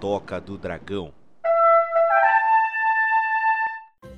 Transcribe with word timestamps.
Toca 0.00 0.40
do 0.40 0.56
Dragão. 0.56 1.12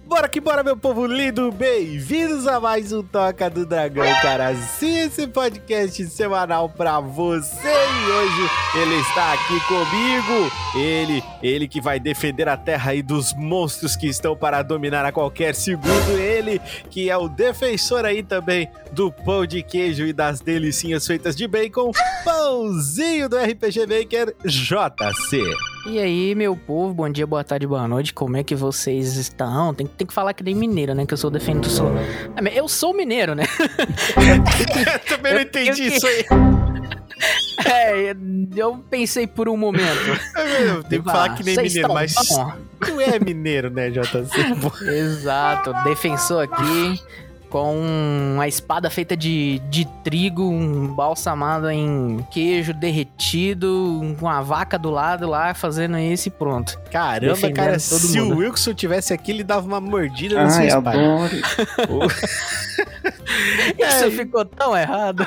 Bora 0.04 0.28
que 0.28 0.39
bora, 0.50 0.64
meu 0.64 0.76
povo 0.76 1.06
lindo! 1.06 1.52
Bem-vindos 1.52 2.44
a 2.48 2.58
mais 2.58 2.92
um 2.92 3.04
Toca 3.04 3.48
do 3.48 3.64
Dragão, 3.64 4.04
cara. 4.20 4.52
Sim, 4.56 4.98
esse 4.98 5.28
podcast 5.28 6.04
semanal 6.08 6.68
pra 6.68 6.98
você. 6.98 7.68
E 7.68 8.10
hoje 8.10 8.50
ele 8.82 8.96
está 8.96 9.32
aqui 9.34 9.60
comigo. 9.68 10.50
Ele, 10.74 11.22
ele 11.40 11.68
que 11.68 11.80
vai 11.80 12.00
defender 12.00 12.48
a 12.48 12.56
terra 12.56 12.90
aí 12.90 13.00
dos 13.00 13.32
monstros 13.34 13.94
que 13.94 14.08
estão 14.08 14.36
para 14.36 14.60
dominar 14.64 15.04
a 15.04 15.12
qualquer 15.12 15.54
segundo. 15.54 16.18
Ele 16.18 16.60
que 16.90 17.08
é 17.08 17.16
o 17.16 17.28
defensor 17.28 18.04
aí 18.04 18.20
também 18.20 18.68
do 18.90 19.12
pão 19.12 19.46
de 19.46 19.62
queijo 19.62 20.04
e 20.04 20.12
das 20.12 20.40
delicinhas 20.40 21.06
feitas 21.06 21.36
de 21.36 21.46
bacon. 21.46 21.92
Pãozinho 22.24 23.28
do 23.28 23.38
RPG 23.38 23.86
Maker 23.86 24.34
JC. 24.44 25.54
E 25.86 25.98
aí, 25.98 26.34
meu 26.34 26.54
povo, 26.54 26.92
bom 26.92 27.08
dia, 27.08 27.26
boa 27.26 27.42
tarde, 27.42 27.66
boa 27.66 27.88
noite, 27.88 28.12
como 28.12 28.36
é 28.36 28.44
que 28.44 28.54
vocês 28.54 29.16
estão? 29.16 29.72
Tem, 29.72 29.86
tem 29.86 30.06
que 30.06 30.12
falar 30.12 30.34
nem 30.42 30.54
mineiro, 30.54 30.94
né? 30.94 31.06
Que 31.06 31.14
eu 31.14 31.18
sou 31.18 31.30
defendendo. 31.30 31.68
Sou... 31.68 31.90
Eu 32.52 32.68
sou 32.68 32.94
mineiro, 32.94 33.34
né? 33.34 33.44
Também 35.08 35.34
não 35.34 35.40
entendi 35.40 35.86
isso 35.86 36.06
aí. 36.06 36.24
É, 37.62 38.16
eu 38.56 38.82
pensei 38.88 39.26
por 39.26 39.46
um 39.46 39.56
momento. 39.56 39.84
É 40.34 40.70
eu 40.70 40.82
tenho 40.82 41.02
que 41.02 41.10
falar 41.10 41.34
que 41.34 41.44
nem 41.44 41.54
mineiro, 41.54 41.92
mas 41.92 42.14
não 42.88 43.00
é 43.00 43.18
mineiro, 43.18 43.68
né, 43.68 43.90
JC? 43.90 44.30
Exato, 44.88 45.72
defensor 45.84 46.44
aqui 46.44 46.98
com 47.50 47.76
uma 48.34 48.46
espada 48.46 48.88
feita 48.88 49.16
de, 49.16 49.58
de 49.68 49.84
trigo, 50.04 50.48
um 50.48 50.86
balsamado 50.94 51.68
em 51.68 52.24
queijo 52.30 52.72
derretido, 52.72 54.16
com 54.18 54.28
a 54.28 54.40
vaca 54.40 54.78
do 54.78 54.88
lado 54.90 55.28
lá, 55.28 55.52
fazendo 55.52 55.98
isso 55.98 56.28
e 56.28 56.30
pronto. 56.30 56.80
Caramba, 56.90 57.34
Defendendo 57.34 57.56
cara, 57.56 57.78
se 57.78 58.20
mundo. 58.20 58.34
o 58.34 58.38
Wilson 58.38 58.72
tivesse 58.72 59.12
aqui, 59.12 59.32
ele 59.32 59.44
dava 59.44 59.66
uma 59.66 59.80
mordida 59.80 60.38
Ai, 60.38 60.44
na 60.44 60.50
sua 60.50 60.64
espada. 60.64 60.98
isso 63.78 64.04
é, 64.06 64.10
ficou 64.10 64.44
tão 64.44 64.76
errado. 64.76 65.26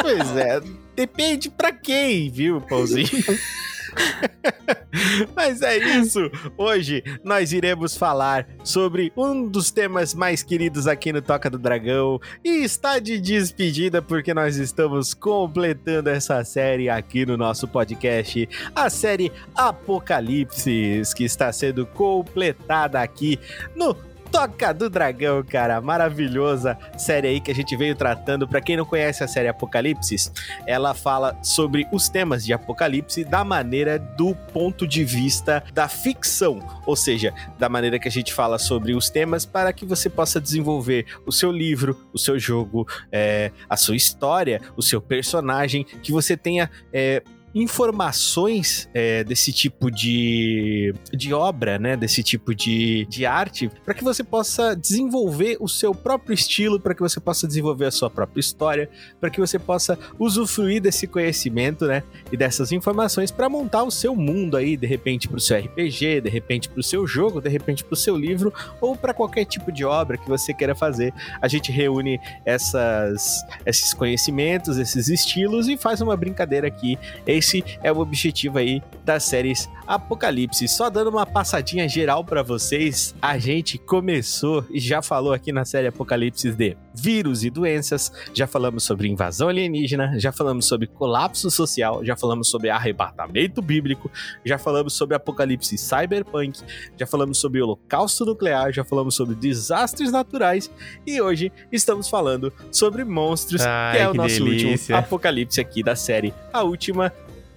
Pois 0.00 0.36
é, 0.36 0.60
depende 0.94 1.50
pra 1.50 1.72
quem, 1.72 2.30
viu, 2.30 2.60
Pauzinho? 2.60 3.08
Mas 5.34 5.62
é 5.62 5.76
isso. 5.98 6.30
Hoje 6.56 7.02
nós 7.24 7.52
iremos 7.52 7.96
falar 7.96 8.46
sobre 8.64 9.12
um 9.16 9.46
dos 9.46 9.70
temas 9.70 10.14
mais 10.14 10.42
queridos 10.42 10.86
aqui 10.86 11.12
no 11.12 11.22
Toca 11.22 11.50
do 11.50 11.58
Dragão 11.58 12.20
e 12.44 12.64
está 12.64 12.98
de 12.98 13.18
despedida 13.20 14.00
porque 14.00 14.32
nós 14.32 14.56
estamos 14.56 15.14
completando 15.14 16.10
essa 16.10 16.42
série 16.44 16.88
aqui 16.88 17.26
no 17.26 17.36
nosso 17.36 17.68
podcast, 17.68 18.48
a 18.74 18.90
série 18.90 19.32
Apocalipse, 19.54 21.02
que 21.16 21.24
está 21.24 21.52
sendo 21.52 21.86
completada 21.86 23.00
aqui 23.00 23.38
no 23.76 23.94
Toca 24.30 24.74
do 24.74 24.90
Dragão, 24.90 25.42
cara, 25.42 25.80
maravilhosa 25.80 26.78
série 26.98 27.28
aí 27.28 27.40
que 27.40 27.50
a 27.50 27.54
gente 27.54 27.76
veio 27.76 27.96
tratando. 27.96 28.46
Para 28.46 28.60
quem 28.60 28.76
não 28.76 28.84
conhece 28.84 29.24
a 29.24 29.28
série 29.28 29.48
Apocalipse, 29.48 30.30
ela 30.66 30.92
fala 30.94 31.38
sobre 31.42 31.88
os 31.92 32.08
temas 32.08 32.44
de 32.44 32.52
Apocalipse 32.52 33.24
da 33.24 33.42
maneira 33.42 33.98
do 33.98 34.34
ponto 34.52 34.86
de 34.86 35.02
vista 35.04 35.64
da 35.72 35.88
ficção, 35.88 36.60
ou 36.84 36.94
seja, 36.94 37.32
da 37.58 37.68
maneira 37.68 37.98
que 37.98 38.08
a 38.08 38.10
gente 38.10 38.32
fala 38.32 38.58
sobre 38.58 38.94
os 38.94 39.08
temas 39.08 39.46
para 39.46 39.72
que 39.72 39.86
você 39.86 40.10
possa 40.10 40.40
desenvolver 40.40 41.06
o 41.26 41.32
seu 41.32 41.50
livro, 41.50 41.98
o 42.12 42.18
seu 42.18 42.38
jogo, 42.38 42.86
é, 43.10 43.50
a 43.68 43.76
sua 43.76 43.96
história, 43.96 44.60
o 44.76 44.82
seu 44.82 45.00
personagem, 45.00 45.84
que 45.84 46.12
você 46.12 46.36
tenha 46.36 46.70
é, 46.92 47.22
informações 47.54 48.88
é, 48.94 49.24
desse 49.24 49.52
tipo 49.52 49.90
de, 49.90 50.94
de 51.12 51.32
obra, 51.32 51.78
né? 51.78 51.96
Desse 51.96 52.22
tipo 52.22 52.54
de, 52.54 53.06
de 53.06 53.26
arte, 53.26 53.70
para 53.84 53.94
que 53.94 54.04
você 54.04 54.22
possa 54.22 54.74
desenvolver 54.74 55.56
o 55.60 55.68
seu 55.68 55.94
próprio 55.94 56.34
estilo, 56.34 56.80
para 56.80 56.94
que 56.94 57.00
você 57.00 57.20
possa 57.20 57.46
desenvolver 57.46 57.86
a 57.86 57.90
sua 57.90 58.10
própria 58.10 58.40
história, 58.40 58.88
para 59.20 59.30
que 59.30 59.40
você 59.40 59.58
possa 59.58 59.98
usufruir 60.18 60.80
desse 60.80 61.06
conhecimento, 61.06 61.86
né? 61.86 62.02
E 62.30 62.36
dessas 62.36 62.72
informações 62.72 63.30
para 63.30 63.48
montar 63.48 63.82
o 63.82 63.90
seu 63.90 64.14
mundo 64.14 64.56
aí, 64.56 64.76
de 64.76 64.86
repente 64.86 65.28
para 65.28 65.38
o 65.38 65.40
seu 65.40 65.58
RPG, 65.58 66.20
de 66.20 66.28
repente 66.28 66.68
para 66.68 66.80
o 66.80 66.82
seu 66.82 67.06
jogo, 67.06 67.40
de 67.40 67.48
repente 67.48 67.84
para 67.84 67.94
o 67.94 67.96
seu 67.96 68.16
livro 68.16 68.52
ou 68.80 68.96
para 68.96 69.14
qualquer 69.14 69.44
tipo 69.44 69.72
de 69.72 69.84
obra 69.84 70.16
que 70.16 70.28
você 70.28 70.52
queira 70.52 70.74
fazer. 70.74 71.12
A 71.40 71.48
gente 71.48 71.72
reúne 71.72 72.20
essas, 72.44 73.42
esses 73.64 73.94
conhecimentos, 73.94 74.78
esses 74.78 75.08
estilos 75.08 75.68
e 75.68 75.76
faz 75.76 76.00
uma 76.00 76.16
brincadeira 76.16 76.66
aqui. 76.66 76.98
Esse 77.38 77.64
é 77.82 77.90
o 77.90 77.98
objetivo 77.98 78.58
aí 78.58 78.82
das 79.04 79.24
séries 79.24 79.68
Apocalipse. 79.86 80.68
Só 80.68 80.90
dando 80.90 81.10
uma 81.10 81.24
passadinha 81.24 81.88
geral 81.88 82.24
para 82.24 82.42
vocês, 82.42 83.14
a 83.22 83.38
gente 83.38 83.78
começou 83.78 84.64
e 84.70 84.78
já 84.78 85.00
falou 85.00 85.32
aqui 85.32 85.52
na 85.52 85.64
série 85.64 85.86
Apocalipse 85.86 86.50
de 86.52 86.76
vírus 87.00 87.44
e 87.44 87.50
doenças, 87.50 88.12
já 88.34 88.46
falamos 88.46 88.84
sobre 88.84 89.08
invasão 89.08 89.48
alienígena, 89.48 90.18
já 90.18 90.32
falamos 90.32 90.66
sobre 90.66 90.86
colapso 90.86 91.50
social, 91.50 92.04
já 92.04 92.16
falamos 92.16 92.48
sobre 92.48 92.70
arrebatamento 92.70 93.62
bíblico, 93.62 94.10
já 94.44 94.58
falamos 94.58 94.94
sobre 94.94 95.16
apocalipse 95.16 95.76
cyberpunk, 95.78 96.60
já 96.96 97.06
falamos 97.06 97.38
sobre 97.38 97.62
holocausto 97.62 98.24
nuclear, 98.24 98.72
já 98.72 98.84
falamos 98.84 99.14
sobre 99.14 99.34
desastres 99.34 100.10
naturais 100.12 100.70
e 101.06 101.20
hoje 101.20 101.52
estamos 101.70 102.08
falando 102.08 102.52
sobre 102.72 103.04
monstros, 103.04 103.62
Ai, 103.62 103.96
que 103.96 104.02
é 104.02 104.08
o 104.08 104.12
que 104.12 104.16
nosso 104.16 104.44
delícia. 104.44 104.72
último 104.72 104.96
apocalipse 104.96 105.60
aqui 105.60 105.82
da 105.82 105.94
série, 105.96 106.34
a 106.52 106.62
última 106.62 107.12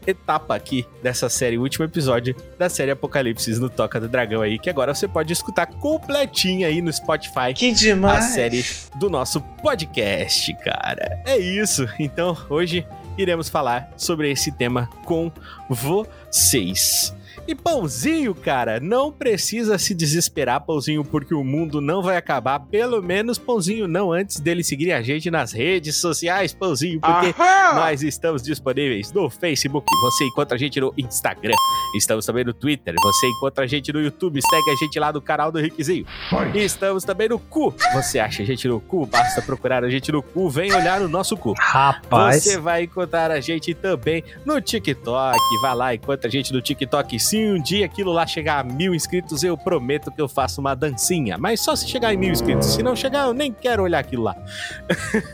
etapa 0.05 0.55
aqui 0.55 0.85
dessa 1.01 1.29
série, 1.29 1.57
o 1.57 1.61
último 1.61 1.85
episódio 1.85 2.35
da 2.57 2.69
série 2.69 2.91
Apocalipse 2.91 3.59
no 3.59 3.69
Toca 3.69 3.99
do 3.99 4.07
Dragão 4.07 4.41
aí, 4.41 4.57
que 4.57 4.69
agora 4.69 4.93
você 4.93 5.07
pode 5.07 5.31
escutar 5.31 5.65
completinha 5.65 6.67
aí 6.67 6.81
no 6.81 6.91
Spotify. 6.91 7.53
Que 7.55 7.71
demais! 7.71 8.25
A 8.25 8.27
série 8.29 8.65
do 8.95 9.09
nosso 9.09 9.41
podcast, 9.41 10.53
cara. 10.63 11.21
É 11.25 11.37
isso. 11.37 11.87
Então, 11.99 12.35
hoje 12.49 12.85
iremos 13.17 13.49
falar 13.49 13.89
sobre 13.95 14.31
esse 14.31 14.51
tema 14.51 14.89
com 15.05 15.31
vocês. 15.69 17.13
E 17.47 17.55
Pãozinho, 17.55 18.35
cara, 18.35 18.79
não 18.79 19.11
precisa 19.11 19.77
se 19.77 19.93
desesperar, 19.95 20.61
Pãozinho, 20.61 21.03
porque 21.03 21.33
o 21.33 21.43
mundo 21.43 21.81
não 21.81 22.01
vai 22.01 22.15
acabar. 22.15 22.59
Pelo 22.59 23.01
menos, 23.01 23.37
Pãozinho, 23.37 23.87
não 23.87 24.11
antes 24.11 24.39
dele 24.39 24.63
seguir 24.63 24.91
a 24.91 25.01
gente 25.01 25.29
nas 25.31 25.51
redes 25.51 25.95
sociais, 25.97 26.53
Pãozinho, 26.53 27.01
porque 27.01 27.33
Aham! 27.37 27.75
nós 27.75 28.03
estamos 28.03 28.43
disponíveis 28.43 29.11
no 29.11 29.29
Facebook. 29.29 29.85
Você 30.03 30.25
encontra 30.25 30.55
a 30.55 30.59
gente 30.59 30.79
no 30.79 30.93
Instagram. 30.97 31.55
Estamos 31.95 32.25
também 32.25 32.45
no 32.45 32.53
Twitter. 32.53 32.93
Você 33.01 33.27
encontra 33.27 33.65
a 33.65 33.67
gente 33.67 33.91
no 33.91 33.99
YouTube. 33.99 34.39
Segue 34.41 34.69
a 34.69 34.75
gente 34.75 34.99
lá 34.99 35.11
no 35.11 35.21
canal 35.21 35.51
do 35.51 35.59
Riquezinho. 35.59 36.05
Estamos 36.53 37.03
também 37.03 37.27
no 37.27 37.39
cu. 37.39 37.73
Você 37.93 38.19
acha 38.19 38.43
a 38.43 38.45
gente 38.45 38.67
no 38.67 38.79
cu? 38.79 39.05
Basta 39.07 39.41
procurar 39.41 39.83
a 39.83 39.89
gente 39.89 40.11
no 40.11 40.21
cu. 40.21 40.49
Vem 40.49 40.73
olhar 40.73 40.99
no 40.99 41.09
nosso 41.09 41.35
cu. 41.35 41.53
Rapaz. 41.57 42.43
Você 42.43 42.57
vai 42.57 42.83
encontrar 42.83 43.31
a 43.31 43.41
gente 43.41 43.73
também 43.73 44.23
no 44.45 44.61
TikTok. 44.61 45.37
Vai 45.61 45.75
lá, 45.75 45.95
encontra 45.95 46.27
a 46.27 46.31
gente 46.31 46.53
no 46.53 46.61
TikTok 46.61 47.19
se 47.31 47.37
um 47.37 47.61
dia 47.61 47.85
aquilo 47.85 48.11
lá 48.11 48.27
chegar 48.27 48.59
a 48.59 48.63
mil 48.63 48.93
inscritos, 48.93 49.41
eu 49.41 49.57
prometo 49.57 50.11
que 50.11 50.21
eu 50.21 50.27
faço 50.27 50.59
uma 50.59 50.75
dancinha. 50.75 51.37
Mas 51.37 51.61
só 51.61 51.77
se 51.77 51.87
chegar 51.87 52.13
em 52.13 52.17
mil 52.17 52.29
inscritos. 52.29 52.73
Se 52.73 52.83
não 52.83 52.93
chegar, 52.93 53.27
eu 53.27 53.33
nem 53.33 53.53
quero 53.53 53.83
olhar 53.83 53.99
aquilo 53.99 54.23
lá. 54.23 54.35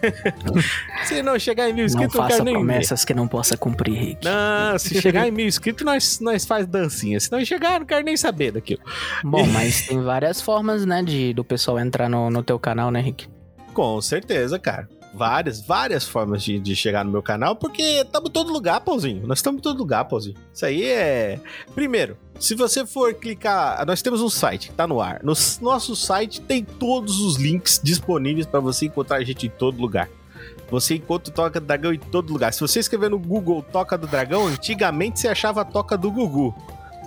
se 1.05 1.23
não 1.23 1.39
chegar 1.39 1.67
em 1.67 1.73
mil 1.73 1.85
inscritos, 1.85 2.13
não 2.13 2.21
eu 2.21 2.27
quero 2.27 2.43
nem 2.43 2.53
promessas 2.53 3.01
ver. 3.01 3.07
que 3.07 3.13
não 3.15 3.27
possa 3.27 3.57
cumprir, 3.57 3.97
Rick. 3.97 4.25
Não, 4.25 4.77
se 4.77 5.01
chegar 5.01 5.27
em 5.27 5.31
mil 5.31 5.47
inscritos, 5.47 5.83
nós, 5.83 6.19
nós 6.19 6.45
faz 6.45 6.67
dancinha. 6.67 7.19
Se 7.19 7.31
não 7.31 7.43
chegar, 7.43 7.73
eu 7.73 7.79
não 7.79 7.87
quero 7.87 8.05
nem 8.05 8.15
saber 8.15 8.51
daquilo. 8.51 8.81
Bom, 9.23 9.47
mas 9.47 9.87
tem 9.87 9.99
várias 9.99 10.39
formas, 10.39 10.85
né, 10.85 11.01
de, 11.01 11.33
do 11.33 11.43
pessoal 11.43 11.79
entrar 11.79 12.07
no, 12.07 12.29
no 12.29 12.43
teu 12.43 12.59
canal, 12.59 12.91
né, 12.91 13.01
Rick? 13.01 13.27
Com 13.73 13.99
certeza, 14.01 14.59
cara 14.59 14.87
várias, 15.17 15.59
várias 15.59 16.07
formas 16.07 16.43
de, 16.43 16.59
de 16.59 16.75
chegar 16.75 17.03
no 17.03 17.11
meu 17.11 17.23
canal, 17.23 17.55
porque 17.55 17.81
estamos 17.81 18.29
em 18.29 18.33
todo 18.33 18.53
lugar, 18.53 18.79
Pauzinho. 18.81 19.25
Nós 19.25 19.39
estamos 19.39 19.59
em 19.59 19.61
todo 19.61 19.77
lugar, 19.77 20.05
Pauzinho. 20.05 20.35
Isso 20.53 20.65
aí 20.65 20.83
é. 20.85 21.39
Primeiro, 21.73 22.17
se 22.39 22.53
você 22.53 22.85
for 22.85 23.13
clicar, 23.15 23.85
nós 23.85 24.01
temos 24.01 24.21
um 24.21 24.29
site, 24.29 24.71
tá 24.71 24.85
no 24.87 25.01
ar. 25.01 25.19
No 25.23 25.33
nosso 25.61 25.95
site 25.95 26.39
tem 26.39 26.63
todos 26.63 27.19
os 27.19 27.37
links 27.37 27.81
disponíveis 27.83 28.45
para 28.45 28.59
você 28.59 28.85
encontrar 28.85 29.17
a 29.17 29.23
gente 29.23 29.47
em 29.47 29.49
todo 29.49 29.81
lugar. 29.81 30.07
Você 30.69 30.95
encontra 30.95 31.33
Toca 31.33 31.59
do 31.59 31.65
Dragão 31.65 31.93
em 31.93 31.99
todo 31.99 32.31
lugar. 32.31 32.53
Se 32.53 32.59
você 32.59 32.79
escrever 32.79 33.09
no 33.09 33.17
Google 33.17 33.63
Toca 33.63 33.97
do 33.97 34.05
Dragão, 34.05 34.47
antigamente 34.47 35.19
você 35.19 35.29
achava 35.29 35.61
a 35.61 35.65
Toca 35.65 35.97
do 35.97 36.11
Gugu. 36.11 36.53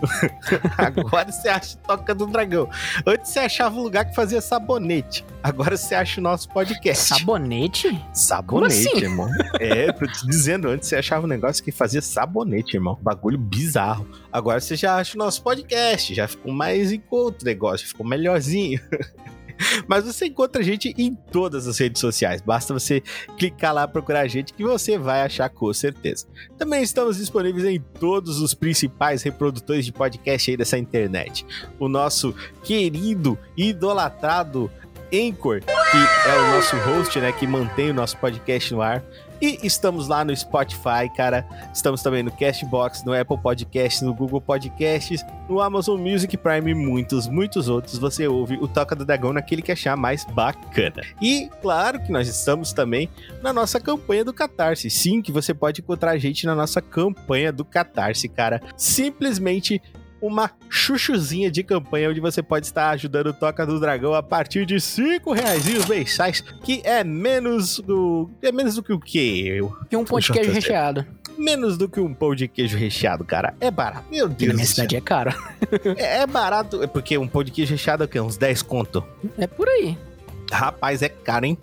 Agora 0.77 1.31
você 1.31 1.49
acha 1.49 1.77
Toca 1.79 2.15
do 2.15 2.27
Dragão. 2.27 2.69
Antes 3.07 3.31
você 3.31 3.39
achava 3.41 3.79
um 3.79 3.83
lugar 3.83 4.05
que 4.05 4.15
fazia 4.15 4.41
sabonete. 4.41 5.25
Agora 5.43 5.77
você 5.77 5.95
acha 5.95 6.21
o 6.21 6.23
nosso 6.23 6.49
podcast. 6.49 7.09
Sabonete? 7.09 8.03
Sabonete, 8.13 8.89
assim? 8.89 8.99
irmão. 8.99 9.29
É, 9.59 9.93
tô 9.93 10.07
te 10.07 10.27
dizendo, 10.27 10.69
antes 10.69 10.89
você 10.89 10.97
achava 10.97 11.25
um 11.27 11.29
negócio 11.29 11.63
que 11.63 11.73
fazia 11.73 12.03
sabonete, 12.03 12.77
irmão. 12.77 12.99
Bagulho 13.01 13.39
bizarro. 13.39 14.07
Agora 14.33 14.61
você 14.61 14.77
já 14.77 14.97
acha 14.97 15.17
o 15.17 15.19
nosso 15.19 15.43
podcast. 15.43 16.15
Já 16.15 16.29
ficou 16.29 16.53
mais 16.53 16.93
encontro 16.93 17.43
o 17.43 17.45
negócio, 17.45 17.87
ficou 17.87 18.07
melhorzinho. 18.07 18.81
Mas 19.87 20.05
você 20.05 20.27
encontra 20.27 20.61
a 20.61 20.65
gente 20.65 20.95
em 20.97 21.15
todas 21.15 21.67
as 21.67 21.79
redes 21.79 22.01
sociais. 22.01 22.41
Basta 22.41 22.73
você 22.73 23.03
clicar 23.39 23.75
lá, 23.75 23.87
procurar 23.87 24.21
a 24.21 24.29
gente, 24.29 24.53
que 24.53 24.63
você 24.63 24.99
vai 24.99 25.23
achar 25.23 25.49
com 25.49 25.73
certeza. 25.73 26.27
Também 26.59 26.83
estamos 26.83 27.17
disponíveis 27.17 27.65
em 27.65 27.81
todos 27.81 28.41
os 28.41 28.55
principais 28.55 29.23
reprodutores 29.23 29.85
de 29.85 29.93
podcast 29.93 30.51
aí 30.51 30.57
dessa 30.57 30.79
internet. 30.79 31.47
O 31.79 31.89
nosso 31.89 32.35
querido, 32.63 33.39
idolatrado 33.57 34.71
Anchor, 35.13 35.61
que 35.61 36.29
é 36.29 36.39
o 36.39 36.55
nosso 36.55 36.77
host, 36.77 37.19
né, 37.19 37.33
que 37.33 37.47
mantém 37.47 37.91
o 37.91 37.95
nosso 37.95 38.17
podcast 38.17 38.73
no 38.73 38.81
ar. 38.81 39.03
E 39.41 39.59
estamos 39.63 40.09
lá 40.09 40.25
no 40.25 40.37
Spotify, 40.37 41.09
cara. 41.17 41.47
Estamos 41.73 42.03
também 42.03 42.23
no 42.23 42.31
Castbox, 42.31 43.05
no 43.05 43.13
Apple 43.13 43.39
Podcasts, 43.39 44.03
no 44.03 44.15
Google 44.15 44.41
Podcasts, 44.41 45.25
no 45.49 45.61
Amazon 45.61 46.01
Music 46.01 46.37
Prime 46.37 46.71
e 46.71 46.75
muitos, 46.75 47.27
muitos 47.27 47.69
outros. 47.69 47.99
Você 47.99 48.29
ouve 48.29 48.57
o 48.61 48.69
Toca 48.69 48.95
do 48.95 49.05
Dragão 49.05 49.33
naquele 49.33 49.63
que 49.63 49.73
achar 49.73 49.97
mais 49.97 50.25
bacana. 50.25 51.03
E 51.23 51.49
claro 51.63 52.01
que 52.01 52.13
nós 52.13 52.29
estamos 52.29 52.73
também 52.73 53.09
na 53.43 53.53
nossa 53.53 53.81
campanha 53.81 54.25
do 54.25 54.33
Catarse. 54.33 54.91
Sim, 54.91 55.23
que 55.23 55.33
você 55.33 55.55
pode 55.55 55.81
encontrar 55.81 56.11
a 56.11 56.19
gente 56.19 56.45
na 56.45 56.55
nossa 56.55 56.83
campanha 56.83 57.53
do 57.53 57.65
Catarse, 57.65 58.29
cara. 58.29 58.61
Simplesmente 58.77 59.81
uma 60.21 60.51
chuchuzinha 60.69 61.51
de 61.51 61.63
campanha 61.63 62.11
onde 62.11 62.21
você 62.21 62.43
pode 62.43 62.67
estar 62.67 62.91
ajudando 62.91 63.29
o 63.29 63.33
Toca 63.33 63.67
do 63.67 63.81
Dragão 63.81 64.15
a 64.15 64.23
partir 64.23 64.67
de 64.67 64.81
5 64.81 65.33
reais 65.33 65.65
mensais, 65.89 66.41
que 66.63 66.81
é 66.85 67.03
menos 67.03 67.81
do. 67.81 68.31
É 68.43 68.53
menos 68.53 68.75
do 68.75 68.83
que 68.83 68.93
o 68.93 69.01
quê? 69.01 69.61
Que 69.89 69.97
um 69.97 70.05
pão 70.05 70.19
de 70.19 70.33
queijo 70.33 70.53
recheado. 70.53 71.07
Menos 71.39 71.79
do 71.79 71.89
que 71.89 72.01
um 72.01 72.13
pão 72.13 72.35
de 72.35 72.47
queijo 72.47 72.77
recheado, 72.77 73.25
cara. 73.25 73.55
É 73.61 73.71
barato. 73.71 74.05
Meu 74.11 74.29
Deus. 74.29 74.49
Na 74.49 74.55
minha 74.55 74.67
cidade 74.67 74.97
é 74.97 75.01
caro. 75.01 75.33
é, 75.97 76.19
é 76.19 76.27
barato. 76.27 76.83
É 76.83 76.87
porque 76.87 77.17
um 77.17 77.27
pão 77.27 77.43
de 77.43 77.51
queijo 77.51 77.73
recheado 77.73 78.03
é 78.03 78.07
o 78.07 78.09
quê? 78.09 78.21
Uns 78.21 78.37
10 78.37 78.63
conto. 78.63 79.03
É 79.39 79.47
por 79.47 79.69
aí. 79.69 79.97
Rapaz, 80.53 81.01
é 81.03 81.09
caro, 81.09 81.47
hein? 81.47 81.57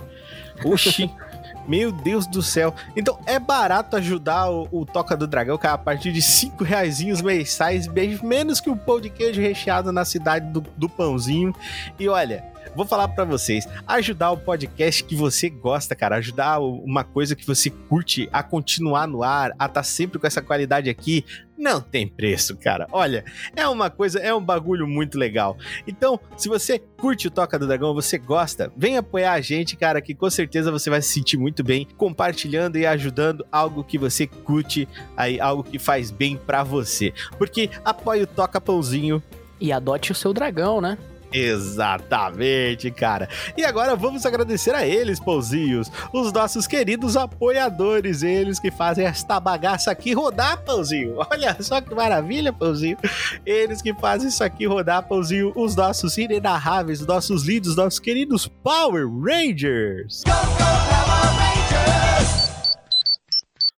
Oxi. 0.64 1.12
Meu 1.68 1.92
Deus 1.92 2.26
do 2.26 2.42
céu. 2.42 2.74
Então 2.96 3.20
é 3.26 3.40
barato 3.40 3.96
ajudar 3.98 4.50
o, 4.50 4.68
o 4.72 4.86
Toca 4.86 5.18
do 5.18 5.28
Dragão, 5.28 5.58
cara, 5.58 5.76
a 5.76 5.78
partir 5.78 6.12
de 6.12 6.22
5 6.22 6.64
reais 6.64 7.02
mensais, 7.22 7.88
menos 8.24 8.62
que 8.62 8.70
um 8.70 8.78
pão 8.78 9.02
de 9.02 9.10
queijo 9.10 9.42
recheado 9.42 9.92
na 9.92 10.06
cidade 10.06 10.52
do, 10.52 10.62
do 10.78 10.88
pãozinho. 10.88 11.54
E 12.00 12.08
olha, 12.08 12.44
vou 12.76 12.86
falar 12.86 13.08
para 13.08 13.26
vocês, 13.26 13.68
ajudar 13.88 14.32
o 14.32 14.38
podcast 14.38 15.04
que 15.04 15.16
você 15.16 15.50
gosta, 15.50 15.96
cara, 15.96 16.18
ajudar 16.18 16.60
uma 16.60 17.04
coisa 17.04 17.36
que 17.36 17.46
você 17.46 17.70
curte 17.70 18.30
a 18.32 18.44
continuar 18.44 19.08
no 19.08 19.24
ar, 19.24 19.52
a 19.52 19.66
estar 19.66 19.70
tá 19.70 19.84
sempre 19.84 20.20
com 20.20 20.28
essa 20.28 20.42
qualidade 20.42 20.90
aqui, 20.90 21.26
não 21.58 21.82
tem 21.82 22.08
preço, 22.08 22.56
cara. 22.56 22.88
Olha, 22.92 23.26
é 23.56 23.68
uma 23.68 23.90
coisa, 23.90 24.20
é 24.20 24.34
um 24.34 24.44
bagulho 24.44 24.88
muito 24.88 25.18
legal. 25.18 25.58
Então, 25.88 26.20
se 26.38 26.48
você 26.48 26.80
curte 26.80 27.28
o 27.28 27.32
Toca 27.32 27.58
do 27.58 27.68
Dragão, 27.68 27.94
você 27.94 28.18
gosta, 28.18 28.72
vem 28.78 28.98
apoiar 28.98 29.34
a 29.34 29.42
gente, 29.42 29.76
cara, 29.76 30.02
que 30.02 30.14
com 30.14 30.30
certeza 30.30 30.72
você 30.72 30.90
vai 30.90 31.02
se 31.02 31.10
sentir 31.10 31.38
muito 31.38 31.64
bem 31.64 31.88
compartilhando 31.98 32.78
e 32.78 32.86
ajudando 32.86 33.46
algo 33.52 33.84
que 33.84 33.98
você 33.98 34.28
curte, 34.28 34.88
aí 35.16 35.40
algo 35.40 35.64
que 35.64 35.80
faz 35.80 36.12
bem 36.12 36.38
para 36.38 36.64
você. 36.64 37.14
Porque 37.38 37.70
apoie 37.84 38.24
o 38.24 38.28
Toca 38.28 38.62
Pãozinho 38.62 39.22
e 39.60 39.72
adote 39.72 40.12
o 40.12 40.16
seu 40.16 40.34
dragão, 40.34 40.80
né? 40.80 40.98
Exatamente, 41.32 42.90
cara. 42.90 43.28
E 43.58 43.66
agora 43.66 43.96
vamos 43.96 44.26
agradecer 44.26 44.74
a 44.74 44.86
eles, 44.86 45.20
pãozinhos, 45.20 45.92
os 46.14 46.32
nossos 46.32 46.66
queridos 46.66 47.18
apoiadores, 47.18 48.24
eles 48.24 48.60
que 48.60 48.72
fazem 48.72 49.06
esta 49.06 49.40
bagaça 49.40 49.92
aqui 49.92 50.14
rodar, 50.14 50.64
pãozinho. 50.64 51.18
Olha 51.30 51.56
só 51.60 51.82
que 51.82 51.94
maravilha, 51.94 52.54
pãozinho. 52.54 52.98
Eles 53.46 53.82
que 53.82 53.94
fazem 53.94 54.30
isso 54.30 54.44
aqui 54.44 54.66
rodar, 54.66 55.04
pãozinho, 55.08 55.52
os 55.56 55.76
nossos 55.76 56.18
inenarráveis, 56.18 57.02
os 57.02 57.08
nossos 57.08 57.44
lindos, 57.44 57.76
nossos 57.76 58.00
queridos 58.00 58.48
Power 58.48 59.06
Rangers. 59.08 60.24
Go, 60.26 60.32
go, 60.32 60.58
Power 60.58 61.34
Rangers! 61.38 62.52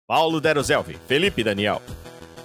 Paulo 0.06 0.40
Deroselvi, 0.40 0.96
Felipe 1.06 1.44
Daniel, 1.44 1.82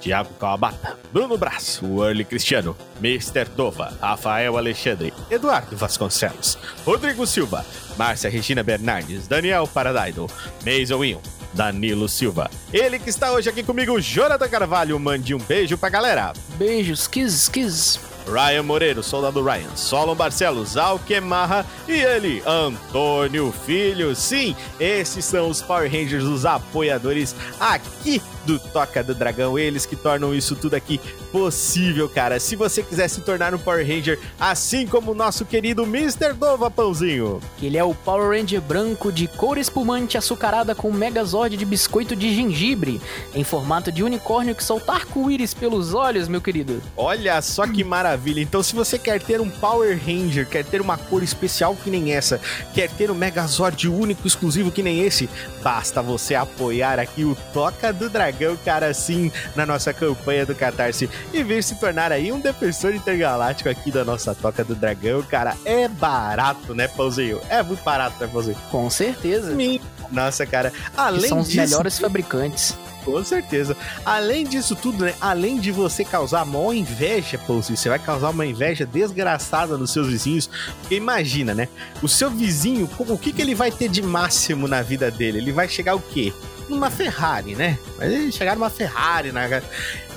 Thiago 0.04 0.32
Kawabata, 0.38 0.98
Bruno 1.14 1.38
Braço, 1.38 2.04
Early 2.04 2.26
Cristiano, 2.26 2.76
Mr. 3.02 3.48
Dova, 3.56 3.98
Rafael 4.02 4.58
Alexandre, 4.58 5.14
Eduardo 5.32 5.78
Vasconcelos, 5.78 6.58
Rodrigo 6.86 7.26
Silva, 7.26 7.66
Márcia 7.98 8.30
Regina 8.30 8.62
Bernardes, 8.62 9.30
Daniel 9.30 9.66
Paradaido, 9.66 10.30
Mason 10.66 10.98
Will, 10.98 11.22
Danilo 11.54 12.10
Silva. 12.10 12.52
Ele 12.74 13.00
que 13.00 13.10
está 13.10 13.32
hoje 13.32 13.50
aqui 13.50 13.64
comigo, 13.64 13.98
Jonathan 14.02 14.50
Carvalho. 14.50 15.00
Mande 15.00 15.34
um 15.34 15.40
beijo 15.40 15.78
pra 15.78 15.88
galera. 15.88 16.34
Beijos, 16.58 17.08
kiss, 17.08 17.48
kiss. 17.48 18.13
Ryan 18.28 18.64
Moreiro, 18.64 19.04
Soldado 19.04 19.44
Ryan, 19.44 19.76
Solon 19.76 20.16
Barcelos, 20.16 20.78
Alquemarra 20.78 21.66
e 21.88 21.94
ele, 21.94 22.42
Antônio 22.46 23.54
Filho. 23.66 24.16
Sim, 24.16 24.56
esses 24.80 25.26
são 25.26 25.50
os 25.50 25.62
Power 25.62 25.92
Rangers, 25.92 26.24
os 26.24 26.46
apoiadores 26.46 27.36
aqui 27.60 28.22
do 28.46 28.60
Toca 28.60 29.04
do 29.04 29.16
Dragão, 29.16 29.58
eles 29.58 29.86
que 29.86 29.96
tornam 29.96 30.34
isso 30.34 30.56
tudo 30.56 30.76
aqui 30.76 31.00
possível, 31.34 32.08
cara. 32.08 32.40
Se 32.40 32.56
você 32.56 32.84
quiser 32.84 33.08
se 33.08 33.20
tornar 33.22 33.56
um 33.56 33.58
Power 33.58 33.86
Ranger, 33.86 34.20
assim 34.40 34.86
como 34.86 35.12
o 35.12 35.16
nosso 35.16 35.44
querido 35.46 35.82
Mr. 35.84 36.34
Dova 36.34 36.70
Pãozinho. 36.70 37.42
Ele 37.60 37.76
é 37.76 37.84
o 37.84 37.96
Power 37.96 38.40
Ranger 38.40 38.62
branco 38.62 39.12
de 39.12 39.28
cor 39.28 39.58
espumante 39.58 40.16
açucarada 40.16 40.76
com 40.76 40.92
Megazord 40.92 41.58
de 41.58 41.66
biscoito 41.66 42.16
de 42.16 42.36
gengibre, 42.36 43.02
em 43.34 43.44
formato 43.44 43.92
de 43.92 44.04
unicórnio 44.04 44.54
que 44.54 44.64
solta 44.64 44.94
arco-íris 44.94 45.56
pelos 45.56 45.96
olhos, 45.96 46.28
meu 46.28 46.40
querido. 46.40 46.80
Olha 46.96 47.42
só 47.42 47.66
que 47.66 47.84
maravilha. 47.84 48.40
Então, 48.40 48.62
se 48.62 48.76
você 48.76 49.00
quer 49.00 49.20
ter 49.20 49.42
um 49.42 49.50
Power 49.50 50.00
Ranger, 50.06 50.48
quer 50.48 50.64
ter 50.64 50.82
uma 50.82 51.00
cor 51.00 51.24
especial 51.24 51.76
que 51.76 51.90
nem 51.90 52.14
essa, 52.14 52.40
quer 52.76 52.92
ter 52.92 53.10
um 53.10 53.16
Megazord 53.16 53.90
único, 53.90 54.28
exclusivo 54.28 54.72
que 54.72 54.84
nem 54.84 55.02
esse, 55.02 55.28
basta 55.64 56.00
você 56.00 56.36
apoiar 56.36 57.00
aqui 57.00 57.24
o 57.24 57.36
Toca 57.52 57.92
do 57.92 58.08
Dragão 58.08 58.56
cara, 58.64 58.86
assim, 58.86 59.32
na 59.56 59.66
nossa 59.66 59.92
campanha 59.92 60.46
do 60.46 60.54
Catarse 60.54 61.10
e 61.32 61.44
vir 61.44 61.64
se 61.64 61.76
tornar 61.76 62.12
aí 62.12 62.32
um 62.32 62.40
defensor 62.40 62.94
intergaláctico 62.94 63.70
aqui 63.70 63.92
da 63.92 64.04
nossa 64.04 64.34
Toca 64.34 64.64
do 64.64 64.76
Dragão, 64.76 65.22
cara, 65.24 65.56
é 65.66 65.88
barato, 65.88 66.74
né, 66.74 66.88
Pãozinho? 66.88 67.40
É 67.50 67.62
muito 67.62 67.84
barato, 67.84 68.16
né, 68.20 68.30
Pãozinho? 68.32 68.58
Com 68.70 68.90
certeza. 68.90 69.56
Nossa, 70.12 70.46
cara, 70.46 70.72
além 70.96 71.22
que 71.22 71.28
são 71.28 71.40
os 71.40 71.54
melhores 71.54 72.00
fabricantes. 72.00 72.78
Com 73.04 73.24
certeza. 73.24 73.76
Além 74.06 74.46
disso 74.46 74.76
tudo, 74.76 75.04
né? 75.04 75.14
Além 75.20 75.60
de 75.60 75.72
você 75.72 76.06
causar 76.06 76.46
maior 76.46 76.74
inveja, 76.74 77.38
Pãozinho, 77.38 77.78
você 77.78 77.90
vai 77.90 78.00
causar 78.00 78.30
uma 78.30 78.46
inveja 78.46 78.86
desgraçada 78.86 79.78
nos 79.78 79.92
seus 79.92 80.08
vizinhos. 80.08 80.50
Porque 80.80 80.96
imagina, 80.96 81.54
né? 81.54 81.68
O 82.02 82.08
seu 82.08 82.30
vizinho, 82.30 82.90
o 82.98 83.18
que, 83.18 83.34
que 83.34 83.42
ele 83.42 83.54
vai 83.54 83.72
ter 83.72 83.90
de 83.90 84.02
máximo 84.02 84.68
na 84.68 84.82
vida 84.82 85.12
dele? 85.12 85.40
Ele 85.40 85.52
vai 85.52 85.68
chegar 85.68 85.96
o 85.96 86.00
quê? 86.00 86.34
numa 86.70 86.90
Ferrari, 86.90 87.56
né? 87.56 87.78
Mas 87.98 88.12
eles 88.12 88.36
chegaram 88.36 88.60
numa 88.60 88.70
Ferrari, 88.70 89.32
né? 89.32 89.62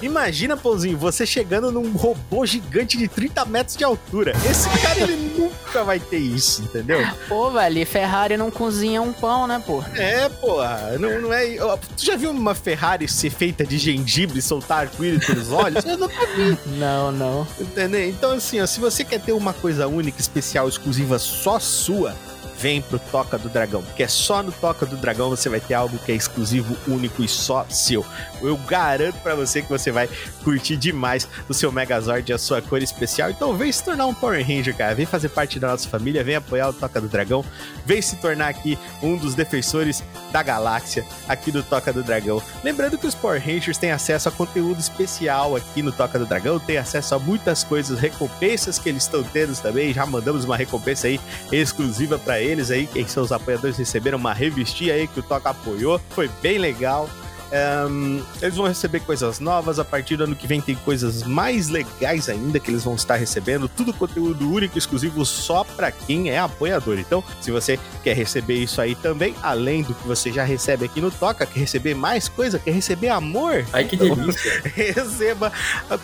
Imagina, 0.03 0.57
Pãozinho, 0.57 0.97
você 0.97 1.26
chegando 1.26 1.71
num 1.73 1.93
robô 1.93 2.45
gigante 2.45 2.97
de 2.97 3.09
30 3.09 3.45
metros 3.47 3.76
de 3.76 3.85
altura. 3.85 4.33
Esse 4.49 4.69
cara, 4.81 5.00
ele 5.00 5.33
nunca 5.38 5.85
vai 5.85 5.99
ter 5.99 6.19
isso, 6.19 6.62
entendeu? 6.62 7.00
Pô, 7.29 7.50
velho, 7.50 7.87
Ferrari 7.87 8.37
não 8.37 8.50
cozinha 8.50 9.00
um 9.03 9.12
pão, 9.12 9.47
né, 9.47 9.62
pô? 9.65 9.83
É, 9.95 10.29
porra. 10.29 10.97
Não, 10.99 11.21
não 11.21 11.33
é... 11.33 11.57
Tu 11.97 12.05
já 12.05 12.17
viu 12.17 12.31
uma 12.31 12.55
Ferrari 12.55 13.09
ser 13.09 13.31
feita 13.31 13.65
de 13.65 13.79
gengibre 13.79 14.38
e 14.38 14.43
soltar 14.43 14.81
arco-íris 14.87 15.26
pelos 15.26 15.50
olhos? 15.50 15.85
Eu 15.85 15.97
nunca 15.99 16.26
vi. 16.35 16.57
Não, 16.76 17.11
não. 17.11 17.47
Entendeu? 17.59 18.09
Então, 18.09 18.33
assim, 18.33 18.61
ó, 18.61 18.67
se 18.67 18.81
você 18.81 19.05
quer 19.05 19.21
ter 19.21 19.33
uma 19.33 19.53
coisa 19.53 19.87
única, 19.87 20.21
especial, 20.21 20.69
exclusiva, 20.69 21.19
só 21.19 21.59
sua 21.59 22.15
vem 22.58 22.80
pro 22.80 22.98
Toca 22.98 23.38
do 23.38 23.48
Dragão, 23.48 23.82
porque 23.82 24.02
é 24.02 24.08
só 24.08 24.42
no 24.42 24.52
Toca 24.52 24.86
do 24.86 24.96
Dragão 24.96 25.30
você 25.30 25.48
vai 25.48 25.60
ter 25.60 25.75
algo 25.75 25.98
que 25.98 26.12
é 26.12 26.14
exclusivo, 26.14 26.76
único 26.86 27.22
e 27.22 27.28
só 27.28 27.66
seu. 27.68 28.04
Eu 28.40 28.56
garanto 28.56 29.18
para 29.20 29.34
você 29.34 29.62
que 29.62 29.68
você 29.68 29.90
vai 29.90 30.08
curtir 30.42 30.76
demais 30.76 31.28
o 31.48 31.54
seu 31.54 31.70
Megazord 31.70 32.30
e 32.30 32.34
a 32.34 32.38
sua 32.38 32.62
cor 32.62 32.82
especial. 32.82 33.30
Então 33.30 33.56
vem 33.56 33.70
se 33.70 33.82
tornar 33.82 34.06
um 34.06 34.14
Power 34.14 34.40
Ranger, 34.46 34.76
cara. 34.76 34.94
Vem 34.94 35.06
fazer 35.06 35.28
parte 35.28 35.58
da 35.58 35.68
nossa 35.68 35.88
família, 35.88 36.25
vem 36.25 36.36
apoiar 36.36 36.68
o 36.68 36.72
Toca 36.72 37.00
do 37.00 37.08
Dragão, 37.08 37.44
vem 37.84 38.00
se 38.00 38.16
tornar 38.16 38.48
aqui 38.48 38.78
um 39.02 39.16
dos 39.16 39.34
defensores 39.34 40.02
da 40.32 40.42
galáxia 40.42 41.04
aqui 41.28 41.50
do 41.50 41.62
Toca 41.62 41.92
do 41.92 42.02
Dragão. 42.02 42.42
Lembrando 42.62 42.98
que 42.98 43.06
os 43.06 43.14
Power 43.14 43.40
Rangers 43.40 43.78
têm 43.78 43.90
acesso 43.90 44.28
a 44.28 44.32
conteúdo 44.32 44.80
especial 44.80 45.56
aqui 45.56 45.82
no 45.82 45.92
Toca 45.92 46.18
do 46.18 46.26
Dragão, 46.26 46.58
tem 46.58 46.78
acesso 46.78 47.14
a 47.14 47.18
muitas 47.18 47.64
coisas, 47.64 47.98
recompensas 47.98 48.78
que 48.78 48.88
eles 48.88 49.02
estão 49.02 49.22
tendo 49.22 49.56
também. 49.60 49.92
Já 49.92 50.06
mandamos 50.06 50.44
uma 50.44 50.56
recompensa 50.56 51.06
aí 51.06 51.20
exclusiva 51.52 52.18
para 52.18 52.40
eles 52.40 52.46
aí, 52.71 52.87
quem 52.87 53.07
são 53.07 53.23
os 53.23 53.33
apoiadores 53.33 53.76
receberam 53.76 54.19
uma 54.19 54.33
revistinha 54.33 54.95
aí 54.95 55.07
que 55.07 55.21
o 55.21 55.23
Toca 55.23 55.50
apoiou, 55.50 56.00
foi 56.11 56.29
bem 56.41 56.59
legal. 56.59 57.09
Um, 57.53 58.23
eles 58.43 58.57
vão 58.57 58.67
receber 58.67 59.00
coisas 59.00 59.38
novas. 59.41 59.79
A 59.79 59.85
partir 59.85 60.17
do 60.17 60.25
ano 60.25 60.37
que 60.37 60.47
vem 60.47 60.61
tem 60.61 60.75
coisas 60.75 61.23
mais 61.23 61.69
legais 61.69 62.29
ainda 62.29 62.59
que 62.59 62.71
eles 62.71 62.85
vão 62.85 62.95
estar 62.95 63.17
recebendo. 63.17 63.69
Tudo 63.69 63.93
conteúdo 63.93 64.50
único, 64.50 64.76
exclusivo 64.76 65.25
só 65.25 65.65
para 65.65 65.91
quem 65.91 66.31
é 66.31 66.38
apoiador. 66.38 66.99
Então, 66.99 67.23
se 67.41 67.50
você 67.50 67.79
quer 68.03 68.17
receber 68.17 68.55
isso 68.55 68.81
aí 68.81 68.95
também, 68.95 69.35
além 69.43 69.83
do 69.83 69.95
que 69.95 70.07
você 70.07 70.33
já 70.33 70.45
recebe 70.45 70.85
aqui 70.85 71.00
no 71.00 71.11
Toca, 71.11 71.47
quer 71.47 71.61
receber 71.61 71.95
mais 71.95 72.29
coisa, 72.29 72.59
quer 72.59 72.73
receber 72.73 73.09
amor, 73.09 73.65
Ai, 73.73 73.85
que 73.85 73.97
delícia. 73.97 74.62
receba 74.75 75.53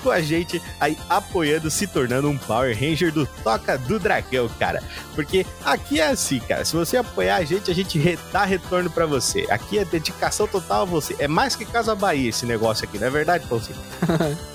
com 0.02 0.10
a 0.10 0.20
gente 0.20 0.62
aí 0.80 0.96
apoiando, 1.08 1.70
se 1.70 1.86
tornando 1.86 2.28
um 2.28 2.38
Power 2.38 2.74
Ranger 2.78 3.12
do 3.12 3.26
Toca 3.26 3.76
do 3.78 3.98
Dragão, 3.98 4.48
cara. 4.58 4.82
Porque 5.14 5.46
aqui 5.64 6.00
é 6.00 6.08
assim, 6.08 6.40
cara. 6.40 6.64
Se 6.64 6.74
você 6.74 6.96
apoiar 6.96 7.36
a 7.36 7.44
gente, 7.44 7.70
a 7.70 7.74
gente 7.74 8.18
dá 8.32 8.44
retorno 8.44 8.90
para 8.90 9.06
você. 9.06 9.46
Aqui 9.50 9.78
é 9.78 9.84
dedicação 9.84 10.46
total 10.46 10.82
a 10.82 10.84
você. 10.84 11.14
É 11.18 11.28
mais 11.32 11.56
que 11.56 11.64
Casa 11.64 11.94
Bahia 11.94 12.28
esse 12.28 12.46
negócio 12.46 12.84
aqui, 12.84 12.98
não 12.98 13.06
é 13.06 13.10
verdade, 13.10 13.44
Pãozinho? 13.48 13.76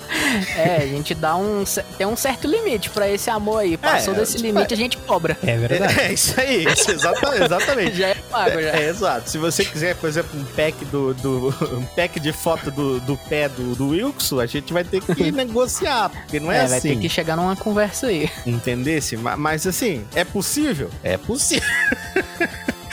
É, 0.56 0.76
a 0.76 0.86
gente 0.86 1.14
dá 1.14 1.36
um. 1.36 1.64
Tem 1.98 2.06
um 2.06 2.16
certo 2.16 2.48
limite 2.48 2.88
pra 2.88 3.06
esse 3.08 3.28
amor 3.28 3.58
aí. 3.58 3.76
Passou 3.76 4.14
É, 4.14 4.16
desse 4.18 4.36
tipo, 4.36 4.46
limite, 4.46 4.72
a 4.72 4.76
gente 4.76 4.96
cobra. 4.98 5.36
É 5.46 5.56
verdade. 5.56 6.00
É, 6.00 6.12
isso 6.14 6.38
aí, 6.40 6.64
isso, 6.64 6.90
exatamente. 6.90 7.44
exatamente. 7.44 7.96
Já 7.96 8.08
é 8.08 8.14
pago, 8.14 8.60
já. 8.60 8.70
É, 8.70 8.88
exato. 8.88 9.28
Se 9.28 9.36
você 9.36 9.64
quiser, 9.66 9.94
por 9.96 10.08
exemplo, 10.08 10.38
um 10.40 10.44
pack 10.44 10.82
do, 10.86 11.12
do 11.14 11.48
um 11.76 11.84
pack 11.94 12.18
de 12.20 12.32
foto 12.32 12.70
do, 12.70 13.00
do 13.00 13.16
pé 13.18 13.50
do, 13.50 13.74
do 13.74 13.88
Wilson, 13.90 14.40
a 14.40 14.46
gente 14.46 14.72
vai 14.72 14.82
ter 14.82 15.02
que 15.02 15.30
negociar, 15.30 16.08
porque 16.08 16.40
não 16.40 16.50
é, 16.50 16.56
É, 16.56 16.60
assim. 16.62 16.70
vai 16.70 16.80
ter 16.80 16.96
que 16.96 17.08
chegar 17.08 17.36
numa 17.36 17.54
conversa 17.54 18.06
aí. 18.06 18.30
Entendesse? 18.46 19.14
Ma- 19.16 19.36
Mas 19.36 19.66
assim, 19.66 20.06
é 20.14 20.24
possível? 20.24 20.90
É 21.02 21.18
possível. 21.18 21.68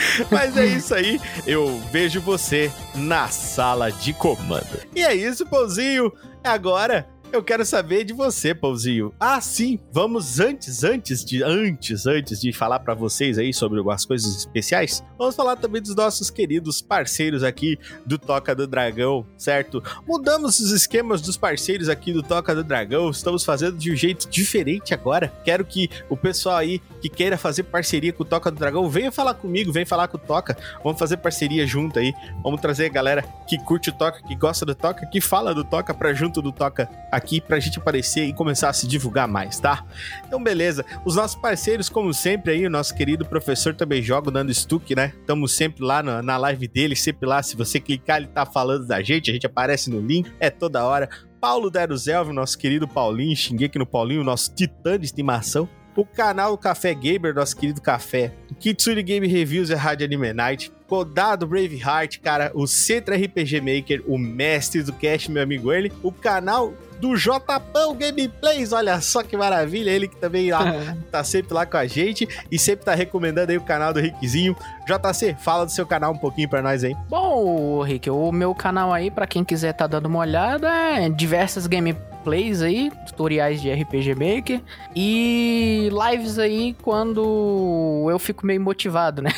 Mas 0.30 0.56
é 0.56 0.66
isso 0.66 0.94
aí, 0.94 1.20
eu 1.46 1.80
vejo 1.90 2.20
você 2.20 2.70
na 2.94 3.28
sala 3.28 3.90
de 3.90 4.12
comando. 4.12 4.80
E 4.94 5.02
é 5.02 5.14
isso, 5.14 5.46
Pãozinho. 5.46 6.12
Agora 6.42 7.08
eu 7.32 7.42
quero 7.42 7.64
saber 7.64 8.04
de 8.04 8.12
você, 8.12 8.54
Pãozinho. 8.54 9.12
Ah, 9.18 9.40
sim, 9.40 9.78
vamos 9.92 10.40
antes, 10.40 10.84
antes 10.84 11.24
de 11.24 11.42
antes, 11.42 12.06
antes 12.06 12.40
de 12.40 12.52
falar 12.52 12.80
pra 12.80 12.94
vocês 12.94 13.38
aí 13.38 13.52
sobre 13.52 13.78
algumas 13.78 14.04
coisas 14.04 14.36
especiais, 14.36 15.04
vamos 15.18 15.34
falar 15.34 15.56
também 15.56 15.82
dos 15.82 15.94
nossos 15.94 16.30
queridos 16.30 16.80
parceiros 16.80 17.42
aqui 17.42 17.78
do 18.04 18.18
Toca 18.18 18.54
do 18.54 18.66
Dragão, 18.66 19.26
certo? 19.36 19.82
Mudamos 20.06 20.60
os 20.60 20.70
esquemas 20.70 21.20
dos 21.20 21.36
parceiros 21.36 21.88
aqui 21.88 22.12
do 22.12 22.22
Toca 22.22 22.54
do 22.54 22.64
Dragão, 22.64 23.10
estamos 23.10 23.44
fazendo 23.44 23.76
de 23.76 23.92
um 23.92 23.96
jeito 23.96 24.28
diferente 24.28 24.94
agora. 24.94 25.32
Quero 25.44 25.64
que 25.64 25.90
o 26.08 26.16
pessoal 26.16 26.56
aí 26.56 26.80
que 27.00 27.08
queira 27.08 27.36
fazer 27.36 27.64
parceria 27.64 28.12
com 28.12 28.22
o 28.22 28.26
Toca 28.26 28.50
do 28.50 28.58
Dragão, 28.58 28.88
venha 28.88 29.12
falar 29.12 29.34
comigo, 29.34 29.72
venha 29.72 29.86
falar 29.86 30.08
com 30.08 30.16
o 30.16 30.20
Toca. 30.20 30.56
Vamos 30.82 30.98
fazer 30.98 31.18
parceria 31.18 31.66
junto 31.66 31.98
aí. 31.98 32.14
Vamos 32.42 32.60
trazer 32.60 32.86
a 32.86 32.88
galera 32.88 33.22
que 33.46 33.58
curte 33.58 33.90
o 33.90 33.92
Toca, 33.92 34.22
que 34.22 34.34
gosta 34.34 34.64
do 34.64 34.74
Toca, 34.74 35.06
que 35.06 35.20
fala 35.20 35.54
do 35.54 35.64
Toca 35.64 35.92
pra 35.92 36.14
junto 36.14 36.40
do 36.40 36.52
Toca 36.52 36.88
aqui 37.16 37.40
pra 37.40 37.58
gente 37.58 37.78
aparecer 37.78 38.24
e 38.24 38.32
começar 38.32 38.68
a 38.68 38.72
se 38.72 38.86
divulgar 38.86 39.26
mais, 39.26 39.58
tá? 39.58 39.84
Então, 40.26 40.42
beleza. 40.42 40.84
Os 41.04 41.16
nossos 41.16 41.36
parceiros, 41.36 41.88
como 41.88 42.12
sempre 42.12 42.52
aí, 42.52 42.66
o 42.66 42.70
nosso 42.70 42.94
querido 42.94 43.24
professor 43.24 43.74
também 43.74 44.02
joga 44.02 44.28
o 44.28 44.32
Nando 44.32 44.52
Stuck, 44.52 44.94
né? 44.94 45.12
Estamos 45.20 45.52
sempre 45.54 45.84
lá 45.84 46.02
na, 46.02 46.22
na 46.22 46.36
live 46.36 46.68
dele, 46.68 46.94
sempre 46.94 47.28
lá. 47.28 47.42
Se 47.42 47.56
você 47.56 47.80
clicar, 47.80 48.18
ele 48.18 48.28
tá 48.28 48.44
falando 48.44 48.86
da 48.86 49.02
gente, 49.02 49.30
a 49.30 49.34
gente 49.34 49.46
aparece 49.46 49.90
no 49.90 50.00
link, 50.00 50.30
é 50.38 50.50
toda 50.50 50.84
hora. 50.84 51.08
Paulo 51.40 51.70
Deruzelv, 51.70 52.32
nosso 52.32 52.58
querido 52.58 52.88
Paulinho, 52.88 53.36
xinguei 53.36 53.66
aqui 53.66 53.78
no 53.78 53.86
Paulinho, 53.86 54.24
nosso 54.24 54.52
titã 54.54 54.98
de 54.98 55.06
estimação. 55.06 55.68
O 55.96 56.04
canal 56.04 56.58
Café 56.58 56.92
Gamer, 56.92 57.34
nosso 57.34 57.56
querido 57.56 57.80
Café. 57.80 58.30
Kitsune 58.60 59.02
Game 59.02 59.26
Reviews 59.26 59.70
e 59.70 59.74
Rádio 59.74 60.04
Anime 60.04 60.32
Night. 60.34 60.70
Kodado 60.86 61.46
Braveheart, 61.46 62.18
cara. 62.20 62.52
O 62.54 62.66
Centro 62.66 63.14
RPG 63.14 63.60
Maker, 63.60 64.02
o 64.06 64.18
mestre 64.18 64.82
do 64.82 64.92
cast, 64.92 65.30
meu 65.30 65.42
amigo 65.42 65.72
ele. 65.72 65.90
O 66.02 66.12
canal 66.12 66.74
do 67.00 67.16
Jpão 67.16 67.94
Gameplays, 67.94 68.72
olha 68.72 69.00
só 69.00 69.22
que 69.22 69.36
maravilha. 69.36 69.90
Ele 69.90 70.08
que 70.08 70.16
também 70.16 70.50
lá, 70.50 70.62
tá 71.10 71.22
sempre 71.24 71.54
lá 71.54 71.66
com 71.66 71.76
a 71.76 71.86
gente 71.86 72.28
e 72.50 72.58
sempre 72.58 72.84
tá 72.84 72.94
recomendando 72.94 73.52
aí 73.52 73.58
o 73.58 73.62
canal 73.62 73.92
do 73.92 74.00
Rickzinho. 74.00 74.56
JC, 74.86 75.36
fala 75.40 75.64
do 75.64 75.72
seu 75.72 75.86
canal 75.86 76.12
um 76.12 76.18
pouquinho 76.18 76.48
pra 76.48 76.62
nós 76.62 76.84
aí. 76.84 76.94
Bom, 77.08 77.82
Rick, 77.82 78.08
o 78.08 78.30
meu 78.30 78.54
canal 78.54 78.92
aí, 78.92 79.10
pra 79.10 79.26
quem 79.26 79.44
quiser 79.44 79.72
tá 79.72 79.86
dando 79.86 80.06
uma 80.06 80.20
olhada, 80.20 80.68
é 80.68 81.08
diversas 81.08 81.66
gameplays 81.66 82.62
aí, 82.62 82.90
tutoriais 83.06 83.60
de 83.60 83.72
RPG 83.72 84.14
Maker 84.14 84.60
e 84.94 85.90
lives 86.10 86.38
aí 86.38 86.76
quando 86.82 88.06
eu 88.08 88.18
fico 88.18 88.46
meio 88.46 88.60
motivado, 88.60 89.22
né? 89.22 89.30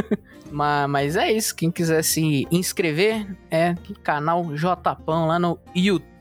mas, 0.50 0.90
mas 0.90 1.16
é 1.16 1.30
isso, 1.30 1.54
quem 1.54 1.70
quiser 1.70 2.02
se 2.02 2.46
inscrever 2.50 3.26
é 3.50 3.74
canal 4.02 4.56
Jpão 4.56 5.26
lá 5.26 5.38
no 5.38 5.58
YouTube. 5.74 6.15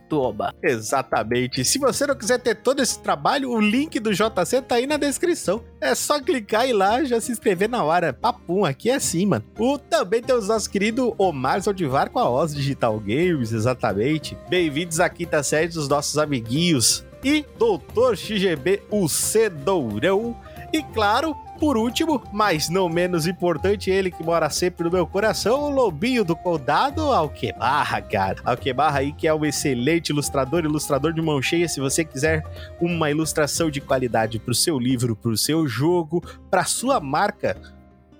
Exatamente. 0.63 1.63
Se 1.65 1.79
você 1.79 2.05
não 2.05 2.15
quiser 2.15 2.39
ter 2.39 2.55
todo 2.55 2.81
esse 2.81 2.99
trabalho, 2.99 3.51
o 3.51 3.59
link 3.59 3.99
do 3.99 4.13
JC 4.13 4.61
tá 4.61 4.75
aí 4.75 4.87
na 4.87 4.97
descrição. 4.97 5.63
É 5.81 5.93
só 5.95 6.19
clicar 6.19 6.67
e 6.67 6.73
lá 6.73 7.03
já 7.03 7.19
se 7.19 7.31
inscrever 7.31 7.69
na 7.69 7.83
hora. 7.83 8.13
Papum, 8.13 8.65
aqui 8.65 8.89
é 8.89 8.95
assim, 8.95 9.25
mano. 9.25 9.43
O, 9.57 9.77
também 9.77 10.21
tem 10.21 10.35
os 10.35 10.47
nossos 10.47 10.67
queridos 10.67 11.13
Omar 11.17 11.61
Zaldivar 11.61 12.09
com 12.09 12.19
a 12.19 12.29
Oz 12.29 12.53
Digital 12.53 12.99
Games, 12.99 13.51
exatamente. 13.51 14.37
Bem-vindos 14.49 14.99
à 14.99 15.09
quinta 15.09 15.41
série 15.43 15.67
dos 15.67 15.87
nossos 15.87 16.17
amiguinhos. 16.17 17.05
E 17.23 17.45
Doutor 17.57 18.15
XGB, 18.15 18.83
o 18.91 19.09
Cedourão. 19.09 20.37
E 20.71 20.83
claro, 20.83 21.35
por 21.59 21.77
último, 21.77 22.21
mas 22.31 22.69
não 22.69 22.89
menos 22.89 23.27
importante, 23.27 23.89
ele 23.89 24.11
que 24.11 24.23
mora 24.23 24.49
sempre 24.49 24.83
no 24.83 24.91
meu 24.91 25.07
coração, 25.07 25.63
o 25.63 25.69
Lobinho 25.69 26.23
do 26.23 26.35
Condado, 26.35 27.01
Alquebarra, 27.01 28.01
cara. 28.01 28.41
Alquebarra 28.43 28.99
aí 28.99 29.11
que 29.11 29.27
é 29.27 29.33
um 29.33 29.45
excelente 29.45 30.09
ilustrador, 30.09 30.63
ilustrador 30.63 31.13
de 31.13 31.21
mão 31.21 31.41
cheia. 31.41 31.67
Se 31.67 31.79
você 31.79 32.03
quiser 32.03 32.43
uma 32.79 33.09
ilustração 33.09 33.69
de 33.69 33.81
qualidade 33.81 34.39
pro 34.39 34.53
seu 34.53 34.77
livro, 34.77 35.15
pro 35.15 35.37
seu 35.37 35.67
jogo, 35.67 36.23
pra 36.49 36.65
sua 36.65 36.99
marca, 36.99 37.57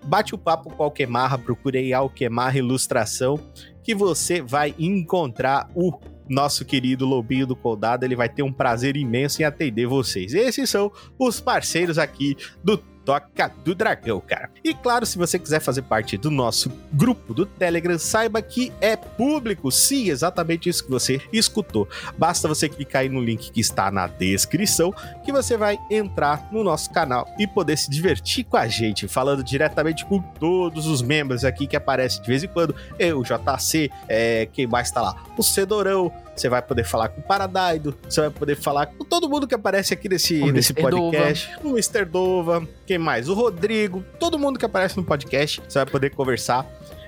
bate 0.04 0.34
o 0.34 0.38
papo 0.38 0.70
com 0.70 0.84
Alquemarra, 0.84 1.38
procure 1.38 1.78
aí 1.78 1.94
Alquemarra 1.94 2.58
Ilustração, 2.58 3.40
que 3.84 3.94
você 3.94 4.42
vai 4.42 4.74
encontrar 4.80 5.70
o 5.76 5.92
nosso 6.28 6.66
querido 6.66 7.06
Lobinho 7.06 7.46
do 7.46 7.56
Condado, 7.56 8.04
ele 8.04 8.16
vai 8.16 8.28
ter 8.28 8.42
um 8.42 8.52
prazer 8.52 8.98
imenso 8.98 9.42
em 9.42 9.46
atender 9.46 9.86
vocês. 9.86 10.34
Esses 10.34 10.70
são 10.70 10.92
os 11.20 11.40
parceiros 11.40 11.98
aqui 11.98 12.36
do 12.64 12.82
Toca 13.06 13.52
do 13.64 13.76
Dragão, 13.76 14.20
cara. 14.20 14.50
E 14.64 14.74
claro, 14.74 15.06
se 15.06 15.18
você 15.18 15.38
quiser 15.38 15.60
fazer 15.60 15.84
parte 15.84 16.18
do 16.18 16.32
nosso 16.32 16.72
grupo 16.92 17.34
do 17.34 17.46
Telegram, 17.46 17.98
saiba 18.00 18.42
que 18.42 18.74
é 18.82 18.96
público. 18.96 19.72
Sim, 19.72 20.10
exatamente 20.10 20.68
isso 20.68 20.84
que 20.84 20.90
você 20.90 21.22
escutou. 21.32 21.88
Basta 22.18 22.48
você 22.48 22.68
clicar 22.68 23.04
aí 23.04 23.10
no 23.10 23.22
link 23.22 23.52
que 23.52 23.62
está 23.62 23.92
na 23.92 24.08
descrição 24.08 24.94
que 25.24 25.32
você 25.32 25.56
vai 25.56 25.78
entrar 25.90 26.50
no 26.52 26.64
nosso 26.64 26.92
canal 26.92 27.28
e 27.38 27.48
poder 27.48 27.78
se 27.78 27.90
divertir 27.90 28.44
com 28.46 28.58
a 28.58 28.68
gente, 28.68 29.08
falando 29.08 29.44
diretamente 29.44 30.06
com 30.06 30.20
todos 30.20 30.88
os 30.88 31.02
membros 31.02 31.46
aqui 31.46 31.68
que 31.68 31.76
aparecem 31.76 32.22
de 32.22 32.28
vez 32.28 32.44
em 32.44 32.48
quando. 32.48 32.76
Eu, 32.98 33.24
JC, 33.24 33.92
é, 34.08 34.48
quem 34.52 34.66
mais 34.66 34.90
tá 34.90 35.02
lá? 35.02 35.24
O 35.38 35.44
Cedorão, 35.44 36.12
você 36.36 36.50
vai 36.50 36.62
poder 36.62 36.84
falar 36.84 37.10
com 37.10 37.22
o 37.22 37.24
Paradaido, 37.24 37.96
você 38.08 38.22
vai 38.22 38.30
poder 38.30 38.56
falar 38.56 38.88
com 38.88 39.04
todo 39.04 39.30
mundo 39.30 39.48
que 39.48 39.56
aparece 39.56 39.94
aqui 39.94 40.10
nesse, 40.10 40.42
O 40.42 40.52
nesse 40.52 40.74
podcast. 40.74 41.50
O 41.64 41.70
Mr. 41.70 42.06
Dova, 42.06 42.68
quem 42.86 42.98
mais? 42.98 43.30
O 43.30 43.34
Rodrigo, 43.34 44.04
todo 44.20 44.38
mundo 44.38 44.60
que 44.60 44.66
aparece 44.66 44.98
no 44.98 45.04
podcast, 45.04 45.62
você 45.68 45.80
vai 45.80 45.86
poder 45.86 46.10
conversar. 46.12 46.66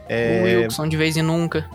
É, 0.09 0.41
O 0.41 0.61
Wilson 0.61 0.87
de 0.87 0.95
vez 0.95 1.17
em 1.17 1.21
nunca. 1.21 1.69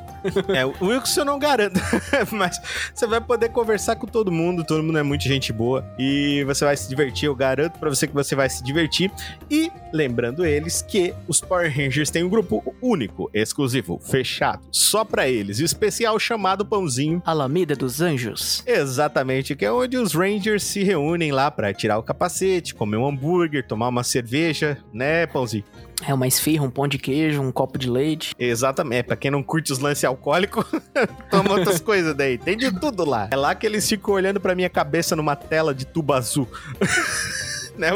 É, 0.54 0.64
o 0.64 0.74
Wilson 0.86 1.20
eu 1.20 1.24
não 1.24 1.38
garanto, 1.38 1.80
mas 2.32 2.58
você 2.94 3.06
vai 3.06 3.20
poder 3.20 3.48
conversar 3.50 3.96
com 3.96 4.06
todo 4.06 4.30
mundo, 4.30 4.64
todo 4.64 4.82
mundo 4.82 4.98
é 4.98 5.02
muito 5.02 5.22
gente 5.22 5.52
boa 5.52 5.84
e 5.98 6.44
você 6.44 6.64
vai 6.64 6.76
se 6.76 6.88
divertir, 6.88 7.26
eu 7.26 7.34
garanto 7.34 7.78
pra 7.78 7.88
você 7.88 8.06
que 8.06 8.14
você 8.14 8.34
vai 8.34 8.48
se 8.48 8.62
divertir. 8.62 9.10
E 9.50 9.70
lembrando 9.92 10.44
eles 10.44 10.82
que 10.82 11.14
os 11.28 11.40
Power 11.40 11.72
Rangers 11.74 12.10
têm 12.10 12.24
um 12.24 12.28
grupo 12.28 12.74
único, 12.80 13.30
exclusivo, 13.32 13.98
fechado, 13.98 14.62
só 14.70 15.04
pra 15.04 15.28
eles, 15.28 15.58
e 15.58 15.64
especial 15.64 16.18
chamado 16.18 16.64
Pãozinho. 16.64 17.22
Alameda 17.24 17.74
dos 17.74 18.00
Anjos. 18.00 18.62
Exatamente, 18.66 19.54
que 19.54 19.64
é 19.64 19.72
onde 19.72 19.96
os 19.96 20.14
Rangers 20.14 20.62
se 20.62 20.82
reúnem 20.82 21.32
lá 21.32 21.50
pra 21.50 21.72
tirar 21.72 21.98
o 21.98 22.02
capacete, 22.02 22.74
comer 22.74 22.96
um 22.96 23.06
hambúrguer, 23.06 23.66
tomar 23.66 23.88
uma 23.88 24.04
cerveja, 24.04 24.78
né, 24.92 25.26
Pãozinho? 25.26 25.64
É 26.06 26.12
uma 26.12 26.26
esfirra, 26.26 26.64
um 26.64 26.70
pão 26.70 26.88
de 26.88 26.98
queijo, 26.98 27.40
um 27.40 27.52
copo 27.52 27.78
de 27.78 27.88
leite. 27.88 28.34
Exatamente, 28.38 28.98
é, 28.98 29.02
pra 29.02 29.16
quem 29.16 29.30
não 29.30 29.42
curte 29.42 29.72
os 29.72 29.78
lances 29.78 30.04
alcoólicos, 30.04 30.64
toma 31.30 31.52
outras 31.52 31.78
coisas 31.80 32.14
daí. 32.14 32.38
Tem 32.38 32.56
de 32.56 32.72
tudo 32.78 33.04
lá. 33.04 33.28
É 33.30 33.36
lá 33.36 33.54
que 33.54 33.66
eles 33.66 33.88
ficam 33.88 34.14
olhando 34.14 34.40
pra 34.40 34.54
minha 34.54 34.68
cabeça 34.68 35.14
numa 35.14 35.36
tela 35.36 35.74
de 35.74 35.86
tubo 35.86 36.12
azul. 36.12 36.48
né? 37.76 37.90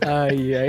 Ai, 0.00 0.54
ai. 0.54 0.68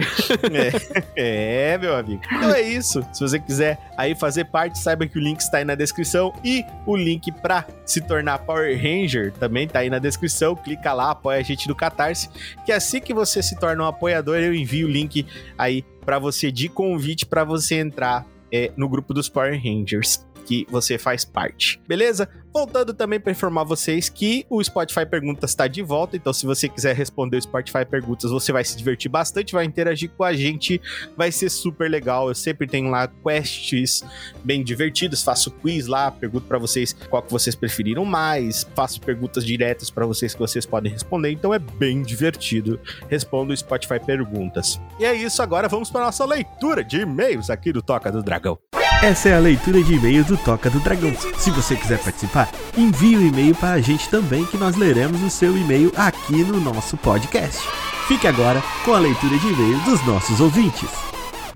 É, 1.16 1.74
é, 1.74 1.78
meu 1.78 1.96
amigo. 1.96 2.22
Então 2.32 2.54
é 2.54 2.62
isso. 2.62 3.06
Se 3.14 3.22
você 3.22 3.40
quiser 3.40 3.80
aí 3.98 4.16
fazer 4.16 4.46
parte, 4.46 4.80
saiba 4.80 5.06
que 5.06 5.18
o 5.18 5.22
link 5.22 5.40
está 5.40 5.58
aí 5.58 5.66
na 5.66 5.76
descrição 5.76 6.34
e 6.44 6.64
o 6.86 6.96
link 6.96 7.32
pra 7.32 7.66
se 7.86 8.02
tornar 8.02 8.40
Power 8.40 8.76
Ranger 8.76 9.32
também 9.34 9.68
tá 9.68 9.80
aí 9.80 9.90
na 9.90 10.00
descrição. 10.00 10.56
Clica 10.56 10.94
lá, 10.94 11.12
apoia 11.12 11.40
a 11.40 11.44
gente 11.44 11.68
no 11.68 11.76
Catarse, 11.76 12.30
que 12.66 12.72
assim 12.72 13.00
que 13.00 13.14
você 13.14 13.44
se 13.44 13.60
torna 13.60 13.84
um 13.84 13.88
apoiador, 13.88 14.38
eu 14.38 14.54
envio 14.54 14.88
o 14.88 14.92
link 14.92 15.26
aí 15.58 15.84
pra 16.10 16.18
você 16.18 16.52
de 16.52 16.68
convite 16.68 17.24
pra 17.24 17.44
você 17.44 17.76
entrar 17.76 18.26
é, 18.52 18.72
no 18.76 18.90
grupo 18.90 19.14
dos 19.14 19.30
Power 19.30 19.62
Rangers. 19.64 20.26
Que 20.50 20.66
você 20.68 20.98
faz 20.98 21.24
parte. 21.24 21.80
Beleza? 21.88 22.28
Voltando 22.52 22.92
também 22.92 23.20
para 23.20 23.32
informar 23.32 23.64
vocês 23.64 24.10
que 24.10 24.44
o 24.50 24.64
Spotify 24.64 25.06
Perguntas 25.06 25.52
está 25.52 25.68
de 25.68 25.84
volta, 25.84 26.18
então 26.18 26.34
se 26.34 26.48
você 26.48 26.68
quiser 26.68 26.96
responder 26.96 27.38
o 27.38 27.42
Spotify 27.42 27.86
Perguntas, 27.86 28.32
você 28.32 28.52
vai 28.52 28.64
se 28.64 28.76
divertir 28.76 29.12
bastante, 29.12 29.54
vai 29.54 29.66
interagir 29.66 30.10
com 30.10 30.24
a 30.24 30.34
gente, 30.34 30.82
vai 31.16 31.32
ser 31.32 31.52
super 31.52 31.88
legal. 31.88 32.30
Eu 32.30 32.34
sempre 32.34 32.66
tenho 32.66 32.90
lá 32.90 33.08
quests 33.08 34.04
bem 34.44 34.64
divertidas, 34.64 35.22
faço 35.22 35.52
quiz 35.52 35.86
lá, 35.86 36.10
pergunto 36.10 36.48
para 36.48 36.58
vocês 36.58 36.94
qual 37.12 37.22
que 37.22 37.32
vocês 37.32 37.56
preferiram 37.56 38.04
mais, 38.04 38.68
faço 38.74 39.00
perguntas 39.00 39.46
diretas 39.46 39.92
para 39.92 40.08
vocês 40.08 40.34
que 40.34 40.40
vocês 40.40 40.66
podem 40.66 40.92
responder, 40.92 41.30
então 41.30 41.54
é 41.54 41.60
bem 41.60 42.02
divertido. 42.02 42.80
Respondo 43.08 43.54
o 43.54 43.58
Spotify 43.58 44.00
Perguntas. 44.04 44.82
E 45.00 45.06
é 45.06 45.14
isso, 45.14 45.44
agora 45.44 45.68
vamos 45.68 45.92
para 45.92 46.06
nossa 46.06 46.26
leitura 46.26 46.84
de 46.84 47.02
e-mails 47.02 47.52
aqui 47.52 47.72
do 47.72 47.84
Toca 47.84 48.12
do 48.12 48.24
Dragão. 48.24 48.58
Essa 49.02 49.30
é 49.30 49.34
a 49.34 49.40
leitura 49.40 49.82
de 49.82 49.94
e-mails 49.94 50.28
do 50.28 50.36
Toca 50.36 50.70
do 50.70 50.78
Dragão. 50.82 51.14
Se 51.38 51.50
você 51.52 51.74
quiser 51.74 52.00
participar, 52.00 52.50
envie 52.78 53.16
o 53.16 53.20
um 53.20 53.28
e-mail 53.28 53.56
para 53.56 53.72
a 53.72 53.82
gente 53.82 54.10
também, 54.10 54.46
que 54.46 54.58
nós 54.58 54.76
leremos 54.76 55.24
o 55.24 55.30
seu 55.30 55.58
e-mail 55.58 55.90
aqui 55.96 56.44
no 56.44 56.60
nosso 56.60 56.98
podcast. 56.98 57.66
Fique 58.10 58.28
agora 58.28 58.62
com 58.84 58.94
a 58.94 59.00
leitura 59.00 59.38
de 59.38 59.48
e-mails 59.48 59.84
dos 59.86 60.06
nossos 60.06 60.42
ouvintes. 60.42 60.90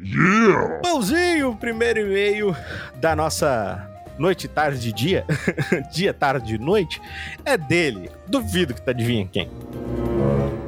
Yeah! 0.02 0.80
Pãozinho, 0.82 1.54
primeiro 1.58 2.00
e-mail 2.00 2.56
da 2.96 3.14
nossa 3.14 3.90
noite, 4.18 4.48
tarde, 4.48 4.94
dia, 4.94 5.26
dia, 5.92 6.14
tarde, 6.14 6.58
noite, 6.58 7.02
é 7.44 7.58
dele. 7.58 8.10
Duvido 8.26 8.74
que 8.74 8.82
tá 8.82 8.92
adivinha 8.92 9.28
quem. 9.30 9.52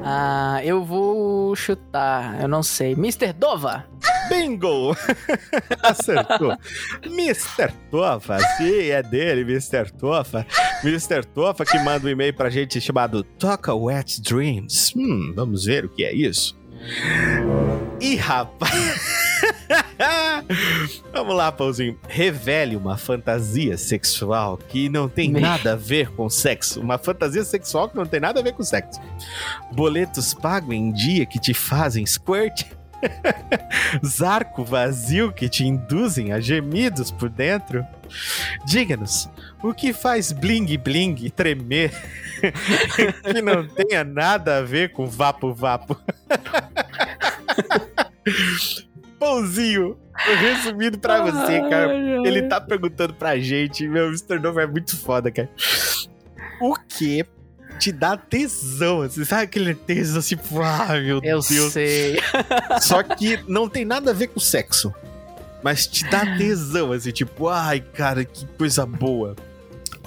Ah, 0.07 0.61
eu 0.63 0.83
vou 0.83 1.55
chutar, 1.55 2.39
eu 2.39 2.47
não 2.47 2.61
sei. 2.61 2.91
Mr. 2.91 3.33
Dova? 3.33 3.85
Bingo! 4.29 4.95
Acertou. 5.81 6.55
Mr. 7.03 7.73
Tofa, 7.89 8.37
sim, 8.55 8.89
é 8.91 9.01
dele, 9.01 9.41
Mr. 9.41 9.91
Tofa. 9.91 10.45
Mr. 10.83 11.25
Tofa 11.25 11.65
que 11.65 11.79
manda 11.79 12.05
um 12.05 12.09
e-mail 12.09 12.35
pra 12.35 12.51
gente 12.51 12.79
chamado 12.79 13.23
Toca 13.23 13.73
Wet 13.73 14.21
Dreams. 14.21 14.93
Hum, 14.95 15.33
vamos 15.35 15.65
ver 15.65 15.85
o 15.85 15.89
que 15.89 16.03
é 16.03 16.13
isso. 16.13 16.55
Ih, 17.99 18.15
rapaz. 18.15 19.25
Vamos 21.13 21.35
lá, 21.35 21.51
Pãozinho. 21.51 21.97
Revele 22.07 22.75
uma 22.75 22.97
fantasia 22.97 23.77
sexual 23.77 24.57
que 24.57 24.89
não 24.89 25.07
tem 25.07 25.31
nada 25.31 25.73
a 25.73 25.75
ver 25.75 26.09
com 26.11 26.29
sexo. 26.29 26.81
Uma 26.81 26.97
fantasia 26.97 27.43
sexual 27.43 27.89
que 27.89 27.95
não 27.95 28.05
tem 28.05 28.19
nada 28.19 28.39
a 28.39 28.43
ver 28.43 28.53
com 28.53 28.63
sexo. 28.63 28.99
Boletos 29.71 30.33
pagos 30.33 30.75
em 30.75 30.91
dia 30.91 31.25
que 31.25 31.39
te 31.39 31.53
fazem 31.53 32.05
squirt. 32.05 32.63
Zarco 34.05 34.63
vazio 34.63 35.31
que 35.31 35.49
te 35.49 35.65
induzem 35.65 36.31
a 36.31 36.39
gemidos 36.39 37.11
por 37.11 37.29
dentro. 37.29 37.85
Diga-nos, 38.65 39.29
o 39.69 39.73
que 39.73 39.91
faz 39.93 40.31
bling 40.31 40.77
bling 40.77 41.29
tremer 41.31 41.91
que 43.23 43.41
não 43.41 43.67
tenha 43.67 44.03
nada 44.03 44.57
a 44.57 44.61
ver 44.61 44.91
com 44.91 45.07
vapo 45.07 45.53
vapo? 45.53 45.97
Pãozinho, 49.19 49.97
resumindo 50.13 50.99
pra 50.99 51.21
você, 51.23 51.61
cara. 51.69 51.93
Ele 51.93 52.43
tá 52.43 52.61
perguntando 52.61 53.13
pra 53.13 53.37
gente, 53.39 53.87
meu, 53.87 54.07
Mr. 54.07 54.39
Novo 54.39 54.59
é 54.59 54.67
muito 54.67 54.95
foda, 54.97 55.31
cara. 55.31 55.49
O 56.61 56.75
que 56.75 57.25
te 57.79 57.91
dá 57.91 58.15
tesão, 58.15 59.01
assim, 59.01 59.25
sabe 59.25 59.43
aquele 59.43 59.73
tesão 59.73 60.19
assim, 60.19 60.35
ah, 60.61 60.93
meu 60.93 61.15
Eu 61.15 61.21
Deus. 61.21 61.49
Eu 61.51 61.69
sei. 61.69 62.19
Só 62.81 63.01
que 63.01 63.39
não 63.47 63.67
tem 63.67 63.83
nada 63.83 64.11
a 64.11 64.13
ver 64.13 64.27
com 64.27 64.39
sexo. 64.39 64.93
Mas 65.63 65.87
te 65.87 66.07
dá 66.09 66.37
tesão, 66.37 66.91
assim, 66.91 67.11
tipo, 67.11 67.49
ai, 67.49 67.79
cara, 67.79 68.23
que 68.23 68.45
coisa 68.57 68.85
boa. 68.85 69.35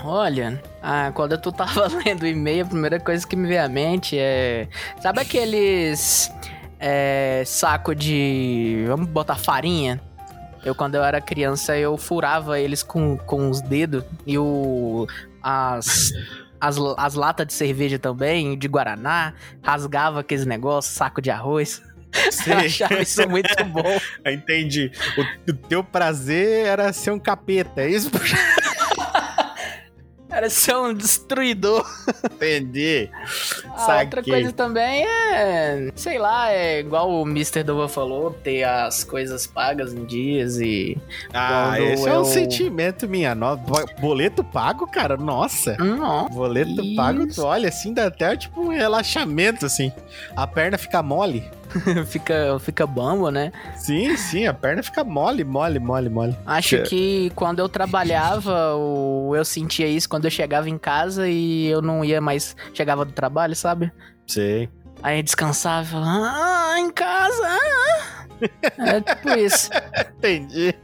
Olha, 0.05 0.63
ah, 0.83 1.11
quando 1.15 1.37
tu 1.39 1.51
tava 1.51 1.89
lendo 2.05 2.23
o 2.23 2.27
e-mail, 2.27 2.65
a 2.65 2.69
primeira 2.69 3.01
coisa 3.01 3.27
que 3.27 3.37
me 3.37 3.49
veio 3.49 3.65
à 3.65 3.69
mente 3.69 4.17
é. 4.19 4.69
Sabe 5.01 5.21
aqueles 5.21 6.33
é, 6.79 7.43
saco 7.45 7.95
de. 7.95 8.85
Vamos 8.87 9.09
botar 9.09 9.37
farinha. 9.37 10.01
Eu, 10.65 10.75
quando 10.75 10.97
eu 10.97 11.05
era 11.05 11.21
criança, 11.21 11.77
eu 11.77 11.97
furava 11.97 12.59
eles 12.59 12.83
com, 12.83 13.17
com 13.17 13.51
os 13.51 13.61
dedos 13.61 14.05
e 14.27 14.39
o. 14.39 15.07
As. 15.43 16.13
As, 16.61 16.77
as 16.97 17.15
latas 17.15 17.47
de 17.47 17.53
cerveja 17.53 18.01
também, 18.01 18.59
de 18.59 18.67
Guaraná, 18.67 19.33
rasgava 19.63 20.19
aqueles 20.19 20.45
negócios, 20.45 20.93
saco 20.93 21.23
de 21.23 21.31
arroz. 21.31 21.81
Sim. 22.33 22.51
Eu 22.51 22.59
achava 22.59 23.01
isso 23.01 23.29
muito 23.29 23.65
bom. 23.67 24.01
Entendi. 24.27 24.91
O, 25.17 25.51
o 25.53 25.55
teu 25.55 25.85
prazer 25.85 26.67
era 26.67 26.93
ser 26.93 27.13
um 27.13 27.19
capeta, 27.19 27.83
é 27.83 27.91
isso? 27.91 28.11
Era 30.31 30.51
ser 30.51 30.77
um 30.77 30.93
destruidor. 30.93 31.87
Entendi. 32.25 33.11
Ah, 33.75 34.01
outra 34.03 34.23
coisa 34.23 34.53
também 34.53 35.05
é, 35.07 35.91
sei 35.95 36.19
lá, 36.19 36.53
é 36.53 36.81
igual 36.81 37.11
o 37.11 37.23
Mr. 37.23 37.63
Dova 37.63 37.89
falou, 37.89 38.31
ter 38.31 38.65
as 38.65 39.05
coisas 39.05 39.47
pagas 39.47 39.93
em 39.93 40.05
dias 40.05 40.61
e. 40.61 40.97
Ah, 41.33 41.81
esse 41.81 42.07
eu... 42.07 42.15
é 42.15 42.19
um 42.19 42.25
sentimento 42.25 43.09
minha. 43.09 43.35
No... 43.35 43.57
Boleto 44.01 44.45
pago, 44.45 44.87
cara, 44.87 45.17
nossa. 45.17 45.77
Não. 45.79 46.29
Boleto 46.29 46.83
isso. 46.83 46.97
pago, 46.97 47.27
tu 47.27 47.43
olha 47.45 47.69
assim, 47.69 47.93
dá 47.93 48.07
até 48.07 48.37
tipo 48.37 48.61
um 48.61 48.69
relaxamento, 48.69 49.67
assim. 49.67 49.93
A 50.37 50.47
perna 50.47 50.77
fica 50.77 51.03
mole. 51.03 51.45
fica, 52.07 52.59
fica 52.61 52.87
bambo, 52.87 53.31
né? 53.31 53.53
Sim, 53.77 54.17
sim, 54.17 54.47
a 54.47 54.55
perna 54.55 54.83
fica 54.83 55.05
mole, 55.05 55.45
mole, 55.45 55.79
mole, 55.79 56.09
mole. 56.09 56.37
Acho 56.47 56.77
é. 56.77 56.83
que 56.83 57.31
quando 57.35 57.59
eu 57.59 57.69
trabalhava, 57.69 58.73
eu 59.37 59.45
sentia 59.45 59.87
isso 59.87 60.09
quando 60.09 60.25
eu 60.25 60.31
chegava 60.31 60.69
em 60.69 60.79
casa 60.79 61.29
e 61.29 61.67
eu 61.67 61.83
não 61.83 62.05
ia 62.05 62.21
mais. 62.21 62.57
Chegava 62.73 63.05
do 63.05 63.13
trabalho, 63.13 63.55
sabe? 63.55 63.93
Sei. 64.27 64.69
Aí 65.03 65.23
descansava 65.23 65.87
e 65.87 65.91
falava, 65.91 66.33
ah, 66.35 66.81
em 66.81 66.91
casa. 66.91 67.43
Ah. 67.47 68.19
É 68.79 69.01
tipo 69.01 69.31
isso. 69.31 69.71
Entendi. 70.19 70.75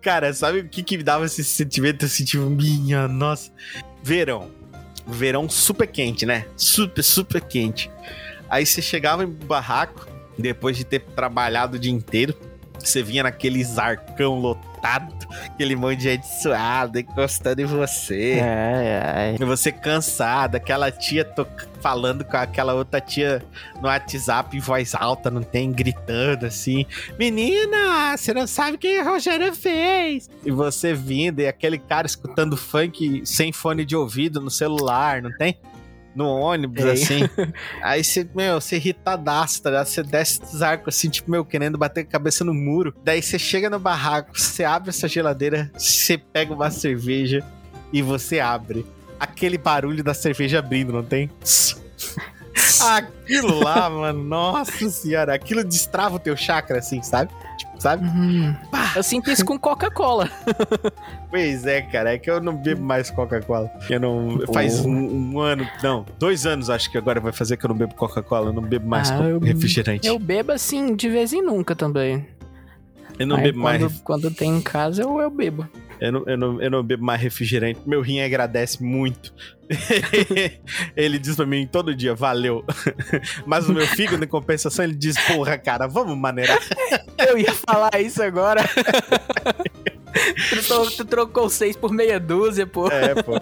Cara, 0.00 0.32
sabe 0.32 0.60
o 0.60 0.68
que 0.68 0.82
que 0.82 0.96
me 0.96 1.02
dava 1.02 1.24
esse 1.24 1.44
sentimento 1.44 2.04
assim, 2.04 2.24
tipo, 2.24 2.44
minha 2.44 3.06
nossa. 3.06 3.50
Verão. 4.02 4.50
Verão 5.06 5.48
super 5.48 5.86
quente, 5.86 6.26
né? 6.26 6.46
Super, 6.56 7.02
super 7.02 7.40
quente. 7.40 7.90
Aí 8.52 8.66
você 8.66 8.82
chegava 8.82 9.24
em 9.24 9.26
barraco, 9.26 10.06
depois 10.38 10.76
de 10.76 10.84
ter 10.84 11.00
trabalhado 11.00 11.78
o 11.78 11.80
dia 11.80 11.90
inteiro, 11.90 12.36
você 12.78 13.02
vinha 13.02 13.22
naquele 13.22 13.64
zarcão 13.64 14.38
lotado, 14.38 15.26
aquele 15.46 15.74
monte 15.74 16.00
de 16.00 16.02
gente 16.04 16.26
suada 16.42 17.00
encostando 17.00 17.62
em 17.62 17.64
você. 17.64 18.40
É, 18.42 19.36
é. 19.40 19.44
Você 19.46 19.72
cansado, 19.72 20.56
aquela 20.56 20.90
tia 20.90 21.26
falando 21.80 22.26
com 22.26 22.36
aquela 22.36 22.74
outra 22.74 23.00
tia 23.00 23.42
no 23.80 23.88
WhatsApp 23.88 24.54
em 24.54 24.60
voz 24.60 24.94
alta, 24.94 25.30
não 25.30 25.42
tem, 25.42 25.72
gritando 25.72 26.44
assim: 26.44 26.84
Menina, 27.18 28.14
você 28.14 28.34
não 28.34 28.46
sabe 28.46 28.76
o 28.76 28.78
que 28.78 28.98
a 28.98 29.02
Rogério 29.02 29.54
fez. 29.54 30.28
E 30.44 30.50
você 30.50 30.92
vindo, 30.92 31.40
e 31.40 31.48
aquele 31.48 31.78
cara 31.78 32.06
escutando 32.06 32.54
funk 32.54 33.22
sem 33.24 33.50
fone 33.50 33.82
de 33.82 33.96
ouvido 33.96 34.42
no 34.42 34.50
celular, 34.50 35.22
não 35.22 35.34
tem? 35.38 35.56
No 36.14 36.28
ônibus, 36.28 36.84
Ei. 36.84 36.90
assim. 36.92 37.20
Aí 37.82 38.02
você, 38.02 38.28
meu, 38.34 38.60
você 38.60 38.76
irritadaço, 38.76 39.62
tá 39.62 39.70
ligado? 39.70 39.86
Você 39.86 40.02
desce 40.02 40.40
dos 40.40 40.62
arcos, 40.62 40.94
assim, 40.94 41.08
tipo, 41.08 41.30
meu, 41.30 41.44
querendo 41.44 41.78
bater 41.78 42.00
a 42.00 42.04
cabeça 42.04 42.44
no 42.44 42.54
muro. 42.54 42.94
Daí 43.04 43.22
você 43.22 43.38
chega 43.38 43.70
no 43.70 43.78
barraco, 43.78 44.38
você 44.38 44.64
abre 44.64 44.90
essa 44.90 45.08
geladeira, 45.08 45.70
você 45.76 46.18
pega 46.18 46.52
uma 46.52 46.70
cerveja 46.70 47.44
e 47.92 48.02
você 48.02 48.40
abre. 48.40 48.86
Aquele 49.18 49.56
barulho 49.56 50.02
da 50.02 50.14
cerveja 50.14 50.58
abrindo, 50.58 50.92
não 50.92 51.04
tem? 51.04 51.30
Aquilo 52.80 53.60
lá, 53.60 53.88
mano, 53.88 54.22
nossa 54.22 54.90
senhora, 54.90 55.34
aquilo 55.34 55.64
destrava 55.64 56.16
o 56.16 56.18
teu 56.18 56.36
chakra, 56.36 56.78
assim, 56.78 57.02
sabe? 57.02 57.32
Tipo, 57.56 57.80
sabe? 57.80 58.06
Uhum. 58.06 58.54
Eu 58.94 59.02
sinto 59.02 59.30
isso 59.30 59.44
com 59.44 59.58
Coca-Cola. 59.58 60.30
pois 61.30 61.66
é, 61.66 61.82
cara, 61.82 62.12
é 62.14 62.18
que 62.18 62.30
eu 62.30 62.40
não 62.40 62.56
bebo 62.56 62.82
mais 62.82 63.10
Coca-Cola. 63.10 63.70
Eu 63.88 64.00
não. 64.00 64.40
Faz 64.52 64.84
um, 64.84 64.92
um, 64.92 65.40
ano, 65.40 65.66
não, 65.82 66.04
dois 66.18 66.46
anos 66.46 66.68
acho 66.68 66.90
que 66.90 66.98
agora 66.98 67.20
vai 67.20 67.32
fazer 67.32 67.56
que 67.56 67.64
eu 67.64 67.68
não 67.68 67.76
bebo 67.76 67.94
Coca-Cola, 67.94 68.48
eu 68.48 68.52
não 68.52 68.62
bebo 68.62 68.86
mais 68.86 69.10
ah, 69.10 69.22
eu, 69.22 69.38
refrigerante. 69.38 70.06
Eu 70.06 70.18
bebo 70.18 70.52
assim, 70.52 70.94
de 70.94 71.08
vez 71.08 71.32
em 71.32 71.42
nunca 71.42 71.74
também. 71.74 72.26
Eu 73.18 73.26
não 73.26 73.36
Aí, 73.36 73.44
bebo 73.44 73.60
quando, 73.60 73.80
mais. 73.80 74.00
Quando 74.02 74.30
tem 74.30 74.56
em 74.56 74.60
casa, 74.60 75.02
eu, 75.02 75.20
eu 75.20 75.30
bebo. 75.30 75.66
Eu 76.02 76.10
não, 76.10 76.24
eu, 76.26 76.36
não, 76.36 76.60
eu 76.60 76.68
não 76.68 76.82
bebo 76.82 77.04
mais 77.04 77.20
refrigerante. 77.20 77.78
Meu 77.86 78.00
rim 78.00 78.20
agradece 78.20 78.82
muito. 78.82 79.32
ele 80.96 81.16
diz 81.16 81.36
pra 81.36 81.46
mim 81.46 81.64
todo 81.64 81.94
dia, 81.94 82.12
valeu. 82.12 82.64
Mas 83.46 83.68
o 83.68 83.72
meu 83.72 83.86
fígado, 83.86 84.24
em 84.24 84.26
compensação, 84.26 84.84
ele 84.84 84.96
diz, 84.96 85.16
porra, 85.28 85.56
cara, 85.56 85.86
vamos 85.86 86.18
maneirar. 86.18 86.58
eu 87.28 87.38
ia 87.38 87.52
falar 87.54 88.00
isso 88.00 88.20
agora. 88.20 88.68
tu, 90.66 90.90
tu, 90.96 91.04
trocou 91.04 91.48
seis 91.48 91.76
por 91.76 91.92
meia 91.92 92.18
dúzia, 92.18 92.66
pô. 92.66 92.88
É, 92.88 93.22
pô. 93.22 93.40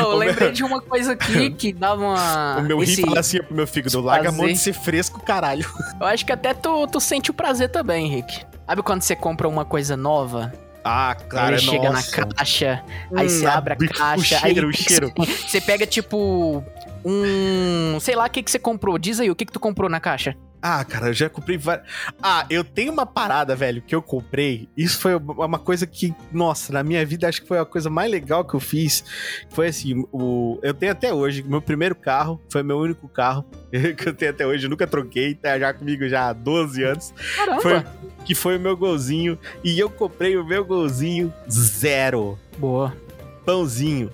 Oh, 0.00 0.10
eu 0.10 0.16
lembrei 0.16 0.48
meu... 0.48 0.52
de 0.52 0.64
uma 0.64 0.82
coisa 0.82 1.12
aqui 1.12 1.52
que 1.52 1.72
dava 1.72 2.02
uma. 2.02 2.56
O 2.58 2.62
meu 2.62 2.82
esse... 2.82 2.96
rim 2.96 3.06
fala 3.06 3.20
assim 3.20 3.40
pro 3.40 3.54
meu 3.54 3.68
fígado: 3.68 4.00
larga 4.00 4.30
a 4.30 4.32
mão 4.32 4.48
de 4.48 4.58
ser 4.58 4.72
fresco, 4.72 5.24
caralho. 5.24 5.64
Eu 6.00 6.08
acho 6.08 6.26
que 6.26 6.32
até 6.32 6.52
tu, 6.52 6.88
tu 6.88 6.98
sente 6.98 7.30
o 7.30 7.34
prazer 7.34 7.68
também, 7.68 8.06
Henrique. 8.06 8.44
Sabe 8.66 8.82
quando 8.82 9.02
você 9.02 9.14
compra 9.14 9.46
uma 9.46 9.64
coisa 9.64 9.96
nova 9.96 10.52
Ah, 10.84 11.16
cara, 11.28 11.56
Aí 11.56 11.62
chega 11.62 11.84
na 11.84 11.92
nossa. 11.92 12.26
caixa, 12.26 12.82
aí 13.16 13.24
Hum, 13.26 13.28
você 13.30 13.46
abre 13.46 13.72
a 13.72 13.76
caixa, 13.76 14.36
o 14.36 14.40
cheiro, 14.40 14.66
aí 14.68 14.72
o 14.72 14.76
cheiro. 14.76 15.12
Você 15.16 15.60
pega 15.60 15.86
tipo 15.86 16.62
um, 17.04 17.98
sei 18.00 18.14
lá, 18.16 18.26
o 18.26 18.30
que 18.30 18.42
que 18.42 18.50
você 18.50 18.58
comprou? 18.58 18.98
Diz 18.98 19.20
aí, 19.20 19.30
o 19.30 19.34
que 19.36 19.44
que 19.44 19.52
tu 19.52 19.60
comprou 19.60 19.88
na 19.90 20.00
caixa? 20.00 20.34
Ah, 20.66 20.82
cara, 20.82 21.08
eu 21.08 21.12
já 21.12 21.28
comprei 21.28 21.58
várias. 21.58 21.86
Ah, 22.22 22.46
eu 22.48 22.64
tenho 22.64 22.90
uma 22.90 23.04
parada, 23.04 23.54
velho, 23.54 23.82
que 23.82 23.94
eu 23.94 24.00
comprei. 24.00 24.66
Isso 24.74 24.98
foi 24.98 25.14
uma 25.14 25.58
coisa 25.58 25.86
que, 25.86 26.14
nossa, 26.32 26.72
na 26.72 26.82
minha 26.82 27.04
vida 27.04 27.28
acho 27.28 27.42
que 27.42 27.46
foi 27.48 27.58
a 27.58 27.66
coisa 27.66 27.90
mais 27.90 28.10
legal 28.10 28.46
que 28.46 28.54
eu 28.54 28.60
fiz. 28.60 29.04
Foi 29.50 29.66
assim, 29.66 30.06
o... 30.10 30.58
eu 30.62 30.72
tenho 30.72 30.92
até 30.92 31.12
hoje, 31.12 31.42
meu 31.42 31.60
primeiro 31.60 31.94
carro, 31.94 32.40
foi 32.50 32.62
meu 32.62 32.78
único 32.78 33.06
carro 33.06 33.44
que 33.98 34.08
eu 34.08 34.14
tenho 34.14 34.30
até 34.30 34.46
hoje, 34.46 34.64
eu 34.64 34.70
nunca 34.70 34.86
troquei, 34.86 35.34
tá 35.34 35.58
já 35.58 35.74
comigo 35.74 36.08
já 36.08 36.30
há 36.30 36.32
12 36.32 36.82
anos. 36.82 37.12
Caramba. 37.36 37.60
Foi- 37.60 37.84
Que 38.24 38.34
foi 38.34 38.56
o 38.56 38.60
meu 38.60 38.74
golzinho. 38.74 39.38
E 39.62 39.78
eu 39.78 39.90
comprei 39.90 40.34
o 40.38 40.46
meu 40.46 40.64
golzinho 40.64 41.30
zero. 41.50 42.38
Boa. 42.56 42.96
Pãozinho. 43.44 44.10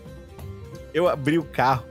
Eu 0.92 1.08
abri 1.08 1.38
o 1.38 1.44
carro. 1.44 1.84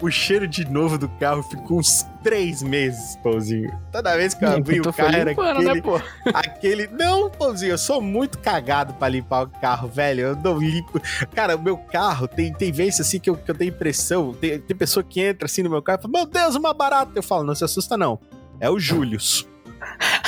O 0.00 0.10
cheiro 0.10 0.48
de 0.48 0.64
novo 0.64 0.96
do 0.96 1.08
carro 1.08 1.42
ficou 1.42 1.78
uns 1.78 2.06
três 2.22 2.62
meses, 2.62 3.16
pãozinho. 3.16 3.70
Toda 3.92 4.16
vez 4.16 4.32
que 4.32 4.44
eu 4.44 4.48
abri 4.48 4.80
Tu 4.80 4.88
o 4.88 4.92
carro 4.92 5.14
era 5.14 5.30
aquele, 5.32 5.74
né, 5.74 5.80
pô? 5.82 6.00
aquele. 6.32 6.86
Não, 6.86 7.28
pãozinho, 7.28 7.72
eu 7.72 7.78
sou 7.78 8.00
muito 8.00 8.38
cagado 8.38 8.94
pra 8.94 9.08
limpar 9.08 9.42
o 9.42 9.48
carro, 9.48 9.88
velho. 9.88 10.20
Eu 10.20 10.36
não 10.36 10.58
limpo. 10.58 11.00
Cara, 11.34 11.54
o 11.54 11.62
meu 11.62 11.76
carro 11.76 12.26
tem, 12.26 12.50
tem 12.52 12.72
vezes 12.72 13.00
assim 13.00 13.20
que 13.20 13.28
eu, 13.28 13.36
que 13.36 13.50
eu 13.50 13.54
tenho 13.54 13.68
impressão. 13.68 14.32
Tem, 14.32 14.58
tem 14.58 14.76
pessoa 14.76 15.04
que 15.04 15.20
entra 15.20 15.44
assim 15.44 15.62
no 15.62 15.68
meu 15.68 15.82
carro 15.82 15.98
e 15.98 16.02
fala: 16.02 16.12
Meu 16.14 16.26
Deus, 16.26 16.54
uma 16.54 16.72
barata. 16.72 17.12
Eu 17.14 17.22
falo: 17.22 17.44
Não 17.44 17.54
se 17.54 17.64
assusta, 17.64 17.96
não. 17.96 18.18
É 18.58 18.70
o 18.70 18.78
Július. 18.78 19.46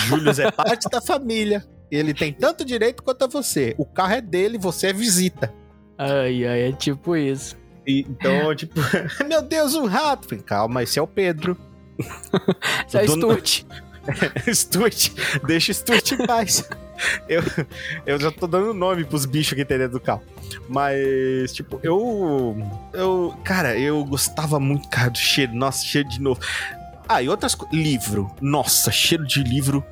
Július 0.06 0.38
é 0.38 0.50
parte 0.50 0.88
da 0.90 1.00
família. 1.00 1.64
Ele 1.90 2.12
tem 2.12 2.32
tanto 2.32 2.64
direito 2.64 3.02
quanto 3.02 3.24
a 3.24 3.26
você. 3.26 3.74
O 3.78 3.86
carro 3.86 4.14
é 4.14 4.20
dele, 4.20 4.58
você 4.58 4.88
é 4.88 4.92
visita. 4.92 5.52
Ai, 5.98 6.46
ai, 6.46 6.68
é 6.68 6.72
tipo 6.72 7.14
isso. 7.16 7.56
E, 7.86 8.00
então, 8.00 8.54
tipo, 8.54 8.74
meu 9.28 9.42
Deus, 9.42 9.74
um 9.74 9.86
rato. 9.86 10.28
Falei, 10.28 10.42
Calma, 10.44 10.82
esse 10.82 10.98
é 10.98 11.02
o 11.02 11.06
Pedro. 11.06 11.56
Isso 12.86 12.98
é 12.98 13.02
O 13.04 13.06
dono- 13.06 13.38
deixa 15.46 15.70
o 15.70 15.74
Stuart 15.74 16.12
em 16.12 16.26
paz. 16.26 16.68
Eu, 17.28 17.42
eu 18.06 18.18
já 18.18 18.30
tô 18.30 18.46
dando 18.46 18.74
nome 18.74 19.04
pros 19.04 19.24
bichos 19.26 19.54
que 19.54 19.64
tem 19.64 19.78
dentro 19.78 19.94
do 19.94 20.00
carro. 20.00 20.22
Mas, 20.68 21.52
tipo, 21.52 21.78
eu. 21.82 22.56
Eu. 22.92 23.34
Cara, 23.44 23.76
eu 23.78 24.04
gostava 24.04 24.58
muito, 24.60 24.88
cara, 24.88 25.10
do 25.10 25.18
cheiro. 25.18 25.52
Nossa, 25.54 25.84
cheiro 25.84 26.08
de 26.08 26.20
novo. 26.20 26.40
Ah, 27.08 27.22
e 27.22 27.28
outras 27.28 27.54
coisas. 27.54 27.76
Livro. 27.76 28.30
Nossa, 28.40 28.90
cheiro 28.90 29.26
de 29.26 29.42
livro 29.42 29.84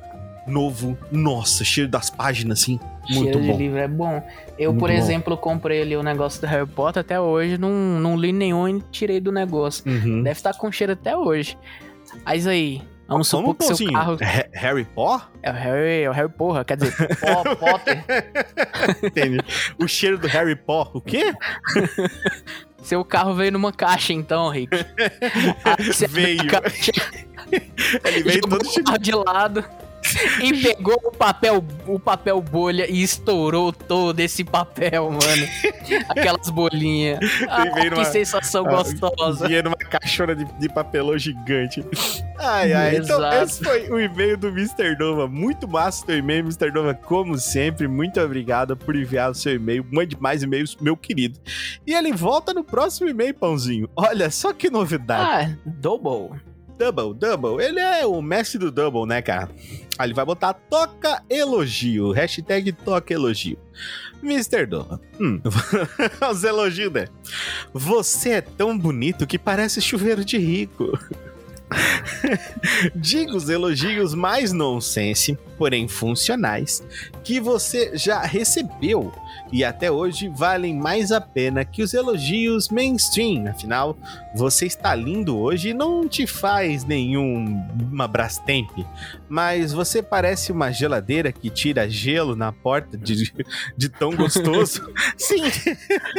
novo. 0.47 0.97
Nossa, 1.11 1.63
cheiro 1.63 1.89
das 1.89 2.09
páginas, 2.09 2.61
assim. 2.61 2.79
Muito 3.09 3.23
Cheiro 3.33 3.39
bom. 3.39 3.51
de 3.51 3.57
livro 3.57 3.77
é 3.79 3.87
bom. 3.87 4.23
Eu, 4.59 4.71
Muito 4.71 4.79
por 4.79 4.89
bom. 4.89 4.95
exemplo, 4.95 5.35
comprei 5.37 5.81
ali 5.81 5.95
o 5.97 6.03
negócio 6.03 6.39
do 6.41 6.47
Harry 6.47 6.67
Potter 6.67 7.01
até 7.01 7.19
hoje, 7.19 7.57
não, 7.57 7.69
não 7.71 8.15
li 8.15 8.31
nenhum 8.31 8.67
e 8.67 8.81
tirei 8.91 9.19
do 9.19 9.31
negócio. 9.31 9.83
Uhum. 9.89 10.21
Deve 10.23 10.37
estar 10.37 10.53
com 10.53 10.71
cheiro 10.71 10.93
até 10.93 11.17
hoje. 11.17 11.57
Mas 12.23 12.45
aí, 12.45 12.81
vamos 13.07 13.27
supor 13.27 13.55
Vamos, 13.59 13.67
que 13.79 13.85
seu 13.85 13.91
carro 13.91 14.17
Ha- 14.21 14.45
Harry 14.59 14.85
Potter? 14.85 15.27
é 15.41 15.49
o 15.49 15.53
Harry, 15.53 16.01
é 16.03 16.09
o 16.09 16.13
Harry 16.13 16.29
Porra, 16.29 16.63
quer 16.63 16.77
dizer, 16.77 16.95
Pó- 17.17 17.55
Potter. 17.55 18.03
Entende? 19.03 19.39
o 19.79 19.87
cheiro 19.87 20.17
do 20.19 20.27
Harry 20.27 20.55
Potter. 20.55 20.95
O 20.97 21.01
quê? 21.01 21.33
Seu 22.83 23.05
carro 23.05 23.35
veio 23.35 23.51
numa 23.51 23.71
caixa 23.71 24.11
então, 24.11 24.49
Rick. 24.49 24.75
Veio. 26.09 26.47
caixa, 26.47 26.91
Ele 28.05 28.23
veio 28.23 28.41
todo 28.41 28.55
o 28.67 28.83
carro 28.83 28.97
de 28.97 29.11
lado 29.11 29.63
e 30.43 30.53
pegou 30.61 30.99
o 31.05 31.11
papel, 31.11 31.63
o 31.87 31.99
papel 31.99 32.41
bolha 32.41 32.89
e 32.89 33.01
estourou 33.03 33.71
todo 33.71 34.19
esse 34.19 34.43
papel, 34.43 35.09
mano. 35.11 35.47
Aquelas 36.09 36.49
bolinhas. 36.49 37.19
Ah, 37.49 37.67
que 37.67 37.89
numa- 37.89 38.05
sensação 38.05 38.65
Ah, 38.67 38.71
gostosa. 38.71 39.47
Vinha 39.47 39.63
numa 39.63 39.75
caixona 39.75 40.35
de, 40.35 40.45
de 40.59 40.69
papelão 40.69 41.17
gigante. 41.17 41.83
Ai, 42.39 42.73
ai. 42.73 42.95
Então, 42.97 43.17
Exato. 43.19 43.43
esse 43.43 43.63
foi 43.63 43.89
o 43.89 43.99
e-mail 43.99 44.37
do 44.37 44.47
Mr. 44.49 44.97
Nova. 44.99 45.27
Muito 45.27 45.67
massa 45.67 46.03
o 46.03 46.07
teu 46.07 46.17
e-mail, 46.17 46.41
Mr. 46.43 46.71
Nova. 46.71 46.93
Como 46.93 47.37
sempre, 47.37 47.87
muito 47.87 48.19
obrigado 48.19 48.75
por 48.75 48.95
enviar 48.95 49.31
o 49.31 49.35
seu 49.35 49.55
e-mail. 49.55 49.85
Mande 49.91 50.19
mais 50.19 50.41
e-mails, 50.43 50.75
meu 50.81 50.97
querido. 50.97 51.39
E 51.85 51.93
ele 51.93 52.11
volta 52.11 52.53
no 52.53 52.63
próximo 52.63 53.07
e-mail, 53.09 53.33
Pãozinho. 53.33 53.89
Olha 53.95 54.29
só 54.31 54.51
que 54.53 54.69
novidade. 54.69 55.51
Ah, 55.55 55.57
double. 55.65 56.39
Double, 56.79 57.13
double. 57.13 57.63
Ele 57.63 57.79
é 57.79 58.05
o 58.07 58.19
mestre 58.23 58.57
do 58.57 58.71
double, 58.71 59.05
né, 59.05 59.21
cara? 59.21 59.49
Aí 60.01 60.07
ele 60.07 60.15
vai 60.15 60.25
botar 60.25 60.53
toca 60.53 61.21
elogio. 61.29 62.11
Hashtag 62.11 62.71
toca 62.71 63.13
elogio. 63.13 63.57
Mr. 64.23 64.65
Doma. 64.65 64.99
Hum. 65.19 65.39
Os 66.31 66.43
elogios, 66.43 66.91
né? 66.91 67.07
Você 67.71 68.31
é 68.31 68.41
tão 68.41 68.75
bonito 68.77 69.27
que 69.27 69.37
parece 69.37 69.79
chuveiro 69.79 70.25
de 70.25 70.39
rico. 70.39 70.97
Diga 72.95 73.35
os 73.35 73.49
elogios 73.49 74.13
mais 74.13 74.51
nonsense, 74.51 75.37
porém 75.57 75.87
funcionais, 75.87 76.83
que 77.23 77.39
você 77.39 77.95
já 77.97 78.21
recebeu 78.21 79.11
e 79.51 79.65
até 79.65 79.91
hoje 79.91 80.29
valem 80.29 80.73
mais 80.75 81.11
a 81.11 81.19
pena 81.19 81.65
que 81.65 81.83
os 81.83 81.93
elogios 81.93 82.69
mainstream. 82.69 83.47
Afinal, 83.47 83.97
você 84.33 84.65
está 84.65 84.95
lindo 84.95 85.37
hoje 85.37 85.69
e 85.69 85.73
não 85.73 86.07
te 86.07 86.25
faz 86.25 86.85
nenhuma 86.85 88.07
Brastemp, 88.07 88.71
mas 89.27 89.73
você 89.73 90.01
parece 90.01 90.51
uma 90.51 90.71
geladeira 90.71 91.31
que 91.31 91.49
tira 91.49 91.89
gelo 91.89 92.35
na 92.35 92.51
porta 92.51 92.97
de, 92.97 93.33
de 93.75 93.89
tão 93.89 94.15
gostoso. 94.15 94.89
Sim. 95.17 95.43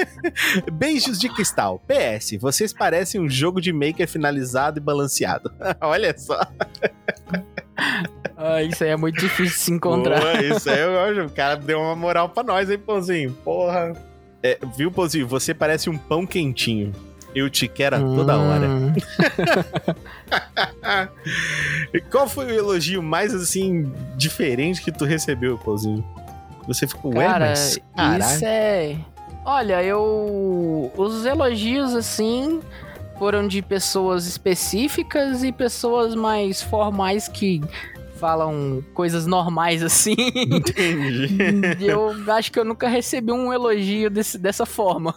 Beijos 0.72 1.18
de 1.18 1.28
cristal. 1.30 1.82
PS, 1.86 2.38
vocês 2.38 2.72
parecem 2.72 3.20
um 3.20 3.30
jogo 3.30 3.60
de 3.60 3.72
maker 3.72 4.06
finalizado 4.06 4.78
e 4.78 4.82
balanceado. 4.82 5.41
Olha 5.80 6.16
só. 6.18 6.40
Ah, 8.36 8.62
isso 8.62 8.82
aí 8.84 8.90
é 8.90 8.96
muito 8.96 9.18
difícil 9.20 9.44
de 9.46 9.50
se 9.52 9.72
encontrar. 9.72 10.20
Boa, 10.20 10.42
isso 10.42 10.68
aí 10.70 10.80
eu 10.80 11.00
acho. 11.00 11.22
O 11.26 11.30
cara 11.30 11.56
deu 11.56 11.80
uma 11.80 11.96
moral 11.96 12.28
pra 12.28 12.42
nós, 12.42 12.70
hein, 12.70 12.78
Pãozinho? 12.78 13.32
Porra. 13.44 13.92
É, 14.42 14.58
viu, 14.76 14.90
Pãozinho? 14.90 15.26
Você 15.28 15.54
parece 15.54 15.88
um 15.88 15.96
pão 15.96 16.26
quentinho. 16.26 16.92
Eu 17.34 17.48
te 17.48 17.66
quero 17.66 17.96
a 17.96 17.98
toda 17.98 18.36
hora. 18.36 18.66
Hum, 18.66 18.92
E 21.94 22.00
Qual 22.00 22.28
foi 22.28 22.46
o 22.46 22.50
elogio 22.50 23.02
mais, 23.02 23.34
assim, 23.34 23.92
diferente 24.16 24.82
que 24.82 24.92
tu 24.92 25.04
recebeu, 25.04 25.58
Pãozinho? 25.58 26.04
Você 26.66 26.86
ficou, 26.86 27.14
ué, 27.16 27.26
Cara, 27.26 27.48
mas 27.50 27.78
caralho. 27.96 28.24
isso 28.24 28.44
é. 28.44 28.96
Olha, 29.44 29.82
eu. 29.82 30.92
Os 30.96 31.26
elogios, 31.26 31.94
assim, 31.94 32.60
foram 33.22 33.46
de 33.46 33.62
pessoas 33.62 34.26
específicas 34.26 35.44
e 35.44 35.52
pessoas 35.52 36.12
mais 36.12 36.60
formais 36.60 37.28
que 37.28 37.60
falam 38.16 38.82
coisas 38.92 39.28
normais, 39.28 39.80
assim. 39.80 40.16
Entendi. 40.18 41.38
Eu 41.86 42.12
acho 42.32 42.50
que 42.50 42.58
eu 42.58 42.64
nunca 42.64 42.88
recebi 42.88 43.30
um 43.30 43.52
elogio 43.52 44.10
desse, 44.10 44.36
dessa 44.36 44.66
forma. 44.66 45.14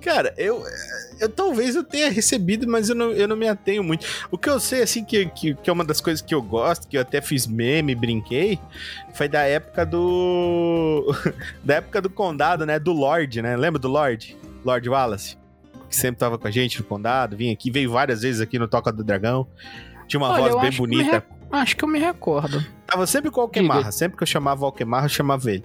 Cara, 0.00 0.32
eu, 0.38 0.62
eu 1.18 1.28
talvez 1.28 1.74
eu 1.74 1.82
tenha 1.82 2.08
recebido, 2.08 2.68
mas 2.68 2.88
eu 2.88 2.94
não, 2.94 3.10
eu 3.10 3.26
não 3.26 3.34
me 3.34 3.48
atenho 3.48 3.82
muito. 3.82 4.06
O 4.30 4.38
que 4.38 4.48
eu 4.48 4.60
sei, 4.60 4.82
assim, 4.82 5.04
que, 5.04 5.26
que, 5.26 5.54
que 5.56 5.68
é 5.68 5.72
uma 5.72 5.84
das 5.84 6.00
coisas 6.00 6.22
que 6.22 6.32
eu 6.32 6.40
gosto, 6.40 6.86
que 6.86 6.96
eu 6.96 7.00
até 7.00 7.20
fiz 7.20 7.48
meme, 7.48 7.96
brinquei, 7.96 8.60
foi 9.12 9.28
da 9.28 9.42
época 9.42 9.84
do. 9.84 11.12
da 11.64 11.74
época 11.74 12.00
do 12.00 12.10
condado, 12.10 12.64
né? 12.64 12.78
Do 12.78 12.92
Lorde, 12.92 13.42
né? 13.42 13.56
Lembra 13.56 13.80
do 13.80 13.88
Lorde? 13.88 14.36
Lord 14.64 14.88
Wallace? 14.88 15.36
Que 15.88 15.96
sempre 15.96 16.18
tava 16.18 16.38
com 16.38 16.46
a 16.46 16.50
gente 16.50 16.78
no 16.78 16.84
condado, 16.84 17.36
vinha 17.36 17.52
aqui, 17.52 17.70
veio 17.70 17.90
várias 17.90 18.22
vezes 18.22 18.40
aqui 18.40 18.58
no 18.58 18.68
Toca 18.68 18.92
do 18.92 19.02
Dragão. 19.02 19.46
Tinha 20.06 20.20
uma 20.20 20.30
Olha, 20.30 20.52
voz 20.52 20.62
bem 20.62 20.76
bonita. 20.76 21.24
Acho 21.50 21.76
que 21.76 21.84
eu 21.84 21.88
me 21.88 21.98
recordo. 21.98 22.64
Tava 22.86 23.06
sempre 23.06 23.30
com 23.30 23.40
o 23.40 23.44
Alquemarra. 23.44 23.90
Sempre 23.90 24.16
que 24.16 24.22
eu 24.22 24.26
chamava 24.26 24.62
o 24.62 24.66
Alquemarra, 24.66 25.06
eu 25.06 25.10
chamava 25.10 25.50
ele. 25.50 25.64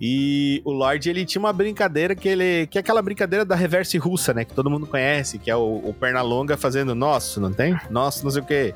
E 0.00 0.60
o 0.64 0.72
Lorde, 0.72 1.08
ele 1.08 1.24
tinha 1.24 1.40
uma 1.40 1.52
brincadeira 1.52 2.14
que 2.14 2.28
ele. 2.28 2.66
Que 2.66 2.78
é 2.78 2.80
aquela 2.80 3.00
brincadeira 3.00 3.44
da 3.44 3.54
reverse 3.54 3.96
russa, 3.96 4.34
né? 4.34 4.44
Que 4.44 4.52
todo 4.52 4.68
mundo 4.68 4.86
conhece, 4.86 5.38
que 5.38 5.50
é 5.50 5.56
o, 5.56 5.80
o 5.84 5.94
Pernalonga 5.94 6.56
fazendo 6.56 6.94
nosso, 6.94 7.40
não 7.40 7.52
tem? 7.52 7.78
Nosso, 7.90 8.24
não 8.24 8.30
sei 8.30 8.42
o 8.42 8.44
quê. 8.44 8.74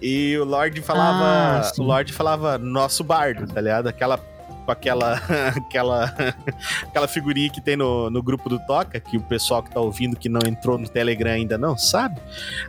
E 0.00 0.36
o 0.36 0.44
Lorde 0.44 0.80
falava. 0.82 1.62
Ah, 1.64 1.72
o 1.78 1.82
Lorde 1.82 2.12
falava 2.12 2.58
nosso 2.58 3.04
bardo, 3.04 3.46
tá 3.46 3.60
ligado? 3.60 3.86
Aquela. 3.88 4.18
Com 4.66 4.72
aquela. 4.72 5.14
aquela. 5.56 6.14
aquela 6.82 7.08
figurinha 7.08 7.48
que 7.48 7.60
tem 7.60 7.76
no, 7.76 8.10
no 8.10 8.22
grupo 8.22 8.48
do 8.48 8.58
Toca, 8.58 8.98
que 9.00 9.16
o 9.16 9.22
pessoal 9.22 9.62
que 9.62 9.70
tá 9.70 9.80
ouvindo 9.80 10.16
que 10.16 10.28
não 10.28 10.40
entrou 10.46 10.76
no 10.76 10.88
Telegram 10.88 11.30
ainda 11.30 11.56
não 11.56 11.78
sabe. 11.78 12.20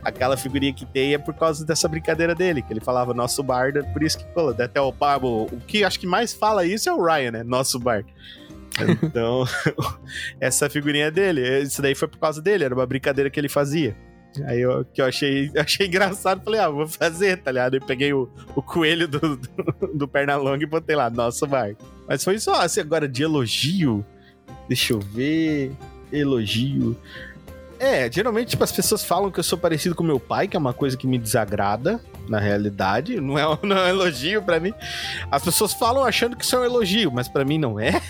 Aquela 0.02 0.36
figurinha 0.36 0.72
que 0.72 0.86
tem 0.86 1.14
é 1.14 1.18
por 1.18 1.34
causa 1.34 1.66
dessa 1.66 1.88
brincadeira 1.88 2.34
dele, 2.34 2.62
que 2.62 2.72
ele 2.72 2.80
falava 2.80 3.12
nosso 3.12 3.42
bardo, 3.42 3.84
por 3.92 4.02
isso 4.02 4.18
que 4.18 4.24
pô, 4.26 4.50
até 4.50 4.80
o 4.80 4.92
Pablo. 4.92 5.46
O 5.52 5.60
que 5.66 5.82
acho 5.84 5.98
que 5.98 6.06
mais 6.06 6.32
fala 6.32 6.64
isso 6.64 6.88
é 6.88 6.92
o 6.92 7.04
Ryan, 7.04 7.32
né? 7.32 7.42
Nosso 7.42 7.78
bardo. 7.78 8.08
Então, 9.02 9.44
essa 10.40 10.70
figurinha 10.70 11.06
é 11.06 11.10
dele, 11.10 11.62
isso 11.62 11.82
daí 11.82 11.96
foi 11.96 12.06
por 12.06 12.18
causa 12.18 12.40
dele, 12.40 12.64
era 12.64 12.74
uma 12.74 12.86
brincadeira 12.86 13.28
que 13.28 13.40
ele 13.40 13.48
fazia. 13.48 13.96
Aí 14.46 14.60
eu, 14.60 14.84
que 14.84 15.00
eu 15.00 15.06
achei, 15.06 15.50
achei 15.56 15.86
engraçado, 15.86 16.42
falei, 16.44 16.60
ah, 16.60 16.68
vou 16.68 16.86
fazer, 16.86 17.38
tá 17.38 17.50
ligado? 17.50 17.74
Eu 17.74 17.80
peguei 17.80 18.12
o, 18.12 18.28
o 18.54 18.62
coelho 18.62 19.08
do, 19.08 19.36
do, 19.36 19.48
do 19.94 20.08
Pernalonga 20.08 20.62
e 20.62 20.66
botei 20.66 20.94
lá, 20.94 21.10
nosso 21.10 21.46
Marco. 21.46 21.84
Mas 22.06 22.24
foi 22.24 22.38
só 22.38 22.60
assim, 22.60 22.80
agora 22.80 23.08
de 23.08 23.22
elogio. 23.22 24.04
Deixa 24.68 24.92
eu 24.92 25.00
ver. 25.00 25.72
Elogio. 26.12 26.96
É, 27.78 28.10
geralmente 28.10 28.48
tipo, 28.48 28.64
as 28.64 28.72
pessoas 28.72 29.04
falam 29.04 29.30
que 29.30 29.38
eu 29.38 29.44
sou 29.44 29.56
parecido 29.56 29.94
com 29.94 30.02
meu 30.02 30.18
pai, 30.18 30.48
que 30.48 30.56
é 30.56 30.58
uma 30.60 30.72
coisa 30.72 30.96
que 30.96 31.06
me 31.06 31.18
desagrada, 31.18 32.00
na 32.28 32.38
realidade. 32.38 33.20
Não 33.20 33.38
é, 33.38 33.42
não 33.62 33.76
é 33.76 33.84
um 33.84 33.88
elogio 33.88 34.42
para 34.42 34.58
mim. 34.58 34.72
As 35.30 35.42
pessoas 35.42 35.72
falam 35.72 36.04
achando 36.04 36.36
que 36.36 36.44
isso 36.44 36.56
é 36.56 36.60
um 36.60 36.64
elogio, 36.64 37.12
mas 37.12 37.28
para 37.28 37.44
mim 37.44 37.58
não 37.58 37.78
é. 37.78 38.00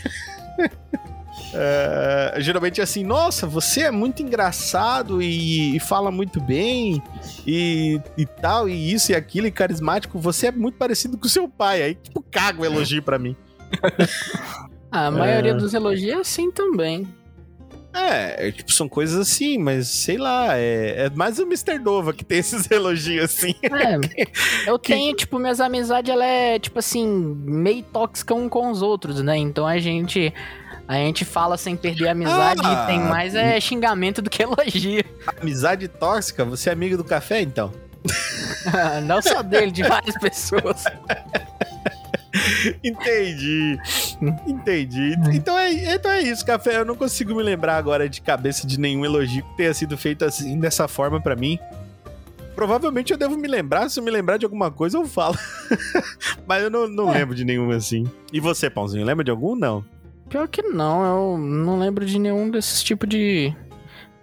Uh, 1.48 2.40
geralmente 2.40 2.80
é 2.80 2.84
assim, 2.84 3.02
nossa, 3.02 3.46
você 3.46 3.82
é 3.82 3.90
muito 3.90 4.22
engraçado 4.22 5.22
e, 5.22 5.74
e 5.76 5.80
fala 5.80 6.10
muito 6.10 6.40
bem 6.40 7.02
e, 7.46 7.98
e, 8.18 8.26
tal, 8.26 8.68
e 8.68 8.92
isso 8.92 9.12
e 9.12 9.14
aquilo, 9.14 9.46
e 9.46 9.50
carismático, 9.50 10.18
você 10.18 10.48
é 10.48 10.52
muito 10.52 10.76
parecido 10.76 11.16
com 11.16 11.28
seu 11.28 11.48
pai. 11.48 11.82
Aí, 11.82 11.94
tipo, 11.94 12.22
caga 12.30 12.60
o 12.60 12.64
elogio 12.64 13.02
pra 13.02 13.18
mim. 13.18 13.34
a 14.90 15.10
maioria 15.10 15.52
é... 15.52 15.54
dos 15.54 15.72
elogios 15.72 16.18
é 16.18 16.20
assim 16.20 16.50
também. 16.50 17.08
É, 17.92 18.48
é, 18.48 18.52
tipo, 18.52 18.70
são 18.70 18.88
coisas 18.88 19.18
assim, 19.18 19.56
mas 19.58 19.88
sei 19.88 20.18
lá, 20.18 20.56
é, 20.56 21.06
é 21.06 21.10
mais 21.10 21.38
o 21.38 21.42
Mr. 21.42 21.78
Nova 21.78 22.12
que 22.12 22.24
tem 22.24 22.38
esses 22.38 22.68
elogios 22.70 23.24
assim. 23.24 23.54
É, 23.62 24.70
eu 24.70 24.78
que... 24.78 24.92
tenho, 24.92 25.16
tipo, 25.16 25.38
minhas 25.38 25.60
amizades, 25.60 26.10
ela 26.10 26.24
é, 26.24 26.58
tipo 26.58 26.78
assim, 26.78 27.06
meio 27.08 27.82
tóxica 27.84 28.34
um 28.34 28.48
com 28.48 28.70
os 28.70 28.82
outros, 28.82 29.22
né? 29.22 29.36
Então 29.38 29.66
a 29.66 29.78
gente 29.78 30.32
a 30.88 30.94
gente 30.94 31.22
fala 31.26 31.58
sem 31.58 31.76
perder 31.76 32.08
a 32.08 32.12
amizade 32.12 32.62
ah, 32.64 32.84
e 32.84 32.86
tem 32.86 32.98
mais 33.00 33.34
é 33.34 33.60
xingamento 33.60 34.22
do 34.22 34.30
que 34.30 34.42
elogio. 34.42 35.04
Amizade 35.38 35.86
tóxica? 35.86 36.46
Você 36.46 36.70
é 36.70 36.72
amigo 36.72 36.96
do 36.96 37.04
café, 37.04 37.42
então? 37.42 37.70
Não 39.04 39.20
só 39.20 39.42
dele, 39.42 39.70
de 39.70 39.82
várias 39.82 40.16
pessoas. 40.18 40.84
Entendi. 42.82 43.78
Entendi. 44.46 45.14
Então 45.34 45.58
é, 45.58 45.94
então 45.94 46.10
é 46.10 46.22
isso, 46.22 46.44
café. 46.44 46.78
Eu 46.78 46.84
não 46.84 46.94
consigo 46.94 47.34
me 47.34 47.42
lembrar 47.42 47.76
agora 47.76 48.08
de 48.08 48.20
cabeça 48.20 48.66
de 48.66 48.78
nenhum 48.80 49.04
elogio 49.04 49.42
que 49.42 49.56
tenha 49.56 49.74
sido 49.74 49.96
feito 49.98 50.24
assim, 50.24 50.58
dessa 50.58 50.88
forma 50.88 51.20
para 51.20 51.36
mim. 51.36 51.58
Provavelmente 52.54 53.12
eu 53.12 53.18
devo 53.18 53.36
me 53.36 53.46
lembrar. 53.46 53.88
Se 53.88 54.00
eu 54.00 54.04
me 54.04 54.10
lembrar 54.10 54.36
de 54.36 54.44
alguma 54.44 54.70
coisa, 54.70 54.98
eu 54.98 55.06
falo. 55.06 55.36
Mas 56.46 56.62
eu 56.62 56.70
não, 56.70 56.88
não 56.88 57.10
é. 57.10 57.18
lembro 57.18 57.34
de 57.34 57.44
nenhum 57.44 57.70
assim. 57.70 58.04
E 58.32 58.40
você, 58.40 58.70
Pãozinho, 58.70 59.04
lembra 59.04 59.24
de 59.24 59.30
algum? 59.30 59.54
Não. 59.54 59.84
Pior 60.28 60.46
que 60.46 60.62
não, 60.62 61.04
eu 61.04 61.38
não 61.38 61.78
lembro 61.78 62.04
de 62.04 62.18
nenhum 62.18 62.50
desses 62.50 62.82
tipos 62.82 63.08
de 63.08 63.54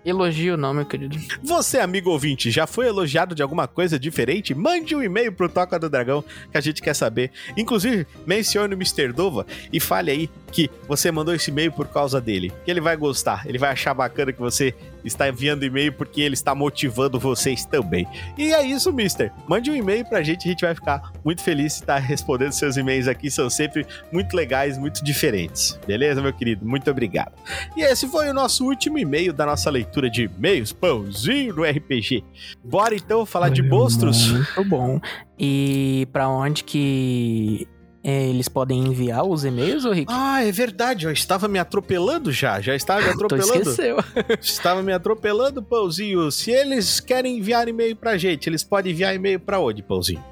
elogio, 0.06 0.56
não, 0.56 0.74
meu 0.74 0.86
querido. 0.86 1.18
Você, 1.42 1.80
amigo 1.80 2.12
ouvinte, 2.12 2.52
já 2.52 2.68
foi 2.68 2.88
elogiado 2.88 3.34
de 3.34 3.42
alguma 3.42 3.68
coisa 3.68 3.98
diferente? 3.98 4.54
Mande 4.54 4.96
um 4.96 5.02
e-mail 5.02 5.32
pro 5.32 5.50
Toca 5.50 5.80
do 5.80 5.90
Dragão 5.90 6.24
que 6.52 6.58
a 6.58 6.62
gente 6.62 6.82
quer 6.82 6.94
saber. 6.94 7.32
Inclusive, 7.58 8.06
mencione 8.26 8.76
o 8.76 8.78
Mr. 8.78 9.12
Dova 9.12 9.48
e 9.74 9.80
fale 9.80 10.12
aí 10.12 10.30
que 10.52 10.70
você 10.88 11.12
mandou 11.12 11.34
esse 11.34 11.50
e-mail 11.50 11.72
por 11.72 11.88
causa 11.88 12.22
dele. 12.22 12.54
Que 12.64 12.70
ele 12.70 12.82
vai 12.82 12.96
gostar, 12.96 13.48
ele 13.48 13.58
vai 13.58 13.72
achar 13.72 13.94
bacana 13.96 14.32
que 14.32 14.40
você 14.40 14.76
está 15.08 15.30
enviando 15.30 15.64
e-mail 15.64 15.94
porque 15.94 16.22
ele 16.22 16.34
está 16.34 16.54
motivando 16.56 17.20
vocês 17.20 17.66
também. 17.66 18.08
E 18.38 18.54
é 18.54 18.66
isso, 18.66 18.92
mister. 18.92 19.32
Mande 19.48 19.70
um 19.70 19.76
e-mail 19.76 20.06
pra 20.06 20.24
gente, 20.24 20.48
a 20.48 20.52
gente 20.52 20.62
vai 20.62 20.76
ficar 20.76 21.12
muito 21.24 21.42
feliz 21.42 21.74
de 21.74 21.80
estar 21.82 21.98
respondendo 21.98 22.52
seus 22.52 22.78
e-mails 22.78 23.08
aqui, 23.08 23.30
são 23.30 23.50
sempre 23.50 23.86
muito 24.12 24.36
legais, 24.36 24.78
muito 24.78 25.04
diferentes. 25.04 25.80
Beleza, 25.86 26.22
meu 26.22 26.34
querido? 26.34 26.66
Muito 26.66 26.90
obrigado. 26.90 27.34
E 27.76 27.82
esse 27.82 28.08
foi 28.08 28.30
o 28.30 28.34
nosso 28.34 28.66
último 28.66 28.98
e-mail 28.98 29.34
da 29.34 29.46
nossa 29.46 29.70
leitura 29.70 30.10
de 30.10 30.24
e-mails, 30.24 30.72
pãozinho 30.72 31.54
do 31.54 31.64
RPG. 31.64 32.24
Bora 32.64 32.96
então 32.96 33.26
falar 33.26 33.50
de 33.50 33.62
monstros? 33.62 34.32
Muito 34.32 34.66
bom. 34.66 35.00
E 35.38 36.08
para 36.12 36.30
onde 36.30 36.64
que 36.64 37.68
é, 38.08 38.28
eles 38.28 38.48
podem 38.48 38.78
enviar 38.80 39.26
os 39.26 39.44
e-mails, 39.44 39.84
ô 39.84 39.92
Rick? 39.92 40.14
Ah, 40.14 40.44
é 40.46 40.52
verdade. 40.52 41.06
Eu 41.08 41.12
estava 41.12 41.48
me 41.48 41.58
atropelando 41.58 42.32
já. 42.32 42.62
Já 42.62 42.76
estava 42.76 43.02
me 43.02 43.10
atropelando. 43.16 43.54
esqueceu. 43.72 43.98
estava 44.40 44.84
me 44.84 44.94
atropelando, 44.94 45.64
Pãozinho. 45.64 46.30
Se 46.32 46.52
eles 46.52 47.00
querem 47.00 47.40
enviar 47.40 47.68
e-mail 47.68 47.96
pra 47.96 48.16
gente, 48.16 48.48
eles 48.48 48.64
podem 48.64 48.92
enviar 48.92 49.16
e-mail 49.16 49.40
pra 49.40 49.60
onde, 49.60 49.82
Pãozinho? 49.82 50.24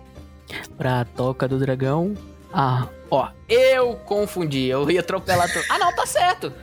Pra 0.77 1.03
Toca 1.03 1.47
do 1.47 1.57
Dragão. 1.57 2.13
Ah, 2.53 2.87
ó. 3.09 3.29
Eu 3.49 3.95
confundi. 4.05 4.67
Eu 4.67 4.89
ia 4.91 4.99
atropelar 4.99 5.51
tudo. 5.51 5.65
Ah, 5.69 5.79
não, 5.79 5.95
tá 5.95 6.05
certo. 6.05 6.53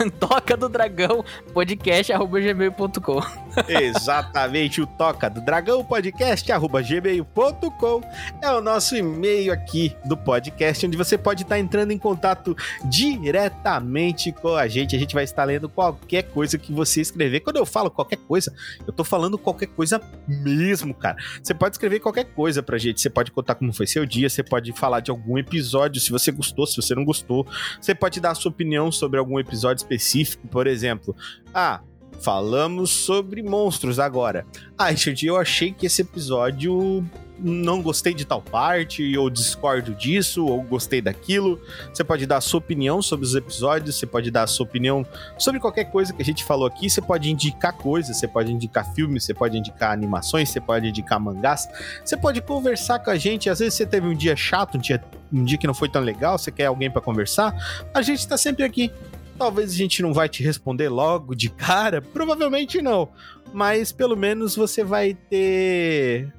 Toca 0.18 0.56
do 0.56 0.68
Dragão 0.68 1.24
podcast 1.52 2.12
arroba 2.12 2.40
gmail.com. 2.40 3.20
Exatamente, 3.68 4.80
o 4.80 4.86
Toca 4.86 5.28
do 5.28 5.40
Dragão 5.40 5.84
podcast 5.84 6.50
arroba 6.50 6.80
gmail.com 6.82 8.00
é 8.42 8.50
o 8.50 8.60
nosso 8.60 8.96
e-mail 8.96 9.52
aqui 9.52 9.94
do 10.04 10.16
podcast, 10.16 10.86
onde 10.86 10.96
você 10.96 11.18
pode 11.18 11.42
estar 11.42 11.58
entrando 11.58 11.90
em 11.90 11.98
contato 11.98 12.56
diretamente 12.84 14.32
com 14.32 14.54
a 14.54 14.66
gente. 14.68 14.96
A 14.96 14.98
gente 14.98 15.14
vai 15.14 15.24
estar 15.24 15.44
lendo 15.44 15.68
qualquer 15.68 16.22
coisa 16.22 16.56
que 16.56 16.72
você 16.72 17.00
escrever. 17.00 17.40
Quando 17.40 17.56
eu 17.56 17.66
falo 17.66 17.90
qualquer 17.90 18.18
coisa, 18.18 18.52
eu 18.86 18.92
tô 18.92 19.04
falando 19.04 19.36
qualquer 19.36 19.66
coisa 19.66 20.00
mesmo, 20.26 20.94
cara. 20.94 21.16
Você 21.42 21.52
pode 21.52 21.74
escrever 21.74 22.00
qualquer 22.00 22.24
coisa 22.24 22.62
pra 22.62 22.78
gente. 22.78 23.00
Você 23.00 23.10
pode 23.10 23.30
contar 23.32 23.54
como 23.54 23.72
foi 23.72 23.86
seu 23.86 24.06
dia, 24.06 24.28
você 24.28 24.42
pode 24.42 24.72
falar 24.72 25.00
de 25.00 25.10
algum 25.10 25.36
episódio, 25.36 26.00
se 26.00 26.10
você 26.10 26.30
gostou, 26.30 26.66
se 26.66 26.76
você 26.76 26.94
não 26.94 27.04
gostou. 27.04 27.46
Você 27.80 27.94
pode 27.94 28.20
dar 28.20 28.30
a 28.30 28.34
sua 28.34 28.50
opinião 28.50 28.90
sobre 28.90 29.18
algum 29.18 29.38
episódio 29.38 29.89
específico, 29.90 30.46
por 30.48 30.66
exemplo. 30.66 31.14
Ah, 31.52 31.80
falamos 32.20 32.90
sobre 32.90 33.42
monstros 33.42 33.98
agora. 33.98 34.46
Ah, 34.78 34.90
Richard, 34.90 35.26
eu 35.26 35.36
achei 35.36 35.72
que 35.72 35.86
esse 35.86 36.02
episódio 36.02 37.04
não 37.42 37.80
gostei 37.80 38.12
de 38.12 38.26
tal 38.26 38.42
parte, 38.42 39.16
ou 39.16 39.30
discordo 39.30 39.94
disso, 39.94 40.44
ou 40.44 40.62
gostei 40.62 41.00
daquilo. 41.00 41.58
Você 41.90 42.04
pode 42.04 42.26
dar 42.26 42.36
a 42.36 42.40
sua 42.40 42.58
opinião 42.58 43.00
sobre 43.00 43.24
os 43.24 43.34
episódios, 43.34 43.96
você 43.96 44.04
pode 44.04 44.30
dar 44.30 44.42
a 44.42 44.46
sua 44.46 44.66
opinião 44.66 45.06
sobre 45.38 45.58
qualquer 45.58 45.84
coisa 45.84 46.12
que 46.12 46.20
a 46.20 46.24
gente 46.24 46.44
falou 46.44 46.66
aqui. 46.66 46.90
Você 46.90 47.00
pode 47.00 47.30
indicar 47.30 47.72
coisas, 47.72 48.18
você 48.18 48.28
pode 48.28 48.52
indicar 48.52 48.92
filmes, 48.94 49.24
você 49.24 49.32
pode 49.32 49.56
indicar 49.56 49.92
animações, 49.92 50.50
você 50.50 50.60
pode 50.60 50.86
indicar 50.86 51.18
mangás. 51.18 51.66
Você 52.04 52.14
pode 52.14 52.42
conversar 52.42 52.98
com 52.98 53.10
a 53.10 53.16
gente. 53.16 53.48
Às 53.48 53.60
vezes 53.60 53.72
você 53.72 53.86
teve 53.86 54.06
um 54.06 54.14
dia 54.14 54.36
chato, 54.36 54.76
um 54.76 54.80
dia, 54.80 55.02
um 55.32 55.42
dia 55.42 55.56
que 55.56 55.66
não 55.66 55.74
foi 55.74 55.88
tão 55.88 56.02
legal, 56.02 56.36
você 56.36 56.52
quer 56.52 56.66
alguém 56.66 56.90
para 56.90 57.00
conversar. 57.00 57.54
A 57.94 58.02
gente 58.02 58.28
tá 58.28 58.36
sempre 58.36 58.64
aqui 58.64 58.92
Talvez 59.40 59.70
a 59.72 59.74
gente 59.74 60.02
não 60.02 60.12
vai 60.12 60.28
te 60.28 60.42
responder 60.42 60.90
logo 60.90 61.34
de 61.34 61.48
cara, 61.48 62.02
provavelmente 62.12 62.82
não, 62.82 63.08
mas 63.54 63.90
pelo 63.90 64.14
menos 64.14 64.54
você 64.54 64.84
vai 64.84 65.14
ter 65.14 66.30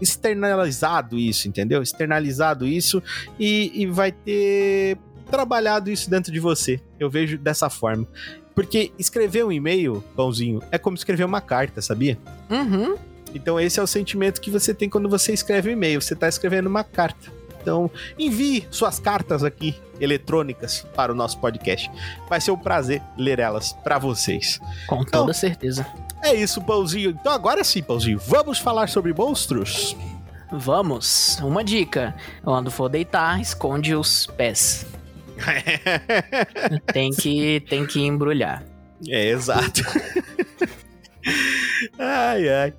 externalizado 0.00 1.18
isso, 1.18 1.48
entendeu? 1.48 1.82
Externalizado 1.82 2.64
isso 2.64 3.02
e, 3.40 3.72
e 3.74 3.86
vai 3.86 4.12
ter 4.12 4.96
trabalhado 5.28 5.90
isso 5.90 6.08
dentro 6.08 6.32
de 6.32 6.38
você. 6.38 6.80
Eu 7.00 7.10
vejo 7.10 7.36
dessa 7.36 7.68
forma. 7.68 8.06
Porque 8.54 8.92
escrever 8.96 9.44
um 9.44 9.50
e-mail, 9.50 10.04
pãozinho, 10.14 10.62
é 10.70 10.78
como 10.78 10.96
escrever 10.96 11.24
uma 11.24 11.40
carta, 11.40 11.82
sabia? 11.82 12.16
Uhum. 12.48 12.96
Então 13.34 13.58
esse 13.58 13.80
é 13.80 13.82
o 13.82 13.86
sentimento 13.86 14.40
que 14.40 14.48
você 14.48 14.72
tem 14.72 14.88
quando 14.88 15.08
você 15.08 15.32
escreve 15.32 15.70
um 15.70 15.72
e-mail. 15.72 16.00
Você 16.00 16.14
está 16.14 16.28
escrevendo 16.28 16.68
uma 16.68 16.84
carta. 16.84 17.32
Então, 17.64 17.90
envie 18.18 18.68
suas 18.70 18.98
cartas 18.98 19.42
aqui 19.42 19.74
eletrônicas 19.98 20.86
para 20.94 21.10
o 21.10 21.14
nosso 21.14 21.38
podcast. 21.38 21.90
Vai 22.28 22.38
ser 22.38 22.50
um 22.50 22.58
prazer 22.58 23.00
ler 23.16 23.38
elas 23.38 23.72
para 23.72 23.98
vocês. 23.98 24.60
Com 24.86 25.00
então, 25.00 25.22
toda 25.22 25.32
certeza. 25.32 25.86
É 26.22 26.34
isso, 26.34 26.60
Pãozinho. 26.60 27.10
Então 27.10 27.32
agora 27.32 27.64
sim, 27.64 27.82
Pãozinho, 27.82 28.18
vamos 28.18 28.58
falar 28.58 28.90
sobre 28.90 29.14
monstros? 29.14 29.96
Vamos. 30.52 31.38
Uma 31.40 31.64
dica. 31.64 32.14
Quando 32.42 32.70
for 32.70 32.90
deitar, 32.90 33.40
esconde 33.40 33.94
os 33.94 34.26
pés. 34.26 34.86
tem 36.92 37.12
que 37.12 37.64
tem 37.66 37.86
que 37.86 38.00
embrulhar. 38.00 38.62
É, 39.08 39.28
exato. 39.28 39.82
ai, 41.98 42.46
ai. 42.48 42.74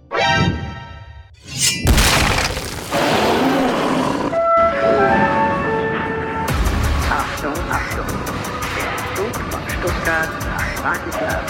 Achtung, 7.09 7.53
Achtung. 7.69 8.11
Der 8.75 8.93
Zug 9.15 9.35
von 9.51 9.61
Stuttgart 9.69 10.29
nach 10.45 10.69
Bratislava 10.81 11.41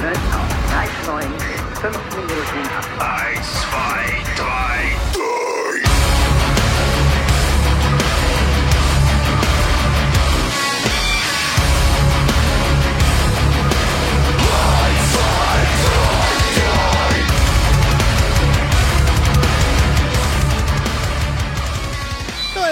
wird 0.00 0.22
auf 0.34 0.50
Gleis 0.68 0.96
9 1.06 1.24
in 1.24 1.32
5 1.76 1.96
Minuten 2.16 2.62
ab. 2.76 2.86
1, 3.34 3.46
2, 3.46 3.76
3, 4.36 5.49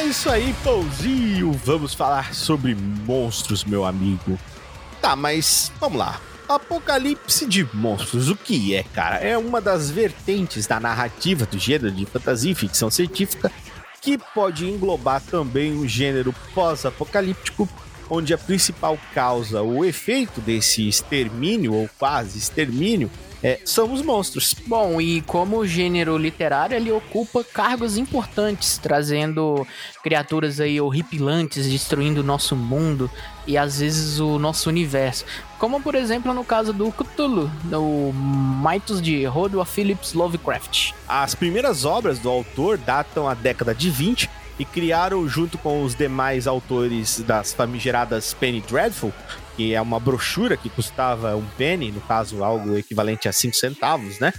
isso 0.08 0.30
aí, 0.30 0.54
Pouzinho! 0.64 1.52
Vamos 1.52 1.92
falar 1.92 2.34
sobre 2.34 2.74
monstros, 2.74 3.62
meu 3.62 3.84
amigo. 3.84 4.38
Tá, 5.02 5.14
mas 5.14 5.70
vamos 5.78 5.98
lá. 5.98 6.18
Apocalipse 6.48 7.46
de 7.46 7.68
Monstros, 7.74 8.30
o 8.30 8.36
que 8.36 8.74
é, 8.74 8.82
cara? 8.82 9.16
É 9.16 9.36
uma 9.36 9.60
das 9.60 9.90
vertentes 9.90 10.66
da 10.66 10.80
narrativa 10.80 11.44
do 11.44 11.58
gênero 11.58 11.90
de 11.90 12.06
fantasia 12.06 12.52
e 12.52 12.54
ficção 12.54 12.90
científica 12.90 13.52
que 14.00 14.16
pode 14.16 14.66
englobar 14.66 15.20
também 15.20 15.78
o 15.78 15.86
gênero 15.86 16.34
pós-apocalíptico, 16.54 17.68
onde 18.08 18.32
a 18.32 18.38
principal 18.38 18.98
causa, 19.12 19.60
o 19.60 19.84
efeito 19.84 20.40
desse 20.40 20.88
extermínio 20.88 21.74
ou 21.74 21.90
quase 21.98 22.38
extermínio, 22.38 23.10
é, 23.42 23.60
são 23.64 23.92
os 23.92 24.02
monstros. 24.02 24.54
Bom, 24.66 25.00
e 25.00 25.20
como 25.22 25.66
gênero 25.66 26.16
literário, 26.16 26.76
ele 26.76 26.90
ocupa 26.90 27.44
cargos 27.44 27.96
importantes, 27.96 28.78
trazendo 28.78 29.66
criaturas 30.02 30.60
aí 30.60 30.80
horripilantes, 30.80 31.68
destruindo 31.68 32.20
o 32.20 32.24
nosso 32.24 32.56
mundo 32.56 33.10
e 33.46 33.56
às 33.56 33.80
vezes 33.80 34.18
o 34.18 34.38
nosso 34.38 34.68
universo. 34.68 35.24
Como, 35.58 35.80
por 35.80 35.94
exemplo, 35.94 36.32
no 36.34 36.44
caso 36.44 36.72
do 36.72 36.90
Cthulhu, 36.92 37.50
do 37.64 38.12
Mitos 38.62 39.00
de 39.00 39.24
Rodwell 39.24 39.64
Phillips 39.64 40.12
Lovecraft. 40.12 40.92
As 41.08 41.34
primeiras 41.34 41.84
obras 41.84 42.18
do 42.18 42.28
autor 42.28 42.76
datam 42.78 43.28
a 43.28 43.34
década 43.34 43.74
de 43.74 43.90
20 43.90 44.28
e 44.58 44.64
criaram, 44.64 45.28
junto 45.28 45.56
com 45.56 45.82
os 45.82 45.94
demais 45.94 46.46
autores 46.46 47.20
das 47.20 47.52
famigeradas 47.54 48.34
Penny 48.34 48.60
Dreadful, 48.60 49.12
que 49.58 49.74
é 49.74 49.82
uma 49.82 49.98
brochura 49.98 50.56
que 50.56 50.70
custava 50.70 51.34
um 51.34 51.44
penny, 51.56 51.90
no 51.90 52.00
caso, 52.02 52.44
algo 52.44 52.78
equivalente 52.78 53.28
a 53.28 53.32
5 53.32 53.56
centavos, 53.56 54.20
né? 54.20 54.32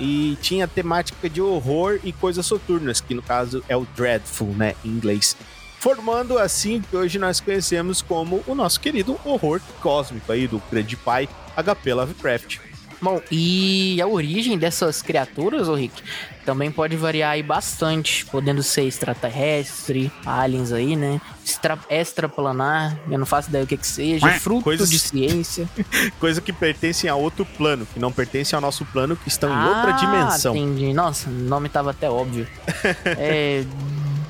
E 0.00 0.38
tinha 0.40 0.66
temática 0.66 1.28
de 1.28 1.42
horror 1.42 2.00
e 2.02 2.10
coisas 2.10 2.46
soturnas, 2.46 2.98
que 2.98 3.12
no 3.12 3.20
caso 3.20 3.62
é 3.68 3.76
o 3.76 3.86
Dreadful, 3.94 4.48
né, 4.54 4.74
em 4.82 4.88
inglês. 4.88 5.36
Formando 5.78 6.38
assim 6.38 6.80
que 6.80 6.96
hoje 6.96 7.18
nós 7.18 7.38
conhecemos 7.38 8.00
como 8.00 8.42
o 8.46 8.54
nosso 8.54 8.80
querido 8.80 9.20
horror 9.26 9.60
cósmico 9.82 10.32
aí 10.32 10.48
do 10.48 10.62
grande 10.70 10.96
pai 10.96 11.28
HP 11.54 11.92
Lovecraft. 11.92 12.58
Bom, 12.98 13.20
e 13.30 14.00
a 14.00 14.06
origem 14.06 14.56
dessas 14.56 15.02
criaturas, 15.02 15.68
ô 15.68 15.74
Rick, 15.74 16.02
também 16.44 16.70
pode 16.70 16.96
variar 16.96 17.32
aí 17.32 17.42
bastante, 17.42 18.24
podendo 18.26 18.62
ser 18.62 18.82
extraterrestre, 18.82 20.12
aliens 20.24 20.72
aí, 20.72 20.96
né? 20.96 21.20
Extra, 21.44 21.78
extraplanar, 21.88 22.98
eu 23.10 23.18
não 23.18 23.26
faço 23.26 23.48
ideia 23.48 23.64
o 23.64 23.66
que 23.66 23.76
que 23.76 23.86
seja, 23.86 24.28
fruto 24.40 24.64
Coisas... 24.64 24.90
de 24.90 24.98
ciência. 24.98 25.68
Coisa 26.20 26.40
que 26.40 26.52
pertence 26.52 27.08
a 27.08 27.14
outro 27.14 27.44
plano, 27.44 27.86
que 27.86 27.98
não 27.98 28.12
pertence 28.12 28.54
ao 28.54 28.60
nosso 28.60 28.84
plano, 28.86 29.16
que 29.16 29.28
estão 29.28 29.52
ah, 29.52 29.64
em 29.64 29.68
outra 29.68 29.92
dimensão. 29.92 30.56
entendi. 30.56 30.92
Nossa, 30.92 31.28
o 31.28 31.32
nome 31.32 31.68
tava 31.68 31.90
até 31.90 32.08
óbvio. 32.08 32.46
é 33.04 33.64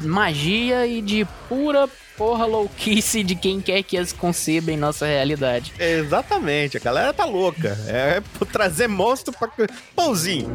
magia 0.01 0.87
e 0.87 1.01
de 1.01 1.27
pura 1.49 1.89
porra 2.17 2.47
louquice 2.47 3.23
de 3.23 3.35
quem 3.35 3.61
quer 3.61 3.83
que 3.83 3.97
as 3.97 4.13
conceba 4.13 4.71
em 4.71 4.77
nossa 4.77 5.07
realidade. 5.07 5.73
Exatamente, 5.79 6.77
a 6.77 6.81
galera 6.81 7.13
tá 7.13 7.25
louca. 7.25 7.79
É 7.87 8.23
por 8.39 8.47
trazer 8.47 8.89
monstro 8.89 9.33
pra. 9.33 9.49
Pãozinho, 9.95 10.49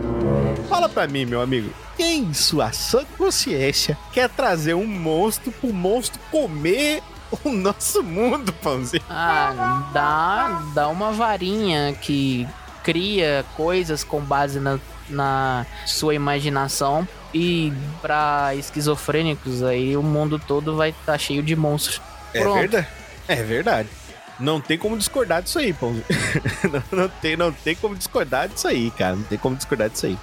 fala 0.70 0.90
pra 0.90 1.08
mim, 1.08 1.26
meu 1.26 1.42
amigo. 1.42 1.72
Quem, 1.96 2.24
em 2.24 2.34
sua 2.34 2.72
sã 2.72 3.04
consciência, 3.18 3.98
quer 4.14 4.30
trazer 4.30 4.74
um 4.74 4.86
monstro 4.86 5.52
pro 5.52 5.74
monstro 5.74 6.20
comer 6.32 7.02
o 7.44 7.50
nosso 7.50 8.04
mundo, 8.04 8.54
Pãozinho? 8.54 9.04
Ah, 9.10 9.90
dá, 9.94 10.62
dá 10.74 10.88
uma 10.88 11.12
varinha 11.12 11.94
que 11.94 12.48
cria 12.88 13.44
coisas 13.58 14.02
com 14.02 14.22
base 14.22 14.62
na, 14.62 14.80
na 15.10 15.66
sua 15.86 16.16
imaginação 16.16 17.06
e 17.34 17.74
para 18.02 18.56
esquizofrênicos 18.56 19.62
aí, 19.62 19.98
o 19.98 20.02
mundo 20.02 20.40
todo 20.40 20.78
vai 20.78 20.92
estar 20.92 21.12
tá 21.12 21.18
cheio 21.18 21.44
de 21.44 21.54
monstros. 21.54 22.02
É 22.34 22.42
verdade. 22.42 22.88
É 23.28 23.44
verdade. 23.44 23.90
Não 24.40 24.62
tem 24.62 24.78
como 24.78 24.98
discordar 24.98 25.44
disso 25.44 25.60
aí, 25.60 25.74
pô. 25.74 25.92
não, 26.72 26.84
não, 26.90 27.10
tem, 27.10 27.36
não 27.36 27.52
tem 27.52 27.76
como 27.76 27.94
discordar 27.94 28.48
disso 28.48 28.70
aí, 28.70 28.90
cara. 28.92 29.18
Não 29.18 29.24
tem 29.24 29.38
como 29.38 29.58
discordar 29.58 29.90
disso 29.90 30.06
aí. 30.06 30.18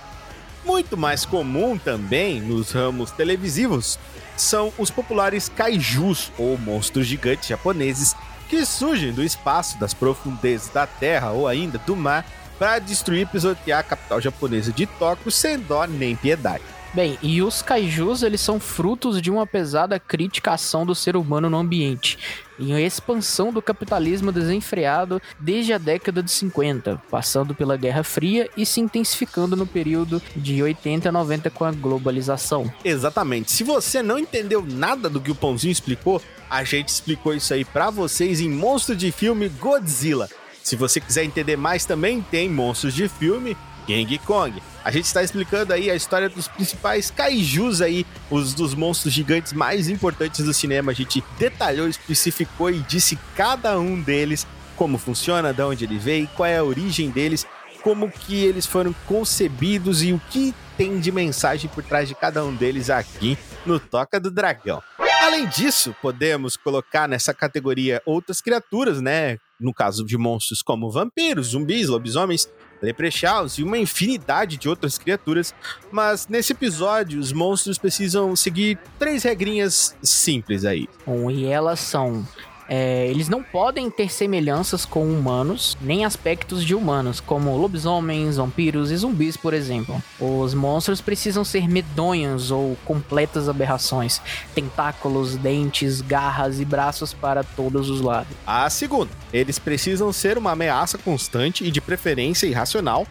Muito 0.64 0.96
mais 0.96 1.26
comum 1.26 1.76
também 1.76 2.40
nos 2.40 2.70
ramos 2.70 3.10
televisivos 3.10 3.98
são 4.38 4.72
os 4.78 4.90
populares 4.90 5.50
kaijus, 5.50 6.32
ou 6.38 6.56
monstros 6.56 7.06
gigantes 7.06 7.46
japoneses, 7.46 8.16
que 8.48 8.64
surgem 8.64 9.12
do 9.12 9.22
espaço, 9.22 9.78
das 9.78 9.92
profundezas 9.92 10.70
da 10.70 10.86
terra 10.86 11.32
ou 11.32 11.46
ainda 11.46 11.76
do 11.76 11.94
mar 11.94 12.24
para 12.58 12.78
destruir 12.78 13.22
e 13.22 13.26
pisotear 13.26 13.80
a 13.80 13.82
capital 13.82 14.20
japonesa 14.20 14.72
de 14.72 14.86
Tóquio 14.86 15.30
sem 15.30 15.58
dó 15.58 15.86
nem 15.86 16.16
piedade. 16.16 16.62
Bem, 16.94 17.18
e 17.20 17.42
os 17.42 17.60
kaijus, 17.60 18.22
eles 18.22 18.40
são 18.40 18.60
frutos 18.60 19.20
de 19.20 19.28
uma 19.28 19.44
pesada 19.44 19.98
criticação 19.98 20.86
do 20.86 20.94
ser 20.94 21.16
humano 21.16 21.50
no 21.50 21.58
ambiente 21.58 22.16
e 22.56 22.72
a 22.72 22.80
expansão 22.80 23.52
do 23.52 23.60
capitalismo 23.60 24.30
desenfreado 24.30 25.20
desde 25.40 25.72
a 25.72 25.78
década 25.78 26.22
de 26.22 26.30
50, 26.30 27.02
passando 27.10 27.52
pela 27.52 27.76
Guerra 27.76 28.04
Fria 28.04 28.48
e 28.56 28.64
se 28.64 28.80
intensificando 28.80 29.56
no 29.56 29.66
período 29.66 30.22
de 30.36 30.62
80 30.62 31.08
a 31.08 31.12
90 31.12 31.50
com 31.50 31.64
a 31.64 31.72
globalização. 31.72 32.72
Exatamente. 32.84 33.50
Se 33.50 33.64
você 33.64 34.00
não 34.00 34.16
entendeu 34.16 34.64
nada 34.64 35.10
do 35.10 35.20
que 35.20 35.32
o 35.32 35.34
Pãozinho 35.34 35.72
explicou, 35.72 36.22
a 36.48 36.62
gente 36.62 36.90
explicou 36.90 37.34
isso 37.34 37.52
aí 37.52 37.64
para 37.64 37.90
vocês 37.90 38.40
em 38.40 38.48
Monstro 38.48 38.94
de 38.94 39.10
Filme 39.10 39.48
Godzilla. 39.48 40.28
Se 40.64 40.76
você 40.76 40.98
quiser 40.98 41.24
entender 41.24 41.56
mais 41.58 41.84
também, 41.84 42.22
tem 42.22 42.48
Monstros 42.48 42.94
de 42.94 43.06
Filme 43.06 43.54
King 43.86 44.18
Kong. 44.20 44.62
A 44.82 44.90
gente 44.90 45.04
está 45.04 45.22
explicando 45.22 45.74
aí 45.74 45.90
a 45.90 45.94
história 45.94 46.26
dos 46.26 46.48
principais 46.48 47.10
kaijus 47.10 47.82
aí, 47.82 48.06
os 48.30 48.54
dos 48.54 48.74
monstros 48.74 49.12
gigantes 49.12 49.52
mais 49.52 49.90
importantes 49.90 50.42
do 50.42 50.54
cinema. 50.54 50.90
A 50.90 50.94
gente 50.94 51.22
detalhou, 51.38 51.86
especificou 51.86 52.70
e 52.70 52.78
disse 52.80 53.18
cada 53.36 53.78
um 53.78 54.00
deles 54.00 54.46
como 54.74 54.96
funciona, 54.96 55.52
de 55.52 55.62
onde 55.62 55.84
ele 55.84 55.98
veio, 55.98 56.26
qual 56.34 56.48
é 56.48 56.56
a 56.56 56.64
origem 56.64 57.10
deles, 57.10 57.46
como 57.82 58.10
que 58.10 58.42
eles 58.42 58.64
foram 58.64 58.94
concebidos 59.06 60.02
e 60.02 60.14
o 60.14 60.20
que 60.30 60.54
tem 60.78 60.98
de 60.98 61.12
mensagem 61.12 61.68
por 61.68 61.84
trás 61.84 62.08
de 62.08 62.14
cada 62.14 62.42
um 62.42 62.54
deles 62.54 62.88
aqui 62.88 63.36
no 63.66 63.78
Toca 63.78 64.18
do 64.18 64.30
Dragão. 64.30 64.82
Além 65.22 65.46
disso, 65.46 65.94
podemos 66.02 66.56
colocar 66.56 67.06
nessa 67.06 67.32
categoria 67.32 68.02
outras 68.04 68.40
criaturas, 68.40 69.00
né? 69.00 69.38
No 69.64 69.72
caso 69.72 70.04
de 70.04 70.18
monstros 70.18 70.60
como 70.60 70.90
vampiros, 70.90 71.48
zumbis, 71.48 71.88
lobisomens, 71.88 72.52
leprechauns 72.82 73.58
e 73.58 73.62
uma 73.62 73.78
infinidade 73.78 74.58
de 74.58 74.68
outras 74.68 74.98
criaturas, 74.98 75.54
mas 75.90 76.28
nesse 76.28 76.52
episódio 76.52 77.18
os 77.18 77.32
monstros 77.32 77.78
precisam 77.78 78.36
seguir 78.36 78.78
três 78.98 79.22
regrinhas 79.22 79.96
simples 80.02 80.66
aí. 80.66 80.86
Bom, 81.06 81.30
e 81.30 81.46
elas 81.46 81.80
são 81.80 82.28
é, 82.68 83.06
eles 83.08 83.28
não 83.28 83.42
podem 83.42 83.90
ter 83.90 84.10
semelhanças 84.10 84.84
com 84.84 85.04
humanos, 85.06 85.76
nem 85.80 86.04
aspectos 86.04 86.64
de 86.64 86.74
humanos, 86.74 87.20
como 87.20 87.56
lobisomens, 87.56 88.36
vampiros 88.36 88.90
e 88.90 88.96
zumbis, 88.96 89.36
por 89.36 89.52
exemplo. 89.52 90.02
Os 90.18 90.54
monstros 90.54 91.00
precisam 91.00 91.44
ser 91.44 91.68
medonhos 91.68 92.50
ou 92.50 92.76
completas 92.84 93.48
aberrações, 93.48 94.20
tentáculos, 94.54 95.36
dentes, 95.36 96.00
garras 96.00 96.60
e 96.60 96.64
braços 96.64 97.12
para 97.12 97.44
todos 97.44 97.90
os 97.90 98.00
lados. 98.00 98.32
A 98.46 98.68
segunda, 98.70 99.10
eles 99.32 99.58
precisam 99.58 100.12
ser 100.12 100.38
uma 100.38 100.52
ameaça 100.52 100.96
constante 100.98 101.64
e 101.64 101.70
de 101.70 101.80
preferência 101.80 102.46
irracional, 102.46 103.06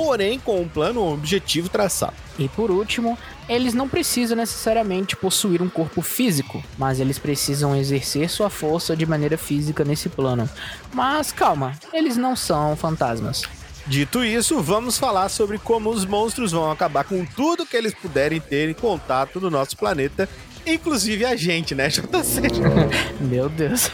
porém 0.00 0.38
com 0.38 0.62
um 0.62 0.66
plano 0.66 1.02
ou 1.02 1.12
objetivo 1.12 1.68
traçado. 1.68 2.14
E 2.38 2.48
por 2.48 2.70
último, 2.70 3.18
eles 3.46 3.74
não 3.74 3.86
precisam 3.86 4.34
necessariamente 4.34 5.14
possuir 5.14 5.60
um 5.60 5.68
corpo 5.68 6.00
físico, 6.00 6.64
mas 6.78 6.98
eles 6.98 7.18
precisam 7.18 7.76
exercer 7.76 8.30
sua 8.30 8.48
força 8.48 8.96
de 8.96 9.04
maneira 9.04 9.36
física 9.36 9.84
nesse 9.84 10.08
plano. 10.08 10.48
Mas 10.94 11.32
calma, 11.32 11.74
eles 11.92 12.16
não 12.16 12.34
são 12.34 12.74
fantasmas. 12.76 13.42
Dito 13.86 14.24
isso, 14.24 14.62
vamos 14.62 14.96
falar 14.96 15.28
sobre 15.28 15.58
como 15.58 15.90
os 15.90 16.06
monstros 16.06 16.52
vão 16.52 16.70
acabar 16.70 17.04
com 17.04 17.22
tudo 17.26 17.66
que 17.66 17.76
eles 17.76 17.92
puderem 17.92 18.40
ter 18.40 18.70
em 18.70 18.74
contato 18.74 19.38
no 19.38 19.50
nosso 19.50 19.76
planeta 19.76 20.26
inclusive 20.66 21.24
a 21.24 21.36
gente, 21.36 21.74
né, 21.74 21.88
JC? 21.90 22.40
Meu 23.20 23.48
Deus. 23.48 23.90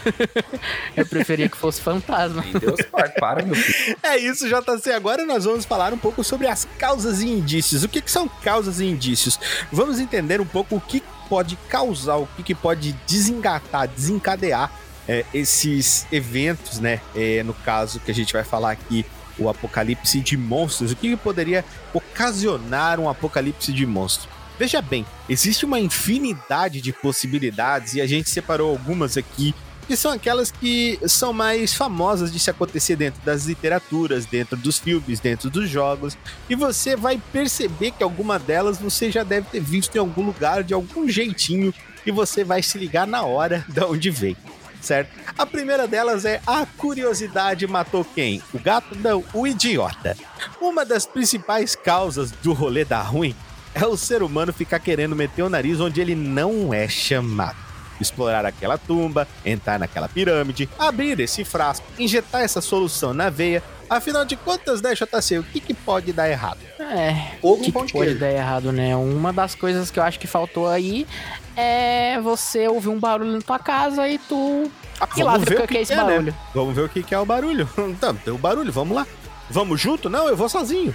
Eu 0.96 1.06
preferia 1.06 1.48
que 1.48 1.56
fosse 1.56 1.80
fantasma. 1.80 2.42
Meu 2.42 2.60
Deus, 2.60 2.80
pai, 2.90 3.08
para, 3.10 3.44
meu 3.44 3.54
filho. 3.54 3.96
É 4.02 4.16
isso, 4.18 4.48
JC. 4.48 4.92
Agora 4.92 5.24
nós 5.24 5.44
vamos 5.44 5.64
falar 5.64 5.92
um 5.92 5.98
pouco 5.98 6.22
sobre 6.24 6.46
as 6.46 6.66
causas 6.78 7.22
e 7.22 7.28
indícios. 7.28 7.82
O 7.82 7.88
que, 7.88 8.00
que 8.00 8.10
são 8.10 8.28
causas 8.28 8.80
e 8.80 8.86
indícios? 8.86 9.38
Vamos 9.72 9.98
entender 10.00 10.40
um 10.40 10.46
pouco 10.46 10.76
o 10.76 10.80
que 10.80 11.02
pode 11.28 11.56
causar, 11.68 12.16
o 12.16 12.28
que, 12.36 12.42
que 12.42 12.54
pode 12.54 12.92
desengatar, 13.06 13.88
desencadear 13.88 14.70
é, 15.08 15.24
esses 15.32 16.06
eventos, 16.10 16.78
né? 16.80 17.00
É, 17.14 17.42
no 17.42 17.54
caso 17.54 18.00
que 18.00 18.10
a 18.10 18.14
gente 18.14 18.32
vai 18.32 18.44
falar 18.44 18.72
aqui, 18.72 19.04
o 19.38 19.48
apocalipse 19.48 20.20
de 20.20 20.36
monstros. 20.36 20.92
O 20.92 20.96
que, 20.96 21.10
que 21.10 21.16
poderia 21.16 21.64
ocasionar 21.92 22.98
um 22.98 23.08
apocalipse 23.08 23.72
de 23.72 23.86
monstros? 23.86 24.35
Veja 24.58 24.80
bem, 24.80 25.04
existe 25.28 25.64
uma 25.64 25.78
infinidade 25.78 26.80
de 26.80 26.92
possibilidades 26.92 27.94
e 27.94 28.00
a 28.00 28.06
gente 28.06 28.30
separou 28.30 28.70
algumas 28.70 29.16
aqui 29.16 29.54
que 29.86 29.96
são 29.96 30.10
aquelas 30.10 30.50
que 30.50 30.98
são 31.06 31.32
mais 31.32 31.72
famosas 31.72 32.32
de 32.32 32.38
se 32.40 32.50
acontecer 32.50 32.96
dentro 32.96 33.22
das 33.24 33.44
literaturas, 33.44 34.26
dentro 34.26 34.56
dos 34.56 34.78
filmes, 34.78 35.20
dentro 35.20 35.48
dos 35.48 35.70
jogos, 35.70 36.18
e 36.50 36.54
você 36.54 36.96
vai 36.96 37.20
perceber 37.32 37.92
que 37.92 38.02
alguma 38.02 38.38
delas 38.38 38.78
você 38.78 39.10
já 39.10 39.22
deve 39.22 39.46
ter 39.48 39.60
visto 39.60 39.94
em 39.94 40.00
algum 40.00 40.26
lugar, 40.26 40.64
de 40.64 40.74
algum 40.74 41.08
jeitinho, 41.08 41.72
e 42.04 42.10
você 42.10 42.42
vai 42.42 42.62
se 42.62 42.78
ligar 42.78 43.06
na 43.06 43.22
hora 43.22 43.64
de 43.68 43.80
onde 43.84 44.10
veio. 44.10 44.36
certo? 44.80 45.10
A 45.38 45.46
primeira 45.46 45.86
delas 45.86 46.24
é 46.24 46.40
a 46.46 46.66
curiosidade 46.66 47.66
matou 47.66 48.04
quem? 48.04 48.42
O 48.52 48.58
gato? 48.58 48.96
Não, 48.96 49.24
o 49.32 49.46
idiota. 49.46 50.16
Uma 50.60 50.84
das 50.84 51.06
principais 51.06 51.76
causas 51.76 52.30
do 52.30 52.52
rolê 52.52 52.84
da 52.84 53.00
ruim 53.02 53.34
é 53.76 53.86
o 53.86 53.96
ser 53.96 54.22
humano 54.22 54.54
ficar 54.54 54.78
querendo 54.78 55.14
meter 55.14 55.42
o 55.42 55.50
nariz 55.50 55.80
onde 55.80 56.00
ele 56.00 56.14
não 56.14 56.72
é 56.72 56.88
chamado. 56.88 57.56
Explorar 58.00 58.46
aquela 58.46 58.78
tumba, 58.78 59.28
entrar 59.44 59.78
naquela 59.78 60.08
pirâmide, 60.08 60.68
abrir 60.78 61.20
esse 61.20 61.44
frasco, 61.44 61.86
injetar 61.98 62.42
essa 62.42 62.62
solução 62.62 63.12
na 63.12 63.28
veia. 63.28 63.62
Afinal 63.88 64.24
de 64.24 64.34
contas, 64.34 64.80
né, 64.80 64.94
JC, 64.94 65.38
o 65.38 65.44
que, 65.44 65.60
que 65.60 65.74
pode 65.74 66.12
dar 66.12 66.28
errado? 66.28 66.58
É, 66.80 67.36
o 67.42 67.56
que, 67.58 67.70
que 67.70 67.92
pode 67.92 68.14
dar 68.14 68.30
errado, 68.30 68.72
né? 68.72 68.96
Uma 68.96 69.32
das 69.32 69.54
coisas 69.54 69.90
que 69.90 69.98
eu 69.98 70.02
acho 70.02 70.18
que 70.18 70.26
faltou 70.26 70.68
aí 70.68 71.06
é 71.54 72.18
você 72.20 72.66
ouvir 72.66 72.88
um 72.88 72.98
barulho 72.98 73.32
na 73.32 73.40
tua 73.40 73.58
casa 73.58 74.08
e 74.08 74.18
tu. 74.18 74.70
E 75.16 75.22
lá, 75.22 75.32
Vamos 75.32 75.48
ver 75.48 75.58
o 75.58 75.60
que, 75.62 75.66
que 75.68 75.78
é 75.78 75.82
esse 75.82 75.92
que 75.92 75.98
é, 75.98 76.02
né? 76.02 76.10
barulho? 76.10 76.34
Vamos 76.54 76.74
ver 76.74 76.82
o 76.82 76.88
que, 76.88 77.02
que 77.02 77.14
é 77.14 77.18
o 77.18 77.26
barulho. 77.26 77.68
Então, 77.78 78.14
tem 78.14 78.32
o 78.32 78.38
barulho, 78.38 78.72
vamos 78.72 78.96
lá. 78.96 79.06
Vamos 79.48 79.80
junto? 79.80 80.10
Não, 80.10 80.28
eu 80.28 80.36
vou 80.36 80.48
sozinho. 80.48 80.92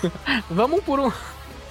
Vamos 0.50 0.84
por 0.84 1.00
um. 1.00 1.10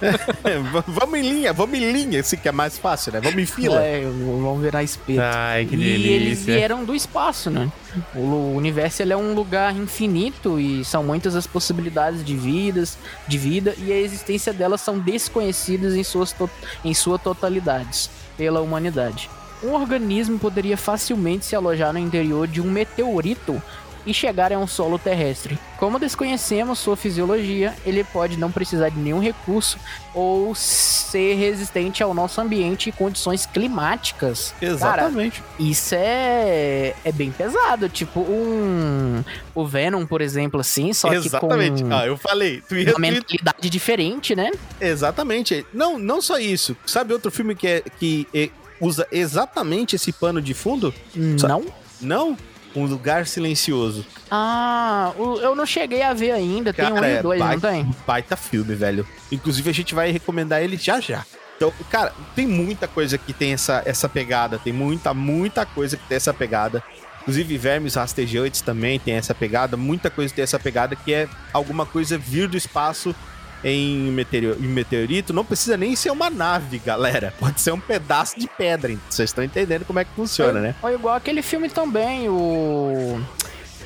Vamos 0.88 1.20
em 1.20 1.22
linha, 1.22 1.54
vamos 1.54 1.78
em 1.80 1.92
linha, 1.92 2.20
esse 2.20 2.36
que 2.38 2.48
é 2.48 2.52
mais 2.52 2.78
fácil, 2.78 3.14
né? 3.14 3.22
Vamos 3.22 3.40
em 3.42 3.46
fila. 3.46 3.82
É, 3.82 4.02
vamos 4.04 4.62
virar 4.62 4.84
espeto. 4.84 5.22
Ai, 5.22 5.66
que 5.66 5.76
E 5.76 5.84
eles 5.84 6.04
delícia. 6.06 6.56
vieram 6.56 6.84
do 6.84 6.94
espaço, 6.96 7.50
né? 7.50 7.72
O 8.16 8.54
universo 8.56 9.02
ele 9.02 9.14
é 9.14 9.18
um 9.18 9.34
lugar 9.34 9.76
infinito 9.76 10.60
e 10.60 10.84
são 10.84 11.04
muitas 11.04 11.36
as 11.36 11.46
possibilidades 11.48 12.24
de 12.24 12.36
vidas, 12.36 12.98
de 13.28 13.38
vida 13.38 13.76
e 13.78 13.92
a 13.92 13.98
existência 14.00 14.52
delas 14.52 14.82
são 14.82 14.98
desconhecidas 15.00 15.96
em, 15.96 16.04
suas 16.04 16.32
to- 16.32 16.50
em 16.84 16.94
sua 16.94 17.18
totalidade 17.20 18.10
pela 18.38 18.62
humanidade. 18.62 19.30
Um 19.64 19.74
organismo 19.74 20.38
poderia 20.38 20.76
facilmente 20.76 21.46
se 21.46 21.56
alojar 21.56 21.94
no 21.94 22.00
interior 22.00 22.48
de 22.48 22.60
um 22.60 22.70
meteorito 22.70 23.62
e 24.06 24.14
chegar 24.14 24.52
a 24.52 24.60
um 24.60 24.68
solo 24.68 24.98
terrestre. 25.00 25.58
Como 25.78 26.00
desconhecemos 26.00 26.80
sua 26.80 26.96
fisiologia, 26.96 27.74
ele 27.86 28.04
pode 28.04 28.38
não 28.38 28.52
precisar 28.52 28.90
de 28.90 28.98
nenhum 29.00 29.20
recurso 29.20 29.78
ou 30.14 30.54
ser 30.56 31.36
resistente 31.36 32.02
ao 32.04 32.14
nosso 32.14 32.40
ambiente 32.40 32.90
e 32.90 32.92
condições 32.92 33.46
climáticas. 33.46 34.54
Cara, 34.60 34.72
Exatamente. 34.74 35.44
isso 35.60 35.96
é, 35.96 36.94
é 37.04 37.12
bem 37.12 37.32
pesado. 37.32 37.90
Tipo, 37.90 38.22
um. 38.22 39.24
O 39.56 39.66
Venom, 39.66 40.06
por 40.06 40.22
exemplo, 40.22 40.60
assim, 40.60 40.94
só 40.94 41.12
Exatamente. 41.14 41.84
que 41.84 41.90
com 41.90 41.96
Ah, 41.96 42.06
eu 42.06 42.18
falei. 42.18 42.62
Tu 42.68 42.76
ia, 42.76 42.84
uma 42.90 42.94
tu 42.96 43.04
ia- 43.06 43.12
mentalidade 43.12 43.70
diferente, 43.70 44.36
né? 44.36 44.52
Exatamente. 44.80 45.66
Não, 45.74 45.98
não 46.00 46.22
só 46.22 46.38
isso. 46.40 46.76
Sabe 46.86 47.14
outro 47.14 47.32
filme 47.32 47.56
que, 47.56 47.68
é, 47.68 47.84
que 48.00 48.28
é, 48.34 48.50
usa 48.80 49.08
exatamente 49.12 49.96
esse 49.96 50.12
pano 50.12 50.42
de 50.42 50.54
fundo? 50.54 50.94
Não? 51.16 51.66
Não? 52.00 52.38
Um 52.76 52.86
lugar 52.86 53.28
silencioso. 53.28 54.06
Ah, 54.32 55.12
eu 55.18 55.56
não 55.56 55.66
cheguei 55.66 56.02
a 56.02 56.14
ver 56.14 56.32
ainda. 56.32 56.74
Tem 56.74 56.86
um 56.92 56.96
Cara, 56.96 57.10
e 57.10 57.14
é 57.16 57.22
dois, 57.22 57.40
não 57.40 57.48
baita- 57.48 57.70
tem? 57.70 57.96
Baita 58.06 58.36
filme, 58.36 58.74
velho. 58.74 59.08
Inclusive, 59.32 59.70
a 59.70 59.74
gente 59.74 59.94
vai 59.94 60.12
recomendar 60.12 60.62
ele 60.62 60.76
já 60.78 61.00
já. 61.00 61.24
Então, 61.56 61.72
cara, 61.90 62.12
tem 62.36 62.48
muita 62.48 62.88
coisa 62.88 63.18
que 63.18 63.32
tem 63.32 63.54
essa, 63.54 63.84
essa 63.86 64.10
pegada. 64.10 64.58
Tem 64.58 64.74
muita, 64.74 65.14
muita 65.14 65.66
coisa 65.66 65.96
que 65.98 66.04
tem 66.08 66.16
essa 66.18 66.34
pegada. 66.34 66.84
Inclusive, 67.22 67.58
Vermes 67.58 67.96
Rastejantes 67.96 68.62
também 68.62 69.00
tem 69.00 69.14
essa 69.14 69.34
pegada. 69.36 69.78
Muita 69.78 70.10
coisa 70.10 70.34
tem 70.34 70.44
essa 70.44 70.60
pegada 70.60 70.96
que 70.96 71.14
é 71.14 71.30
alguma 71.54 71.86
coisa 71.86 72.18
vir 72.18 72.48
do 72.50 72.58
espaço 72.58 73.16
em, 73.64 74.12
meteoro- 74.12 74.58
em 74.60 74.68
meteorito. 74.68 75.32
Não 75.34 75.46
precisa 75.46 75.78
nem 75.78 75.96
ser 75.96 76.12
uma 76.12 76.30
nave, 76.30 76.80
galera. 76.80 77.34
Pode 77.40 77.62
ser 77.62 77.72
um 77.72 77.80
pedaço 77.80 78.40
de 78.40 78.48
pedra. 78.48 78.96
Vocês 79.10 79.30
estão 79.30 79.44
entendendo 79.44 79.86
como 79.86 80.00
é 80.00 80.06
que 80.06 80.12
funciona, 80.12 80.60
né? 80.60 80.76
Ou 80.82 80.90
igual 80.92 81.16
aquele 81.16 81.42
filme 81.42 81.70
também, 81.70 82.28
o. 82.30 83.20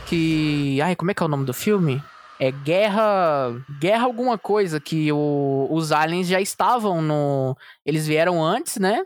Que. 0.08 0.80
Ai, 0.82 0.96
como 0.96 1.12
é 1.12 1.14
que 1.14 1.22
é 1.22 1.26
o 1.26 1.30
nome 1.30 1.46
do 1.46 1.54
filme? 1.54 2.02
É 2.40 2.52
Guerra. 2.52 3.54
Guerra 3.80 4.06
alguma 4.06 4.38
coisa, 4.38 4.80
que 4.80 5.12
o- 5.12 5.68
os 5.72 5.92
aliens 5.92 6.28
já 6.28 6.40
estavam 6.40 7.02
no. 7.02 7.56
Eles 7.86 8.08
vieram 8.08 8.44
antes, 8.44 8.78
né? 8.78 9.04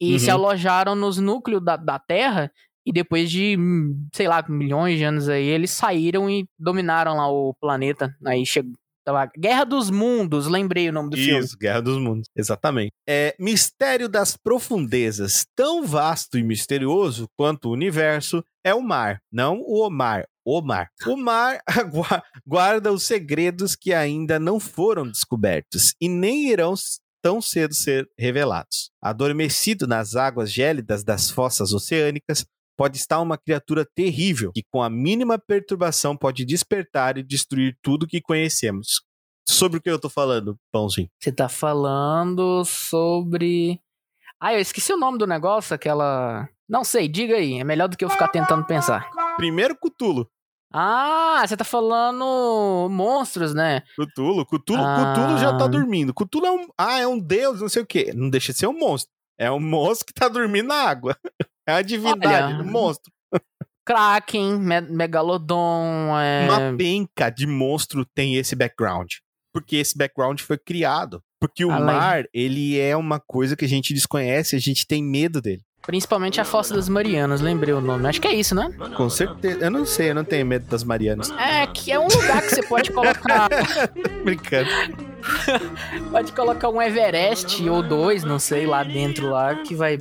E 0.00 0.12
Uhum. 0.14 0.18
se 0.18 0.30
alojaram 0.30 0.94
nos 0.94 1.18
núcleos 1.18 1.62
da, 1.64 1.76
da 1.76 1.98
Terra. 1.98 2.50
E 2.86 2.92
depois 2.92 3.30
de, 3.30 3.56
sei 4.12 4.28
lá, 4.28 4.44
milhões 4.46 4.98
de 4.98 5.04
anos 5.04 5.26
aí, 5.28 5.46
eles 5.46 5.70
saíram 5.70 6.28
e 6.28 6.46
dominaram 6.58 7.16
lá 7.16 7.26
o 7.30 7.54
planeta. 7.58 8.14
Aí 8.26 8.44
chegou. 8.44 8.74
Tava- 9.04 9.30
Guerra 9.38 9.64
dos 9.64 9.90
Mundos, 9.90 10.46
lembrei 10.46 10.88
o 10.88 10.92
nome 10.92 11.10
do 11.10 11.16
filme. 11.16 11.44
Isso, 11.44 11.56
Guerra 11.58 11.80
dos 11.82 11.98
Mundos. 11.98 12.28
Exatamente. 12.36 12.92
É 13.08 13.34
Mistério 13.38 14.08
das 14.08 14.36
Profundezas. 14.36 15.46
Tão 15.54 15.84
vasto 15.86 16.38
e 16.38 16.42
misterioso 16.42 17.26
quanto 17.36 17.68
o 17.68 17.72
universo 17.72 18.42
é 18.64 18.74
o 18.74 18.82
mar. 18.82 19.18
Não 19.30 19.60
o 19.60 19.88
mar. 19.90 20.24
O 20.44 20.60
mar. 20.60 20.88
O 21.06 21.16
mar 21.16 21.60
guarda 22.46 22.92
os 22.92 23.04
segredos 23.06 23.74
que 23.76 23.92
ainda 23.94 24.38
não 24.38 24.58
foram 24.60 25.06
descobertos 25.06 25.94
e 26.00 26.08
nem 26.08 26.48
irão 26.50 26.74
tão 27.22 27.40
cedo 27.40 27.72
ser 27.74 28.06
revelados. 28.18 28.90
Adormecido 29.02 29.86
nas 29.86 30.14
águas 30.14 30.52
gélidas 30.52 31.02
das 31.02 31.30
fossas 31.30 31.72
oceânicas, 31.72 32.44
pode 32.76 32.96
estar 32.98 33.20
uma 33.20 33.36
criatura 33.38 33.86
terrível 33.94 34.52
que, 34.52 34.62
com 34.70 34.82
a 34.82 34.90
mínima 34.90 35.38
perturbação, 35.38 36.16
pode 36.16 36.44
despertar 36.44 37.16
e 37.18 37.22
destruir 37.22 37.76
tudo 37.82 38.06
que 38.06 38.20
conhecemos. 38.20 39.02
Sobre 39.48 39.78
o 39.78 39.82
que 39.82 39.90
eu 39.90 39.98
tô 39.98 40.08
falando, 40.08 40.56
Pãozinho? 40.72 41.08
Você 41.20 41.30
tá 41.30 41.48
falando 41.48 42.64
sobre. 42.64 43.78
Ah, 44.40 44.54
eu 44.54 44.60
esqueci 44.60 44.92
o 44.92 44.96
nome 44.96 45.18
do 45.18 45.26
negócio, 45.26 45.74
aquela. 45.74 46.48
Não 46.68 46.82
sei, 46.82 47.08
diga 47.08 47.36
aí. 47.36 47.60
É 47.60 47.64
melhor 47.64 47.88
do 47.88 47.96
que 47.96 48.04
eu 48.04 48.08
ficar 48.10 48.28
tentando 48.28 48.64
pensar. 48.64 49.08
Primeiro 49.36 49.76
Cutulo. 49.76 50.28
Ah, 50.72 51.44
você 51.46 51.56
tá 51.56 51.62
falando 51.64 52.88
monstros, 52.90 53.54
né? 53.54 53.82
Cutulo, 53.96 54.44
Cutulo, 54.44 54.82
Ah. 54.82 55.14
Cutulo 55.14 55.38
já 55.38 55.56
tá 55.56 55.66
dormindo. 55.68 56.12
Cutulo 56.12 56.46
é 56.46 56.50
um. 56.50 56.66
Ah, 56.76 56.98
é 57.00 57.06
um 57.06 57.18
deus, 57.18 57.60
não 57.60 57.68
sei 57.68 57.82
o 57.82 57.86
quê. 57.86 58.12
Não 58.14 58.28
deixa 58.30 58.52
de 58.52 58.58
ser 58.58 58.66
um 58.66 58.76
monstro. 58.78 59.12
É 59.38 59.50
um 59.50 59.60
monstro 59.60 60.06
que 60.06 60.14
tá 60.14 60.26
dormindo 60.26 60.68
na 60.68 60.76
água. 60.88 61.16
É 61.66 61.72
a 61.72 61.82
divindade 61.82 62.54
Olha, 62.54 62.56
do 62.58 62.64
monstro. 62.64 63.12
Kraken, 63.86 64.58
Me 64.58 64.80
Megalodon, 64.80 66.18
é... 66.18 66.48
Uma 66.48 66.76
penca 66.76 67.30
de 67.30 67.46
monstro 67.46 68.06
tem 68.14 68.36
esse 68.36 68.56
background. 68.56 69.12
Porque 69.52 69.76
esse 69.76 69.96
background 69.96 70.40
foi 70.40 70.58
criado. 70.58 71.22
Porque 71.40 71.64
o 71.64 71.70
Além. 71.70 71.84
mar, 71.84 72.24
ele 72.32 72.78
é 72.78 72.96
uma 72.96 73.20
coisa 73.20 73.54
que 73.54 73.64
a 73.64 73.68
gente 73.68 73.92
desconhece, 73.92 74.56
a 74.56 74.58
gente 74.58 74.86
tem 74.86 75.02
medo 75.04 75.40
dele. 75.40 75.62
principalmente 75.86 76.40
a 76.40 76.44
Fossa 76.44 76.74
das 76.74 76.88
Marianas, 76.88 77.42
lembrei 77.42 77.74
o 77.74 77.80
nome. 77.80 78.08
Acho 78.08 78.20
que 78.20 78.26
é 78.26 78.34
isso, 78.34 78.54
né? 78.54 78.70
Com 78.96 79.10
certeza. 79.10 79.66
Eu 79.66 79.70
não 79.70 79.84
sei, 79.84 80.10
eu 80.10 80.14
não 80.14 80.24
tenho 80.24 80.46
medo 80.46 80.66
das 80.66 80.82
Marianas. 80.82 81.30
É, 81.32 81.66
que 81.66 81.92
é 81.92 81.98
um 81.98 82.08
lugar 82.08 82.40
que 82.40 82.54
você 82.54 82.62
pode 82.62 82.90
colocar. 82.90 83.48
Brincando. 84.24 84.70
pode 86.10 86.32
colocar 86.32 86.68
um 86.68 86.80
Everest 86.80 87.68
ou 87.68 87.82
dois, 87.82 88.24
não 88.24 88.38
sei, 88.38 88.66
lá 88.66 88.82
dentro 88.82 89.30
lá, 89.30 89.54
que 89.56 89.74
vai. 89.74 89.98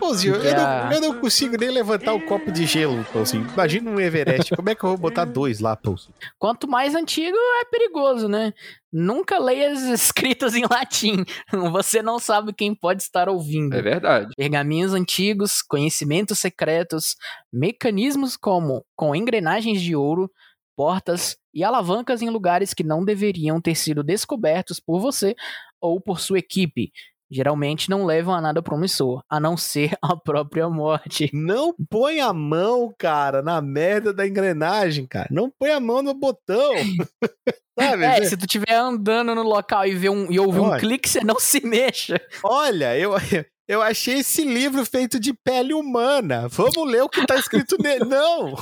Pãozinho, 0.00 0.36
eu, 0.36 0.42
Já. 0.42 0.84
não, 0.84 0.92
eu 0.92 1.00
não 1.00 1.20
consigo 1.20 1.56
nem 1.58 1.70
levantar 1.70 2.14
um 2.14 2.20
copo 2.20 2.50
de 2.50 2.66
gelo, 2.66 3.04
Pãozinho. 3.12 3.48
Imagina 3.52 3.90
um 3.90 4.00
Everest. 4.00 4.54
Como 4.54 4.68
é 4.68 4.74
que 4.74 4.84
eu 4.84 4.90
vou 4.90 4.98
botar 4.98 5.24
dois 5.24 5.60
lá, 5.60 5.76
Pãozinho? 5.76 6.14
Quanto 6.38 6.68
mais 6.68 6.94
antigo, 6.94 7.36
é 7.36 7.64
perigoso, 7.64 8.28
né? 8.28 8.52
Nunca 8.92 9.38
leia 9.38 9.72
as 9.72 9.82
escritas 9.82 10.54
em 10.54 10.64
latim. 10.70 11.24
Você 11.72 12.02
não 12.02 12.18
sabe 12.18 12.52
quem 12.52 12.74
pode 12.74 13.02
estar 13.02 13.28
ouvindo. 13.28 13.74
É 13.74 13.82
verdade. 13.82 14.32
Pergaminhos 14.36 14.94
antigos, 14.94 15.62
conhecimentos 15.62 16.38
secretos, 16.38 17.16
mecanismos 17.52 18.36
como 18.36 18.84
com 18.94 19.14
engrenagens 19.14 19.80
de 19.80 19.94
ouro, 19.94 20.30
portas 20.76 21.36
e 21.56 21.64
alavancas 21.64 22.20
em 22.20 22.28
lugares 22.28 22.74
que 22.74 22.84
não 22.84 23.02
deveriam 23.02 23.62
ter 23.62 23.74
sido 23.74 24.02
descobertos 24.02 24.78
por 24.78 25.00
você 25.00 25.34
ou 25.80 25.98
por 25.98 26.20
sua 26.20 26.38
equipe. 26.38 26.92
Geralmente 27.30 27.88
não 27.88 28.04
levam 28.04 28.34
a 28.34 28.42
nada 28.42 28.62
promissor, 28.62 29.22
a 29.26 29.40
não 29.40 29.56
ser 29.56 29.96
a 30.02 30.14
própria 30.14 30.68
morte. 30.68 31.30
Não 31.34 31.74
põe 31.90 32.20
a 32.20 32.32
mão, 32.32 32.94
cara, 32.96 33.42
na 33.42 33.60
merda 33.60 34.12
da 34.12 34.26
engrenagem, 34.26 35.06
cara. 35.06 35.26
Não 35.30 35.50
põe 35.50 35.70
a 35.70 35.80
mão 35.80 36.02
no 36.02 36.14
botão. 36.14 36.74
Sabe? 37.78 38.04
É, 38.04 38.24
se 38.24 38.36
tu 38.36 38.44
estiver 38.44 38.74
andando 38.74 39.34
no 39.34 39.42
local 39.42 39.86
e, 39.86 39.94
ver 39.94 40.10
um, 40.10 40.30
e 40.30 40.38
ouvir 40.38 40.60
um 40.60 40.70
Olha. 40.70 40.78
clique, 40.80 41.08
você 41.08 41.24
não 41.24 41.40
se 41.40 41.66
mexa. 41.66 42.20
Olha, 42.44 42.96
eu, 42.96 43.12
eu 43.66 43.82
achei 43.82 44.18
esse 44.18 44.44
livro 44.44 44.84
feito 44.86 45.18
de 45.18 45.34
pele 45.34 45.74
humana. 45.74 46.48
Vamos 46.48 46.86
ler 46.86 47.02
o 47.02 47.08
que 47.08 47.26
tá 47.26 47.34
escrito 47.34 47.76
nele. 47.82 48.04
Não! 48.04 48.54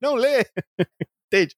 Não 0.00 0.14
lê. 0.14 0.44
Entende? 1.26 1.54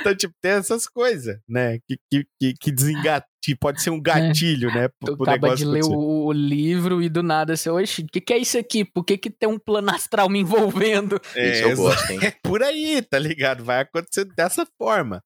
Então, 0.00 0.14
tipo, 0.16 0.34
tem 0.40 0.52
essas 0.52 0.86
coisas, 0.86 1.38
né? 1.48 1.78
Que, 1.86 1.96
que, 2.10 2.26
que, 2.40 2.54
que 2.60 2.72
desengata. 2.72 3.26
que 3.42 3.54
Pode 3.54 3.80
ser 3.80 3.90
um 3.90 4.00
gatilho, 4.00 4.68
né? 4.74 4.88
Tu 4.88 4.94
Pro, 5.00 5.16
pro 5.16 5.30
acaba 5.30 5.54
de 5.54 5.64
ler 5.64 5.84
o, 5.84 6.26
o 6.26 6.32
livro 6.32 7.00
e 7.00 7.08
do 7.08 7.22
nada 7.22 7.56
você, 7.56 7.70
oxe, 7.70 8.02
o 8.02 8.06
que, 8.06 8.20
que 8.20 8.32
é 8.32 8.38
isso 8.38 8.58
aqui? 8.58 8.84
Por 8.84 9.04
que, 9.04 9.16
que 9.16 9.30
tem 9.30 9.48
um 9.48 9.58
plano 9.58 9.90
astral 9.90 10.28
me 10.28 10.40
envolvendo? 10.40 11.20
É, 11.36 11.52
Isso 11.52 11.68
eu 11.68 11.76
gosto, 11.76 12.10
hein? 12.10 12.18
É 12.22 12.32
por 12.42 12.62
aí, 12.62 13.00
tá 13.02 13.18
ligado? 13.18 13.64
Vai 13.64 13.80
acontecer 13.80 14.24
dessa 14.36 14.66
forma. 14.76 15.22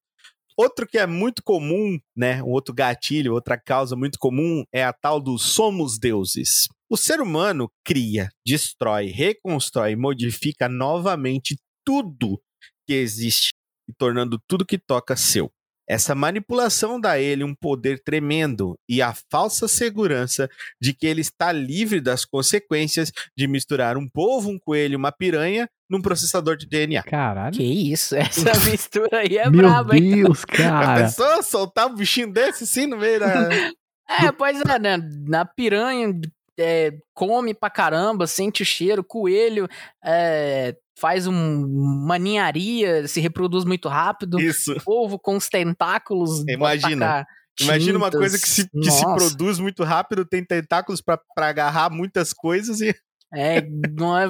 Outro 0.55 0.87
que 0.87 0.97
é 0.97 1.05
muito 1.05 1.43
comum, 1.43 1.99
né? 2.15 2.41
Um 2.41 2.49
outro 2.49 2.73
gatilho, 2.73 3.33
outra 3.33 3.59
causa 3.59 3.95
muito 3.95 4.17
comum 4.19 4.63
é 4.73 4.83
a 4.83 4.91
tal 4.91 5.21
do 5.21 5.37
somos 5.37 5.99
deuses. 5.99 6.67
O 6.89 6.97
ser 6.97 7.19
humano 7.21 7.69
cria, 7.85 8.29
destrói, 8.45 9.07
reconstrói, 9.07 9.95
modifica 9.95 10.67
novamente 10.67 11.57
tudo 11.85 12.41
que 12.87 12.93
existe 12.93 13.51
e 13.87 13.93
tornando 13.93 14.39
tudo 14.47 14.65
que 14.65 14.77
toca 14.77 15.15
seu. 15.15 15.51
Essa 15.89 16.13
manipulação 16.13 16.99
dá 16.99 17.11
a 17.11 17.19
ele 17.19 17.45
um 17.45 17.55
poder 17.55 18.03
tremendo 18.03 18.77
e 18.89 19.01
a 19.01 19.13
falsa 19.31 19.69
segurança 19.69 20.49
de 20.81 20.93
que 20.93 21.07
ele 21.07 21.21
está 21.21 21.53
livre 21.53 22.01
das 22.01 22.25
consequências 22.25 23.09
de 23.37 23.47
misturar 23.47 23.95
um 23.95 24.05
polvo, 24.09 24.49
um 24.49 24.59
coelho, 24.59 24.97
uma 24.97 25.13
piranha 25.13 25.69
num 25.89 26.01
processador 26.01 26.57
de 26.57 26.67
DNA. 26.67 27.03
Caralho. 27.03 27.55
Que 27.55 27.63
isso, 27.63 28.17
essa 28.17 28.51
mistura 28.69 29.19
aí 29.19 29.37
é 29.37 29.49
Meu 29.49 29.61
braba, 29.61 29.95
hein? 29.95 30.23
Deus, 30.23 30.43
A 30.51 30.57
cara. 30.57 31.03
pessoa 31.05 31.41
soltar 31.41 31.87
um 31.87 31.95
bichinho 31.95 32.33
desse 32.33 32.65
assim 32.65 32.85
no 32.85 32.97
meio 32.97 33.21
da. 33.21 33.49
É, 34.09 34.31
pois 34.31 34.61
é, 34.61 34.79
né? 34.79 34.97
Na 35.27 35.43
piranha 35.43 36.13
é, 36.57 36.91
come 37.13 37.53
pra 37.53 37.69
caramba, 37.69 38.25
sente 38.27 38.61
o 38.63 38.65
cheiro, 38.65 39.03
coelho 39.03 39.67
é, 40.03 40.75
faz 40.99 41.27
um, 41.27 41.33
uma 41.65 42.17
ninharia, 42.17 43.07
se 43.07 43.19
reproduz 43.21 43.63
muito 43.63 43.87
rápido. 43.87 44.39
Isso. 44.39 44.75
Polvo 44.83 45.19
com 45.19 45.35
os 45.37 45.47
tentáculos. 45.47 46.43
Imagina. 46.47 47.25
Imagina 47.59 47.97
uma 47.97 48.11
coisa 48.11 48.37
que, 48.37 48.47
se, 48.47 48.69
que 48.69 48.91
se 48.91 49.03
produz 49.03 49.57
muito 49.59 49.83
rápido, 49.83 50.23
tem 50.25 50.43
tentáculos 50.45 51.01
pra 51.01 51.19
pra 51.35 51.47
agarrar 51.47 51.89
muitas 51.89 52.31
coisas 52.33 52.81
e. 52.81 52.95
É, 53.33 53.61
não 53.91 54.17
é, 54.17 54.25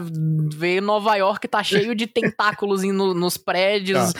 veio 0.55 0.82
Nova 0.82 1.15
York, 1.17 1.47
tá 1.47 1.61
cheio 1.61 1.93
de 1.93 2.07
tentáculos 2.07 2.82
no- 2.84 3.13
nos 3.13 3.38
prédios. 3.38 4.11
Tá. 4.11 4.19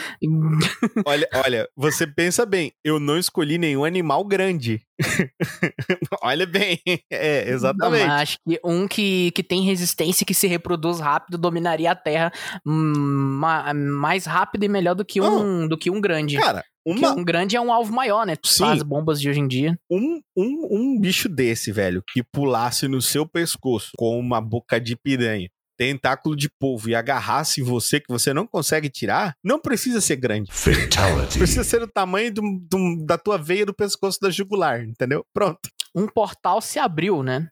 Olha, 1.04 1.28
olha, 1.44 1.68
você 1.76 2.06
pensa 2.06 2.46
bem, 2.46 2.72
eu 2.84 3.00
não 3.00 3.18
escolhi 3.18 3.58
nenhum 3.58 3.84
animal 3.84 4.24
grande. 4.24 4.80
olha 6.22 6.46
bem. 6.46 6.80
É, 7.10 7.44
Não, 7.46 7.54
exatamente. 7.54 8.06
mas 8.06 8.20
acho 8.22 8.38
que 8.46 8.60
um 8.64 8.86
que, 8.88 9.30
que 9.32 9.42
tem 9.42 9.62
resistência 9.62 10.22
e 10.24 10.26
que 10.26 10.34
se 10.34 10.46
reproduz 10.46 11.00
rápido 11.00 11.38
dominaria 11.38 11.90
a 11.90 11.94
Terra 11.94 12.32
hum, 12.66 13.38
ma- 13.40 13.72
mais 13.74 14.26
rápido 14.26 14.64
e 14.64 14.68
melhor 14.68 14.94
do 14.94 15.04
que 15.04 15.20
um, 15.20 15.66
do 15.68 15.76
que 15.78 15.90
um 15.90 16.00
grande. 16.00 16.36
Cara, 16.36 16.64
uma, 16.86 17.12
um 17.12 17.24
grande 17.24 17.56
é 17.56 17.60
um 17.60 17.72
alvo 17.72 17.92
maior, 17.92 18.24
né? 18.26 18.34
Sim. 18.44 18.64
As 18.64 18.82
bombas 18.82 19.20
de 19.20 19.28
hoje 19.28 19.40
em 19.40 19.48
dia. 19.48 19.78
um, 19.90 20.20
um, 20.36 20.68
um 20.70 21.00
bicho 21.00 21.28
desse, 21.28 21.70
velho, 21.70 22.02
que 22.12 22.22
pulasse 22.22 22.88
no 22.88 23.00
seu 23.02 23.26
pescoço 23.26 23.90
com 23.96 24.18
uma 24.18 24.40
boca 24.40 24.80
de 24.80 24.96
piranha, 24.96 25.48
tentáculo 25.78 26.34
de 26.36 26.50
polvo 26.58 26.90
e 26.90 26.94
agarrasse 26.94 27.60
em 27.60 27.64
você 27.64 28.00
que 28.00 28.08
você 28.12 28.34
não 28.34 28.46
consegue 28.46 28.90
tirar, 28.90 29.34
não 29.42 29.60
precisa 29.60 30.00
ser 30.00 30.16
grande. 30.16 30.50
Fatality. 30.52 31.38
Precisa 31.38 31.62
ser 31.64 31.80
o 31.82 31.86
tamanho 31.88 32.34
do- 32.34 32.58
do- 32.68 33.06
da 33.06 33.16
tua 33.16 33.38
veia 33.38 33.64
do 33.64 33.72
pescoço 33.72 34.18
da 34.20 34.28
jugular, 34.28 34.82
entendeu? 34.82 35.24
Pronto. 35.32 35.60
Um 35.94 36.06
portal 36.08 36.60
se 36.60 36.78
abriu, 36.78 37.22
né? 37.22 37.48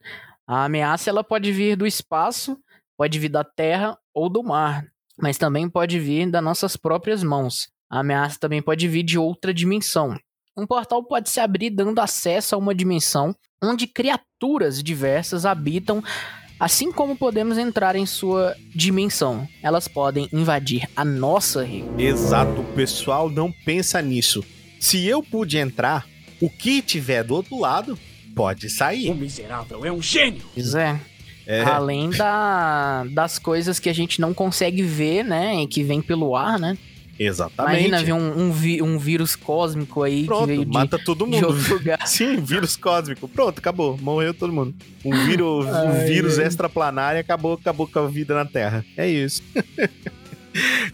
A 0.46 0.64
ameaça 0.64 1.08
ela 1.08 1.22
pode 1.24 1.50
vir 1.52 1.76
do 1.76 1.86
espaço, 1.86 2.58
pode 2.98 3.18
vir 3.18 3.28
da 3.28 3.44
terra 3.44 3.96
ou 4.12 4.28
do 4.28 4.42
mar, 4.42 4.84
mas 5.18 5.38
também 5.38 5.68
pode 5.68 5.98
vir 5.98 6.30
das 6.30 6.42
nossas 6.42 6.76
próprias 6.76 7.22
mãos. 7.22 7.68
A 7.88 8.00
ameaça 8.00 8.38
também 8.40 8.60
pode 8.60 8.86
vir 8.88 9.02
de 9.04 9.16
outra 9.18 9.54
dimensão. 9.54 10.18
Um 10.56 10.66
portal 10.66 11.04
pode 11.04 11.30
se 11.30 11.38
abrir 11.38 11.70
dando 11.70 11.98
acesso 12.00 12.54
a 12.54 12.58
uma 12.58 12.74
dimensão 12.74 13.34
onde 13.62 13.86
criaturas 13.86 14.82
diversas 14.82 15.44
habitam, 15.46 16.02
assim 16.58 16.90
como 16.90 17.16
podemos 17.16 17.58
entrar 17.58 17.96
em 17.96 18.06
sua 18.06 18.56
dimensão. 18.74 19.46
Elas 19.62 19.88
podem 19.88 20.28
invadir 20.32 20.88
a 20.96 21.04
nossa 21.04 21.62
região. 21.62 21.98
Exato, 21.98 22.60
o 22.60 22.72
pessoal 22.74 23.28
não 23.30 23.52
pensa 23.64 24.00
nisso. 24.02 24.44
Se 24.80 25.06
eu 25.06 25.22
pude 25.22 25.58
entrar, 25.58 26.06
o 26.40 26.50
que 26.50 26.82
tiver 26.82 27.24
do 27.24 27.34
outro 27.34 27.58
lado 27.58 27.98
pode 28.34 28.68
sair. 28.68 29.08
Pois 30.54 30.74
é. 30.74 31.00
É, 31.46 31.62
Além 31.62 32.10
da, 32.10 33.04
das 33.04 33.38
coisas 33.38 33.78
que 33.78 33.88
a 33.88 33.92
gente 33.92 34.20
não 34.20 34.34
consegue 34.34 34.82
ver, 34.82 35.24
né? 35.24 35.62
E 35.62 35.66
que 35.68 35.82
vem 35.82 36.02
pelo 36.02 36.34
ar, 36.34 36.58
né? 36.58 36.76
Exatamente. 37.18 37.86
Imagina 37.86 38.02
ver 38.04 38.12
um, 38.12 38.38
um, 38.46 38.52
vi- 38.52 38.82
um 38.82 38.98
vírus 38.98 39.34
cósmico 39.36 40.02
aí 40.02 40.20
que 40.22 40.26
Pronto, 40.26 40.46
veio 40.46 40.64
de, 40.64 40.72
mata 40.72 40.98
todo 40.98 41.26
mundo. 41.28 41.54
Sim, 42.06 42.36
vírus 42.40 42.76
cósmico. 42.76 43.28
Pronto, 43.28 43.58
acabou. 43.58 43.98
Morreu 44.00 44.32
todo 44.34 44.52
mundo. 44.52 44.74
Um 45.04 45.12
vírus, 45.26 45.66
um 45.66 46.04
vírus 46.06 46.38
extraplanário 46.38 47.20
acabou, 47.20 47.54
acabou 47.54 47.86
com 47.86 47.98
a 48.00 48.06
vida 48.06 48.34
na 48.34 48.44
Terra. 48.44 48.84
É 48.96 49.08
isso. 49.08 49.42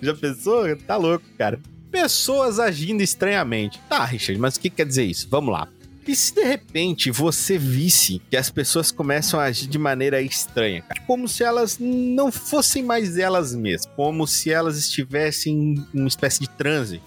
Já 0.00 0.14
pensou? 0.14 0.76
Tá 0.76 0.96
louco, 0.96 1.24
cara. 1.38 1.60
Pessoas 1.90 2.58
agindo 2.58 3.02
estranhamente. 3.02 3.78
Tá, 3.88 4.04
Richard, 4.04 4.40
mas 4.40 4.56
o 4.56 4.60
que 4.60 4.70
quer 4.70 4.86
dizer 4.86 5.04
isso? 5.04 5.28
Vamos 5.30 5.52
lá. 5.52 5.68
E 6.06 6.16
se 6.16 6.34
de 6.34 6.42
repente 6.42 7.10
você 7.10 7.56
visse 7.56 8.20
que 8.28 8.36
as 8.36 8.50
pessoas 8.50 8.90
começam 8.90 9.38
a 9.38 9.44
agir 9.44 9.68
de 9.68 9.78
maneira 9.78 10.20
estranha, 10.20 10.82
cara? 10.82 11.00
como 11.06 11.28
se 11.28 11.44
elas 11.44 11.78
não 11.78 12.32
fossem 12.32 12.82
mais 12.82 13.16
elas 13.16 13.54
mesmas, 13.54 13.86
como 13.94 14.26
se 14.26 14.50
elas 14.50 14.76
estivessem 14.76 15.86
em 15.94 16.00
uma 16.00 16.08
espécie 16.08 16.40
de 16.40 16.48
transe, 16.48 17.00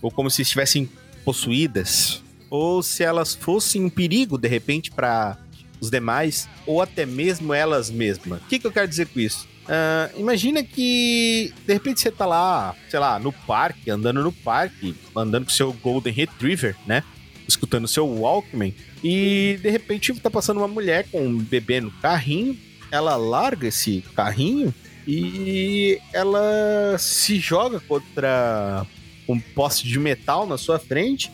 ou 0.00 0.10
como 0.10 0.30
se 0.30 0.42
estivessem 0.42 0.88
possuídas, 1.24 2.22
ou 2.48 2.82
se 2.82 3.02
elas 3.02 3.34
fossem 3.34 3.84
um 3.84 3.90
perigo 3.90 4.38
de 4.38 4.48
repente 4.48 4.90
para 4.90 5.36
os 5.80 5.90
demais, 5.90 6.48
ou 6.66 6.80
até 6.80 7.04
mesmo 7.04 7.52
elas 7.52 7.90
mesmas. 7.90 8.40
O 8.40 8.46
que, 8.46 8.58
que 8.58 8.66
eu 8.66 8.72
quero 8.72 8.88
dizer 8.88 9.06
com 9.08 9.20
isso? 9.20 9.46
Ah, 9.68 10.08
imagina 10.16 10.62
que 10.64 11.52
de 11.66 11.72
repente 11.74 12.00
você 12.00 12.10
tá 12.10 12.24
lá, 12.24 12.74
sei 12.88 12.98
lá, 12.98 13.18
no 13.18 13.30
parque, 13.30 13.90
andando 13.90 14.22
no 14.22 14.32
parque, 14.32 14.94
andando 15.14 15.44
com 15.44 15.50
seu 15.50 15.72
Golden 15.74 16.12
Retriever, 16.12 16.74
né? 16.86 17.04
Escutando 17.48 17.88
seu 17.88 18.06
Walkman, 18.06 18.74
e 19.02 19.58
de 19.62 19.70
repente 19.70 20.12
tá 20.20 20.30
passando 20.30 20.58
uma 20.58 20.68
mulher 20.68 21.06
com 21.10 21.26
um 21.26 21.38
bebê 21.38 21.80
no 21.80 21.90
carrinho. 21.90 22.56
Ela 22.90 23.16
larga 23.16 23.68
esse 23.68 24.04
carrinho 24.14 24.72
e 25.06 25.98
ela 26.12 26.96
se 26.98 27.38
joga 27.38 27.80
contra 27.80 28.86
um 29.26 29.40
poste 29.40 29.88
de 29.88 29.98
metal 29.98 30.46
na 30.46 30.58
sua 30.58 30.78
frente 30.78 31.32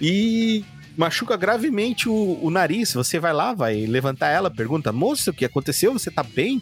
e 0.00 0.64
machuca 0.96 1.36
gravemente 1.36 2.08
o, 2.08 2.38
o 2.42 2.50
nariz. 2.50 2.92
Você 2.94 3.20
vai 3.20 3.32
lá, 3.32 3.54
vai 3.54 3.86
levantar 3.86 4.30
ela, 4.30 4.50
pergunta: 4.50 4.92
Moça, 4.92 5.30
o 5.30 5.34
que 5.34 5.44
aconteceu? 5.44 5.92
Você 5.92 6.10
tá 6.10 6.22
bem? 6.22 6.60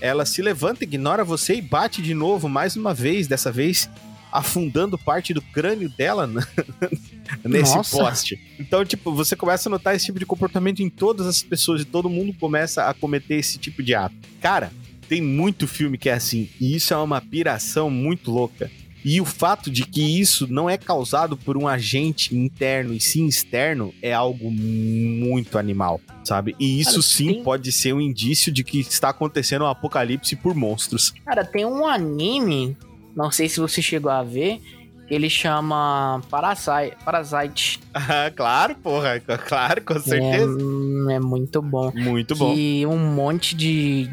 Ela 0.00 0.24
se 0.24 0.40
levanta, 0.42 0.84
ignora 0.84 1.24
você 1.24 1.56
e 1.56 1.62
bate 1.62 2.00
de 2.00 2.14
novo, 2.14 2.48
mais 2.48 2.76
uma 2.76 2.94
vez, 2.94 3.28
dessa 3.28 3.52
vez 3.52 3.88
afundando 4.32 4.96
parte 4.96 5.34
do 5.34 5.42
crânio 5.42 5.90
dela 5.90 6.28
nesse 7.44 7.74
Nossa. 7.76 7.96
poste. 7.96 8.40
Então, 8.58 8.84
tipo, 8.84 9.12
você 9.12 9.34
começa 9.36 9.68
a 9.68 9.70
notar 9.70 9.94
esse 9.94 10.06
tipo 10.06 10.18
de 10.18 10.26
comportamento 10.26 10.80
em 10.82 10.88
todas 10.88 11.26
as 11.26 11.42
pessoas 11.42 11.82
e 11.82 11.84
todo 11.84 12.08
mundo 12.08 12.34
começa 12.38 12.84
a 12.86 12.94
cometer 12.94 13.36
esse 13.36 13.58
tipo 13.58 13.82
de 13.82 13.94
ato. 13.94 14.14
Cara, 14.40 14.72
tem 15.08 15.20
muito 15.20 15.66
filme 15.66 15.98
que 15.98 16.08
é 16.08 16.14
assim, 16.14 16.48
e 16.60 16.74
isso 16.74 16.94
é 16.94 16.96
uma 16.96 17.20
piração 17.20 17.90
muito 17.90 18.30
louca. 18.30 18.70
E 19.04 19.20
o 19.20 19.24
fato 19.24 19.68
de 19.68 19.84
que 19.84 20.00
isso 20.20 20.46
não 20.46 20.70
é 20.70 20.78
causado 20.78 21.36
por 21.36 21.56
um 21.56 21.66
agente 21.66 22.36
interno 22.36 22.94
e 22.94 23.00
sim 23.00 23.26
externo 23.26 23.92
é 24.00 24.12
algo 24.12 24.48
muito 24.48 25.58
animal, 25.58 26.00
sabe? 26.24 26.54
E 26.58 26.80
isso 26.80 26.92
Cara, 26.92 27.02
sim 27.02 27.26
tem- 27.34 27.42
pode 27.42 27.72
ser 27.72 27.92
um 27.94 28.00
indício 28.00 28.52
de 28.52 28.62
que 28.62 28.78
está 28.78 29.08
acontecendo 29.08 29.62
um 29.64 29.66
apocalipse 29.68 30.36
por 30.36 30.54
monstros. 30.54 31.12
Cara, 31.24 31.44
tem 31.44 31.64
um 31.66 31.84
anime, 31.84 32.76
não 33.16 33.30
sei 33.32 33.48
se 33.48 33.58
você 33.58 33.82
chegou 33.82 34.10
a 34.10 34.22
ver, 34.22 34.60
ele 35.14 35.28
chama 35.28 36.20
Parasite. 36.30 36.96
Parasite. 37.04 37.80
Ah, 37.92 38.30
claro, 38.34 38.74
porra, 38.76 39.20
claro, 39.20 39.82
com 39.82 39.98
certeza. 40.00 40.56
É, 41.10 41.14
é 41.14 41.20
muito 41.20 41.60
bom. 41.60 41.92
Muito 41.94 42.34
bom. 42.34 42.54
Que 42.54 42.86
um 42.86 42.98
monte 42.98 43.54
de. 43.54 44.08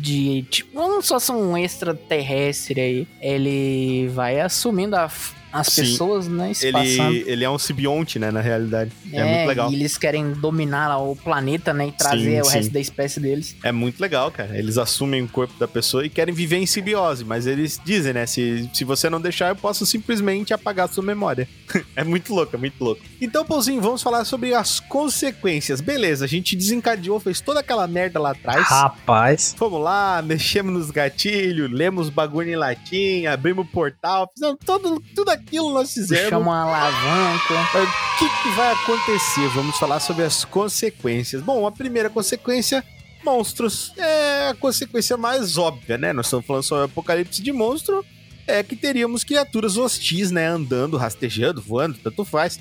de 0.00 0.42
tipo, 0.50 1.02
se 1.02 1.08
fosse 1.08 1.30
um 1.32 1.56
extraterrestre 1.56 2.80
aí. 2.80 3.08
Ele 3.20 4.08
vai 4.08 4.40
assumindo 4.40 4.96
a- 4.96 5.10
as 5.52 5.68
Sim. 5.68 5.82
pessoas, 5.82 6.28
né? 6.28 6.52
Ele, 6.62 7.24
ele 7.26 7.44
é 7.44 7.50
um 7.50 7.58
simbionte, 7.58 8.18
né, 8.18 8.30
na 8.30 8.40
realidade. 8.40 8.90
É, 9.12 9.24
muito 9.24 9.48
legal. 9.48 9.70
E 9.70 9.74
eles 9.74 9.98
querem 9.98 10.32
dominar 10.32 10.96
o 10.98 11.16
planeta, 11.16 11.74
né? 11.74 11.88
E 11.88 11.92
trazer 11.92 12.36
Sim, 12.36 12.40
o 12.40 12.44
sim. 12.44 12.56
resto 12.56 12.72
da 12.72 12.80
espécie 12.80 13.20
deles. 13.20 13.56
É 13.62 13.72
muito 13.72 14.00
legal, 14.00 14.30
cara. 14.30 14.56
Eles 14.56 14.78
assumem 14.78 15.22
o 15.22 15.28
corpo 15.28 15.58
da 15.58 15.66
pessoa 15.66 16.04
e 16.04 16.08
querem 16.08 16.34
viver 16.34 16.58
em 16.58 16.66
simbiose, 16.66 17.24
mas 17.24 17.46
eles 17.46 17.80
dizem, 17.84 18.12
né? 18.12 18.26
Se, 18.26 18.68
se 18.72 18.84
você 18.84 19.10
não 19.10 19.20
deixar, 19.20 19.48
eu 19.48 19.56
posso 19.56 19.84
simplesmente 19.84 20.54
apagar 20.54 20.88
sua 20.88 21.02
memória. 21.02 21.48
é 21.96 22.04
muito 22.04 22.32
louco, 22.34 22.54
é 22.54 22.58
muito 22.58 22.82
louco. 22.82 23.02
Então, 23.20 23.44
Pauzinho, 23.44 23.80
vamos 23.80 24.02
falar 24.02 24.24
sobre 24.24 24.54
as 24.54 24.80
consequências. 24.80 25.80
Beleza, 25.80 26.24
a 26.24 26.28
gente 26.28 26.54
desencadeou, 26.56 27.18
fez 27.18 27.40
toda 27.40 27.60
aquela 27.60 27.86
merda 27.86 28.20
lá 28.20 28.30
atrás. 28.30 28.66
Rapaz. 28.66 29.54
Fomos 29.58 29.82
lá, 29.82 30.22
mexemos 30.22 30.72
nos 30.72 30.90
gatilhos, 30.90 31.70
lemos 31.70 32.08
bagulho 32.08 32.50
em 32.50 32.56
latim, 32.56 33.26
abrimos 33.26 33.66
o 33.66 33.68
portal, 33.68 34.30
fizemos 34.34 34.58
tudo, 34.64 35.02
tudo 35.14 35.30
aquilo 35.30 35.39
nós 35.52 35.92
fizemos. 35.92 36.28
Chama 36.28 36.38
uma 36.38 36.62
alavanca. 36.62 37.54
O 37.54 38.18
que, 38.18 38.42
que 38.42 38.48
vai 38.56 38.72
acontecer? 38.72 39.48
Vamos 39.48 39.76
falar 39.76 40.00
sobre 40.00 40.24
as 40.24 40.44
consequências. 40.44 41.42
Bom, 41.42 41.66
a 41.66 41.72
primeira 41.72 42.10
consequência, 42.10 42.84
monstros. 43.24 43.92
É 43.96 44.48
a 44.48 44.54
consequência 44.54 45.16
mais 45.16 45.56
óbvia, 45.56 45.96
né? 45.96 46.12
Nós 46.12 46.26
estamos 46.26 46.46
falando 46.46 46.62
sobre 46.62 46.84
apocalipse 46.84 47.42
de 47.42 47.52
monstro. 47.52 48.04
É 48.46 48.62
que 48.62 48.74
teríamos 48.74 49.24
criaturas 49.24 49.76
hostis, 49.76 50.30
né? 50.30 50.46
Andando, 50.46 50.96
rastejando, 50.96 51.60
voando, 51.60 51.98
tanto 52.02 52.24
faz. 52.24 52.58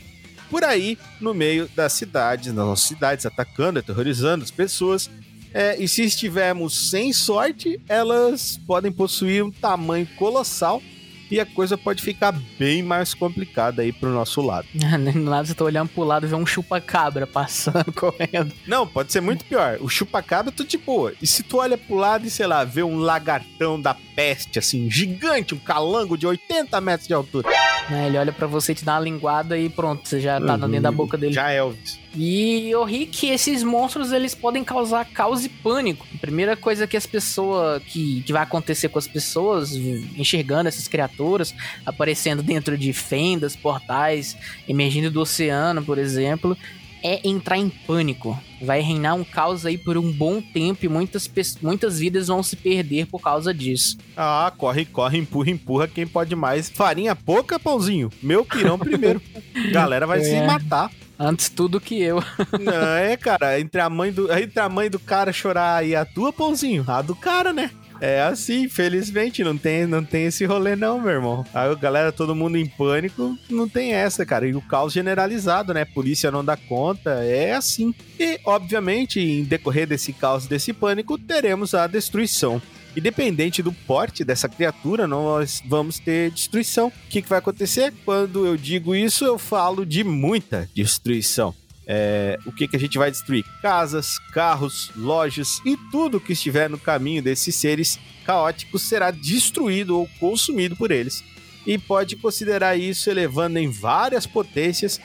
Por 0.50 0.64
aí, 0.64 0.98
no 1.22 1.34
meio 1.34 1.70
das 1.76 1.94
cidades, 1.94 2.48
nas 2.48 2.66
nossas 2.66 2.88
cidades, 2.88 3.26
atacando, 3.26 3.80
aterrorizando 3.80 4.44
as 4.44 4.52
pessoas. 4.52 5.10
É, 5.54 5.82
e 5.82 5.88
se 5.88 6.04
estivermos 6.04 6.90
sem 6.90 7.12
sorte, 7.12 7.80
elas 7.88 8.60
podem 8.68 8.92
possuir 8.92 9.44
um 9.44 9.52
tamanho 9.52 10.08
colossal 10.18 10.82
e 11.30 11.40
a 11.40 11.46
coisa 11.46 11.78
pode 11.78 12.02
ficar 12.02 12.34
bem 12.58 12.82
mais 12.82 13.14
complicada 13.14 13.82
aí 13.82 13.92
pro 13.92 14.10
nosso 14.10 14.42
lado. 14.42 14.68
Do 14.74 15.20
nada 15.20 15.46
você 15.46 15.54
tá 15.54 15.64
olhando 15.64 15.90
pro 15.90 16.04
lado 16.04 16.26
e 16.26 16.30
vê 16.30 16.36
um 16.36 16.46
chupa-cabra 16.46 17.28
passando, 17.28 17.92
correndo. 17.94 18.54
Não, 18.68 18.88
pode 18.88 19.12
ser 19.12 19.22
muito 19.22 19.46
pior. 19.46 19.78
O 19.82 19.90
chupa-cabra, 19.90 20.52
tu 20.52 20.64
de 20.64 20.78
boa. 20.78 21.14
E 21.22 21.28
se 21.28 21.44
tu 21.44 21.58
olha 21.58 21.78
pro 21.78 21.96
lado 21.96 22.26
e, 22.26 22.30
sei 22.30 22.48
lá, 22.48 22.64
vê 22.64 22.84
um 22.84 22.98
lagartão 22.98 23.80
da 23.80 23.94
peste, 23.94 24.60
assim, 24.60 24.90
gigante, 24.90 25.56
um 25.56 25.60
calango 25.60 26.18
de 26.18 26.28
80 26.28 26.80
metros 26.82 27.08
de 27.08 27.14
altura. 27.14 27.48
Né, 27.90 28.08
ele 28.08 28.18
olha 28.18 28.32
pra 28.32 28.48
você, 28.48 28.76
te 28.76 28.84
dá 28.84 28.96
uma 28.96 29.02
linguada 29.02 29.58
e 29.58 29.70
pronto, 29.70 30.08
você 30.08 30.20
já 30.20 30.40
tá 30.40 30.58
dentro 30.58 30.82
da 30.82 30.92
boca 30.92 31.18
dele. 31.18 31.34
Já 31.34 31.52
é 31.52 31.58
Elvis. 31.58 32.00
E 32.16 32.70
eu 32.70 32.84
ri 32.84 33.06
que 33.06 33.28
esses 33.28 33.62
monstros 33.64 34.12
eles 34.12 34.34
podem 34.34 34.64
causar 34.64 35.06
caos 35.06 35.46
e 35.46 35.50
pânico. 35.50 36.08
A 36.14 36.18
primeira 36.18 36.58
coisa 36.58 36.88
que 36.88 36.98
as 36.98 37.06
pessoas 37.06 37.82
que, 37.84 38.22
que 38.24 38.34
vai 38.34 38.44
acontecer 38.44 38.90
com 38.90 38.98
as 38.98 39.08
pessoas 39.08 39.74
enxergando 39.74 40.68
essas 40.68 40.88
criaturas 40.88 41.54
aparecendo 41.86 42.42
dentro 42.42 42.78
de 42.78 42.92
fendas, 42.94 43.56
portais, 43.56 44.36
emergindo 44.68 45.12
do 45.12 45.22
oceano, 45.22 45.84
por 45.84 45.98
exemplo, 45.98 46.58
é 47.04 47.28
entrar 47.28 47.58
em 47.58 47.70
pânico. 47.70 48.38
Vai 48.62 48.82
reinar 48.82 49.16
um 49.16 49.24
caos 49.24 49.66
aí 49.66 49.78
por 49.78 49.98
um 49.98 50.12
bom 50.12 50.42
tempo 50.42 50.86
e 50.86 50.90
muitas, 50.90 51.30
muitas 51.62 52.00
vidas 52.00 52.28
vão 52.28 52.44
se 52.44 52.56
perder 52.56 53.06
por 53.06 53.22
causa 53.22 53.54
disso. 53.54 53.98
Ah, 54.18 54.52
corre, 54.58 54.86
corre, 54.86 55.18
empurra, 55.18 55.50
empurra. 55.50 55.88
Quem 55.88 56.06
pode 56.06 56.36
mais? 56.36 56.70
Farinha 56.70 57.16
pouca, 57.16 57.60
pãozinho. 57.60 58.10
Meu 58.22 58.44
pirão 58.44 58.78
primeiro. 58.78 59.22
Galera 59.72 60.06
vai 60.06 60.20
é. 60.20 60.24
se 60.24 60.42
matar. 60.42 60.92
Antes 61.20 61.50
tudo 61.50 61.82
que 61.82 62.02
eu. 62.02 62.24
Não, 62.60 62.88
é, 62.96 63.18
cara, 63.18 63.60
entre 63.60 63.82
a 63.82 63.90
mãe 63.90 64.12
do, 64.12 64.32
entre 64.32 64.60
a 64.60 64.70
mãe 64.70 64.90
do 64.90 64.98
cara 64.98 65.34
chorar 65.34 65.86
e 65.86 65.94
a 65.94 66.06
tua, 66.06 66.32
pãozinho, 66.32 66.86
a 66.88 67.02
do 67.02 67.14
cara, 67.14 67.52
né? 67.52 67.72
É 68.02 68.22
assim, 68.22 68.64
infelizmente, 68.64 69.44
não 69.44 69.58
tem, 69.58 69.86
não 69.86 70.04
tem 70.04 70.28
esse 70.28 70.46
rolê 70.46 70.76
não, 70.76 71.02
meu 71.02 71.12
irmão. 71.12 71.46
A 71.54 71.74
galera, 71.76 72.14
todo 72.14 72.34
mundo 72.34 72.58
em 72.58 72.66
pânico, 72.66 73.38
não 73.50 73.68
tem 73.68 73.94
essa, 73.94 74.26
cara. 74.26 74.48
E 74.48 74.56
o 74.56 74.62
caos 74.62 74.94
generalizado, 74.94 75.74
né? 75.74 75.84
Polícia 75.84 76.32
não 76.32 76.44
dá 76.44 76.56
conta, 76.56 77.10
é 77.26 77.54
assim. 77.54 77.94
E, 78.18 78.40
obviamente, 78.46 79.20
em 79.20 79.44
decorrer 79.44 79.86
desse 79.86 80.14
caos, 80.14 80.48
desse 80.48 80.72
pânico, 80.72 81.18
teremos 81.18 81.74
a 81.74 81.88
destruição. 81.88 82.62
Independente 83.00 83.64
do 83.64 83.72
porte 83.72 84.26
dessa 84.26 84.50
criatura, 84.50 85.08
nós 85.08 85.64
vamos 85.66 86.00
ter 86.00 86.32
destruição. 86.32 86.90
O 86.90 86.94
que, 87.10 87.22
que 87.22 87.30
vai 87.30 87.40
acontecer? 87.40 87.94
Quando 88.04 88.46
eu 88.46 88.58
digo 88.58 88.94
isso, 88.94 89.24
eu 89.24 89.40
falo 89.40 89.86
de 89.86 90.04
muita 90.04 90.70
destruição. 90.76 91.56
É, 91.88 92.38
o 92.46 92.52
que, 92.52 92.68
que 92.68 92.76
a 92.76 92.80
gente 92.80 92.98
vai 92.98 93.10
destruir? 93.10 93.46
Casas, 93.62 94.20
carros, 94.34 94.92
lojas 94.98 95.62
e 95.66 95.78
tudo 95.90 96.20
que 96.20 96.34
estiver 96.34 96.70
no 96.70 96.78
caminho 96.78 97.24
desses 97.24 97.56
seres 97.56 97.98
caóticos 98.26 98.82
será 98.82 99.12
destruído 99.12 99.98
ou 99.98 100.10
consumido 100.20 100.76
por 100.76 100.92
eles. 100.92 101.24
E 101.66 101.78
pode 101.78 102.18
considerar 102.18 102.76
isso 102.76 103.10
elevando 103.10 103.60
em 103.60 103.72
várias 103.72 104.28
potências, 104.28 105.00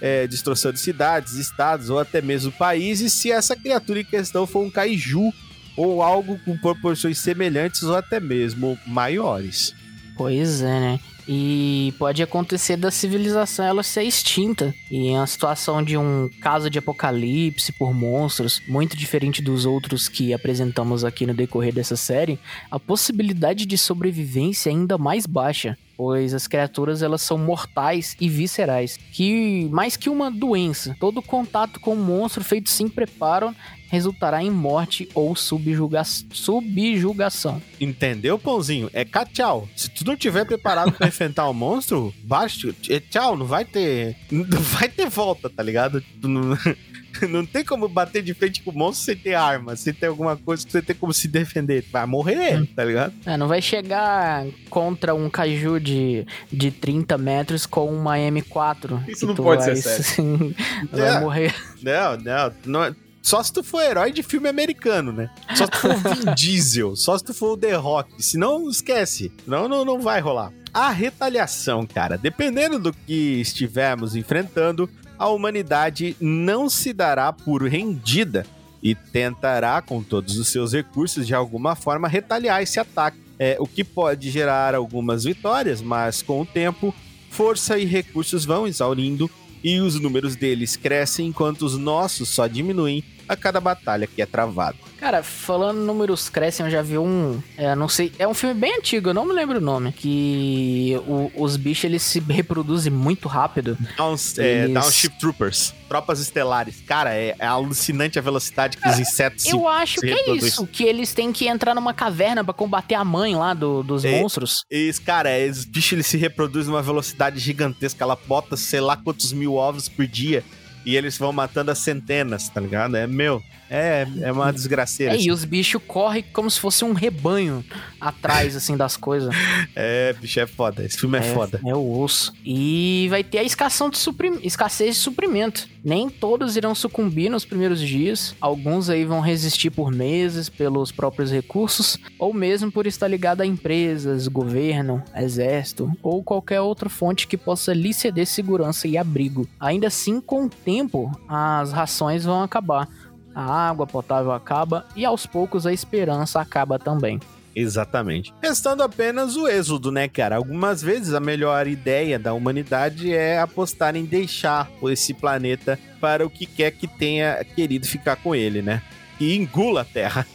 é, 0.00 0.28
destroçando 0.28 0.78
cidades, 0.78 1.32
estados 1.32 1.90
ou 1.90 1.98
até 1.98 2.22
mesmo 2.22 2.52
países, 2.52 3.12
se 3.12 3.32
essa 3.32 3.56
criatura 3.56 4.02
em 4.02 4.04
questão 4.04 4.46
for 4.46 4.64
um 4.64 4.70
kaiju 4.70 5.32
ou 5.76 6.02
algo 6.02 6.38
com 6.44 6.56
proporções 6.56 7.18
semelhantes 7.18 7.82
ou 7.82 7.96
até 7.96 8.20
mesmo 8.20 8.78
maiores. 8.86 9.74
Pois 10.16 10.60
é, 10.60 10.80
né? 10.80 11.00
E 11.26 11.94
pode 11.98 12.22
acontecer 12.22 12.76
da 12.76 12.90
civilização 12.90 13.64
ela 13.64 13.82
ser 13.82 14.02
extinta. 14.02 14.74
E 14.90 15.08
em 15.08 15.16
uma 15.16 15.26
situação 15.26 15.82
de 15.82 15.96
um 15.96 16.28
caso 16.40 16.68
de 16.68 16.78
apocalipse 16.78 17.72
por 17.72 17.94
monstros, 17.94 18.60
muito 18.66 18.96
diferente 18.96 19.40
dos 19.40 19.64
outros 19.64 20.08
que 20.08 20.34
apresentamos 20.34 21.04
aqui 21.04 21.24
no 21.24 21.32
decorrer 21.32 21.72
dessa 21.72 21.96
série, 21.96 22.38
a 22.70 22.78
possibilidade 22.78 23.64
de 23.64 23.78
sobrevivência 23.78 24.70
é 24.70 24.72
ainda 24.72 24.98
mais 24.98 25.24
baixa 25.24 25.78
pois 25.96 26.32
as 26.32 26.46
criaturas 26.46 27.02
elas 27.02 27.20
são 27.20 27.36
mortais 27.36 28.16
e 28.18 28.26
viscerais, 28.26 28.98
que 29.12 29.68
mais 29.70 29.98
que 29.98 30.08
uma 30.08 30.30
doença, 30.30 30.96
todo 30.98 31.20
contato 31.20 31.78
com 31.78 31.92
um 31.92 32.02
monstro 32.02 32.42
feito 32.42 32.70
sem 32.70 32.88
preparo 32.88 33.54
resultará 33.90 34.42
em 34.42 34.50
morte 34.50 35.08
ou 35.14 35.34
subjuga 35.34 36.02
subjugação. 36.04 37.60
Entendeu, 37.80 38.38
pãozinho? 38.38 38.88
É 38.92 39.04
tchau. 39.04 39.68
Se 39.76 39.90
tu 39.90 40.04
não 40.06 40.16
tiver 40.16 40.44
preparado 40.46 40.92
para 40.92 41.08
enfrentar 41.08 41.46
o 41.46 41.50
um 41.50 41.54
monstro, 41.54 42.14
baixo, 42.22 42.74
é 42.88 43.00
tchau, 43.00 43.36
não 43.36 43.44
vai 43.44 43.64
ter, 43.64 44.16
não 44.30 44.60
vai 44.60 44.88
ter 44.88 45.08
volta, 45.08 45.50
tá 45.50 45.62
ligado? 45.62 46.02
Não, 47.28 47.44
tem 47.44 47.64
como 47.64 47.88
bater 47.88 48.22
de 48.22 48.32
frente 48.32 48.62
com 48.62 48.70
o 48.70 48.74
monstro 48.74 49.06
sem 49.06 49.16
ter 49.16 49.34
arma, 49.34 49.74
sem 49.74 49.92
ter 49.92 50.06
alguma 50.06 50.36
coisa 50.36 50.64
que 50.64 50.70
você 50.70 50.80
tem 50.80 50.94
como 50.94 51.12
se 51.12 51.26
defender. 51.26 51.84
Vai 51.90 52.06
morrer, 52.06 52.62
hum. 52.62 52.66
tá 52.66 52.84
ligado? 52.84 53.12
É, 53.26 53.36
não 53.36 53.48
vai 53.48 53.60
chegar 53.60 54.46
contra 54.70 55.14
um 55.14 55.28
caju 55.28 55.80
de, 55.80 56.24
de 56.50 56.70
30 56.70 57.18
metros 57.18 57.66
com 57.66 57.92
uma 57.92 58.16
M4. 58.16 59.08
Isso 59.08 59.26
não 59.26 59.34
pode 59.34 59.64
vai, 59.64 59.76
ser 59.76 60.02
sério. 60.02 60.54
vai 60.90 61.16
é. 61.16 61.20
morrer. 61.20 61.54
Não, 61.82 62.16
não, 62.16 62.52
não 62.64 62.96
só 63.22 63.42
se 63.42 63.52
tu 63.52 63.62
for 63.62 63.82
herói 63.82 64.12
de 64.12 64.22
filme 64.22 64.48
americano, 64.48 65.12
né? 65.12 65.30
Só 65.54 65.64
se 65.66 65.70
tu 65.70 65.78
for 65.78 65.90
o 65.90 65.96
Vin 65.96 66.34
Diesel, 66.34 66.96
só 66.96 67.18
se 67.18 67.24
tu 67.24 67.34
for 67.34 67.52
o 67.52 67.56
The 67.56 67.74
Rock. 67.74 68.22
Senão, 68.22 68.68
esquece. 68.68 69.32
Não, 69.46 69.68
não, 69.68 69.84
não 69.84 70.00
vai 70.00 70.20
rolar. 70.20 70.52
A 70.72 70.90
retaliação, 70.90 71.86
cara, 71.86 72.16
dependendo 72.16 72.78
do 72.78 72.92
que 72.92 73.40
estivermos 73.40 74.14
enfrentando, 74.14 74.88
a 75.18 75.28
humanidade 75.28 76.16
não 76.20 76.70
se 76.70 76.92
dará 76.92 77.32
por 77.32 77.62
rendida 77.64 78.46
e 78.82 78.94
tentará, 78.94 79.82
com 79.82 80.02
todos 80.02 80.38
os 80.38 80.48
seus 80.48 80.72
recursos, 80.72 81.26
de 81.26 81.34
alguma 81.34 81.74
forma 81.76 82.08
retaliar 82.08 82.62
esse 82.62 82.80
ataque. 82.80 83.18
É, 83.38 83.56
o 83.58 83.66
que 83.66 83.82
pode 83.84 84.30
gerar 84.30 84.74
algumas 84.74 85.24
vitórias, 85.24 85.80
mas 85.82 86.22
com 86.22 86.40
o 86.40 86.46
tempo, 86.46 86.94
força 87.30 87.78
e 87.78 87.84
recursos 87.84 88.44
vão 88.44 88.66
exaurindo 88.66 89.30
e 89.62 89.78
os 89.80 90.00
números 90.00 90.36
deles 90.36 90.76
crescem 90.76 91.26
enquanto 91.28 91.62
os 91.62 91.76
nossos 91.76 92.28
só 92.28 92.46
diminuem 92.46 93.04
a 93.30 93.36
cada 93.36 93.60
batalha 93.60 94.08
que 94.08 94.20
é 94.20 94.26
travada. 94.26 94.76
Cara, 94.98 95.22
falando 95.22 95.78
números 95.78 96.28
crescem, 96.28 96.66
eu 96.66 96.70
já 96.70 96.82
vi 96.82 96.98
um. 96.98 97.40
É, 97.56 97.74
não 97.76 97.88
sei. 97.88 98.12
É 98.18 98.26
um 98.26 98.34
filme 98.34 98.54
bem 98.54 98.76
antigo, 98.76 99.10
eu 99.10 99.14
não 99.14 99.24
me 99.24 99.32
lembro 99.32 99.58
o 99.58 99.60
nome. 99.60 99.92
Que 99.92 101.00
o, 101.06 101.30
os 101.36 101.56
bichos 101.56 101.84
eles 101.84 102.02
se 102.02 102.18
reproduzem 102.18 102.92
muito 102.92 103.28
rápido. 103.28 103.78
Downs, 103.96 104.36
é, 104.36 104.64
eles... 104.64 104.74
Downship 104.74 105.18
Troopers. 105.18 105.72
Tropas 105.88 106.18
estelares. 106.18 106.82
Cara, 106.86 107.14
é, 107.14 107.36
é 107.38 107.46
alucinante 107.46 108.18
a 108.18 108.22
velocidade 108.22 108.76
que 108.76 108.88
os 108.88 108.98
insetos 108.98 109.46
Eu 109.46 109.60
se, 109.60 109.66
acho 109.66 110.00
se 110.00 110.06
que 110.06 110.12
é 110.12 110.34
isso. 110.34 110.66
Que 110.66 110.84
eles 110.84 111.14
têm 111.14 111.32
que 111.32 111.46
entrar 111.46 111.74
numa 111.74 111.94
caverna 111.94 112.44
para 112.44 112.52
combater 112.52 112.94
a 112.94 113.04
mãe 113.04 113.36
lá 113.36 113.54
do, 113.54 113.82
dos 113.82 114.04
é, 114.04 114.20
monstros. 114.20 114.64
Isso, 114.68 115.00
cara, 115.02 115.30
é, 115.30 115.48
os 115.48 115.64
bichos 115.64 115.92
eles 115.92 116.06
se 116.06 116.16
reproduzem 116.16 116.72
numa 116.72 116.82
velocidade 116.82 117.38
gigantesca. 117.38 118.04
Ela 118.04 118.18
bota 118.26 118.56
sei 118.56 118.80
lá 118.80 118.96
quantos 118.96 119.32
mil 119.32 119.54
ovos 119.54 119.88
por 119.88 120.06
dia 120.06 120.44
e 120.84 120.96
eles 120.96 121.18
vão 121.18 121.32
matando 121.32 121.70
as 121.70 121.78
centenas, 121.78 122.48
tá 122.48 122.60
ligado? 122.60 122.96
É 122.96 123.06
meu. 123.06 123.42
É, 123.70 124.04
é 124.22 124.32
uma 124.32 124.52
desgraceira. 124.52 125.12
É, 125.12 125.16
assim. 125.16 125.28
e 125.28 125.30
os 125.30 125.44
bichos 125.44 125.80
correm 125.86 126.24
como 126.32 126.50
se 126.50 126.58
fosse 126.58 126.84
um 126.84 126.92
rebanho 126.92 127.64
atrás, 128.00 128.56
assim, 128.56 128.76
das 128.76 128.96
coisas. 128.96 129.32
É, 129.76 130.12
bicho, 130.14 130.40
é 130.40 130.46
foda. 130.46 130.84
Esse 130.84 130.98
filme 130.98 131.18
é, 131.18 131.20
é 131.20 131.34
foda. 131.34 131.60
É 131.64 131.74
o 131.74 132.00
osso. 132.00 132.32
E 132.44 133.06
vai 133.08 133.22
ter 133.22 133.38
a 133.38 133.42
escassão 133.42 133.88
de 133.88 133.98
suprim... 133.98 134.38
escassez 134.42 134.96
de 134.96 135.00
suprimento. 135.00 135.68
Nem 135.84 136.08
todos 136.10 136.56
irão 136.56 136.74
sucumbir 136.74 137.30
nos 137.30 137.44
primeiros 137.44 137.80
dias. 137.80 138.34
Alguns 138.40 138.90
aí 138.90 139.04
vão 139.04 139.20
resistir 139.20 139.70
por 139.70 139.92
meses 139.92 140.48
pelos 140.48 140.90
próprios 140.90 141.30
recursos, 141.30 141.98
ou 142.18 142.34
mesmo 142.34 142.72
por 142.72 142.86
estar 142.86 143.06
ligado 143.06 143.42
a 143.42 143.46
empresas, 143.46 144.26
governo, 144.26 145.02
exército, 145.14 145.90
ou 146.02 146.22
qualquer 146.22 146.60
outra 146.60 146.88
fonte 146.88 147.26
que 147.26 147.36
possa 147.36 147.72
lhe 147.72 147.94
ceder 147.94 148.26
segurança 148.26 148.88
e 148.88 148.98
abrigo. 148.98 149.48
Ainda 149.58 149.86
assim, 149.86 150.20
com 150.20 150.46
o 150.46 150.50
tempo, 150.50 151.10
as 151.28 151.72
rações 151.72 152.24
vão 152.24 152.42
acabar 152.42 152.88
a 153.34 153.68
água 153.68 153.86
potável 153.86 154.32
acaba 154.32 154.86
e 154.96 155.04
aos 155.04 155.26
poucos 155.26 155.66
a 155.66 155.72
esperança 155.72 156.40
acaba 156.40 156.78
também. 156.78 157.20
Exatamente. 157.54 158.32
Restando 158.40 158.82
apenas 158.82 159.36
o 159.36 159.48
êxodo, 159.48 159.90
né, 159.90 160.08
cara? 160.08 160.36
Algumas 160.36 160.80
vezes 160.80 161.12
a 161.14 161.20
melhor 161.20 161.66
ideia 161.66 162.18
da 162.18 162.32
humanidade 162.32 163.12
é 163.12 163.40
apostar 163.40 163.96
em 163.96 164.04
deixar 164.04 164.70
esse 164.84 165.12
planeta 165.12 165.78
para 166.00 166.24
o 166.24 166.30
que 166.30 166.46
quer 166.46 166.70
que 166.70 166.86
tenha 166.86 167.44
querido 167.44 167.86
ficar 167.86 168.16
com 168.16 168.34
ele, 168.34 168.62
né? 168.62 168.82
E 169.18 169.36
engula 169.36 169.82
a 169.82 169.84
Terra. 169.84 170.26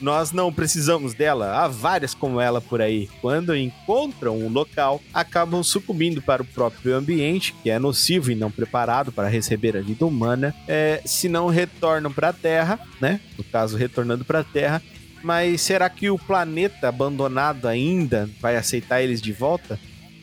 Nós 0.00 0.32
não 0.32 0.52
precisamos 0.52 1.14
dela, 1.14 1.62
há 1.62 1.68
várias 1.68 2.14
como 2.14 2.40
ela 2.40 2.60
por 2.60 2.82
aí. 2.82 3.08
Quando 3.20 3.56
encontram 3.56 4.38
um 4.38 4.48
local, 4.48 5.00
acabam 5.12 5.62
sucumbindo 5.62 6.20
para 6.20 6.42
o 6.42 6.46
próprio 6.46 6.94
ambiente, 6.94 7.54
que 7.62 7.70
é 7.70 7.78
nocivo 7.78 8.30
e 8.30 8.34
não 8.34 8.50
preparado 8.50 9.10
para 9.10 9.28
receber 9.28 9.76
a 9.76 9.80
vida 9.80 10.04
humana. 10.04 10.54
É, 10.68 11.00
se 11.04 11.28
não 11.28 11.48
retornam 11.48 12.12
para 12.12 12.28
a 12.28 12.32
Terra, 12.32 12.78
né? 13.00 13.20
No 13.38 13.44
caso, 13.44 13.76
retornando 13.76 14.24
para 14.24 14.40
a 14.40 14.44
Terra. 14.44 14.82
Mas 15.22 15.62
será 15.62 15.88
que 15.88 16.10
o 16.10 16.18
planeta 16.18 16.88
abandonado 16.88 17.66
ainda 17.66 18.28
vai 18.40 18.56
aceitar 18.56 19.02
eles 19.02 19.20
de 19.20 19.32
volta? 19.32 19.78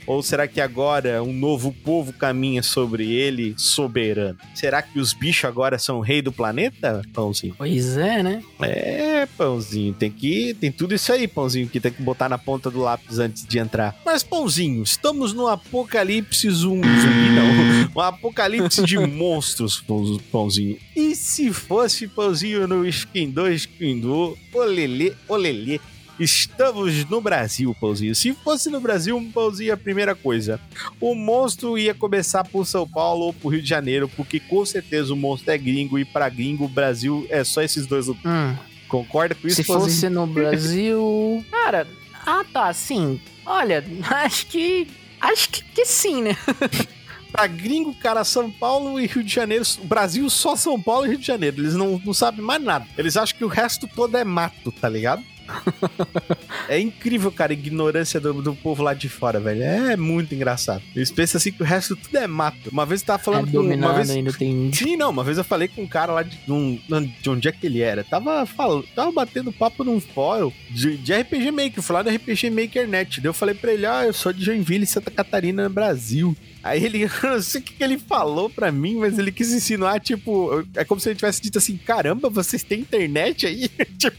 Ou 0.06 0.22
será 0.22 0.47
que 0.47 0.60
agora 0.60 1.24
um 1.24 1.34
novo 1.34 1.72
povo 1.72 2.14
caminha 2.14 2.62
sobre 2.62 3.12
ele 3.12 3.54
soberano? 3.58 4.38
Será 4.54 4.82
que 4.82 4.99
os 4.99 5.14
bichos 5.14 5.45
agora 5.45 5.78
são 5.80 5.99
rei 5.99 6.22
do 6.22 6.32
planeta, 6.32 7.01
Pãozinho? 7.14 7.56
Pois 7.58 7.97
é, 7.97 8.22
né? 8.22 8.43
É, 8.62 9.26
Pãozinho, 9.38 9.93
tem 9.93 10.12
que. 10.12 10.54
Tem 10.54 10.72
tudo 10.72 10.93
isso 10.93 11.12
aí, 11.12 11.28
Pãozinho, 11.28 11.68
que 11.68 11.80
tem 11.80 11.91
que 11.91 12.01
botar 12.01 12.30
na 12.30 12.38
ponta 12.38 12.70
do 12.70 12.80
lápis 12.80 13.20
antes 13.20 13.45
de 13.45 13.60
entrar. 13.60 13.95
Mas, 14.06 14.24
Pãozinho, 14.24 14.84
estamos 14.84 15.34
no 15.34 15.47
apocalipse 15.47 16.49
zumbi, 16.49 16.88
não. 16.88 17.84
Um 17.95 17.99
apocalipse 17.99 18.84
de 18.84 18.97
monstros, 18.97 19.84
Pãozinho. 20.32 20.78
E 20.95 21.16
se 21.16 21.54
fosse, 21.54 22.08
Pãozinho, 22.08 22.68
no 22.68 22.88
Skin 22.88 23.30
2, 23.30 23.62
Skin 23.62 23.99
2, 23.99 24.38
olelê, 24.54 25.14
olelê. 25.28 25.80
Estamos 26.24 27.05
no 27.09 27.19
Brasil, 27.19 27.76
Pãozinho. 27.80 28.15
Se 28.15 28.34
fosse 28.34 28.69
no 28.69 28.80
Brasil, 28.80 29.19
Pãozinho, 29.34 29.74
a 29.74 29.78
primeira 29.78 30.15
coisa. 30.15 30.59
O 30.99 31.13
monstro 31.13 31.78
ia 31.78 31.93
começar 31.93 32.43
por 32.45 32.65
São 32.65 32.88
Paulo 32.88 33.26
ou 33.26 33.34
por 33.34 33.49
Rio 33.49 33.61
de 33.61 33.67
Janeiro, 33.67 34.07
porque 34.15 34.39
com 34.39 34.65
certeza 34.65 35.13
o 35.13 35.17
monstro 35.17 35.51
é 35.51 35.57
gringo 35.57 35.99
e 35.99 36.05
para 36.05 36.30
gringo 36.30 36.65
o 36.65 36.69
Brasil 36.69 37.28
é 37.30 37.43
só 37.43 37.61
esses 37.61 37.86
dois. 37.86 38.07
Hum. 38.07 38.55
Concorda 38.88 39.36
com 39.36 39.47
isso, 39.47 39.57
Se 39.57 39.63
Pãozinho? 39.63 39.89
fosse 39.89 40.09
no 40.09 40.26
Brasil. 40.28 41.45
Cara, 41.51 41.88
ah 42.26 42.45
tá, 42.51 42.71
sim. 42.74 43.19
Olha, 43.45 43.84
acho 44.09 44.47
que. 44.47 44.88
Acho 45.19 45.49
que, 45.49 45.63
que 45.63 45.86
sim, 45.86 46.21
né? 46.21 46.38
pra 47.32 47.47
gringo, 47.47 47.93
cara, 47.95 48.24
São 48.24 48.51
Paulo 48.51 48.99
e 48.99 49.07
Rio 49.07 49.24
de 49.24 49.34
Janeiro, 49.34 49.63
Brasil 49.86 50.30
só 50.30 50.55
São 50.55 50.80
Paulo 50.80 51.05
e 51.05 51.09
Rio 51.09 51.17
de 51.17 51.26
Janeiro. 51.26 51.61
Eles 51.61 51.74
não, 51.76 51.99
não 52.05 52.13
sabem 52.13 52.41
mais 52.41 52.61
nada. 52.61 52.86
Eles 52.97 53.15
acham 53.17 53.38
que 53.38 53.45
o 53.45 53.47
resto 53.47 53.88
todo 53.88 54.15
é 54.17 54.24
mato, 54.24 54.71
tá 54.71 54.88
ligado? 54.88 55.24
é 56.69 56.79
incrível, 56.79 57.31
cara, 57.31 57.51
a 57.51 57.53
ignorância 57.53 58.19
do, 58.19 58.41
do 58.41 58.55
povo 58.55 58.83
lá 58.83 58.93
de 58.93 59.09
fora, 59.09 59.39
velho. 59.39 59.63
É 59.63 59.95
muito 59.95 60.33
engraçado. 60.33 60.81
Eles 60.95 61.11
pensam 61.11 61.37
assim 61.37 61.51
que 61.51 61.61
o 61.61 61.65
resto 61.65 61.95
tudo 61.95 62.17
é 62.17 62.27
mato. 62.27 62.69
Uma 62.71 62.85
vez 62.85 63.01
eu 63.01 63.07
tava 63.07 63.23
falando 63.23 63.49
é 63.49 63.51
com 63.51 63.59
uma 63.59 63.93
vez. 63.93 64.09
Ainda 64.09 64.33
tem... 64.33 64.71
Sim, 64.73 64.97
não, 64.97 65.09
uma 65.09 65.23
vez 65.23 65.37
eu 65.37 65.43
falei 65.43 65.67
com 65.67 65.83
um 65.83 65.87
cara 65.87 66.13
lá 66.13 66.23
de, 66.23 66.39
um, 66.51 66.79
de 67.21 67.29
onde 67.29 67.47
é 67.47 67.51
que 67.51 67.65
ele 67.65 67.81
era. 67.81 68.03
Tava 68.03 68.45
falando, 68.45 68.85
tava 68.95 69.11
batendo 69.11 69.51
papo 69.51 69.83
num 69.83 69.99
fórum 69.99 70.51
de, 70.69 70.97
de 70.97 71.13
RPG 71.13 71.51
Maker, 71.51 71.81
falar 71.81 72.03
do 72.03 72.09
RPG 72.09 72.49
Maker 72.49 72.87
Net. 72.87 73.21
Daí 73.21 73.29
eu 73.29 73.33
falei 73.33 73.55
pra 73.55 73.73
ele: 73.73 73.85
Ah, 73.85 74.05
eu 74.05 74.13
sou 74.13 74.31
de 74.33 74.43
Joinville, 74.43 74.85
Santa 74.85 75.11
Catarina, 75.11 75.69
Brasil. 75.69 76.35
Aí 76.64 76.84
ele, 76.84 77.03
eu 77.22 77.30
não 77.30 77.41
sei 77.41 77.59
o 77.59 77.64
que 77.64 77.84
ele 77.84 77.99
falou 77.99 78.49
pra 78.49 78.72
mim, 78.72 78.95
mas 78.95 79.20
ele 79.20 79.32
quis 79.32 79.51
insinuar, 79.51 79.99
tipo, 79.99 80.66
é 80.76 80.86
como 80.86 80.99
se 80.99 81.09
ele 81.09 81.16
tivesse 81.16 81.41
dito 81.41 81.57
assim: 81.57 81.76
caramba, 81.78 82.30
vocês 82.30 82.64
têm 82.64 82.80
internet 82.80 83.45
aí? 83.45 83.68
tipo, 83.99 84.16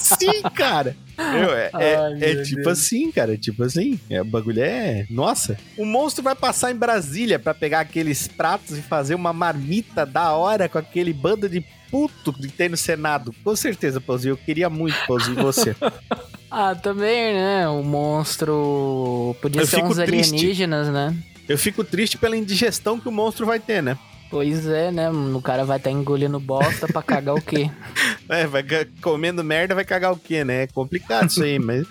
sim, 0.00 0.42
cara. 0.54 0.96
Meu, 1.16 1.54
é, 1.54 1.70
é, 1.74 1.96
Ai, 1.96 2.18
é 2.20 2.42
tipo 2.42 2.62
Deus. 2.62 2.78
assim, 2.78 3.10
cara. 3.10 3.36
Tipo 3.36 3.64
assim. 3.64 3.98
É, 4.08 4.20
o 4.20 4.24
bagulho 4.24 4.62
é. 4.62 5.06
Nossa. 5.10 5.56
O 5.76 5.84
monstro 5.84 6.22
vai 6.22 6.34
passar 6.34 6.70
em 6.70 6.76
Brasília 6.76 7.38
para 7.38 7.54
pegar 7.54 7.80
aqueles 7.80 8.26
pratos 8.26 8.78
e 8.78 8.82
fazer 8.82 9.14
uma 9.14 9.32
marmita 9.32 10.04
da 10.06 10.32
hora 10.32 10.68
com 10.68 10.78
aquele 10.78 11.12
bando 11.12 11.48
de 11.48 11.64
puto 11.94 12.32
que 12.32 12.48
tem 12.48 12.68
no 12.68 12.76
Senado. 12.76 13.32
Com 13.44 13.54
certeza, 13.54 14.00
Pãozinho. 14.00 14.32
Eu 14.32 14.36
queria 14.36 14.68
muito, 14.68 14.96
Pãozinho, 15.06 15.40
você. 15.40 15.76
Ah, 16.56 16.72
também, 16.72 17.34
né? 17.34 17.68
O 17.68 17.82
monstro. 17.82 19.34
Podia 19.42 19.62
eu 19.62 19.66
ser 19.66 19.82
uns 19.82 19.96
triste. 19.96 20.34
alienígenas, 20.34 20.86
né? 20.86 21.12
Eu 21.48 21.58
fico 21.58 21.82
triste 21.82 22.16
pela 22.16 22.36
indigestão 22.36 23.00
que 23.00 23.08
o 23.08 23.12
monstro 23.12 23.44
vai 23.44 23.58
ter, 23.58 23.82
né? 23.82 23.98
Pois 24.30 24.64
é, 24.68 24.92
né? 24.92 25.10
O 25.10 25.42
cara 25.42 25.64
vai 25.64 25.78
estar 25.78 25.90
tá 25.90 25.96
engolindo 25.96 26.38
bosta 26.38 26.86
pra 26.86 27.02
cagar 27.02 27.34
o 27.34 27.42
quê? 27.42 27.68
É, 28.28 28.46
vai 28.46 28.62
comendo 29.02 29.42
merda, 29.42 29.74
vai 29.74 29.84
cagar 29.84 30.12
o 30.12 30.16
quê, 30.16 30.44
né? 30.44 30.62
É 30.62 30.66
complicado 30.68 31.28
isso 31.28 31.42
aí, 31.42 31.58
mas. 31.58 31.84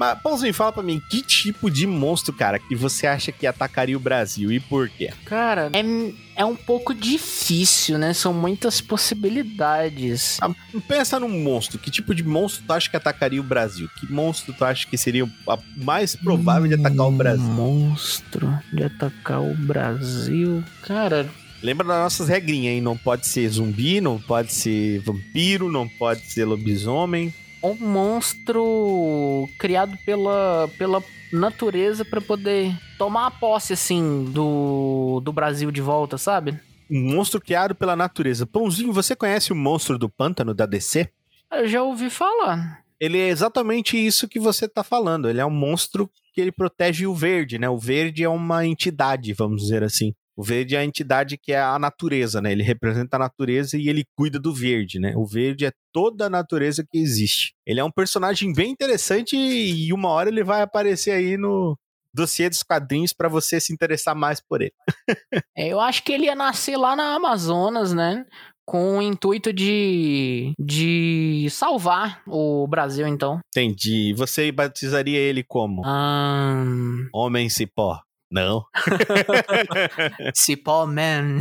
Mas, 0.00 0.18
Pãozinho, 0.22 0.54
fala 0.54 0.72
pra 0.72 0.82
mim, 0.82 0.98
que 1.10 1.20
tipo 1.20 1.70
de 1.70 1.86
monstro, 1.86 2.32
cara, 2.32 2.58
que 2.58 2.74
você 2.74 3.06
acha 3.06 3.30
que 3.30 3.46
atacaria 3.46 3.94
o 3.94 4.00
Brasil 4.00 4.50
e 4.50 4.58
por 4.58 4.88
quê? 4.88 5.12
Cara, 5.26 5.70
é, 5.74 6.40
é 6.40 6.42
um 6.42 6.56
pouco 6.56 6.94
difícil, 6.94 7.98
né? 7.98 8.14
São 8.14 8.32
muitas 8.32 8.80
possibilidades. 8.80 10.38
Ah, 10.40 10.48
pensa 10.88 11.20
num 11.20 11.42
monstro. 11.42 11.78
Que 11.78 11.90
tipo 11.90 12.14
de 12.14 12.24
monstro 12.24 12.64
tu 12.66 12.72
acha 12.72 12.88
que 12.88 12.96
atacaria 12.96 13.38
o 13.38 13.44
Brasil? 13.44 13.90
Que 14.00 14.10
monstro 14.10 14.54
tu 14.54 14.64
acha 14.64 14.86
que 14.86 14.96
seria 14.96 15.26
o 15.26 15.30
mais 15.76 16.16
provável 16.16 16.66
de 16.66 16.76
atacar 16.76 17.06
o 17.06 17.12
Brasil? 17.12 17.44
Monstro 17.44 18.58
de 18.72 18.84
atacar 18.84 19.42
o 19.42 19.54
Brasil? 19.54 20.64
Cara, 20.80 21.28
Lembra 21.62 21.86
das 21.86 21.98
nossas 21.98 22.26
regrinhas, 22.26 22.72
hein? 22.72 22.80
Não 22.80 22.96
pode 22.96 23.26
ser 23.26 23.46
zumbi, 23.50 24.00
não 24.00 24.18
pode 24.18 24.50
ser 24.50 25.00
vampiro, 25.00 25.70
não 25.70 25.86
pode 25.86 26.22
ser 26.22 26.46
lobisomem 26.46 27.34
um 27.62 27.74
monstro 27.74 29.48
criado 29.58 29.96
pela, 30.04 30.68
pela 30.78 31.02
natureza 31.32 32.04
para 32.04 32.20
poder 32.20 32.74
tomar 32.98 33.26
a 33.26 33.30
posse, 33.30 33.72
assim, 33.72 34.24
do, 34.32 35.20
do 35.22 35.32
Brasil 35.32 35.70
de 35.70 35.80
volta, 35.80 36.18
sabe? 36.18 36.58
Um 36.90 37.14
monstro 37.14 37.40
criado 37.40 37.74
pela 37.74 37.94
natureza. 37.94 38.46
Pãozinho, 38.46 38.92
você 38.92 39.14
conhece 39.14 39.52
o 39.52 39.56
monstro 39.56 39.98
do 39.98 40.08
pântano 40.08 40.52
da 40.52 40.66
DC? 40.66 41.08
Eu 41.52 41.68
já 41.68 41.82
ouvi 41.82 42.10
falar. 42.10 42.80
Ele 42.98 43.18
é 43.18 43.28
exatamente 43.28 43.96
isso 43.96 44.28
que 44.28 44.38
você 44.38 44.68
tá 44.68 44.82
falando. 44.82 45.28
Ele 45.28 45.40
é 45.40 45.46
um 45.46 45.50
monstro 45.50 46.10
que 46.34 46.40
ele 46.40 46.52
protege 46.52 47.06
o 47.06 47.14
verde, 47.14 47.58
né? 47.58 47.68
O 47.68 47.78
verde 47.78 48.22
é 48.22 48.28
uma 48.28 48.66
entidade, 48.66 49.32
vamos 49.32 49.62
dizer 49.62 49.82
assim. 49.82 50.14
O 50.36 50.42
verde 50.42 50.76
é 50.76 50.78
a 50.78 50.84
entidade 50.84 51.36
que 51.36 51.52
é 51.52 51.60
a 51.60 51.78
natureza, 51.78 52.40
né? 52.40 52.52
Ele 52.52 52.62
representa 52.62 53.16
a 53.16 53.20
natureza 53.20 53.76
e 53.76 53.88
ele 53.88 54.04
cuida 54.16 54.38
do 54.38 54.54
verde, 54.54 54.98
né? 54.98 55.12
O 55.16 55.26
verde 55.26 55.66
é 55.66 55.72
toda 55.92 56.26
a 56.26 56.30
natureza 56.30 56.84
que 56.88 56.98
existe. 56.98 57.52
Ele 57.66 57.80
é 57.80 57.84
um 57.84 57.90
personagem 57.90 58.52
bem 58.52 58.70
interessante 58.70 59.36
e 59.36 59.92
uma 59.92 60.08
hora 60.08 60.28
ele 60.28 60.44
vai 60.44 60.62
aparecer 60.62 61.10
aí 61.10 61.36
no 61.36 61.76
dossiê 62.12 62.48
dos 62.48 62.62
quadrinhos 62.62 63.12
para 63.12 63.28
você 63.28 63.60
se 63.60 63.72
interessar 63.72 64.14
mais 64.14 64.40
por 64.40 64.62
ele. 64.62 64.72
é, 65.56 65.68
eu 65.68 65.80
acho 65.80 66.02
que 66.02 66.12
ele 66.12 66.24
ia 66.24 66.34
nascer 66.34 66.76
lá 66.76 66.96
na 66.96 67.14
Amazonas, 67.14 67.92
né? 67.92 68.24
com 68.70 68.98
o 68.98 69.02
intuito 69.02 69.52
de, 69.52 70.52
de 70.56 71.48
salvar 71.50 72.22
o 72.24 72.68
Brasil, 72.68 73.04
então. 73.04 73.40
Entendi. 73.48 74.14
Você 74.16 74.52
batizaria 74.52 75.18
ele 75.18 75.42
como? 75.42 75.82
Um... 75.84 77.08
Homem 77.12 77.48
cipó. 77.48 78.00
Não. 78.30 78.64
Cipó 80.34 80.86
Man. 80.86 81.40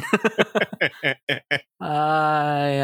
Ai, 1.80 2.80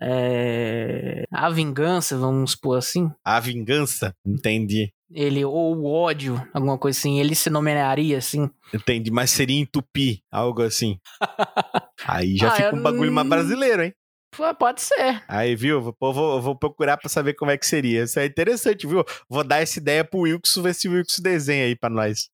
é... 0.00 1.24
A 1.32 1.48
vingança, 1.50 2.18
vamos 2.18 2.52
supor 2.52 2.78
assim. 2.78 3.10
A 3.24 3.40
vingança? 3.40 4.14
Entendi. 4.24 4.92
Ele, 5.10 5.44
ou 5.44 5.76
o 5.76 5.86
ódio, 5.90 6.36
alguma 6.52 6.76
coisa 6.76 6.98
assim, 6.98 7.20
ele 7.20 7.34
se 7.34 7.48
nomearia 7.48 8.18
assim. 8.18 8.50
Entendi, 8.74 9.10
mas 9.10 9.30
seria 9.30 9.56
em 9.56 9.64
tupi, 9.64 10.22
algo 10.30 10.62
assim. 10.62 10.98
Aí 12.06 12.36
já 12.36 12.48
ah, 12.48 12.56
fica 12.56 12.74
um 12.74 12.82
bagulho 12.82 13.12
mais 13.12 13.28
brasileiro, 13.28 13.84
hein? 13.84 13.94
Pode 14.58 14.82
ser. 14.82 15.22
Aí, 15.28 15.56
viu? 15.56 15.80
Vou, 15.80 16.12
vou, 16.12 16.42
vou, 16.42 16.56
procurar 16.58 16.98
pra 16.98 17.08
saber 17.08 17.34
como 17.34 17.50
é 17.50 17.56
que 17.56 17.66
seria. 17.66 18.02
Isso 18.02 18.18
é 18.18 18.26
interessante, 18.26 18.86
viu? 18.86 19.02
Vou 19.30 19.42
dar 19.42 19.62
essa 19.62 19.78
ideia 19.78 20.04
pro 20.04 20.20
Wilkson, 20.20 20.62
ver 20.62 20.74
se 20.74 20.88
o 20.88 20.92
Wilkson 20.92 21.22
desenha 21.22 21.64
aí 21.64 21.74
pra 21.74 21.88
nós. 21.88 22.28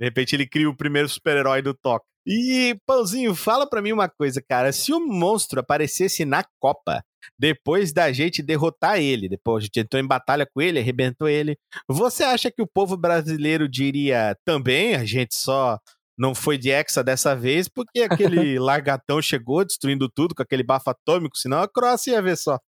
De 0.00 0.06
repente 0.06 0.34
ele 0.34 0.46
cria 0.46 0.68
o 0.68 0.76
primeiro 0.76 1.08
super-herói 1.08 1.62
do 1.62 1.74
Toque. 1.74 2.06
E, 2.26 2.78
Pãozinho, 2.86 3.34
fala 3.34 3.66
pra 3.66 3.80
mim 3.80 3.92
uma 3.92 4.08
coisa, 4.08 4.42
cara. 4.46 4.70
Se 4.70 4.92
o 4.92 5.00
monstro 5.00 5.60
aparecesse 5.60 6.26
na 6.26 6.44
Copa, 6.60 7.02
depois 7.38 7.90
da 7.92 8.12
gente 8.12 8.42
derrotar 8.42 9.00
ele, 9.00 9.28
depois 9.28 9.62
a 9.62 9.64
gente 9.64 9.80
entrou 9.80 10.02
em 10.02 10.06
batalha 10.06 10.46
com 10.46 10.60
ele, 10.60 10.78
arrebentou 10.78 11.28
ele, 11.28 11.56
você 11.88 12.24
acha 12.24 12.50
que 12.50 12.60
o 12.60 12.66
povo 12.66 12.96
brasileiro 12.96 13.68
diria 13.68 14.36
também, 14.44 14.94
a 14.94 15.04
gente 15.04 15.34
só 15.34 15.78
não 16.18 16.34
foi 16.34 16.58
de 16.58 16.70
Hexa 16.70 17.02
dessa 17.04 17.34
vez, 17.34 17.68
porque 17.68 18.00
aquele 18.00 18.58
largatão 18.58 19.22
chegou 19.22 19.64
destruindo 19.64 20.08
tudo 20.08 20.34
com 20.34 20.42
aquele 20.42 20.62
bafo 20.62 20.90
atômico, 20.90 21.36
senão 21.38 21.60
a 21.60 21.68
Croácia 21.68 22.12
ia 22.12 22.22
ver 22.22 22.36
só. 22.36 22.58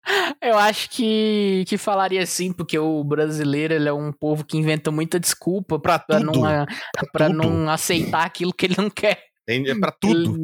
Eu 0.41 0.57
acho 0.57 0.89
que, 0.91 1.65
que 1.67 1.77
falaria 1.77 2.25
sim, 2.25 2.53
porque 2.53 2.79
o 2.79 3.03
brasileiro 3.03 3.75
ele 3.75 3.89
é 3.89 3.93
um 3.93 4.13
povo 4.13 4.45
que 4.45 4.57
inventa 4.57 4.91
muita 4.91 5.19
desculpa 5.19 5.79
pra, 5.79 5.99
pra, 5.99 6.21
não, 6.21 6.33
pra, 6.33 6.67
pra 7.13 7.29
não 7.29 7.69
aceitar 7.69 8.25
aquilo 8.25 8.55
que 8.55 8.67
ele 8.67 8.77
não 8.79 8.89
quer. 8.89 9.31
É 9.49 9.75
pra 9.75 9.91
tudo. 9.91 10.39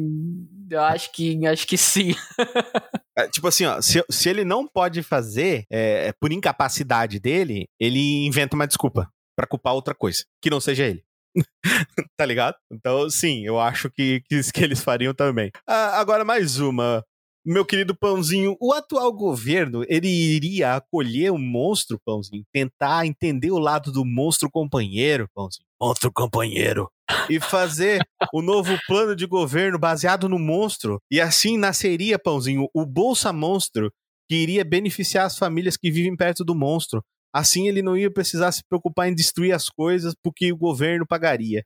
Eu 0.69 0.81
acho 0.81 1.11
que, 1.13 1.45
acho 1.47 1.65
que 1.65 1.77
sim. 1.77 2.13
É, 3.19 3.27
tipo 3.27 3.47
assim, 3.47 3.65
ó, 3.65 3.81
se, 3.81 4.05
se 4.11 4.29
ele 4.29 4.45
não 4.45 4.67
pode 4.67 5.01
fazer 5.01 5.65
é, 5.71 6.13
por 6.21 6.31
incapacidade 6.31 7.19
dele, 7.19 7.65
ele 7.79 8.27
inventa 8.27 8.55
uma 8.55 8.67
desculpa 8.67 9.09
para 9.35 9.47
culpar 9.47 9.73
outra 9.73 9.95
coisa, 9.95 10.23
que 10.39 10.51
não 10.51 10.59
seja 10.59 10.85
ele. 10.85 11.03
tá 12.17 12.25
ligado? 12.25 12.55
Então, 12.71 13.09
sim, 13.09 13.45
eu 13.45 13.59
acho 13.59 13.89
que, 13.89 14.21
que, 14.27 14.41
que 14.51 14.63
eles 14.63 14.81
fariam 14.81 15.13
também. 15.13 15.51
Ah, 15.67 15.99
agora, 15.99 16.23
mais 16.23 16.59
uma. 16.59 17.03
Meu 17.45 17.65
querido 17.65 17.95
Pãozinho, 17.95 18.57
o 18.59 18.73
atual 18.73 19.11
governo, 19.13 19.81
ele 19.87 20.09
iria 20.09 20.75
acolher 20.75 21.31
o 21.31 21.37
monstro, 21.37 21.97
Pãozinho? 22.05 22.43
Tentar 22.53 23.05
entender 23.05 23.51
o 23.51 23.57
lado 23.57 23.89
do 23.89 24.03
monstro 24.03 24.49
companheiro, 24.51 25.29
Pãozinho? 25.33 25.65
Monstro 25.81 26.11
companheiro. 26.11 26.89
E 27.29 27.39
fazer 27.39 28.01
o 28.33 28.41
novo 28.41 28.77
plano 28.85 29.15
de 29.15 29.25
governo 29.25 29.79
baseado 29.79 30.27
no 30.27 30.37
monstro. 30.37 30.99
E 31.09 31.21
assim 31.21 31.57
nasceria, 31.57 32.19
Pãozinho, 32.19 32.67
o 32.73 32.85
Bolsa 32.85 33.31
Monstro, 33.31 33.89
que 34.29 34.35
iria 34.35 34.65
beneficiar 34.65 35.25
as 35.25 35.37
famílias 35.37 35.77
que 35.77 35.89
vivem 35.89 36.17
perto 36.17 36.43
do 36.43 36.53
monstro 36.53 37.01
Assim 37.33 37.67
ele 37.67 37.81
não 37.81 37.97
ia 37.97 38.11
precisar 38.11 38.51
se 38.51 38.61
preocupar 38.67 39.07
em 39.07 39.15
destruir 39.15 39.53
as 39.53 39.69
coisas 39.69 40.13
porque 40.23 40.51
o 40.51 40.57
governo 40.57 41.05
pagaria. 41.07 41.63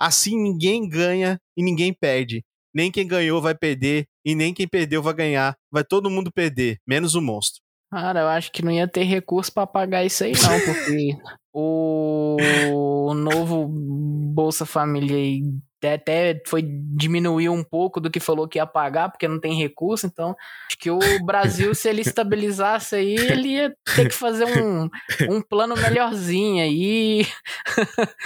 Assim 0.00 0.36
ninguém 0.36 0.88
ganha 0.88 1.38
e 1.56 1.62
ninguém 1.62 1.92
perde. 1.92 2.42
Nem 2.74 2.90
quem 2.90 3.06
ganhou 3.06 3.40
vai 3.40 3.54
perder 3.54 4.06
e 4.24 4.34
nem 4.34 4.54
quem 4.54 4.66
perdeu 4.66 5.02
vai 5.02 5.14
ganhar. 5.14 5.54
Vai 5.70 5.84
todo 5.84 6.10
mundo 6.10 6.32
perder, 6.32 6.78
menos 6.86 7.14
o 7.14 7.20
monstro. 7.20 7.60
Cara, 7.90 8.20
eu 8.20 8.28
acho 8.28 8.50
que 8.50 8.64
não 8.64 8.72
ia 8.72 8.88
ter 8.88 9.02
recurso 9.02 9.52
para 9.52 9.66
pagar 9.66 10.02
isso 10.02 10.24
aí, 10.24 10.32
não, 10.32 10.60
porque 10.60 11.16
o 11.52 13.12
novo 13.14 13.68
Bolsa 13.68 14.64
Família 14.64 15.16
aí 15.16 15.42
até 15.88 16.40
foi 16.46 16.62
diminuir 16.64 17.48
um 17.48 17.62
pouco 17.62 18.00
do 18.00 18.10
que 18.10 18.20
falou 18.20 18.48
que 18.48 18.58
ia 18.58 18.66
pagar, 18.66 19.10
porque 19.10 19.28
não 19.28 19.40
tem 19.40 19.58
recurso, 19.58 20.06
então 20.06 20.36
acho 20.68 20.78
que 20.78 20.90
o 20.90 21.00
Brasil, 21.24 21.74
se 21.74 21.88
ele 21.88 22.02
estabilizasse 22.02 22.94
aí, 22.94 23.14
ele 23.14 23.48
ia 23.48 23.74
ter 23.94 24.08
que 24.08 24.14
fazer 24.14 24.44
um, 24.44 24.88
um 25.30 25.40
plano 25.40 25.74
melhorzinho 25.76 26.62
aí. 26.62 27.26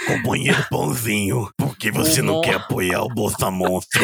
Companheiro 0.07 0.65
Pãozinho, 0.69 1.49
por 1.57 1.77
que 1.77 1.91
você 1.91 2.21
o 2.21 2.23
não 2.23 2.33
mon... 2.35 2.41
quer 2.41 2.55
apoiar 2.55 3.01
o 3.03 3.09
Bolsa 3.09 3.49
Monstro? 3.49 4.03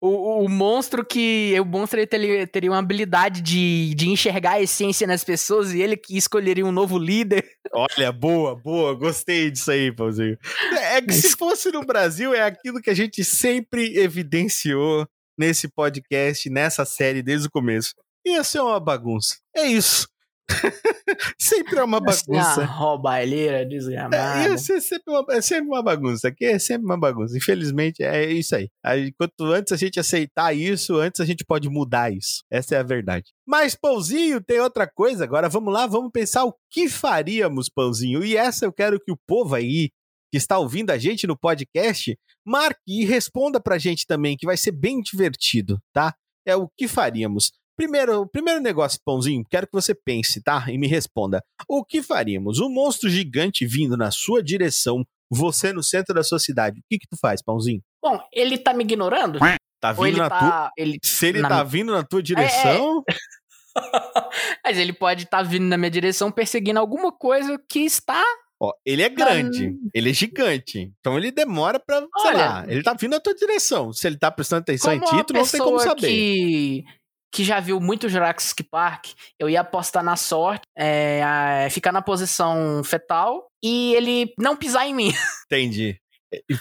O, 0.00 0.44
o, 0.44 0.48
monstro 0.48 1.04
que. 1.04 1.58
O 1.60 1.64
monstro 1.64 1.98
ele 1.98 2.06
teria, 2.06 2.46
teria 2.46 2.70
uma 2.70 2.78
habilidade 2.78 3.40
de, 3.40 3.94
de 3.94 4.08
enxergar 4.08 4.52
a 4.52 4.62
essência 4.62 5.06
nas 5.06 5.24
pessoas 5.24 5.72
e 5.72 5.80
ele 5.80 5.96
que 5.96 6.16
escolheria 6.16 6.64
um 6.64 6.72
novo 6.72 6.98
líder. 6.98 7.44
Olha, 7.72 8.12
boa, 8.12 8.54
boa, 8.54 8.94
gostei 8.94 9.50
disso 9.50 9.70
aí, 9.70 9.90
Pauzinho. 9.90 10.38
É, 10.72 10.96
é 10.96 11.02
que 11.02 11.12
se 11.12 11.36
fosse 11.36 11.72
no 11.72 11.84
Brasil, 11.84 12.34
é 12.34 12.42
aquilo 12.42 12.80
que 12.80 12.90
a 12.90 12.94
gente 12.94 13.24
sempre 13.24 13.98
evidenciou 13.98 15.06
nesse 15.38 15.68
podcast, 15.68 16.48
nessa 16.48 16.84
série, 16.84 17.22
desde 17.22 17.48
o 17.48 17.50
começo. 17.50 17.94
Ia 18.26 18.44
ser 18.44 18.60
uma 18.60 18.80
bagunça. 18.80 19.36
É 19.54 19.66
isso. 19.66 20.08
sempre 21.38 21.78
é 21.78 21.84
uma 21.84 22.00
bagunça. 22.00 22.60
Uma 22.60 22.64
roubalheira 22.64 23.64
desgramada. 23.64 24.16
É, 24.16 24.52
é, 24.52 24.56
sempre 24.56 25.02
uma, 25.08 25.24
é 25.30 25.40
sempre 25.40 25.66
uma 25.66 25.82
bagunça. 25.82 26.28
Aqui 26.28 26.44
é 26.44 26.58
sempre 26.58 26.84
uma 26.84 26.98
bagunça. 26.98 27.36
Infelizmente, 27.36 28.02
é 28.02 28.30
isso 28.30 28.54
aí. 28.54 28.68
aí. 28.84 29.12
Quanto 29.12 29.44
antes 29.44 29.72
a 29.72 29.76
gente 29.76 29.98
aceitar 29.98 30.54
isso, 30.54 30.96
antes 30.96 31.20
a 31.20 31.24
gente 31.24 31.44
pode 31.44 31.68
mudar 31.68 32.12
isso. 32.12 32.42
Essa 32.50 32.76
é 32.76 32.78
a 32.78 32.82
verdade. 32.82 33.32
Mas, 33.46 33.74
Pãozinho, 33.74 34.40
tem 34.42 34.60
outra 34.60 34.86
coisa. 34.86 35.24
Agora 35.24 35.48
vamos 35.48 35.72
lá, 35.72 35.86
vamos 35.86 36.10
pensar 36.12 36.44
o 36.44 36.54
que 36.70 36.88
faríamos, 36.88 37.68
Pãozinho. 37.68 38.24
E 38.24 38.36
essa 38.36 38.64
eu 38.64 38.72
quero 38.72 39.00
que 39.00 39.12
o 39.12 39.18
povo 39.26 39.54
aí, 39.54 39.90
que 40.30 40.36
está 40.36 40.58
ouvindo 40.58 40.90
a 40.90 40.98
gente 40.98 41.26
no 41.26 41.38
podcast, 41.38 42.16
marque 42.46 42.80
e 42.86 43.04
responda 43.04 43.60
pra 43.60 43.78
gente 43.78 44.06
também, 44.06 44.36
que 44.36 44.46
vai 44.46 44.56
ser 44.56 44.72
bem 44.72 45.00
divertido, 45.00 45.80
tá? 45.92 46.14
É 46.46 46.54
o 46.54 46.68
que 46.76 46.86
faríamos. 46.86 47.52
Primeiro, 47.76 48.26
primeiro 48.28 48.60
negócio, 48.60 49.00
Pãozinho, 49.04 49.44
quero 49.50 49.66
que 49.66 49.72
você 49.72 49.94
pense, 49.94 50.40
tá? 50.42 50.66
E 50.68 50.78
me 50.78 50.86
responda. 50.86 51.42
O 51.68 51.84
que 51.84 52.02
faríamos? 52.02 52.60
Um 52.60 52.68
monstro 52.68 53.08
gigante 53.08 53.66
vindo 53.66 53.96
na 53.96 54.10
sua 54.10 54.42
direção, 54.42 55.04
você 55.30 55.72
no 55.72 55.82
centro 55.82 56.14
da 56.14 56.22
sua 56.22 56.38
cidade. 56.38 56.78
O 56.80 56.82
que 56.88 56.98
que 56.98 57.08
tu 57.08 57.16
faz, 57.20 57.42
Pãozinho? 57.42 57.82
Bom, 58.02 58.20
ele 58.32 58.58
tá 58.58 58.72
me 58.72 58.84
ignorando? 58.84 59.38
Tá 59.80 59.92
vindo 59.92 60.18
na 60.18 60.30
tá, 60.30 60.38
tua... 60.38 60.72
Ele... 60.76 60.98
Se 61.02 61.26
ele 61.26 61.40
na... 61.40 61.48
tá 61.48 61.62
vindo 61.62 61.92
na 61.92 62.04
tua 62.04 62.22
direção... 62.22 63.02
É, 63.08 63.12
é. 63.12 63.16
Mas 64.64 64.78
ele 64.78 64.92
pode 64.92 65.24
estar 65.24 65.38
tá 65.38 65.42
vindo 65.42 65.64
na 65.64 65.76
minha 65.76 65.90
direção 65.90 66.30
perseguindo 66.30 66.78
alguma 66.78 67.10
coisa 67.10 67.60
que 67.68 67.80
está 67.80 68.22
Ó, 68.60 68.72
ele 68.86 69.02
é 69.02 69.08
grande, 69.08 69.68
um... 69.68 69.90
ele 69.92 70.10
é 70.10 70.12
gigante. 70.12 70.92
Então 71.00 71.18
ele 71.18 71.32
demora 71.32 71.80
pra, 71.80 71.96
Olha, 71.96 72.08
sei 72.22 72.32
lá, 72.34 72.64
ele 72.68 72.82
tá 72.82 72.94
vindo 72.94 73.10
na 73.10 73.20
tua 73.20 73.34
direção. 73.34 73.92
Se 73.92 74.06
ele 74.06 74.16
tá 74.16 74.30
prestando 74.30 74.62
atenção 74.62 74.92
em 74.92 75.00
ti, 75.00 75.24
tu 75.26 75.34
não 75.34 75.46
tem 75.46 75.60
como 75.60 75.80
saber. 75.80 76.06
Que 76.06 76.84
que 77.34 77.42
já 77.42 77.58
viu 77.58 77.80
muito 77.80 78.08
Jurassic 78.08 78.62
Park, 78.62 79.08
eu 79.40 79.50
ia 79.50 79.62
apostar 79.62 80.04
na 80.04 80.14
sorte, 80.14 80.62
é, 80.78 81.66
ficar 81.68 81.90
na 81.90 82.00
posição 82.00 82.80
fetal 82.84 83.48
e 83.60 83.92
ele 83.96 84.32
não 84.38 84.54
pisar 84.56 84.86
em 84.86 84.94
mim. 84.94 85.10
Entendi. 85.50 86.00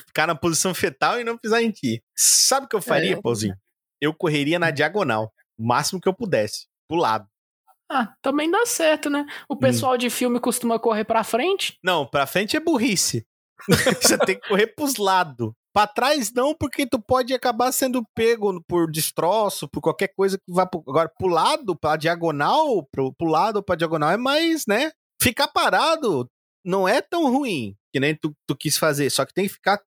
Ficar 0.07 0.25
na 0.25 0.33
posição 0.33 0.73
fetal 0.73 1.21
e 1.21 1.23
não 1.23 1.37
pisar 1.37 1.61
em 1.61 1.69
ti. 1.69 2.01
Sabe 2.17 2.65
o 2.65 2.69
que 2.69 2.75
eu 2.75 2.81
faria, 2.81 3.13
é. 3.13 3.21
Pauzinho? 3.21 3.55
Eu 4.01 4.15
correria 4.15 4.57
na 4.57 4.71
diagonal, 4.71 5.31
o 5.59 5.63
máximo 5.63 6.01
que 6.01 6.09
eu 6.09 6.13
pudesse, 6.13 6.65
pro 6.87 6.97
lado. 6.97 7.27
Ah, 7.87 8.11
também 8.23 8.49
dá 8.49 8.65
certo, 8.65 9.11
né? 9.11 9.27
O 9.47 9.53
hum. 9.53 9.59
pessoal 9.59 9.93
hum. 9.93 9.97
de 9.97 10.09
filme 10.09 10.39
costuma 10.39 10.79
correr 10.79 11.03
pra 11.03 11.23
frente. 11.23 11.77
Não, 11.83 12.03
pra 12.03 12.25
frente 12.25 12.57
é 12.57 12.59
burrice. 12.59 13.27
Você 14.01 14.17
tem 14.17 14.39
que 14.39 14.47
correr 14.47 14.67
pros 14.75 14.95
lados. 14.95 15.51
Pra 15.73 15.87
trás 15.87 16.31
não, 16.31 16.53
porque 16.53 16.85
tu 16.85 17.01
pode 17.01 17.33
acabar 17.33 17.71
sendo 17.71 18.05
pego 18.13 18.63
por 18.67 18.91
destroço, 18.91 19.67
por 19.67 19.81
qualquer 19.81 20.09
coisa 20.09 20.37
que 20.37 20.53
vá 20.53 20.67
pro, 20.67 20.83
agora 20.87 21.11
pro 21.17 21.27
lado, 21.27 21.75
pra 21.75 21.95
diagonal, 21.95 22.85
pro, 22.91 23.11
pro 23.11 23.27
lado 23.27 23.63
pra 23.63 23.75
diagonal 23.75 24.11
é 24.11 24.17
mais, 24.17 24.67
né? 24.67 24.91
Ficar 25.19 25.47
parado 25.47 26.29
não 26.63 26.87
é 26.87 27.01
tão 27.01 27.31
ruim 27.31 27.75
que 27.91 27.99
nem 27.99 28.15
tu, 28.15 28.35
tu 28.47 28.55
quis 28.55 28.77
fazer, 28.77 29.09
só 29.09 29.25
que 29.25 29.33
tem 29.33 29.47
que 29.47 29.53
ficar 29.53 29.81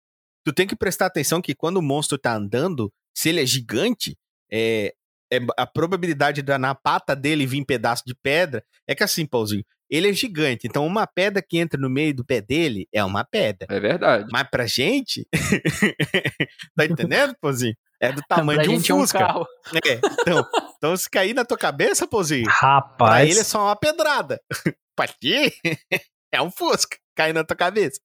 tu 0.44 0.52
tem 0.52 0.66
que 0.66 0.76
prestar 0.76 1.06
atenção 1.06 1.40
que 1.40 1.54
quando 1.54 1.78
o 1.78 1.82
monstro 1.82 2.18
tá 2.18 2.34
andando, 2.34 2.92
se 3.16 3.28
ele 3.28 3.42
é 3.42 3.46
gigante, 3.46 4.16
é, 4.50 4.94
é 5.32 5.38
a 5.56 5.66
probabilidade 5.66 6.40
da 6.42 6.58
na 6.58 6.74
pata 6.74 7.16
dele 7.16 7.46
vir 7.46 7.64
pedaço 7.64 8.04
de 8.06 8.14
pedra 8.14 8.64
é 8.88 8.94
que 8.94 9.02
assim, 9.02 9.26
Pauzinho, 9.26 9.64
ele 9.90 10.10
é 10.10 10.12
gigante, 10.12 10.66
então 10.66 10.86
uma 10.86 11.06
pedra 11.06 11.42
que 11.42 11.58
entra 11.58 11.80
no 11.80 11.88
meio 11.88 12.14
do 12.14 12.24
pé 12.24 12.40
dele 12.40 12.88
é 12.92 13.04
uma 13.04 13.24
pedra. 13.24 13.66
É 13.70 13.80
verdade. 13.80 14.28
Mas 14.32 14.48
pra 14.50 14.66
gente, 14.66 15.26
tá 16.76 16.84
entendendo, 16.84 17.34
Pozinho? 17.40 17.74
É 18.00 18.12
do 18.12 18.20
tamanho 18.28 18.62
de 18.62 18.70
um 18.70 18.80
Fusca. 18.80 19.18
É 19.18 19.22
um 19.22 19.26
carro. 19.26 19.46
É, 19.86 20.00
então, 20.20 20.46
então, 20.76 20.96
se 20.96 21.08
cair 21.08 21.34
na 21.34 21.44
tua 21.44 21.56
cabeça, 21.56 22.06
Pozinho, 22.06 22.46
Rapaz. 22.48 23.10
pra 23.10 23.24
ele 23.24 23.40
é 23.40 23.44
só 23.44 23.64
uma 23.64 23.76
pedrada. 23.76 24.40
pra 24.94 25.06
ti, 25.08 25.52
é 26.32 26.42
um 26.42 26.50
Fusca 26.50 26.98
cair 27.14 27.32
na 27.32 27.44
tua 27.44 27.56
cabeça. 27.56 28.00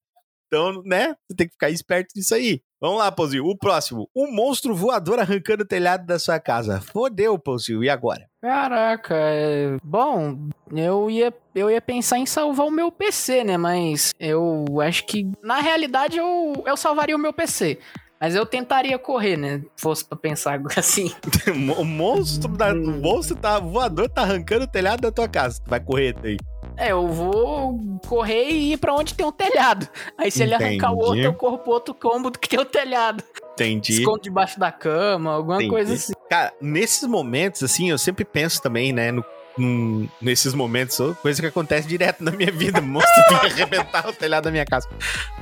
Então, 0.47 0.81
né, 0.85 1.15
você 1.27 1.35
tem 1.35 1.47
que 1.47 1.53
ficar 1.53 1.69
esperto 1.69 2.09
nisso 2.15 2.33
aí. 2.35 2.61
Vamos 2.81 2.97
lá, 2.97 3.11
Pouzinho. 3.11 3.45
O 3.45 3.55
próximo. 3.55 4.09
Um 4.15 4.33
monstro 4.33 4.73
voador 4.73 5.19
arrancando 5.19 5.61
o 5.61 5.67
telhado 5.67 6.03
da 6.03 6.17
sua 6.17 6.39
casa. 6.39 6.81
Fodeu, 6.81 7.37
Pouzinho. 7.37 7.83
E 7.83 7.89
agora? 7.89 8.27
Caraca, 8.41 9.13
é... 9.15 9.77
bom, 9.83 10.49
eu 10.73 11.07
ia, 11.11 11.31
eu 11.53 11.69
ia 11.69 11.79
pensar 11.79 12.17
em 12.17 12.25
salvar 12.25 12.65
o 12.65 12.71
meu 12.71 12.91
PC, 12.91 13.43
né? 13.43 13.55
Mas 13.55 14.15
eu 14.19 14.65
acho 14.81 15.05
que, 15.05 15.29
na 15.43 15.59
realidade, 15.59 16.17
eu, 16.17 16.53
eu 16.65 16.75
salvaria 16.75 17.15
o 17.15 17.19
meu 17.19 17.31
PC. 17.31 17.77
Mas 18.21 18.35
eu 18.35 18.45
tentaria 18.45 18.99
correr, 18.99 19.35
né? 19.35 19.63
Fosse 19.75 20.05
pra 20.05 20.15
pensar 20.15 20.61
assim. 20.77 21.11
o 21.75 21.83
monstro, 21.83 22.55
da, 22.55 22.71
o 22.71 23.01
monstro 23.01 23.35
tá 23.35 23.59
voador, 23.59 24.07
tá 24.07 24.21
arrancando 24.21 24.65
o 24.65 24.67
telhado 24.67 25.01
da 25.01 25.11
tua 25.11 25.27
casa. 25.27 25.59
Tu 25.63 25.67
vai 25.67 25.79
correr 25.79 26.13
daí. 26.13 26.37
É, 26.77 26.91
eu 26.91 27.07
vou 27.07 27.79
correr 28.07 28.49
e 28.49 28.73
ir 28.73 28.77
pra 28.77 28.93
onde 28.93 29.15
tem 29.15 29.25
um 29.25 29.31
telhado. 29.31 29.87
Aí 30.17 30.29
se 30.29 30.43
Entendi. 30.43 30.55
ele 30.55 30.63
arrancar 30.63 30.93
o 30.93 30.97
outro, 30.99 31.21
eu 31.21 31.33
corro 31.33 31.57
pro 31.57 31.71
outro 31.71 31.93
cômodo 31.93 32.37
que 32.37 32.47
tem 32.47 32.59
o 32.59 32.65
telhado. 32.65 33.23
Entendi. 33.53 33.93
Escondo 33.93 34.21
debaixo 34.21 34.59
da 34.59 34.71
cama, 34.71 35.33
alguma 35.33 35.55
Entendi. 35.55 35.71
coisa 35.71 35.93
assim. 35.93 36.13
Cara, 36.29 36.53
nesses 36.61 37.07
momentos, 37.07 37.63
assim, 37.63 37.89
eu 37.89 37.97
sempre 37.97 38.23
penso 38.23 38.61
também, 38.61 38.93
né, 38.93 39.11
no 39.11 39.25
Num, 39.57 40.07
nesses 40.21 40.53
momentos, 40.53 40.97
coisa 41.21 41.41
que 41.41 41.47
acontece 41.47 41.87
direto 41.87 42.23
na 42.23 42.31
minha 42.31 42.51
vida. 42.51 42.81
Monstro 42.81 43.35
arrebentar 43.43 44.07
o 44.07 44.13
telhado 44.13 44.45
da 44.45 44.51
minha 44.51 44.65
casa. 44.65 44.87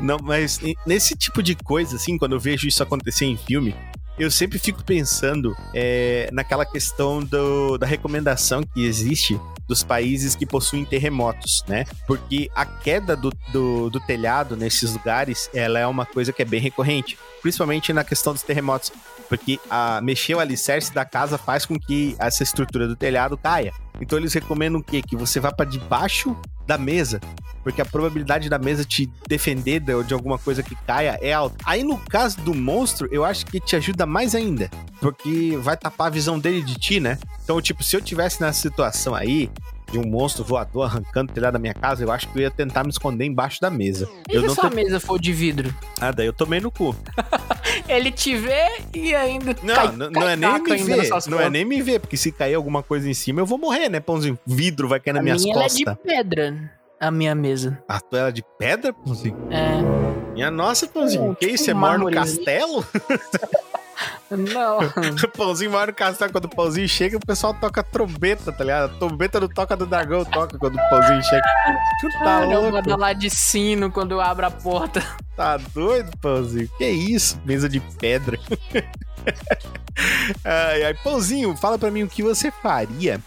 Não, 0.02 0.18
mas 0.22 0.60
nesse 0.86 1.16
tipo 1.16 1.44
de 1.44 1.56
coisa, 1.56 1.96
assim, 1.96 2.18
quando 2.18 2.34
eu 2.34 2.40
vejo 2.40 2.68
isso 2.68 2.82
acontecer 2.82 3.26
em 3.26 3.38
filme, 3.38 3.76
eu 4.20 4.30
sempre 4.30 4.60
fico 4.60 4.84
pensando 4.84 5.56
é, 5.74 6.30
naquela 6.34 6.66
questão 6.66 7.24
do, 7.24 7.78
da 7.78 7.88
recomendação 7.88 8.62
que 8.64 8.86
existe 8.86 9.40
dos 9.66 9.82
países 9.82 10.36
que 10.36 10.46
possuem 10.46 10.84
terremotos, 10.84 11.64
né? 11.68 11.86
Porque 12.06 12.50
a 12.54 12.66
queda 12.66 13.16
do, 13.16 13.32
do, 13.54 13.90
do 13.90 14.00
telhado 14.02 14.58
nesses 14.58 14.92
lugares, 14.92 15.50
ela 15.54 15.80
é 15.80 15.88
uma 15.88 16.06
coisa 16.06 16.34
que 16.34 16.42
é 16.42 16.46
bem 16.46 16.60
recorrente, 16.60 17.18
principalmente 17.42 17.94
na 17.94 18.04
questão 18.04 18.34
dos 18.34 18.42
terremotos, 18.42 18.92
porque 19.30 19.60
a, 19.70 20.02
mexer 20.02 20.34
o 20.34 20.40
alicerce 20.40 20.94
da 20.94 21.06
casa 21.06 21.38
faz 21.38 21.66
com 21.66 21.80
que 21.80 22.16
essa 22.20 22.44
estrutura 22.44 22.88
do 22.88 22.96
telhado 22.96 23.38
caia. 23.38 23.72
Então 24.02 24.18
eles 24.18 24.34
recomendam 24.34 24.82
o 24.82 24.84
quê? 24.84 25.02
Que 25.02 25.16
você 25.16 25.40
vá 25.40 25.52
para 25.52 25.70
debaixo 25.70 26.36
da 26.66 26.78
mesa, 26.78 27.20
porque 27.64 27.82
a 27.82 27.86
probabilidade 27.86 28.50
da 28.50 28.60
mesa 28.60 28.86
te 28.86 29.10
defender 29.28 29.80
de, 29.80 30.04
de, 30.04 30.14
alguma 30.14 30.38
coisa 30.38 30.62
que 30.64 30.76
caia 30.76 31.18
é 31.22 31.34
alta. 31.34 31.58
Aí 31.66 31.84
no 31.84 31.98
caso 31.98 32.40
do 32.42 32.54
monstro, 32.54 33.08
eu 33.12 33.24
acho 33.26 33.46
que 33.46 33.60
te 33.60 33.76
ajuda 33.76 34.06
mais 34.06 34.36
ainda, 34.36 34.70
porque 35.02 35.58
vai 35.62 35.76
tapar 35.76 36.08
a 36.08 36.12
visão 36.12 36.40
dele 36.40 36.62
de 36.62 36.76
ti, 36.76 37.00
né? 37.00 37.18
Então, 37.44 37.60
tipo, 37.60 37.84
se 37.84 37.96
eu 37.96 38.02
tivesse 38.02 38.40
nessa 38.42 38.62
situação 38.62 39.16
aí, 39.16 39.50
de 39.92 40.00
um 40.00 40.08
monstro 40.08 40.44
voador 40.44 40.86
arrancando 40.86 41.32
o 41.32 41.36
telhado 41.36 41.54
da 41.54 41.60
minha 41.60 41.74
casa, 41.74 42.04
eu 42.04 42.12
acho 42.12 42.28
que 42.30 42.38
eu 42.38 42.44
ia 42.44 42.52
tentar 42.52 42.84
me 42.84 42.90
esconder 42.90 43.26
embaixo 43.26 43.60
da 43.62 43.70
mesa. 43.70 44.10
E 44.30 44.36
eu 44.36 44.42
se 44.42 44.48
não 44.48 44.56
sua 44.56 44.70
mesa 44.70 45.00
for 45.00 45.20
de 45.20 45.34
vidro? 45.34 45.74
Ah, 46.00 46.12
daí 46.12 46.28
eu 46.28 46.34
tomei 46.34 46.60
no 46.60 46.72
cu. 46.72 46.96
Ele 47.88 48.12
te 48.12 48.36
vê 48.36 48.82
e 48.94 49.14
ainda 49.16 49.56
Não, 49.64 49.76
cai, 49.76 49.92
não, 49.96 50.12
cai 50.12 50.24
não 50.24 50.30
é 50.30 50.36
nem 50.36 50.62
me 50.62 50.84
ver, 50.84 51.10
não 51.28 51.40
é 51.40 51.50
nem 51.50 51.66
me 51.66 51.82
ver, 51.82 52.00
porque 52.00 52.18
se 52.18 52.32
cair 52.32 52.56
alguma 52.56 52.82
coisa 52.84 53.10
em 53.10 53.14
cima, 53.14 53.42
eu 53.42 53.46
vou 53.46 53.58
morrer, 53.58 53.90
né, 53.90 54.00
pãozinho? 54.00 54.38
Vidro 54.46 54.88
vai 54.88 55.00
cair 55.00 55.14
nas 55.14 55.24
minhas 55.24 55.42
minha 55.42 55.54
costas. 55.54 55.82
Ela 55.82 55.92
é 55.92 55.96
de 55.96 56.02
pedra, 56.04 56.72
a 57.00 57.12
minha 57.12 57.36
mesa. 57.36 57.82
A 57.88 58.00
tua 58.00 58.20
era 58.20 58.32
de 58.32 58.44
pedra, 58.58 58.94
pãozinho? 58.94 59.38
É. 59.50 60.34
Minha 60.34 60.52
nossa, 60.52 60.88
pãozinho, 60.88 61.36
que 61.36 61.46
tipo 61.46 61.56
isso? 61.56 61.66
Você 61.66 61.74
mora 61.74 61.98
no 61.98 62.12
castelo? 62.12 62.86
Não. 64.32 64.80
o 65.24 65.28
pãozinho 65.30 65.72
mora 65.72 65.88
no 65.88 65.94
castelo. 65.94 66.32
Quando 66.32 66.46
o 66.46 66.50
pãozinho 66.50 66.88
chega, 66.88 67.18
o 67.18 67.20
pessoal 67.20 67.54
toca 67.54 67.84
trombeta, 67.84 68.52
tá 68.52 68.64
ligado? 68.64 68.86
A 68.86 68.98
trombeta 68.98 69.40
do 69.40 69.50
toca 69.50 69.76
do 69.76 69.86
dragão 69.86 70.24
toca 70.26 70.58
quando 70.58 70.76
o 70.76 70.90
pãozinho 70.90 71.24
chega. 71.24 71.44
Tu 72.02 72.10
tá 72.20 72.46
louco? 72.46 72.72
Manda 72.72 72.96
lá 72.96 73.14
de 73.14 73.30
sino 73.30 73.92
quando 73.92 74.20
abre 74.22 74.46
a 74.46 74.52
porta. 74.52 75.04
Tá 75.36 75.58
doido, 75.58 76.12
pãozinho? 76.18 76.70
Que 76.78 76.90
isso? 76.90 77.40
Mesa 77.46 77.68
de 77.68 77.80
pedra. 77.80 78.38
ai, 80.44 80.84
ai, 80.84 80.94
pãozinho, 80.94 81.56
fala 81.56 81.78
pra 81.78 81.92
mim 81.92 82.04
o 82.04 82.10
que 82.10 82.22
você 82.22 82.52
faria 82.52 83.22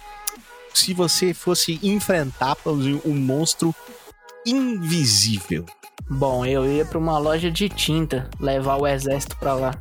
se 0.74 0.94
você 0.94 1.34
fosse 1.34 1.78
enfrentar, 1.82 2.56
pãozinho, 2.56 3.00
um 3.04 3.14
monstro 3.14 3.74
invisível. 4.46 5.66
Bom, 6.08 6.44
eu 6.44 6.66
ia 6.66 6.84
pra 6.84 6.98
uma 6.98 7.18
loja 7.18 7.50
de 7.50 7.68
tinta, 7.68 8.28
levar 8.40 8.76
o 8.76 8.86
exército 8.86 9.36
pra 9.36 9.54
lá. 9.54 9.74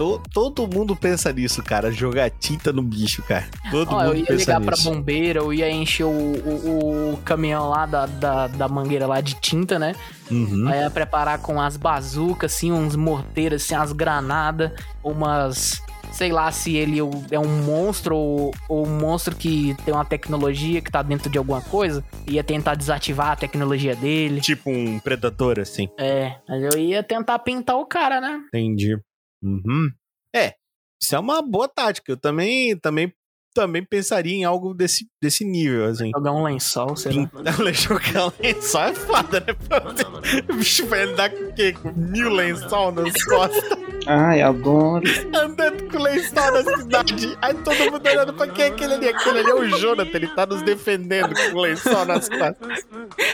Todo, 0.00 0.22
todo 0.32 0.66
mundo 0.66 0.96
pensa 0.96 1.30
nisso, 1.30 1.62
cara. 1.62 1.92
Jogar 1.92 2.30
tinta 2.30 2.72
no 2.72 2.80
bicho, 2.80 3.22
cara. 3.22 3.46
Todo 3.70 3.90
mundo 3.90 4.04
eu 4.04 4.16
ia 4.16 4.24
pensa 4.24 4.38
ligar 4.38 4.60
nisso. 4.60 4.82
pra 4.82 4.90
bombeira, 4.90 5.40
eu 5.40 5.52
ia 5.52 5.70
encher 5.70 6.04
o, 6.04 6.08
o, 6.08 7.12
o 7.12 7.16
caminhão 7.18 7.68
lá 7.68 7.84
da, 7.84 8.06
da, 8.06 8.46
da, 8.46 8.66
mangueira 8.66 9.06
lá 9.06 9.20
de 9.20 9.34
tinta, 9.34 9.78
né? 9.78 9.94
Uhum. 10.30 10.66
Aí 10.68 10.80
ia 10.80 10.90
preparar 10.90 11.40
com 11.40 11.60
as 11.60 11.76
bazucas, 11.76 12.50
assim, 12.50 12.72
uns 12.72 12.96
morteiros, 12.96 13.62
assim, 13.62 13.74
as 13.74 13.92
granadas, 13.92 14.72
umas 15.04 15.82
sei 16.12 16.32
lá 16.32 16.50
se 16.50 16.74
ele 16.76 16.98
é 17.30 17.38
um 17.38 17.62
monstro 17.62 18.16
ou, 18.16 18.54
ou, 18.70 18.86
um 18.86 18.98
monstro 18.98 19.36
que 19.36 19.76
tem 19.84 19.92
uma 19.92 20.04
tecnologia 20.04 20.80
que 20.80 20.90
tá 20.90 21.02
dentro 21.02 21.28
de 21.28 21.36
alguma 21.36 21.60
coisa. 21.60 22.02
Ia 22.26 22.42
tentar 22.42 22.74
desativar 22.74 23.32
a 23.32 23.36
tecnologia 23.36 23.94
dele. 23.94 24.40
Tipo 24.40 24.70
um 24.70 24.98
predador, 24.98 25.60
assim. 25.60 25.90
É, 25.98 26.36
mas 26.48 26.62
eu 26.62 26.80
ia 26.80 27.02
tentar 27.02 27.38
pintar 27.40 27.76
o 27.76 27.84
cara, 27.84 28.18
né? 28.18 28.40
Entendi. 28.48 28.96
Uhum. 29.42 29.90
É, 30.34 30.54
isso 31.02 31.14
é 31.14 31.18
uma 31.18 31.42
boa 31.42 31.68
tática. 31.68 32.12
Eu 32.12 32.16
também, 32.16 32.76
também, 32.76 33.12
também 33.54 33.84
pensaria 33.84 34.34
em 34.34 34.44
algo 34.44 34.74
desse, 34.74 35.08
desse 35.20 35.44
nível, 35.44 35.86
assim. 35.86 36.10
Jogar 36.14 36.32
um 36.32 36.44
lençol, 36.44 36.94
sei 36.96 37.12
lá. 37.12 37.30
Jogar 37.72 38.26
um 38.28 38.32
lençol 38.42 38.82
é 38.82 38.94
foda, 38.94 39.40
né? 39.40 40.44
O 40.48 40.54
bicho 40.56 40.86
vai 40.86 41.02
andar 41.02 41.30
com 41.30 41.44
o 41.44 41.52
quê? 41.54 41.72
Com 41.72 41.92
mil 41.92 42.30
lençol 42.30 42.92
nas 42.92 43.24
costas. 43.24 43.78
Ai, 44.06 44.42
adoro. 44.42 45.04
Andando 45.34 45.90
com 45.90 45.98
lençol 45.98 46.52
na 46.52 46.76
cidade. 46.76 47.38
Aí 47.40 47.54
todo 47.54 47.90
mundo 47.90 48.06
olhando 48.06 48.34
pra 48.34 48.46
quem 48.46 48.64
é 48.64 48.68
aquele 48.68 48.94
ali. 48.94 49.08
Aquele 49.08 49.38
ali 49.40 49.50
é 49.50 49.54
o 49.54 49.68
Jonathan, 49.68 50.16
ele 50.16 50.28
tá 50.28 50.46
nos 50.46 50.62
defendendo 50.62 51.34
com 51.34 51.60
lençol 51.60 52.04
nas 52.04 52.28
costas. 52.28 52.86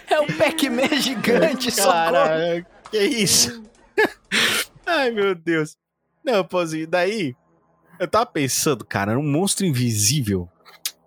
É 0.09 0.21
um 0.21 0.27
Pac-Man 0.27 1.01
gigante, 1.01 1.73
Cara, 1.73 2.65
que 2.91 2.99
isso? 2.99 3.63
Ai, 4.87 5.11
meu 5.11 5.35
Deus. 5.35 5.77
Não, 6.27 6.45
Pãozinho, 6.45 6.89
daí 6.89 7.37
eu 8.01 8.09
tava 8.09 8.27
pensando, 8.27 8.85
cara, 8.85 9.17
um 9.17 9.23
monstro 9.23 9.65
invisível. 9.65 10.49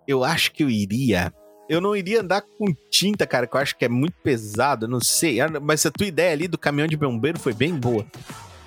Eu 0.08 0.24
acho 0.24 0.50
que 0.52 0.64
eu 0.64 0.70
iria. 0.70 1.32
Eu 1.68 1.80
não 1.80 1.94
iria 1.94 2.20
andar 2.20 2.40
com 2.40 2.74
tinta, 2.90 3.26
cara, 3.26 3.46
que 3.46 3.54
eu 3.54 3.60
acho 3.60 3.76
que 3.76 3.84
é 3.84 3.88
muito 3.88 4.14
pesado, 4.24 4.88
não 4.88 4.98
sei. 4.98 5.38
Mas 5.62 5.84
a 5.84 5.90
tua 5.90 6.06
ideia 6.06 6.32
ali 6.32 6.48
do 6.48 6.58
caminhão 6.58 6.88
de 6.88 6.96
bombeiro 6.96 7.38
foi 7.38 7.52
bem 7.52 7.74
boa. 7.74 8.04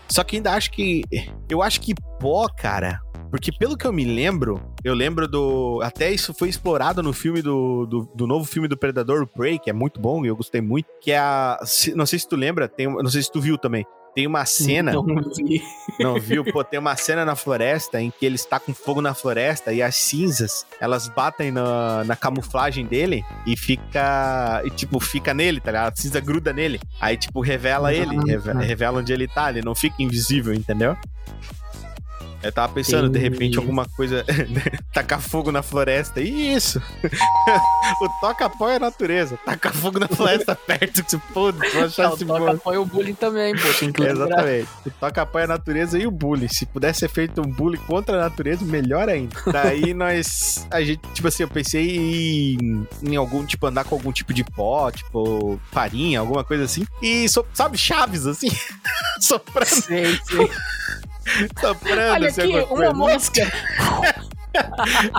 Só 0.07 0.23
que 0.23 0.35
ainda 0.37 0.53
acho 0.53 0.71
que. 0.71 1.03
Eu 1.49 1.61
acho 1.61 1.81
que 1.81 1.95
pó, 2.19 2.47
cara. 2.47 3.01
Porque 3.29 3.51
pelo 3.51 3.75
que 3.75 3.85
eu 3.85 3.91
me 3.91 4.05
lembro, 4.05 4.61
eu 4.83 4.93
lembro 4.93 5.27
do. 5.27 5.81
Até 5.81 6.11
isso 6.11 6.35
foi 6.35 6.49
explorado 6.49 7.01
no 7.01 7.11
filme 7.11 7.41
do, 7.41 7.87
do, 7.87 8.11
do 8.13 8.27
novo 8.27 8.45
filme 8.45 8.67
do 8.67 8.77
Predador, 8.77 9.25
Prey, 9.25 9.57
que 9.57 9.71
é 9.71 9.73
muito 9.73 9.99
bom 9.99 10.23
e 10.23 10.27
eu 10.27 10.35
gostei 10.35 10.61
muito. 10.61 10.85
Que 11.01 11.11
é 11.11 11.17
a. 11.17 11.59
Não 11.95 12.05
sei 12.05 12.19
se 12.19 12.29
tu 12.29 12.35
lembra, 12.35 12.69
tem, 12.69 12.87
não 12.87 13.09
sei 13.09 13.23
se 13.23 13.31
tu 13.31 13.41
viu 13.41 13.57
também. 13.57 13.83
Tem 14.15 14.27
uma 14.27 14.45
cena. 14.45 14.91
Não 14.91 15.03
vi. 15.05 15.63
Não 15.99 16.19
viu? 16.19 16.43
Pô, 16.43 16.63
tem 16.63 16.79
uma 16.79 16.95
cena 16.95 17.25
na 17.25 17.35
floresta 17.35 18.01
em 18.01 18.11
que 18.11 18.25
ele 18.25 18.35
está 18.35 18.59
com 18.59 18.73
fogo 18.73 19.01
na 19.01 19.13
floresta 19.13 19.73
e 19.73 19.81
as 19.81 19.95
cinzas 19.95 20.65
elas 20.79 21.07
batem 21.07 21.51
na, 21.51 22.03
na 22.03 22.15
camuflagem 22.15 22.85
dele 22.85 23.23
e 23.45 23.57
fica. 23.57 24.61
E, 24.65 24.69
tipo, 24.69 24.99
fica 24.99 25.33
nele, 25.33 25.59
tá 25.59 25.71
ligado? 25.71 25.93
A 25.93 25.95
cinza 25.95 26.19
gruda 26.19 26.53
nele. 26.53 26.79
Aí, 27.01 27.17
tipo, 27.17 27.41
revela 27.41 27.93
ele, 27.93 28.15
revela, 28.25 28.61
revela 28.61 28.99
onde 28.99 29.11
ele 29.11 29.27
tá. 29.27 29.49
Ele 29.49 29.61
não 29.61 29.73
fica 29.73 29.95
invisível, 30.01 30.53
entendeu? 30.53 30.95
Eu 32.43 32.51
tava 32.51 32.73
pensando, 32.73 33.09
de 33.09 33.17
repente, 33.17 33.57
alguma 33.57 33.85
coisa. 33.85 34.25
tacar 34.93 35.21
fogo 35.21 35.51
na 35.51 35.63
floresta. 35.63 36.19
Isso! 36.19 36.81
o 38.01 38.09
toca 38.19 38.45
apoia 38.45 38.75
a 38.75 38.79
natureza. 38.79 39.39
Tacar 39.45 39.73
fogo 39.73 39.97
na 39.97 40.07
floresta 40.09 40.53
perto 40.55 41.03
que 41.03 41.11
se 41.11 41.19
foda. 41.33 41.65
O 41.65 41.91
toca 41.91 42.51
apoia 42.51 42.81
o 42.81 42.85
bullying 42.85 43.13
também, 43.13 43.55
pô. 43.55 43.73
Tem 43.79 43.91
que 43.91 44.03
Exatamente. 44.03 44.67
O 44.85 44.91
toca 44.91 45.21
apoia 45.21 45.45
a 45.45 45.47
natureza 45.47 45.97
e 45.97 46.05
o 46.05 46.11
bullying. 46.11 46.49
Se 46.49 46.65
pudesse 46.65 46.99
ser 46.99 47.09
feito 47.09 47.41
um 47.41 47.49
bullying 47.49 47.79
contra 47.87 48.17
a 48.17 48.19
natureza, 48.19 48.65
melhor 48.65 49.07
ainda. 49.07 49.35
Daí 49.51 49.93
nós. 49.95 50.67
A 50.69 50.81
gente, 50.81 51.01
tipo 51.13 51.27
assim, 51.29 51.43
eu 51.43 51.49
pensei 51.49 51.97
em, 51.97 52.87
em 53.01 53.15
algum, 53.15 53.45
tipo, 53.45 53.65
andar 53.65 53.85
com 53.85 53.95
algum 53.95 54.11
tipo 54.11 54.33
de 54.33 54.43
pó, 54.43 54.91
tipo, 54.91 55.59
farinha, 55.71 56.19
alguma 56.19 56.43
coisa 56.43 56.65
assim. 56.65 56.85
E, 57.01 57.27
so, 57.29 57.45
sabe, 57.53 57.77
chaves, 57.77 58.27
assim? 58.27 58.49
Soprando. 59.21 59.69
Sei, 59.69 60.19
sei. 60.25 60.49
Soprando, 61.59 62.13
Olha 62.13 62.29
aqui, 62.29 62.59
alguma 62.59 62.89
uma 62.89 62.93
mosca. 62.93 63.41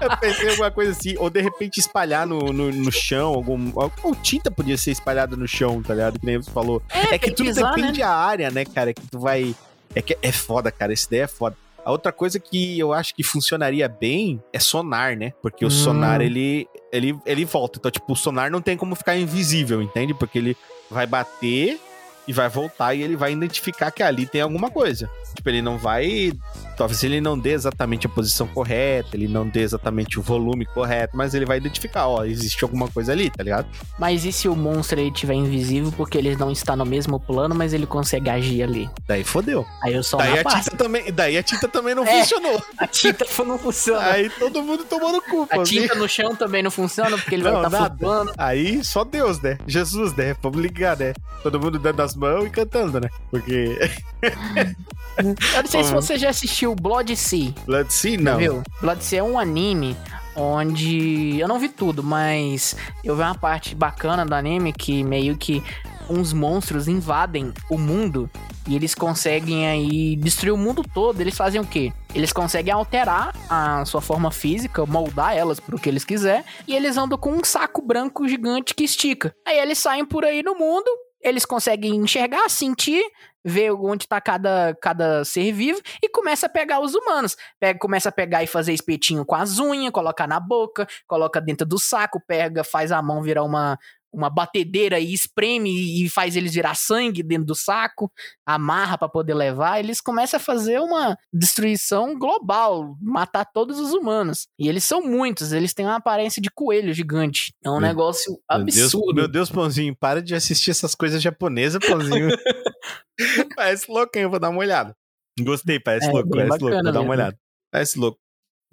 Eu 0.00 0.16
pensei 0.18 0.46
em 0.46 0.50
alguma 0.50 0.70
coisa 0.70 0.92
assim, 0.92 1.16
ou 1.18 1.28
de 1.28 1.40
repente 1.40 1.80
espalhar 1.80 2.24
no, 2.26 2.52
no, 2.52 2.70
no 2.70 2.92
chão, 2.92 3.34
algum. 3.34 3.72
Ou 3.74 4.14
tinta 4.14 4.48
podia 4.50 4.76
ser 4.76 4.92
espalhada 4.92 5.34
no 5.36 5.48
chão, 5.48 5.82
tá 5.82 5.92
ligado? 5.92 6.20
Que 6.20 6.26
nem 6.26 6.36
você 6.36 6.50
falou. 6.50 6.80
É, 6.88 7.14
É 7.14 7.18
que 7.18 7.32
tudo 7.32 7.46
pisar, 7.46 7.74
depende 7.74 7.98
né? 7.98 8.05
da 8.05 8.11
área, 8.14 8.50
né, 8.50 8.64
cara? 8.64 8.94
Que 8.94 9.02
tu 9.09 9.18
vai. 9.18 9.55
É 9.94 10.00
que 10.00 10.16
é 10.22 10.30
foda, 10.32 10.70
cara. 10.70 10.92
Essa 10.92 11.07
ideia 11.09 11.24
é 11.24 11.26
foda. 11.26 11.57
A 11.84 11.90
outra 11.90 12.12
coisa 12.12 12.38
que 12.38 12.78
eu 12.78 12.92
acho 12.92 13.14
que 13.14 13.22
funcionaria 13.22 13.88
bem 13.88 14.40
é 14.52 14.59
sonar, 14.61 15.16
né? 15.16 15.32
Porque 15.42 15.64
o 15.64 15.68
Hum. 15.68 15.70
sonar, 15.70 16.20
ele, 16.20 16.66
ele, 16.92 17.18
ele 17.26 17.44
volta. 17.44 17.78
Então, 17.78 17.90
tipo, 17.90 18.12
o 18.12 18.16
sonar 18.16 18.50
não 18.50 18.62
tem 18.62 18.76
como 18.76 18.94
ficar 18.94 19.16
invisível, 19.16 19.82
entende? 19.82 20.14
Porque 20.14 20.38
ele 20.38 20.57
vai 20.90 21.07
bater 21.07 21.78
e 22.27 22.33
vai 22.33 22.49
voltar 22.49 22.95
e 22.95 23.03
ele 23.03 23.16
vai 23.16 23.33
identificar 23.33 23.91
que 23.91 24.03
ali 24.03 24.27
tem 24.27 24.41
alguma 24.41 24.70
coisa. 24.70 25.09
Tipo, 25.35 25.49
ele 25.49 25.62
não 25.62 25.79
vai. 25.79 26.33
Talvez 26.77 27.03
ele 27.05 27.20
não 27.20 27.39
dê 27.39 27.53
exatamente 27.53 28.07
a 28.07 28.11
posição 28.11 28.47
correta, 28.47 29.11
ele 29.14 29.29
não 29.29 29.47
dê 29.49 29.61
exatamente 29.61 30.18
o 30.18 30.22
volume 30.22 30.66
correto, 30.66 31.16
mas 31.16 31.35
ele 31.35 31.47
vai 31.47 31.57
identificar, 31.57 32.07
ó, 32.09 32.25
existe 32.25 32.64
alguma 32.64 32.89
coisa 32.89 33.12
ali, 33.12 33.31
tá 33.31 33.43
ligado? 33.43 33.66
Mas 33.99 34.25
e 34.25 34.33
se 34.33 34.49
o 34.49 34.57
monstro 34.57 35.01
ele 35.01 35.11
tiver 35.11 35.35
invisível 35.35 35.93
porque 35.97 36.18
ele 36.18 36.35
não 36.37 36.51
está 36.51 36.75
no 36.75 36.85
mesmo 36.85 37.18
plano, 37.20 37.55
mas 37.55 37.72
ele 37.72 37.87
consegue 37.87 38.29
agir 38.29 38.62
ali? 38.62 38.91
Daí 39.07 39.22
fodeu. 39.25 39.64
Aí 39.83 39.95
eu 39.95 40.03
só 40.03 40.16
Daí 40.16 40.39
a, 40.39 40.45
tinta 40.45 40.77
também, 40.77 41.12
daí 41.12 41.39
a 41.39 41.43
tinta 41.43 41.68
também 41.68 41.95
não 41.95 42.05
É. 42.07 42.20
funcionou. 42.20 42.62
A 42.79 42.87
tinta 42.87 43.25
não 43.45 43.59
funciona. 43.59 44.07
Aí 44.07 44.29
todo 44.31 44.62
mundo 44.62 44.85
tomou 44.85 45.12
no 45.12 45.22
cu, 45.22 45.47
A 45.51 45.62
tinta 45.62 45.95
no 45.95 46.09
chão 46.09 46.35
também 46.35 46.62
não 46.62 46.70
funciona 46.70 47.16
porque 47.16 47.35
ele 47.35 47.45
Não, 47.45 47.53
vai 47.53 47.64
estar 47.66 47.89
flutuando. 47.89 48.33
Aí 48.37 48.83
só 48.85 49.05
Deus, 49.05 49.41
né? 49.41 49.59
Jesus, 49.66 50.14
né? 50.14 50.35
Vamos 50.43 50.61
ligar, 50.61 50.97
né? 50.99 51.12
Todo 51.43 51.61
mundo 51.61 51.79
dando 51.79 52.01
as 52.01 52.14
mãos 52.14 52.47
e 52.47 52.51
cantando, 52.51 53.01
né? 53.01 53.09
Porque 53.31 53.79
Eu 55.16 55.62
não 55.62 55.66
sei 55.66 55.85
se 55.85 55.93
você 55.93 56.18
já 56.18 56.31
assistiu 56.31 56.64
Blood 56.73 57.17
Sea. 57.17 57.53
Blood 57.67 57.93
Sea, 57.93 58.17
não. 58.17 58.39
Viu? 58.39 58.62
Blood 58.81 59.03
Sea 59.03 59.19
é 59.19 59.23
um 59.25 59.37
anime 59.37 59.97
onde. 60.37 61.39
Eu 61.41 61.49
não 61.49 61.59
vi 61.59 61.69
tudo, 61.69 62.03
mas 62.03 62.77
eu 63.03 63.17
vi 63.17 63.23
uma 63.23 63.35
parte 63.35 63.75
bacana 63.75 64.25
do 64.25 64.35
anime 64.35 64.73
que 64.73 65.03
meio 65.03 65.37
que 65.37 65.61
uns 66.09 66.33
monstros 66.33 66.87
invadem 66.87 67.53
o 67.71 67.79
mundo 67.79 68.31
e 68.67 68.75
eles 68.75 68.95
conseguem 68.95 69.67
aí 69.67 70.17
destruir 70.17 70.53
o 70.53 70.57
mundo 70.57 70.83
todo. 70.83 71.21
Eles 71.21 71.37
fazem 71.37 71.61
o 71.61 71.67
quê? 71.67 71.93
Eles 72.15 72.33
conseguem 72.33 72.73
alterar 72.73 73.35
a 73.49 73.85
sua 73.85 74.01
forma 74.01 74.31
física, 74.31 74.87
moldar 74.87 75.37
elas 75.37 75.61
pro 75.61 75.79
que 75.79 75.89
eles 75.89 76.05
quiser, 76.05 76.45
e 76.67 76.75
eles 76.75 76.97
andam 76.97 77.19
com 77.19 77.33
um 77.33 77.45
saco 77.45 77.83
branco 77.83 78.27
gigante 78.29 78.75
que 78.75 78.85
estica. 78.85 79.35
Aí 79.47 79.59
eles 79.59 79.79
saem 79.79 80.05
por 80.05 80.25
aí 80.25 80.43
no 80.43 80.55
mundo, 80.55 80.89
eles 81.25 81.47
conseguem 81.47 81.97
enxergar, 81.97 82.49
sentir, 82.51 83.03
ver 83.43 83.72
onde 83.72 84.07
tá 84.07 84.20
cada, 84.20 84.77
cada 84.81 85.25
ser 85.25 85.53
vivo 85.53 85.81
e 86.03 86.09
começa 86.09 86.47
a 86.47 86.49
pegar 86.49 86.81
os 86.81 86.95
humanos. 86.95 87.37
Pega, 87.59 87.79
começa 87.79 88.11
a 88.11 88.12
pegar 88.12 88.43
e 88.43 88.47
fazer 88.47 88.72
espetinho 88.72 89.25
com 89.25 89.35
as 89.35 89.59
unhas, 89.59 89.91
colocar 89.91 90.27
na 90.27 90.39
boca, 90.39 90.87
coloca 91.07 91.41
dentro 91.41 91.66
do 91.66 91.79
saco, 91.79 92.20
pega, 92.27 92.62
faz 92.62 92.93
a 92.93 93.01
mão 93.03 93.22
virar 93.22 93.43
uma, 93.43 93.79
uma 94.15 94.31
batedeira 94.31 94.99
e 95.01 95.12
espreme 95.12 96.03
e 96.05 96.09
faz 96.09 96.37
eles 96.37 96.55
virar 96.55 96.75
sangue 96.75 97.23
dentro 97.23 97.45
do 97.47 97.55
saco, 97.55 98.11
amarra 98.47 98.97
pra 98.97 99.09
poder 99.09 99.35
levar. 99.35 99.79
Eles 99.79 100.01
começam 100.01 100.37
a 100.39 100.41
fazer 100.41 100.79
uma 100.81 101.17
destruição 101.33 102.19
global, 102.19 102.97
matar 103.01 103.45
todos 103.45 103.79
os 103.79 103.93
humanos. 103.93 104.47
E 104.59 104.69
eles 104.69 104.85
são 104.85 105.03
muitos, 105.03 105.53
eles 105.53 105.75
têm 105.75 105.85
uma 105.87 105.97
aparência 105.97 106.41
de 106.41 106.51
coelho 106.51 106.93
gigante. 106.95 107.53
É 107.65 107.69
um 107.71 107.75
Meu- 107.75 107.81
negócio 107.83 108.33
Meu 108.51 108.65
Deus, 108.65 108.79
absurdo. 108.79 109.15
meu 109.15 109.29
Deus, 109.29 109.51
Pãozinho, 109.51 109.95
para 109.97 110.23
de 110.23 110.35
assistir 110.35 110.71
essas 110.71 110.95
coisas 110.95 111.21
japonesas, 111.23 111.81
Pãozinho. 111.87 112.29
parece 113.57 113.91
louco, 113.91 114.11
hein? 114.17 114.23
Eu 114.25 114.31
vou 114.31 114.39
dar 114.39 114.51
uma 114.51 114.59
olhada. 114.61 114.95
Gostei, 115.41 115.81
parece 115.81 116.07
É, 116.09 116.12
louco, 116.12 116.31
parece 116.31 116.59
louco. 116.61 116.75
Vou 116.75 116.83
dar 116.85 116.91
uma 116.93 116.99
mesmo. 117.01 117.12
olhada. 117.12 117.39
Parece 117.73 117.99
louco. 117.99 118.19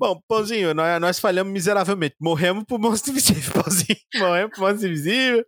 Bom, 0.01 0.19
Pãozinho, 0.27 0.73
nós, 0.73 0.99
nós 0.99 1.19
falhamos 1.19 1.53
miseravelmente. 1.53 2.15
Morremos 2.19 2.63
pro 2.63 2.79
monstro 2.79 3.11
invisível, 3.11 3.53
Pãozinho. 3.61 3.99
Morremos 4.15 4.55
pro 4.55 4.63
monstro 4.63 4.87
invisível. 4.87 5.45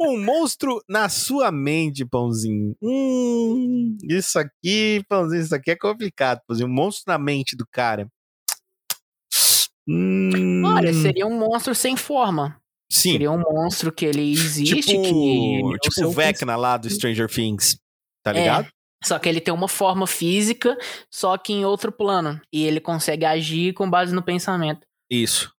Um 0.00 0.24
monstro 0.24 0.80
na 0.88 1.08
sua 1.08 1.50
mente, 1.50 2.04
Pãozinho. 2.04 2.76
Hum, 2.80 3.98
isso 4.08 4.38
aqui, 4.38 5.02
Pãozinho, 5.08 5.42
isso 5.42 5.52
aqui 5.52 5.72
é 5.72 5.76
complicado, 5.76 6.40
Pãozinho. 6.46 6.68
Um 6.68 6.72
monstro 6.72 7.02
na 7.08 7.18
mente 7.18 7.56
do 7.56 7.66
cara. 7.66 8.06
Hum... 9.88 10.62
Olha, 10.64 10.94
seria 10.94 11.26
um 11.26 11.36
monstro 11.36 11.74
sem 11.74 11.96
forma. 11.96 12.60
Sim. 12.88 13.10
Seria 13.10 13.32
um 13.32 13.40
monstro 13.40 13.92
que 13.92 14.06
ele 14.06 14.30
existe, 14.30 14.82
tipo, 14.82 15.02
que... 15.02 15.78
Tipo 15.80 16.06
o 16.06 16.12
Vecna 16.12 16.54
lá 16.54 16.76
do 16.76 16.88
Stranger 16.88 17.28
Things, 17.28 17.76
tá 18.22 18.30
é, 18.30 18.34
ligado? 18.34 18.66
É, 18.66 18.75
só 19.06 19.18
que 19.18 19.28
ele 19.28 19.40
tem 19.40 19.54
uma 19.54 19.68
forma 19.68 20.06
física, 20.06 20.76
só 21.10 21.36
que 21.38 21.52
em 21.52 21.64
outro 21.64 21.92
plano. 21.92 22.40
E 22.52 22.64
ele 22.64 22.80
consegue 22.80 23.24
agir 23.24 23.72
com 23.72 23.88
base 23.88 24.14
no 24.14 24.22
pensamento. 24.22 24.86
Isso. 25.10 25.52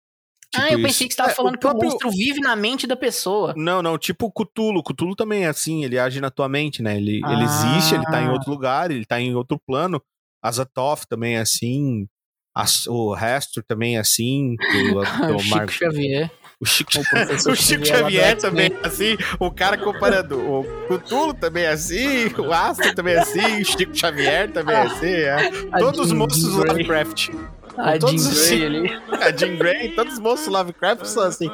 Tipo 0.51 0.65
ah, 0.65 0.73
eu 0.73 0.83
pensei 0.83 1.07
isso. 1.07 1.09
que 1.09 1.15
você 1.15 1.17
tava 1.17 1.31
é, 1.31 1.35
falando 1.35 1.55
o 1.57 1.59
que 1.59 1.67
o 1.67 1.75
monstro 1.75 2.11
vive 2.11 2.41
na 2.41 2.57
mente 2.57 2.87
da 2.87 2.97
pessoa. 2.97 3.53
Não, 3.57 3.83
não, 3.83 3.99
tipo 3.99 4.27
o 4.27 4.33
Cthulhu. 4.33 4.83
Cthulhu 4.83 5.15
também 5.15 5.45
é 5.45 5.49
assim, 5.49 5.85
ele 5.85 5.99
age 5.99 6.21
na 6.21 6.31
tua 6.31 6.49
mente, 6.49 6.83
né? 6.83 6.97
Ele, 6.97 7.21
ah. 7.25 7.33
ele 7.33 7.45
existe, 7.45 7.95
ele 7.95 8.05
tá 8.05 8.21
em 8.23 8.31
outro 8.31 8.51
lugar, 8.51 8.91
ele 8.91 9.05
tá 9.05 9.21
em 9.21 9.35
outro 9.35 9.61
plano. 9.67 10.03
Azatoth 10.43 11.07
também 11.09 11.37
é 11.37 11.41
assim. 11.41 12.07
As, 12.55 12.87
o 12.87 13.13
Restor 13.13 13.63
também 13.65 13.97
é 13.97 14.01
assim. 14.01 14.57
O, 14.95 14.99
o, 15.33 15.37
o 15.37 15.39
Chico 15.39 15.57
Mar... 15.57 15.69
Xavier. 15.69 16.31
O 16.59 16.65
Chico, 16.65 16.91
o, 16.95 17.53
o 17.53 17.55
Chico 17.55 17.85
Xavier 17.85 18.37
também 18.39 18.73
é 18.83 18.87
assim. 18.87 19.17
O 19.39 19.51
cara 19.51 19.77
comparando. 19.77 20.39
O 20.39 20.65
Cthulhu 20.89 21.35
também 21.35 21.65
é 21.65 21.71
assim. 21.71 22.29
O 22.39 22.53
Astro 22.53 22.95
também 22.95 23.15
é 23.15 23.19
assim. 23.19 23.61
O 23.61 23.65
Chico 23.65 23.95
Xavier 23.95 24.51
também 24.51 24.75
é 24.75 24.83
assim. 24.83 25.07
É. 25.07 25.51
Todos 25.79 26.01
os 26.01 26.13
monstros 26.13 26.55
do 26.55 26.67
Lovecraft. 26.67 27.29
A 27.77 27.99
todos 27.99 28.23
Jean 28.49 28.57
Grey 28.57 28.67
ali. 28.67 29.03
A 29.21 29.37
Jean 29.37 29.57
Grey, 29.57 29.95
todos 29.95 30.15
os 30.15 30.19
monstros 30.19 30.49
Lovecraft 30.49 31.05
são 31.05 31.25
assim. 31.25 31.51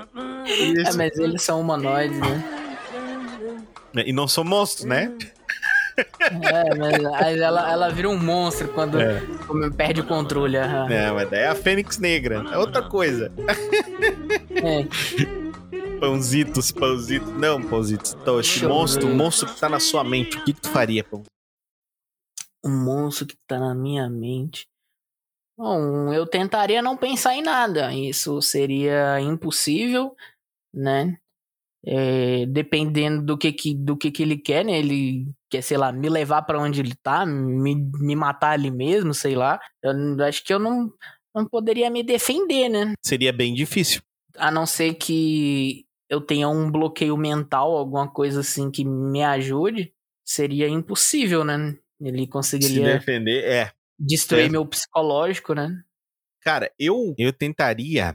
Isso. 0.47 0.91
É, 0.91 0.93
mas 0.95 1.19
eles 1.19 1.43
são 1.43 1.61
humanoides, 1.61 2.19
né? 2.19 2.45
E 4.07 4.13
não 4.13 4.29
são 4.29 4.45
monstros, 4.45 4.87
né? 4.87 5.13
É, 5.97 6.75
mas 6.75 7.39
ela, 7.39 7.71
ela 7.71 7.89
vira 7.91 8.09
um 8.09 8.19
monstro 8.19 8.69
quando, 8.69 9.01
é. 9.01 9.23
perde 9.77 10.01
o 10.01 10.07
controle. 10.07 10.57
Uhum. 10.57 10.89
Não, 10.89 11.15
mas 11.15 11.31
daí 11.31 11.41
é 11.41 11.49
a 11.49 11.55
Fênix 11.55 11.99
Negra. 11.99 12.45
É 12.51 12.59
outra 12.59 12.83
coisa. 12.83 13.33
É. 14.51 15.99
Pãozitos, 15.99 16.73
pãozitos. 16.73 17.33
Não, 17.35 17.63
pãozitos. 17.63 18.17
Então, 18.21 18.41
esse 18.41 18.67
monstro, 18.67 19.09
o 19.09 19.15
monstro 19.15 19.49
que 19.49 19.61
tá 19.61 19.69
na 19.69 19.79
sua 19.79 20.03
mente, 20.03 20.37
o 20.37 20.45
que, 20.45 20.53
que 20.53 20.61
tu 20.61 20.69
faria, 20.69 21.05
pão? 21.05 21.23
Um 22.65 22.85
monstro 22.85 23.27
que 23.27 23.37
tá 23.47 23.59
na 23.59 23.75
minha 23.75 24.09
mente. 24.09 24.67
Bom, 25.57 26.13
eu 26.13 26.27
tentaria 26.27 26.83
não 26.83 26.97
pensar 26.97 27.35
em 27.35 27.43
nada. 27.43 27.95
Isso 27.95 28.43
seria 28.43 29.21
impossível, 29.21 30.17
né? 30.75 31.19
É, 31.85 32.47
dependendo 32.47 33.23
do 33.23 33.37
que, 33.37 33.53
que, 33.53 33.75
do 33.75 33.97
que, 33.97 34.11
que 34.11 34.23
ele 34.23 34.37
quer, 34.37 34.65
né? 34.65 34.79
Ele 34.79 35.27
quer, 35.51 35.63
sei 35.63 35.77
lá, 35.77 35.91
me 35.93 36.09
levar 36.09 36.43
para 36.43 36.61
onde 36.61 36.81
ele 36.81 36.95
tá, 37.03 37.27
me, 37.27 37.75
me 37.75 38.15
matar 38.15 38.53
ali 38.53 38.71
mesmo, 38.71 39.13
sei 39.13 39.35
lá. 39.35 39.61
Eu 39.83 40.25
acho 40.25 40.45
que 40.45 40.55
eu 40.55 40.59
não, 40.59 40.93
não 41.35 41.47
poderia 41.47 41.91
me 41.91 42.03
defender, 42.03 42.69
né? 42.69 42.93
Seria 43.05 43.33
bem 43.33 43.53
difícil. 43.53 44.01
A 44.37 44.51
não 44.51 44.65
ser 44.65 44.95
que 44.95 45.85
eu 46.09 46.21
tenha 46.21 46.49
um 46.49 46.71
bloqueio 46.71 47.17
mental, 47.17 47.77
alguma 47.77 48.09
coisa 48.09 48.41
assim 48.41 48.71
que 48.71 48.85
me 48.85 49.23
ajude, 49.23 49.93
seria 50.25 50.69
impossível, 50.69 51.45
né? 51.45 51.77
Ele 52.01 52.27
conseguiria. 52.27 52.93
Se 52.93 52.99
defender, 52.99 53.45
é. 53.45 53.73
Destruir 53.99 54.47
é. 54.47 54.49
meu 54.49 54.67
psicológico, 54.67 55.55
né? 55.55 55.83
Cara, 56.43 56.73
eu, 56.79 57.15
eu 57.17 57.33
tentaria. 57.33 58.15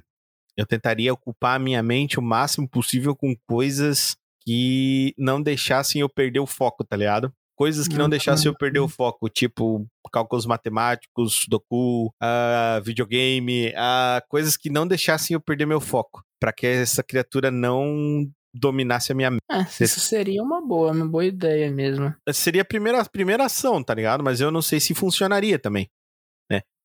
Eu 0.57 0.65
tentaria 0.65 1.13
ocupar 1.13 1.55
a 1.55 1.59
minha 1.59 1.83
mente 1.83 2.19
o 2.19 2.21
máximo 2.21 2.67
possível 2.67 3.15
com 3.15 3.35
coisas 3.47 4.15
que 4.43 5.13
não 5.17 5.41
deixassem 5.41 6.01
eu 6.01 6.09
perder 6.09 6.39
o 6.39 6.47
foco, 6.47 6.83
tá 6.83 6.95
ligado? 6.95 7.31
Coisas 7.55 7.87
que 7.87 7.97
não 7.97 8.07
deixassem 8.07 8.47
eu 8.47 8.55
perder 8.55 8.79
o 8.79 8.87
foco, 8.87 9.27
tipo 9.29 9.87
cálculos 10.11 10.45
matemáticos, 10.45 11.45
doku, 11.49 12.07
uh, 12.07 12.81
videogame, 12.83 13.69
uh, 13.69 14.21
coisas 14.29 14.55
que 14.55 14.69
não 14.69 14.87
deixassem 14.87 15.33
eu 15.33 15.41
perder 15.41 15.65
meu 15.65 15.81
foco, 15.81 16.23
para 16.39 16.53
que 16.53 16.67
essa 16.67 17.01
criatura 17.03 17.49
não 17.49 18.29
dominasse 18.53 19.11
a 19.11 19.15
minha 19.15 19.31
mente. 19.31 19.41
É, 19.49 19.83
isso 19.83 19.99
seria 19.99 20.41
uma 20.41 20.65
boa, 20.65 20.91
uma 20.91 21.07
boa 21.07 21.25
ideia 21.25 21.71
mesmo. 21.71 22.13
Seria 22.31 22.61
a 22.61 22.65
primeira, 22.65 23.01
a 23.01 23.05
primeira 23.05 23.45
ação, 23.45 23.83
tá 23.83 23.93
ligado? 23.93 24.23
Mas 24.23 24.39
eu 24.39 24.51
não 24.51 24.61
sei 24.61 24.79
se 24.79 24.93
funcionaria 24.93 25.59
também. 25.59 25.89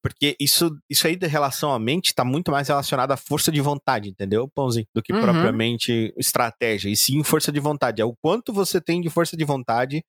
Porque 0.03 0.37
isso, 0.41 0.77
isso 0.91 1.07
aí 1.07 1.17
da 1.17 1.29
relação 1.29 1.73
à 1.73 1.79
mente 1.79 2.15
tá 2.15 2.25
muito 2.25 2.51
mais 2.51 2.69
relacionado 2.69 3.13
à 3.13 3.17
força 3.17 3.53
de 3.53 3.61
vontade, 3.61 4.09
entendeu, 4.09 4.49
Pãozinho? 4.49 4.87
Do 4.95 5.03
que 5.03 5.13
uhum. 5.13 5.21
propriamente 5.21 6.13
estratégia. 6.19 6.91
E 6.91 6.97
sim 6.97 7.23
força 7.23 7.53
de 7.53 7.61
vontade. 7.61 8.03
É 8.03 8.05
o 8.05 8.15
quanto 8.21 8.53
você 8.53 8.81
tem 8.81 9.01
de 9.01 9.09
força 9.09 9.37
de 9.37 9.45
vontade 9.45 10.03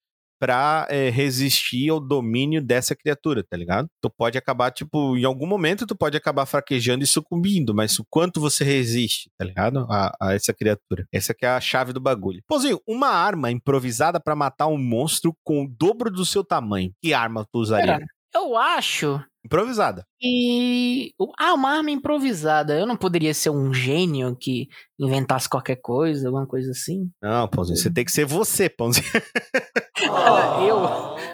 pra 0.43 0.85
é, 0.89 1.09
resistir 1.09 1.89
ao 1.89 2.01
domínio 2.01 2.61
dessa 2.61 2.93
criatura, 2.93 3.45
tá 3.49 3.55
ligado? 3.55 3.87
Tu 4.01 4.09
pode 4.09 4.37
acabar, 4.37 4.71
tipo, 4.71 5.15
em 5.15 5.23
algum 5.23 5.47
momento 5.47 5.87
tu 5.87 5.95
pode 5.95 6.17
acabar 6.17 6.45
fraquejando 6.45 7.01
e 7.01 7.07
sucumbindo, 7.07 7.73
mas 7.73 7.97
o 7.97 8.05
quanto 8.09 8.41
você 8.41 8.65
resiste, 8.65 9.29
tá 9.37 9.45
ligado? 9.45 9.87
A, 9.89 10.13
a 10.19 10.33
essa 10.33 10.53
criatura. 10.53 11.05
Essa 11.13 11.33
que 11.33 11.45
é 11.45 11.49
a 11.49 11.61
chave 11.61 11.93
do 11.93 12.01
bagulho. 12.01 12.41
Pôzinho, 12.45 12.81
uma 12.85 13.07
arma 13.07 13.51
improvisada 13.51 14.19
para 14.19 14.35
matar 14.35 14.67
um 14.67 14.77
monstro 14.77 15.33
com 15.45 15.63
o 15.63 15.67
dobro 15.67 16.11
do 16.11 16.25
seu 16.25 16.43
tamanho. 16.43 16.91
Que 17.01 17.13
arma 17.13 17.45
tu 17.49 17.59
usaria? 17.59 17.99
Eu 18.35 18.57
acho 18.57 19.23
Improvisada. 19.45 20.05
E. 20.21 21.13
Ah, 21.37 21.53
uma 21.53 21.77
arma 21.77 21.91
improvisada. 21.91 22.79
Eu 22.79 22.85
não 22.85 22.95
poderia 22.95 23.33
ser 23.33 23.49
um 23.49 23.73
gênio 23.73 24.35
que 24.39 24.69
inventasse 24.97 25.49
qualquer 25.49 25.75
coisa, 25.81 26.27
alguma 26.27 26.47
coisa 26.47 26.71
assim? 26.71 27.09
Não, 27.21 27.47
Pãozinho, 27.49 27.77
você 27.77 27.91
tem 27.91 28.05
que 28.05 28.11
ser 28.11 28.25
você, 28.25 28.69
Pãozinho. 28.69 29.05
eu? 30.65 30.85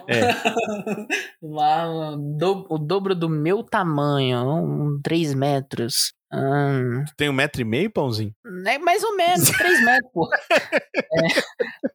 É. 0.07 0.21
Uma 1.39 1.65
arma 1.65 2.17
do... 2.17 2.65
o 2.69 2.77
dobro 2.79 3.13
do 3.13 3.29
meu 3.29 3.63
tamanho, 3.63 4.39
um, 4.39 4.99
3 5.03 5.35
metros. 5.35 6.11
Hum. 6.33 7.03
Tu 7.07 7.13
tem 7.15 7.29
um 7.29 7.33
metro 7.33 7.61
e 7.61 7.65
meio, 7.65 7.91
Pãozinho? 7.91 8.33
É 8.65 8.79
mais 8.79 9.03
ou 9.03 9.15
menos, 9.15 9.49
3 9.55 9.85
metros, 9.85 10.11
pô. 10.11 10.29
É. 10.51 11.89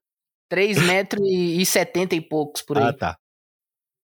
3 0.48 0.80
metros 0.86 1.26
e 1.26 1.64
70 1.66 2.14
e 2.14 2.20
poucos 2.20 2.62
por 2.62 2.78
aí. 2.78 2.84
Ah, 2.84 2.92
tá. 2.92 3.18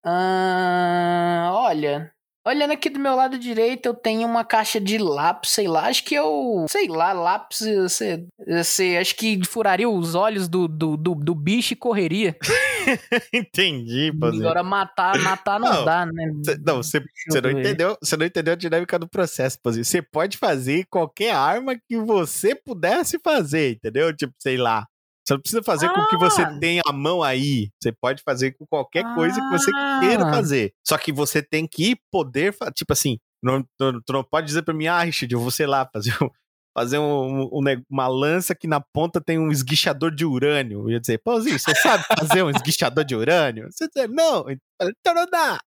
Ah, 0.08 1.50
olha, 1.52 2.12
olhando 2.46 2.72
aqui 2.72 2.90
do 2.92 3.00
meu 3.00 3.16
lado 3.16 3.40
direito, 3.40 3.88
eu 3.88 3.94
tenho 3.96 4.28
uma 4.28 4.46
caixa 4.46 4.80
de 4.80 5.00
lápis, 5.00 5.50
sei 5.50 5.68
lá, 5.68 5.88
acho 5.88 6.04
que 6.04 6.14
eu, 6.14 6.66
sei 6.70 6.88
lá, 6.88 7.12
lápis, 7.12 7.62
você, 7.62 8.24
você 8.48 8.98
acho 9.02 9.16
que 9.16 9.44
furaria 9.44 9.90
os 9.90 10.14
olhos 10.14 10.48
do, 10.48 10.68
do, 10.68 10.96
do, 10.96 11.16
do 11.16 11.34
bicho 11.34 11.74
e 11.74 11.76
correria. 11.76 12.38
Entendi, 13.34 14.14
Pazinho. 14.20 14.44
Agora 14.44 14.62
matar, 14.62 15.18
matar 15.18 15.60
não, 15.60 15.74
não 15.74 15.86
dá, 15.86 16.06
né? 16.06 16.32
Cê, 16.46 16.58
não, 16.64 16.78
você, 16.78 17.04
você 17.28 17.42
não 17.42 17.50
entendeu, 17.50 17.98
você 18.00 18.16
não 18.16 18.26
entendeu 18.28 18.54
a 18.54 18.58
dinâmica 18.58 19.00
do 19.00 19.10
processo, 19.10 19.60
Pazinho. 19.60 19.84
Você 19.84 20.04
pode 20.04 20.38
fazer 20.38 20.86
qualquer 20.86 21.34
arma 21.34 21.76
que 21.76 21.98
você 21.98 22.54
pudesse 22.54 23.18
fazer, 23.18 23.72
entendeu? 23.72 24.16
Tipo, 24.16 24.36
sei 24.38 24.56
lá, 24.56 24.86
você 25.26 25.34
não 25.34 25.42
precisa 25.42 25.64
fazer 25.64 25.88
ah. 25.88 25.94
com 25.94 26.02
o 26.02 26.08
que 26.08 26.18
você 26.18 26.44
ah! 26.44 26.60
tem 26.60 26.80
a 26.86 26.94
mão 26.94 27.24
aí. 27.24 27.70
Você 27.82 27.92
pode 27.92 28.22
fazer 28.22 28.52
com 28.52 28.66
qualquer 28.66 29.04
ah. 29.06 29.16
coisa 29.16 29.42
que 29.42 29.50
você 29.50 29.72
queira 30.00 30.28
ah! 30.28 30.32
fazer. 30.32 30.74
Só 30.86 30.98
que 30.98 31.12
você 31.12 31.42
tem 31.42 31.68
que 31.68 31.98
poder, 32.12 32.56
tipo 32.76 32.94
assim, 32.94 33.18
não, 33.42 33.64
tu, 33.78 34.02
tu 34.06 34.14
não 34.14 34.24
pode 34.24 34.48
dizer 34.48 34.62
pra 34.62 34.74
mim, 34.74 34.88
ah, 34.88 35.02
Richard, 35.02 35.34
eu 35.34 35.40
vou, 35.40 35.50
sei 35.50 35.66
lá, 35.66 35.90
fazer 35.92 36.16
um, 36.22 36.30
fazer 36.78 37.00
um, 37.00 37.50
um, 37.52 37.84
uma 37.90 38.08
lança 38.08 38.54
que 38.54 38.68
na 38.68 38.80
ponta 38.80 39.20
tem 39.20 39.40
um 39.40 39.52
esguichador 39.52 40.14
de 40.14 40.26
urânio. 40.26 40.82
Eu 40.82 40.92
ia 40.92 41.00
dizer, 41.00 41.18
pãozinho, 41.18 41.58
você 41.58 41.74
sabe 41.76 42.04
fazer 42.20 42.44
um 42.44 42.50
esguichador 42.52 43.04
de 43.04 43.16
urânio? 43.16 43.72
Você 43.72 43.88
dizer, 43.88 44.08
não, 44.08 44.46
então 44.50 45.14
não 45.16 45.26
dá. 45.26 45.60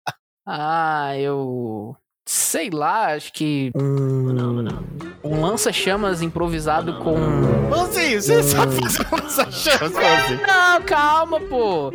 Ah, 0.46 1.18
eu 1.18 1.96
sei 2.28 2.68
lá, 2.68 3.14
acho 3.14 3.32
que 3.32 3.70
um, 3.74 5.07
um 5.28 5.40
lança-chamas 5.42 6.22
improvisado 6.22 6.98
com. 6.98 7.16
Mozinho, 7.68 8.20
você 8.20 8.42
sabe 8.42 8.74
fazer 8.80 9.06
um 9.12 9.16
lança-chamas, 9.16 9.92
Mozinho? 9.92 10.46
Não, 10.46 10.82
calma, 10.82 11.40
pô. 11.40 11.92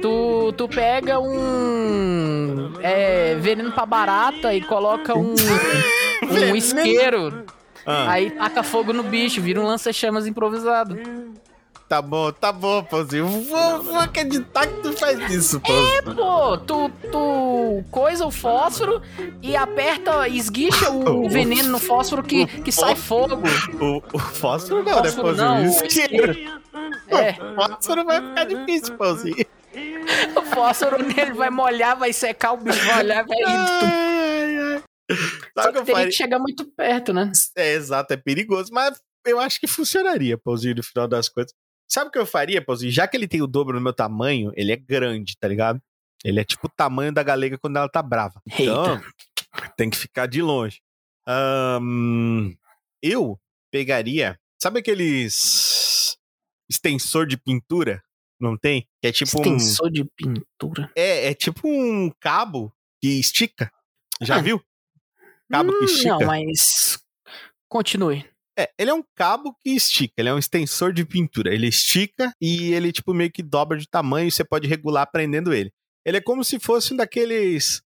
Tu, 0.00 0.52
tu 0.56 0.68
pega 0.68 1.20
um 1.20 2.72
é, 2.80 3.36
veneno 3.36 3.70
pra 3.72 3.86
barata 3.86 4.52
e 4.52 4.60
coloca 4.60 5.16
um, 5.16 5.34
um 6.50 6.56
isqueiro. 6.56 7.44
Ah. 7.86 8.10
Aí 8.12 8.30
taca 8.30 8.62
fogo 8.62 8.92
no 8.92 9.02
bicho, 9.02 9.40
vira 9.40 9.60
um 9.60 9.66
lança-chamas 9.66 10.26
improvisado. 10.26 10.96
Tá 11.94 12.02
bom, 12.02 12.32
tá 12.32 12.50
bom, 12.50 12.82
Pãozinho. 12.82 13.28
Vou, 13.28 13.82
vou 13.84 13.96
acreditar 13.96 14.66
que 14.66 14.82
tu 14.82 14.92
faz 14.94 15.16
isso, 15.30 15.60
Pãozinho. 15.60 15.98
É, 15.98 16.02
pô, 16.02 16.58
tu, 16.58 16.90
tu 17.12 17.84
coisa 17.88 18.26
o 18.26 18.32
fósforo 18.32 19.00
e 19.40 19.54
aperta, 19.54 20.26
esguicha 20.26 20.90
o, 20.90 21.22
o 21.24 21.30
veneno 21.30 21.68
no 21.68 21.78
fósforo 21.78 22.20
que, 22.24 22.46
que 22.62 22.72
sai 22.72 22.96
fogo. 22.96 23.40
O, 23.80 24.02
o 24.12 24.18
fósforo 24.18 24.82
não, 24.82 24.96
né, 24.96 25.02
fósforo 25.04 25.36
né, 25.36 25.36
Pãozinho? 25.36 25.48
Não, 25.48 25.62
o 25.62 25.86
isqueiro. 25.86 26.32
É. 27.06 27.30
O 27.30 27.54
fósforo 27.54 28.04
vai 28.04 28.20
ficar 28.20 28.44
difícil, 28.44 28.96
Pãozinho. 28.96 29.46
O 30.34 30.42
fósforo 30.52 31.00
nele 31.00 31.32
vai 31.32 31.50
molhar, 31.50 31.96
vai 31.96 32.12
secar, 32.12 32.54
o 32.54 32.56
bicho 32.56 32.84
vai 32.86 33.04
olhar, 33.04 33.24
vai 33.24 33.38
ir. 33.38 34.82
Só 35.56 35.70
que, 35.70 35.78
que 35.78 35.84
teria 35.84 36.06
que 36.06 36.12
chegar 36.12 36.40
muito 36.40 36.64
perto, 36.72 37.12
né? 37.12 37.30
É, 37.56 37.74
exato, 37.74 38.12
é 38.12 38.16
perigoso, 38.16 38.70
mas 38.72 39.00
eu 39.24 39.38
acho 39.38 39.60
que 39.60 39.68
funcionaria, 39.68 40.36
Pãozinho, 40.36 40.74
no 40.74 40.82
final 40.82 41.06
das 41.06 41.28
contas. 41.28 41.54
Sabe 41.88 42.08
o 42.08 42.10
que 42.10 42.18
eu 42.18 42.26
faria, 42.26 42.62
Pauzinho? 42.64 42.90
Já 42.92 43.06
que 43.06 43.16
ele 43.16 43.28
tem 43.28 43.42
o 43.42 43.46
dobro 43.46 43.78
do 43.78 43.82
meu 43.82 43.92
tamanho, 43.92 44.52
ele 44.56 44.72
é 44.72 44.76
grande, 44.76 45.36
tá 45.38 45.46
ligado? 45.46 45.80
Ele 46.24 46.40
é 46.40 46.44
tipo 46.44 46.66
o 46.66 46.70
tamanho 46.70 47.12
da 47.12 47.22
galega 47.22 47.58
quando 47.58 47.76
ela 47.76 47.88
tá 47.88 48.02
brava. 48.02 48.40
Então, 48.46 48.94
Eita. 48.96 49.04
tem 49.76 49.90
que 49.90 49.96
ficar 49.96 50.26
de 50.26 50.40
longe. 50.42 50.80
Ahn, 51.26 52.54
eu 53.02 53.38
pegaria. 53.70 54.38
Sabe 54.60 54.80
aqueles 54.80 56.16
extensor 56.70 57.26
de 57.26 57.36
pintura? 57.36 58.02
Não 58.40 58.56
tem? 58.56 58.88
Que 59.00 59.08
é 59.08 59.12
tipo 59.12 59.38
um. 59.38 59.56
Extensor 59.56 59.90
de 59.90 60.04
pintura. 60.16 60.90
É, 60.96 61.28
é 61.30 61.34
tipo 61.34 61.68
um 61.68 62.10
cabo 62.20 62.72
que 63.00 63.08
estica. 63.20 63.70
Já 64.22 64.36
Ah. 64.36 64.40
viu? 64.40 64.62
Cabo 65.50 65.72
que 65.72 65.82
Hum, 65.82 65.84
estica. 65.84 66.08
Não, 66.18 66.26
mas. 66.26 66.98
Continue. 67.68 68.24
É, 68.58 68.70
ele 68.78 68.90
é 68.90 68.94
um 68.94 69.04
cabo 69.16 69.54
que 69.60 69.70
estica, 69.70 70.14
ele 70.16 70.28
é 70.28 70.34
um 70.34 70.38
extensor 70.38 70.92
de 70.92 71.04
pintura. 71.04 71.52
Ele 71.52 71.66
estica 71.66 72.32
e 72.40 72.72
ele, 72.72 72.92
tipo, 72.92 73.12
meio 73.12 73.30
que 73.30 73.42
dobra 73.42 73.76
de 73.78 73.88
tamanho 73.88 74.28
e 74.28 74.30
você 74.30 74.44
pode 74.44 74.68
regular 74.68 75.10
prendendo 75.10 75.52
ele. 75.52 75.72
Ele 76.04 76.18
é 76.18 76.20
como 76.20 76.44
se 76.44 76.60
fosse 76.60 76.92
um 76.92 76.96
daqueles 76.96 77.82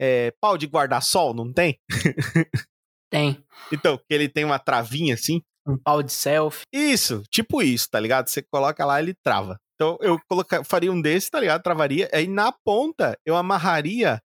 é, 0.00 0.32
pau 0.40 0.56
de 0.56 0.66
guarda-sol, 0.66 1.34
não 1.34 1.52
tem? 1.52 1.78
Tem. 3.10 3.44
Então, 3.72 3.96
que 3.96 4.12
ele 4.12 4.28
tem 4.28 4.44
uma 4.44 4.58
travinha 4.58 5.14
assim. 5.14 5.40
Um 5.66 5.78
pau 5.78 6.02
de 6.02 6.12
selfie. 6.12 6.64
Isso, 6.72 7.22
tipo 7.30 7.62
isso, 7.62 7.88
tá 7.90 7.98
ligado? 7.98 8.28
Você 8.28 8.42
coloca 8.42 8.84
lá 8.84 9.00
ele 9.00 9.14
trava. 9.14 9.58
Então, 9.74 9.96
eu 10.00 10.18
coloca, 10.28 10.64
faria 10.64 10.90
um 10.90 11.00
desse, 11.00 11.30
tá 11.30 11.38
ligado? 11.38 11.62
Travaria. 11.62 12.08
Aí 12.12 12.26
na 12.26 12.52
ponta 12.52 13.18
eu 13.24 13.36
amarraria 13.36 14.20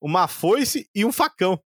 uma 0.00 0.28
foice 0.28 0.88
e 0.94 1.04
um 1.04 1.12
facão. 1.12 1.60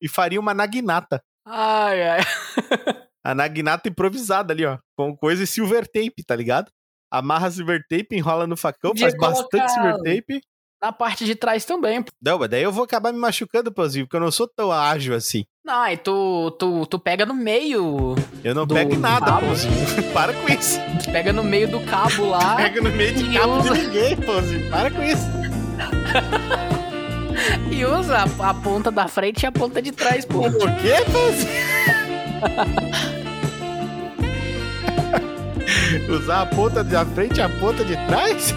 E 0.00 0.08
faria 0.08 0.40
uma 0.40 0.54
naginata. 0.54 1.22
Ai, 1.46 2.02
ai. 2.02 2.20
A 3.24 3.34
naginata 3.34 3.88
improvisada 3.88 4.52
ali, 4.52 4.64
ó. 4.66 4.78
Com 4.96 5.16
coisa 5.16 5.44
e 5.44 5.46
silver 5.46 5.86
tape, 5.86 6.24
tá 6.26 6.34
ligado? 6.34 6.70
Amarra 7.10 7.50
silver 7.50 7.80
tape, 7.88 8.16
enrola 8.16 8.46
no 8.46 8.56
facão, 8.56 8.90
Podia 8.90 9.08
faz 9.10 9.20
bastante 9.20 9.70
silver 9.72 9.96
tape. 9.98 10.40
Na 10.82 10.90
parte 10.90 11.24
de 11.24 11.36
trás 11.36 11.64
também. 11.64 12.02
pô. 12.02 12.10
Não, 12.20 12.38
mas 12.40 12.48
daí 12.50 12.64
eu 12.64 12.72
vou 12.72 12.82
acabar 12.82 13.12
me 13.12 13.18
machucando, 13.20 13.70
Pãozinho, 13.70 14.04
porque 14.06 14.16
eu 14.16 14.20
não 14.20 14.32
sou 14.32 14.48
tão 14.48 14.72
ágil 14.72 15.14
assim. 15.14 15.44
Não, 15.64 15.80
aí 15.80 15.96
tu, 15.96 16.50
tu, 16.58 16.84
tu 16.86 16.98
pega 16.98 17.24
no 17.24 17.34
meio. 17.34 18.16
Eu 18.42 18.52
não 18.52 18.66
Do 18.66 18.74
pego 18.74 18.92
em 18.94 18.98
nada, 18.98 19.26
cabo? 19.26 19.46
Pãozinho. 19.46 19.72
Para 20.12 20.32
com 20.34 20.48
isso. 20.52 20.80
Tu 21.04 21.12
pega 21.12 21.32
no 21.32 21.44
meio 21.44 21.68
do 21.70 21.78
cabo 21.84 22.26
lá. 22.30 22.56
Pega 22.58 22.80
no 22.80 22.90
meio 22.90 23.14
de 23.14 23.30
E 23.30 23.38
cabo 23.38 23.60
de 23.60 23.70
usa. 23.70 23.74
ninguém, 23.82 24.16
Pãozinho. 24.16 24.70
Para 24.70 24.90
com 24.90 25.02
isso. 25.04 25.22
E 27.70 27.84
usa 27.84 28.18
a, 28.18 28.50
a 28.50 28.54
ponta 28.54 28.90
da 28.90 29.08
frente 29.08 29.42
e 29.42 29.46
a 29.46 29.52
ponta 29.52 29.80
de 29.80 29.90
trás, 29.92 30.24
pô. 30.24 30.46
O 30.46 30.52
quê, 30.52 31.04
Pãozinho? 31.10 32.01
Usar 36.10 36.42
a 36.42 36.46
ponta 36.46 36.82
da 36.84 37.04
frente 37.06 37.38
e 37.38 37.42
a 37.42 37.48
ponta 37.48 37.84
de 37.84 37.94
trás? 38.06 38.52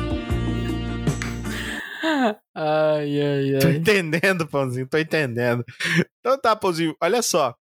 Ai, 2.54 3.22
ai, 3.22 3.60
Tô 3.60 3.68
ai. 3.68 3.76
entendendo, 3.78 4.48
Pãozinho, 4.48 4.88
tô 4.88 4.98
entendendo. 4.98 5.64
Então 6.20 6.40
tá, 6.40 6.56
Pãozinho, 6.56 6.96
olha 7.02 7.22
só. 7.22 7.56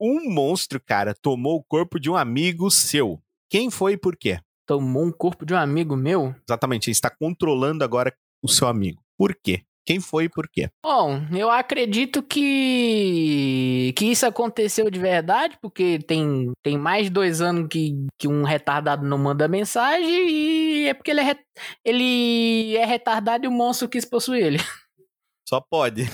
Um 0.00 0.30
monstro, 0.30 0.80
cara, 0.80 1.14
tomou 1.14 1.56
o 1.56 1.64
corpo 1.64 1.98
de 1.98 2.10
um 2.10 2.16
amigo 2.16 2.70
seu. 2.70 3.20
Quem 3.48 3.70
foi 3.70 3.92
e 3.92 3.96
por 3.98 4.16
quê? 4.16 4.38
Tomou 4.66 5.04
um 5.04 5.12
corpo 5.12 5.46
de 5.46 5.54
um 5.54 5.58
amigo 5.58 5.96
meu? 5.96 6.34
Exatamente, 6.48 6.88
ele 6.88 6.92
está 6.92 7.10
controlando 7.10 7.84
agora 7.84 8.14
o 8.42 8.48
seu 8.48 8.68
amigo. 8.68 9.02
Por 9.16 9.34
quê? 9.34 9.62
Quem 9.86 10.00
foi 10.00 10.24
e 10.24 10.28
por 10.28 10.48
quê? 10.52 10.68
Bom, 10.84 11.22
eu 11.32 11.48
acredito 11.48 12.20
que 12.22 13.92
que 13.96 14.06
isso 14.06 14.26
aconteceu 14.26 14.90
de 14.90 14.98
verdade, 14.98 15.56
porque 15.62 16.00
tem, 16.00 16.52
tem 16.62 16.76
mais 16.76 17.04
de 17.04 17.10
dois 17.10 17.40
anos 17.40 17.68
que, 17.70 17.92
que 18.18 18.26
um 18.26 18.42
retardado 18.42 19.06
não 19.06 19.16
manda 19.16 19.46
mensagem 19.46 20.28
e 20.28 20.88
é 20.88 20.94
porque 20.94 21.12
ele 21.12 21.20
é, 21.20 21.36
ele 21.84 22.76
é 22.76 22.84
retardado 22.84 23.44
e 23.44 23.48
o 23.48 23.52
monstro 23.52 23.88
quis 23.88 24.04
possuir 24.04 24.44
ele. 24.44 24.58
Só 25.48 25.60
pode. 25.60 26.04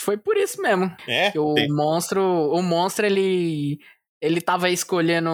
Foi 0.00 0.16
por 0.16 0.36
isso 0.36 0.60
mesmo. 0.60 0.92
É? 1.06 1.30
Que 1.30 1.38
o 1.38 1.54
tem- 1.54 1.68
monstro, 1.68 2.20
o 2.20 2.60
monstro 2.60 3.06
ele 3.06 3.78
ele 4.20 4.40
tava 4.40 4.68
escolhendo 4.68 5.30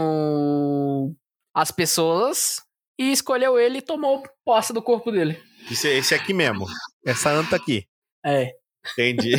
as 1.57 1.71
pessoas 1.71 2.61
e 3.01 3.11
escolheu 3.11 3.59
ele 3.59 3.79
e 3.79 3.83
tomou 3.83 4.23
posse 4.45 4.75
do 4.75 4.83
corpo 4.83 5.11
dele. 5.11 5.41
Esse, 5.71 5.89
esse 5.89 6.15
aqui 6.15 6.33
mesmo. 6.33 6.67
Essa 7.05 7.31
anta 7.31 7.57
aqui. 7.57 7.87
É. 8.25 8.53
Entendi. 8.93 9.35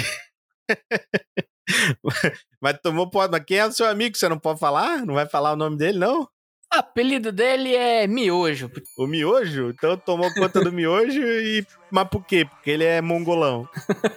Mas 2.61 2.79
tomou 2.81 3.09
pode. 3.09 3.31
Mas 3.31 3.43
quem 3.45 3.57
é 3.57 3.65
o 3.65 3.71
seu 3.71 3.87
amigo? 3.87 4.17
Você 4.17 4.27
não 4.29 4.39
pode 4.39 4.59
falar? 4.59 5.05
Não 5.05 5.13
vai 5.13 5.27
falar 5.27 5.53
o 5.53 5.57
nome 5.57 5.77
dele, 5.77 5.97
não? 5.97 6.27
O 6.75 6.79
apelido 6.79 7.31
dele 7.31 7.73
é 7.73 8.05
Miojo. 8.05 8.69
O 8.97 9.07
miojo? 9.07 9.69
Então 9.69 9.95
tomou 9.95 10.29
conta 10.33 10.61
do 10.61 10.73
miojo 10.73 11.21
e. 11.21 11.65
Mas 11.89 12.07
por 12.09 12.25
quê? 12.25 12.43
Porque 12.43 12.69
ele 12.69 12.83
é 12.83 13.01
mongolão. 13.01 13.65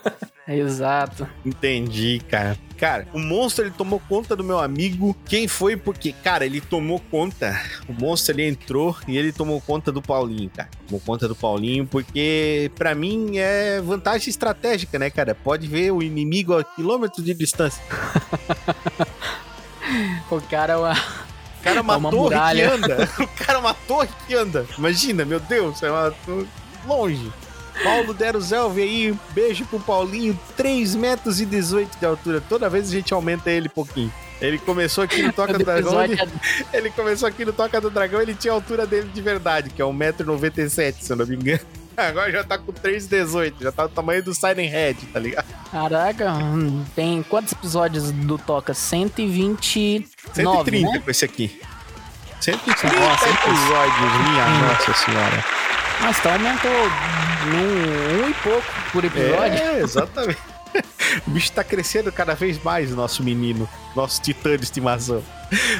Exato. 0.45 1.25
Entendi, 1.45 2.21
cara. 2.27 2.57
Cara, 2.77 3.07
o 3.13 3.19
monstro 3.19 3.63
ele 3.63 3.71
tomou 3.71 4.01
conta 4.09 4.35
do 4.35 4.43
meu 4.43 4.59
amigo. 4.59 5.15
Quem 5.25 5.47
foi? 5.47 5.77
Porque, 5.77 6.11
cara, 6.11 6.45
ele 6.45 6.59
tomou 6.59 6.99
conta. 6.99 7.57
O 7.87 7.93
monstro 7.93 8.35
ele 8.35 8.47
entrou 8.47 8.97
e 9.07 9.17
ele 9.17 9.31
tomou 9.31 9.61
conta 9.61 9.89
do 9.89 10.01
Paulinho, 10.01 10.49
cara. 10.49 10.69
Tomou 10.85 10.99
conta 10.99 11.29
do 11.29 11.35
Paulinho 11.35 11.87
porque, 11.87 12.69
pra 12.75 12.93
mim, 12.93 13.37
é 13.37 13.79
vantagem 13.79 14.29
estratégica, 14.29 14.99
né, 14.99 15.09
cara? 15.09 15.33
Pode 15.33 15.65
ver 15.65 15.91
o 15.91 16.01
inimigo 16.01 16.57
a 16.57 16.63
quilômetros 16.63 17.23
de 17.23 17.33
distância. 17.33 17.81
O 20.29 20.39
cara 20.41 20.73
é 20.73 20.77
uma... 20.77 20.93
O 21.59 21.63
cara 21.63 21.77
é 21.77 21.81
uma, 21.81 21.97
uma 21.97 22.09
torre 22.09 22.23
muralha. 22.23 22.67
que 22.69 22.75
anda. 22.75 23.09
O 23.19 23.27
cara 23.27 23.53
é 23.53 23.57
uma 23.57 23.73
torre 23.73 24.09
que 24.27 24.33
anda. 24.35 24.65
Imagina, 24.77 25.25
meu 25.25 25.39
Deus, 25.39 25.81
é 25.83 25.91
uma 25.91 26.11
torre 26.25 26.47
longe. 26.87 27.31
Paulo 27.83 28.13
Deruzelvi 28.13 28.81
aí, 28.81 29.15
beijo 29.31 29.65
pro 29.65 29.79
Paulinho, 29.79 30.37
3 30.57 30.95
metros 30.95 31.39
e 31.39 31.45
18 31.45 31.97
de 31.97 32.05
altura. 32.05 32.41
Toda 32.47 32.69
vez 32.69 32.89
a 32.89 32.91
gente 32.91 33.13
aumenta 33.13 33.49
ele 33.49 33.67
um 33.67 33.71
pouquinho. 33.71 34.11
Ele 34.41 34.57
começou 34.57 35.03
aqui 35.03 35.21
no 35.21 35.31
Toca 35.33 35.53
do 35.57 35.63
Dragão, 35.63 36.01
ele, 36.03 36.19
é- 36.19 36.27
ele 36.77 36.89
começou 36.91 37.27
aqui 37.27 37.43
no 37.45 37.51
Toca 37.53 37.79
do 37.79 37.89
Dragão, 37.89 38.21
ele 38.21 38.33
tinha 38.33 38.51
a 38.53 38.55
altura 38.55 38.85
dele 38.87 39.09
de 39.13 39.21
verdade, 39.21 39.69
que 39.69 39.81
é 39.81 39.85
1,97m, 39.85 40.95
se 40.99 41.11
eu 41.11 41.17
não 41.17 41.25
me 41.25 41.35
engano. 41.35 41.59
Agora 42.07 42.31
já 42.31 42.43
tá 42.43 42.57
com 42.57 42.71
3,18, 42.71 43.55
já 43.61 43.71
tá 43.71 43.87
do 43.87 43.93
tamanho 43.93 44.23
do 44.23 44.33
Siren 44.33 44.67
Head, 44.67 45.05
tá 45.07 45.19
ligado? 45.19 45.45
Caraca, 45.71 46.33
hum, 46.33 46.85
tem 46.95 47.21
quantos 47.23 47.51
episódios 47.51 48.11
do 48.11 48.37
Toca? 48.37 48.73
129, 48.73 50.07
130 50.33 50.91
né? 50.91 50.99
com 50.99 51.11
esse 51.11 51.25
aqui. 51.25 51.61
130 52.39 52.99
Nossa, 52.99 53.29
episódios, 53.29 54.29
minha 54.29 54.49
nossa 54.67 54.93
senhora. 54.93 55.45
Mas 56.01 56.17
então 56.19 56.31
aumentou 56.31 56.71
um, 56.71 58.23
um 58.23 58.29
e 58.29 58.33
pouco 58.35 58.67
por 58.91 59.03
episódio. 59.03 59.57
É, 59.57 59.79
exatamente. 59.79 60.48
O 61.27 61.31
bicho 61.31 61.51
tá 61.51 61.63
crescendo 61.63 62.11
cada 62.11 62.35
vez 62.35 62.61
mais, 62.63 62.91
o 62.91 62.95
nosso 62.95 63.23
menino, 63.23 63.67
nosso 63.95 64.21
titã 64.21 64.55
de 64.55 64.63
estimação. 64.63 65.23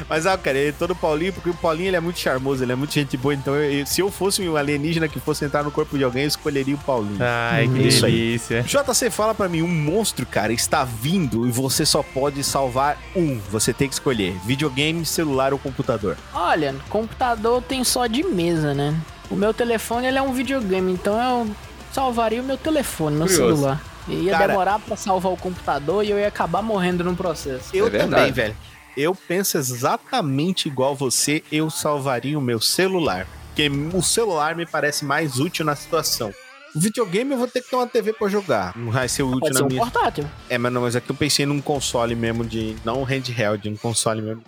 Mas, 0.08 0.26
ah, 0.26 0.36
cara, 0.36 0.58
ele 0.58 0.70
é 0.70 0.72
todo 0.72 0.96
Paulinho, 0.96 1.32
porque 1.32 1.48
o 1.50 1.54
Paulinho 1.54 1.88
ele 1.88 1.96
é 1.96 2.00
muito 2.00 2.18
charmoso, 2.18 2.64
ele 2.64 2.72
é 2.72 2.74
muito 2.74 2.92
gente 2.92 3.16
boa. 3.16 3.32
Então, 3.32 3.54
eu- 3.54 3.86
se 3.86 4.00
eu 4.00 4.10
fosse 4.10 4.46
um 4.48 4.56
alienígena 4.56 5.06
que 5.08 5.20
fosse 5.20 5.44
entrar 5.44 5.62
no 5.62 5.70
corpo 5.70 5.96
de 5.96 6.02
alguém, 6.02 6.22
eu 6.24 6.28
escolheria 6.28 6.74
o 6.74 6.78
Paulinho. 6.78 7.18
Ai, 7.20 7.68
que 7.68 7.78
Isso 7.86 8.04
aí. 8.04 8.12
delícia. 8.12 8.62
JC, 8.64 9.08
fala 9.10 9.32
pra 9.32 9.48
mim, 9.48 9.62
um 9.62 9.68
monstro, 9.68 10.26
cara, 10.26 10.52
está 10.52 10.82
vindo 10.82 11.46
e 11.46 11.52
você 11.52 11.86
só 11.86 12.02
pode 12.02 12.42
salvar 12.42 12.98
um. 13.14 13.38
Você 13.52 13.72
tem 13.72 13.86
que 13.86 13.94
escolher: 13.94 14.34
videogame, 14.44 15.06
celular 15.06 15.52
ou 15.52 15.58
computador. 15.60 16.16
Olha, 16.34 16.74
computador 16.88 17.62
tem 17.62 17.84
só 17.84 18.08
de 18.08 18.24
mesa, 18.24 18.74
né? 18.74 18.96
O 19.30 19.36
meu 19.36 19.54
telefone 19.54 20.08
ele 20.08 20.18
é 20.18 20.22
um 20.22 20.32
videogame, 20.32 20.92
então 20.92 21.16
eu 21.22 21.48
salvaria 21.92 22.40
o 22.42 22.44
meu 22.44 22.56
telefone, 22.58 23.16
meu 23.16 23.26
Curioso. 23.28 23.54
celular. 23.56 23.80
Ia 24.08 24.32
Cara- 24.32 24.46
demorar 24.48 24.78
pra 24.78 24.96
salvar 24.96 25.32
o 25.32 25.36
computador 25.36 26.04
e 26.04 26.10
eu 26.10 26.18
ia 26.18 26.28
acabar 26.28 26.62
morrendo 26.62 27.04
no 27.04 27.14
processo. 27.14 27.70
Eu 27.74 27.86
É 27.88 27.90
também, 27.90 28.32
velho. 28.32 28.56
Eu 28.96 29.14
penso 29.14 29.56
exatamente 29.56 30.68
igual 30.68 30.94
você, 30.96 31.42
eu 31.52 31.70
salvaria 31.70 32.38
o 32.38 32.42
meu 32.42 32.60
celular. 32.60 33.26
Porque 33.48 33.70
o 33.94 34.02
celular 34.02 34.54
me 34.56 34.66
parece 34.66 35.04
mais 35.04 35.38
útil 35.38 35.64
na 35.64 35.76
situação. 35.76 36.32
O 36.74 36.80
videogame 36.80 37.32
eu 37.32 37.38
vou 37.38 37.48
ter 37.48 37.62
que 37.62 37.70
ter 37.70 37.76
uma 37.76 37.86
TV 37.86 38.12
pra 38.12 38.28
jogar. 38.28 38.76
Não 38.76 38.92
vai 38.92 39.08
ser 39.08 39.22
útil 39.24 39.40
Pode 39.40 39.52
na 39.54 39.58
ser 39.58 39.64
um 39.64 39.68
minha. 39.68 39.80
portátil. 39.80 40.24
É, 40.48 40.56
mas 40.56 40.72
não, 40.72 40.82
mas 40.82 40.94
é 40.96 41.00
que 41.00 41.10
eu 41.10 41.16
pensei 41.16 41.44
num 41.44 41.60
console 41.60 42.14
mesmo 42.14 42.44
de. 42.44 42.76
Não 42.84 43.00
um 43.00 43.04
handheld, 43.04 43.68
um 43.68 43.76
console 43.76 44.22
mesmo. 44.22 44.42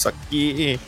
Só 0.00 0.10
que 0.30 0.80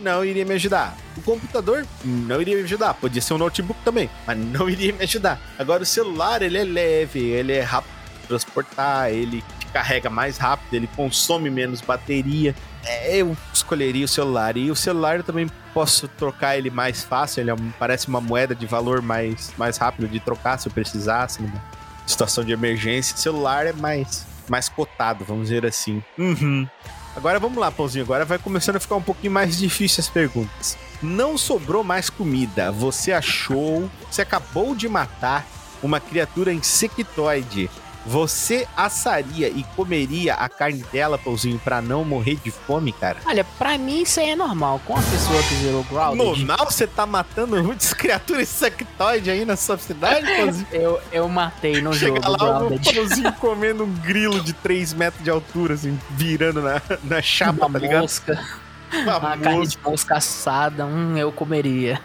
não 0.00 0.24
iria 0.24 0.44
me 0.44 0.54
ajudar. 0.54 0.96
O 1.16 1.22
computador 1.22 1.84
não 2.04 2.40
iria 2.40 2.56
me 2.56 2.62
ajudar. 2.62 2.94
Podia 2.94 3.20
ser 3.20 3.34
um 3.34 3.38
notebook 3.38 3.80
também, 3.84 4.08
mas 4.24 4.38
não 4.38 4.70
iria 4.70 4.92
me 4.92 5.02
ajudar. 5.02 5.40
Agora 5.58 5.82
o 5.82 5.86
celular, 5.86 6.40
ele 6.40 6.56
é 6.56 6.62
leve, 6.62 7.18
ele 7.18 7.52
é 7.52 7.62
rápido 7.62 7.90
de 8.20 8.28
transportar, 8.28 9.10
ele 9.10 9.42
carrega 9.72 10.08
mais 10.08 10.38
rápido, 10.38 10.72
ele 10.72 10.88
consome 10.94 11.50
menos 11.50 11.80
bateria. 11.80 12.54
É, 12.84 13.16
eu 13.16 13.36
escolheria 13.52 14.04
o 14.04 14.08
celular. 14.08 14.56
E 14.56 14.70
o 14.70 14.76
celular 14.76 15.16
eu 15.16 15.24
também 15.24 15.50
posso 15.72 16.06
trocar 16.06 16.56
ele 16.56 16.70
mais 16.70 17.02
fácil. 17.02 17.40
Ele 17.40 17.50
é 17.50 17.56
parece 17.76 18.06
uma 18.06 18.20
moeda 18.20 18.54
de 18.54 18.66
valor 18.66 19.02
mais, 19.02 19.52
mais 19.58 19.78
rápido 19.78 20.06
de 20.06 20.20
trocar 20.20 20.58
se 20.58 20.68
eu 20.68 20.72
precisasse. 20.72 21.42
Numa 21.42 21.60
situação 22.06 22.44
de 22.44 22.52
emergência. 22.52 23.16
O 23.16 23.18
celular 23.18 23.66
é 23.66 23.72
mais, 23.72 24.24
mais 24.48 24.68
cotado, 24.68 25.24
vamos 25.24 25.48
dizer 25.48 25.66
assim. 25.66 26.00
Uhum. 26.16 26.68
Agora 27.16 27.38
vamos 27.38 27.58
lá, 27.58 27.70
Pãozinho. 27.70 28.04
Agora 28.04 28.24
vai 28.24 28.38
começando 28.38 28.76
a 28.76 28.80
ficar 28.80 28.96
um 28.96 29.02
pouquinho 29.02 29.32
mais 29.32 29.56
difícil 29.58 30.00
as 30.00 30.08
perguntas. 30.08 30.76
Não 31.02 31.38
sobrou 31.38 31.84
mais 31.84 32.10
comida. 32.10 32.72
Você 32.72 33.12
achou. 33.12 33.88
Você 34.10 34.22
acabou 34.22 34.74
de 34.74 34.88
matar 34.88 35.46
uma 35.82 36.00
criatura 36.00 36.52
insectoide 36.52 37.70
você 38.06 38.66
assaria 38.76 39.48
e 39.48 39.64
comeria 39.76 40.34
a 40.34 40.48
carne 40.48 40.84
dela, 40.92 41.16
Pãozinho, 41.18 41.58
pra 41.58 41.80
não 41.80 42.04
morrer 42.04 42.36
de 42.36 42.50
fome, 42.50 42.92
cara? 42.92 43.18
Olha, 43.26 43.44
pra 43.58 43.78
mim 43.78 44.02
isso 44.02 44.20
aí 44.20 44.30
é 44.30 44.36
normal. 44.36 44.80
Com 44.84 44.94
a 44.96 45.02
pessoa 45.02 45.42
que 45.42 45.54
zerou 45.56 45.84
Grounded... 45.84 46.24
Normal? 46.24 46.66
Você 46.70 46.86
tá 46.86 47.06
matando 47.06 47.62
muitas 47.62 47.92
criaturas 47.94 48.42
insectoides 48.42 49.28
aí 49.28 49.44
na 49.44 49.56
sua 49.56 49.78
cidade, 49.78 50.26
Pãozinho? 50.26 50.66
eu, 50.72 51.00
eu 51.12 51.28
matei 51.28 51.80
no 51.80 51.92
Chega 51.92 52.16
jogo 52.20 52.30
lá 52.30 52.38
Grounded. 52.58 52.88
o 52.88 52.94
Pãozinho 52.94 53.32
comendo 53.40 53.84
um 53.84 53.92
grilo 53.94 54.40
de 54.40 54.52
3 54.52 54.92
metros 54.94 55.22
de 55.24 55.30
altura, 55.30 55.74
assim, 55.74 55.98
virando 56.10 56.60
na, 56.62 56.80
na 57.04 57.22
chapa, 57.22 57.66
Uma 57.66 57.70
tá 57.70 57.78
ligado? 57.78 58.02
mosca. 58.02 58.44
Uma 58.92 59.36
carne 59.36 59.66
de 59.66 59.78
mosca 59.78 60.16
assada, 60.16 60.86
hum, 60.86 61.16
eu 61.16 61.32
comeria. 61.32 62.00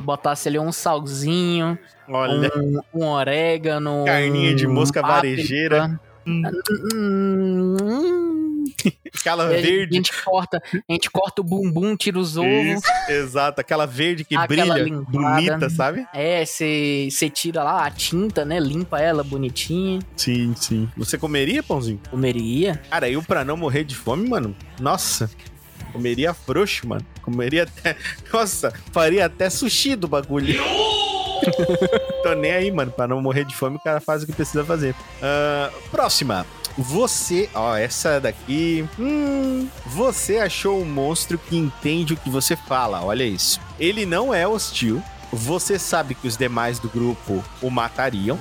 Botasse 0.00 0.48
ali 0.48 0.58
um 0.58 0.72
salzinho, 0.72 1.78
Olha, 2.08 2.50
um, 2.56 2.80
um 2.94 3.04
orégano. 3.06 4.04
Carninha 4.04 4.54
de 4.54 4.66
mosca 4.66 5.00
páprica. 5.00 5.36
varejeira. 5.36 6.00
Hum, 6.26 6.42
hum. 6.94 8.64
aquela 9.16 9.44
E 9.44 9.54
aí 9.54 9.58
A 9.58 9.62
verde. 9.62 9.96
gente 9.96 10.12
corta, 10.24 10.62
a 10.88 10.92
gente 10.92 11.10
corta 11.10 11.40
o 11.40 11.44
bumbum, 11.44 11.96
tira 11.96 12.18
os 12.18 12.36
ovos. 12.36 12.50
Isso, 12.50 12.90
exato, 13.10 13.60
aquela 13.60 13.86
verde 13.86 14.24
que 14.24 14.36
Aquela 14.36 14.74
brilha, 14.74 14.82
limpada. 14.84 15.10
bonita, 15.10 15.70
sabe? 15.70 16.06
É, 16.12 16.44
você 16.44 17.08
tira 17.32 17.62
lá 17.62 17.86
a 17.86 17.90
tinta, 17.90 18.44
né? 18.44 18.58
Limpa 18.60 18.98
ela 19.00 19.22
bonitinha. 19.22 20.00
Sim, 20.16 20.52
sim. 20.56 20.88
Você 20.96 21.16
comeria, 21.16 21.62
Pãozinho? 21.62 22.00
Comeria. 22.10 22.80
Cara, 22.90 23.08
eu 23.08 23.22
pra 23.22 23.44
não 23.44 23.56
morrer 23.56 23.84
de 23.84 23.94
fome, 23.94 24.28
mano, 24.28 24.54
nossa, 24.80 25.30
comeria 25.96 26.34
frouxo, 26.34 26.86
mano. 26.86 27.04
Comeria 27.22 27.64
até. 27.64 27.96
Nossa, 28.32 28.72
faria 28.92 29.26
até 29.26 29.48
sushi 29.48 29.96
do 29.96 30.06
bagulho. 30.06 30.54
Tô 32.22 32.34
nem 32.34 32.52
aí, 32.52 32.70
mano. 32.70 32.92
Pra 32.92 33.08
não 33.08 33.20
morrer 33.20 33.44
de 33.44 33.56
fome, 33.56 33.76
o 33.76 33.80
cara 33.80 34.00
faz 34.00 34.22
o 34.22 34.26
que 34.26 34.32
precisa 34.32 34.64
fazer. 34.64 34.94
Ah, 35.22 35.70
próxima. 35.90 36.46
Você. 36.76 37.48
Ó, 37.54 37.74
essa 37.74 38.20
daqui. 38.20 38.86
Hum. 38.98 39.68
Você 39.86 40.38
achou 40.38 40.80
um 40.80 40.84
monstro 40.84 41.38
que 41.38 41.56
entende 41.56 42.14
o 42.14 42.16
que 42.16 42.28
você 42.28 42.54
fala. 42.54 43.02
Olha 43.02 43.24
isso. 43.24 43.60
Ele 43.80 44.04
não 44.04 44.32
é 44.32 44.46
hostil. 44.46 45.02
Você 45.32 45.78
sabe 45.78 46.14
que 46.14 46.28
os 46.28 46.36
demais 46.36 46.78
do 46.78 46.88
grupo 46.88 47.42
o 47.60 47.70
matariam. 47.70 48.38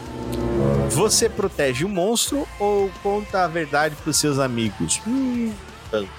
Você 0.90 1.28
protege 1.28 1.84
o 1.84 1.90
monstro 1.90 2.48
ou 2.60 2.92
conta 3.02 3.44
a 3.44 3.48
verdade 3.48 3.96
pros 4.04 4.18
seus 4.18 4.38
amigos? 4.38 5.02
Hum. 5.08 5.52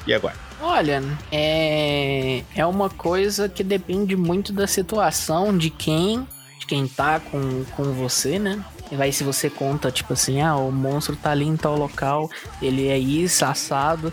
E 0.07 0.13
agora? 0.13 0.45
Olha, 0.61 1.03
é, 1.31 2.43
é 2.55 2.65
uma 2.66 2.89
coisa 2.89 3.49
que 3.49 3.62
depende 3.62 4.16
muito 4.16 4.53
da 4.53 4.66
situação, 4.66 5.57
de 5.57 5.69
quem, 5.70 6.27
de 6.59 6.66
quem 6.66 6.89
tá 6.89 7.20
com, 7.20 7.65
com 7.77 7.85
você, 7.93 8.39
né? 8.39 8.59
E 8.91 8.97
vai 8.97 9.11
se 9.12 9.23
você 9.24 9.51
conta, 9.51 9.91
tipo 9.91 10.12
assim, 10.12 10.41
ah, 10.41 10.57
o 10.57 10.70
monstro 10.73 11.16
tá 11.16 11.31
ali 11.33 11.45
em 11.47 11.57
tal 11.57 11.77
local, 11.77 12.31
ele 12.62 12.89
é 12.89 12.99
isso, 12.99 13.45
assado. 13.45 14.12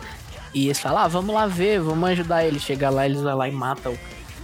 E 0.54 0.66
eles 0.66 0.80
falam, 0.80 1.00
ah, 1.00 1.08
vamos 1.08 1.34
lá 1.34 1.48
ver, 1.48 1.80
vamos 1.80 2.10
ajudar 2.10 2.44
ele. 2.46 2.60
Chega 2.60 2.90
lá, 2.90 3.06
eles 3.06 3.22
vão 3.22 3.36
lá 3.38 3.48
e 3.48 3.52
matam. 3.52 3.96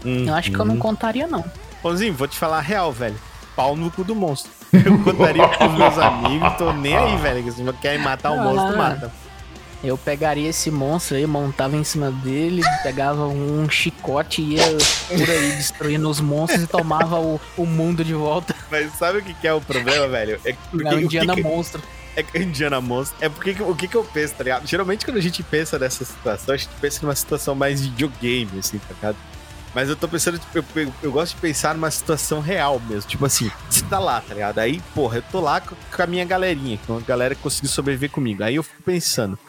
Eu 0.04 0.34
acho 0.34 0.50
que 0.52 0.58
eu 0.58 0.66
não 0.66 0.76
Uhum. 0.76 0.80
contaria, 0.80 1.28
não. 1.28 1.44
Pãozinho, 1.84 2.14
vou 2.14 2.28
te 2.28 2.38
falar 2.38 2.58
a 2.60 2.62
real, 2.62 2.92
velho. 2.92 3.16
Pau 3.56 3.76
no 3.76 3.92
cu 3.92 4.04
do 4.04 4.16
monstro. 4.16 4.52
Eu 4.72 4.98
contaria 5.04 5.48
pros 5.48 5.74
meus 5.78 5.98
amigos, 5.98 6.54
tô 6.58 6.72
nem 6.72 6.96
aí, 6.96 7.18
velho. 7.18 7.52
Se 7.52 7.64
querem 7.82 8.00
matar 8.00 8.32
o 8.32 8.38
monstro, 8.38 8.78
mata. 8.78 9.12
Eu 9.82 9.98
pegaria 9.98 10.50
esse 10.50 10.70
monstro 10.70 11.16
aí, 11.16 11.26
montava 11.26 11.78
em 11.78 11.84
cima 11.86 12.12
dele, 12.12 12.62
pegava 12.84 13.26
um 13.28 13.70
chicote 13.70 14.42
e 14.42 14.56
ia 14.56 14.64
por 15.08 15.30
aí 15.30 15.52
destruindo 15.54 16.10
os 16.10 16.20
monstros 16.20 16.64
e 16.64 16.68
tomava 16.68 17.18
o, 17.20 17.40
o 17.58 17.66
mundo 17.66 18.04
de 18.04 18.14
volta. 18.14 18.54
Mas 18.70 18.92
sabe 18.98 19.20
o 19.20 19.24
que, 19.24 19.34
que 19.34 19.48
é 19.48 19.54
o 19.54 19.62
problema, 19.62 20.08
velho? 20.10 20.40
É 20.44 20.54
porque, 20.70 20.86
Era 20.88 20.96
o 20.96 20.98
um 20.98 21.02
que 21.02 21.06
Indiana 21.06 21.36
que- 21.36 21.44
Monstro. 21.44 21.82
É 22.18 22.42
Indiana 22.42 22.82
Monstro. 22.82 23.18
É 23.22 23.30
porque 23.30 23.54
que- 23.54 23.64
o 23.64 23.74
que, 23.74 23.88
que 23.88 23.96
eu 23.96 24.04
penso, 24.04 24.34
tá 24.34 24.44
ligado? 24.44 24.68
Geralmente 24.68 25.06
quando 25.06 25.16
a 25.18 25.22
gente 25.22 25.42
pensa 25.44 25.80
nessa 25.80 26.04
situação, 26.04 26.54
a 26.54 26.58
gente 26.58 26.70
pensa 26.82 27.00
numa 27.04 27.16
situação 27.16 27.56
mais 27.56 27.82
de 27.82 27.90
videogame, 27.90 28.60
assim, 28.60 28.80
tá 28.80 28.94
ligado? 28.94 29.18
Mas 29.74 29.88
eu 29.88 29.96
tô 29.96 30.08
pensando, 30.10 30.38
tipo, 30.40 30.58
eu, 30.58 30.66
eu- 30.88 30.94
eu 31.04 31.12
gosto 31.12 31.36
de 31.36 31.40
pensar 31.42 31.74
numa 31.74 31.90
situação 31.92 32.42
real 32.42 32.82
mesmo. 32.90 33.08
Tipo 33.10 33.26
assim, 33.26 33.50
você 33.70 33.86
tá 33.86 34.00
lá, 34.00 34.20
tá 34.20 34.34
ligado? 34.34 34.60
Aí, 34.60 34.82
porra, 34.94 35.18
eu 35.20 35.22
tô 35.32 35.40
lá 35.40 35.62
com, 35.62 35.74
com 35.96 36.02
a 36.04 36.08
minha 36.08 36.26
galerinha, 36.26 36.78
com 36.86 36.98
a 36.98 37.00
galera 37.00 37.34
que 37.34 37.42
conseguiu 37.42 37.70
sobreviver 37.70 38.10
comigo. 38.10 38.44
Aí 38.44 38.56
eu 38.56 38.64
fico 38.64 38.82
pensando, 38.84 39.40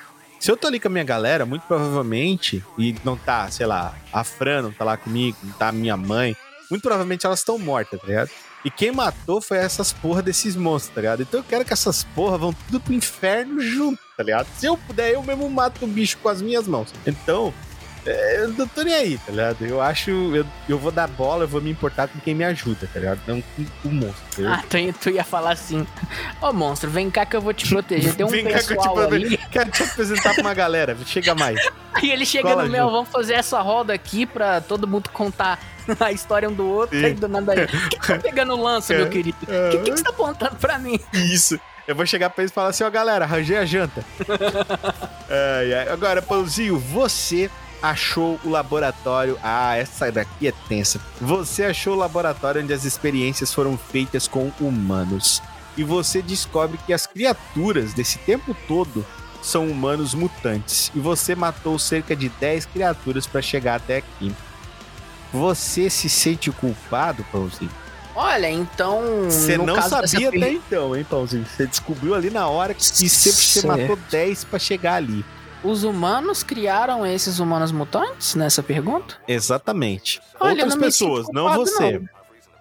se 0.40 0.50
eu 0.50 0.56
tô 0.56 0.66
ali 0.66 0.80
com 0.80 0.88
a 0.88 0.90
minha 0.90 1.04
galera, 1.04 1.44
muito 1.44 1.62
provavelmente, 1.66 2.64
e 2.78 2.94
não 3.04 3.14
tá, 3.14 3.50
sei 3.50 3.66
lá, 3.66 3.94
a 4.10 4.24
Fran 4.24 4.62
não 4.62 4.72
tá 4.72 4.84
lá 4.84 4.96
comigo, 4.96 5.36
não 5.42 5.52
tá 5.52 5.68
a 5.68 5.72
minha 5.72 5.98
mãe, 5.98 6.34
muito 6.70 6.82
provavelmente 6.82 7.26
elas 7.26 7.40
estão 7.40 7.58
mortas, 7.58 8.00
tá 8.00 8.06
ligado? 8.06 8.30
E 8.64 8.70
quem 8.70 8.90
matou 8.90 9.40
foi 9.40 9.58
essas 9.58 9.92
porra 9.92 10.22
desses 10.22 10.56
monstros, 10.56 10.94
tá 10.94 11.00
ligado? 11.02 11.22
Então 11.22 11.40
eu 11.40 11.44
quero 11.44 11.64
que 11.64 11.72
essas 11.72 12.04
porra 12.04 12.38
vão 12.38 12.52
tudo 12.52 12.80
pro 12.80 12.94
inferno 12.94 13.60
junto, 13.60 14.00
tá 14.16 14.22
ligado? 14.22 14.46
Se 14.56 14.64
eu 14.64 14.78
puder, 14.78 15.12
eu 15.12 15.22
mesmo 15.22 15.48
mato 15.48 15.84
o 15.84 15.88
bicho 15.88 16.16
com 16.18 16.28
as 16.28 16.40
minhas 16.40 16.66
mãos. 16.66 16.92
Então, 17.06 17.52
é, 18.06 18.43
eu 18.43 18.48
não 18.48 18.66
tô 18.68 18.82
nem 18.82 18.94
aí, 18.94 19.18
tá 19.18 19.31
ligado? 19.31 19.64
Eu 19.64 19.81
acho. 19.81 20.10
Eu, 20.10 20.47
eu 20.68 20.78
vou 20.78 20.90
dar 20.90 21.06
bola, 21.09 21.44
eu 21.44 21.48
vou 21.48 21.60
me 21.60 21.70
importar 21.70 22.09
com 22.09 22.18
quem 22.20 22.35
me 22.35 22.44
ajuda, 22.44 22.89
tá 22.93 22.98
ligado? 22.98 23.20
Não 23.27 23.40
com 23.43 23.89
o 23.89 23.93
monstro. 23.93 24.22
entendeu? 24.32 24.52
Ah, 24.52 24.62
tu, 24.68 24.78
ia- 24.78 24.93
tu 24.93 25.10
ia 25.10 25.24
falar 25.24 25.52
assim: 25.52 25.86
Ô 26.40 26.52
monstro, 26.52 26.90
vem 26.90 27.10
cá 27.10 27.27
que 27.27 27.36
eu 27.36 27.40
vou 27.40 27.52
te 27.52 27.68
proteger. 27.68 28.14
Tem 28.14 28.24
um 28.24 28.28
Vem 28.28 28.44
cá 28.44 28.51
que 28.51 28.56
eu 28.56 28.62
te 28.62 28.68
pessoal 28.77 28.98
ali. 29.01 29.36
Quero 29.51 29.70
te 29.70 29.82
apresentar 29.82 30.35
pra 30.35 30.43
uma 30.43 30.55
galera. 30.55 30.97
Chega 31.06 31.35
mais. 31.35 31.60
Aí 31.94 32.10
ele 32.10 32.24
chega 32.24 32.48
Cola 32.51 32.64
no 32.64 32.70
meu, 32.70 32.90
vamos 32.90 33.10
fazer 33.10 33.35
essa 33.35 33.60
roda 33.60 33.93
aqui 33.93 34.24
pra 34.24 34.60
todo 34.60 34.86
mundo 34.89 35.10
contar 35.10 35.59
a 36.01 36.12
história 36.12 36.48
um 36.48 36.52
do 36.55 36.66
outro. 36.66 36.98
Sim. 36.98 37.05
Aí 37.06 37.14
do 37.14 37.28
nada 37.28 37.52
aí. 37.52 37.66
Por 37.66 37.89
que 37.89 37.98
que 37.98 38.06
tá 38.06 38.18
pegando 38.18 38.56
lança, 38.60 38.94
meu 38.94 39.06
É. 39.06 39.09
querido? 39.09 39.36
O 39.43 39.70
que, 39.70 39.78
que, 39.78 39.90
que 39.90 39.97
você 39.98 40.05
tá 40.05 40.10
apontando 40.10 40.56
pra 40.56 40.78
mim? 40.78 40.98
Isso. 41.12 41.59
Eu 41.89 41.97
vou 41.97 42.06
chegar 42.06 42.31
pra 42.31 42.43
eles 42.43 42.52
e 42.52 42.55
falar 42.55 42.68
assim, 42.68 42.85
ó, 42.85 42.90
galera, 42.90 43.24
arranjei 43.24 43.56
a 43.56 43.64
janta. 43.64 44.05
Ai, 45.28 45.72
ai. 45.74 45.89
Agora, 45.89 46.20
Pãozinho, 46.22 46.78
você 46.78 47.51
achou 47.82 48.39
o 48.44 48.51
laboratório... 48.51 49.39
Ah, 49.43 49.77
essa 49.77 50.11
daqui 50.12 50.48
é 50.48 50.52
tensa. 50.69 51.01
Você 51.20 51.65
achou 51.65 51.94
o 51.94 51.98
laboratório 51.98 52.62
onde 52.62 52.73
as 52.73 52.85
experiências 52.85 53.52
foram 53.55 53.77
feitas 53.78 54.27
com 54.28 54.51
humanos. 54.61 55.43
E 55.77 55.85
você 55.85 56.20
descobre 56.20 56.78
que 56.86 56.93
as 56.93 57.07
criaturas 57.07 57.93
desse 57.94 58.19
tempo 58.19 58.55
todo 58.69 59.05
são 59.43 59.66
humanos 59.69 60.12
mutantes. 60.15 60.90
E 60.94 60.98
você 61.01 61.35
matou 61.35 61.78
cerca 61.78 62.15
de 62.15 62.28
10 62.28 62.66
criaturas 62.66 63.27
pra 63.27 63.40
chegar 63.40 63.77
até 63.77 63.98
aqui. 63.98 64.35
Você 65.32 65.89
se 65.89 66.09
sente 66.11 66.51
culpado, 66.51 67.24
Pãozinho? 67.31 67.70
Olha, 68.15 68.51
então. 68.51 69.01
Você 69.31 69.57
não 69.57 69.81
sabia 69.81 70.31
per- 70.31 70.43
até 70.43 70.52
então, 70.52 70.97
hein, 70.97 71.07
Pãozinho? 71.09 71.47
Você 71.47 71.66
descobriu 71.66 72.15
ali 72.15 72.28
na 72.28 72.48
hora 72.48 72.74
que 72.74 72.82
sempre 72.85 73.09
você 73.09 73.32
Certo. 73.32 73.66
matou 73.69 73.97
10 74.11 74.44
pra 74.44 74.59
chegar 74.59 74.94
ali. 74.94 75.24
Os 75.62 75.85
humanos 75.85 76.43
criaram 76.43 77.05
esses 77.07 77.39
humanos 77.39 77.70
mutantes 77.73 78.35
nessa 78.35 78.62
pergunta? 78.62 79.16
Exatamente. 79.28 80.20
Olha, 80.41 80.53
Outras 80.53 80.74
não 80.74 80.81
pessoas, 80.82 81.27
sinto 81.27 81.35
não 81.35 81.43
culpado, 81.45 81.66
você. 81.66 81.99
não. 81.99 82.09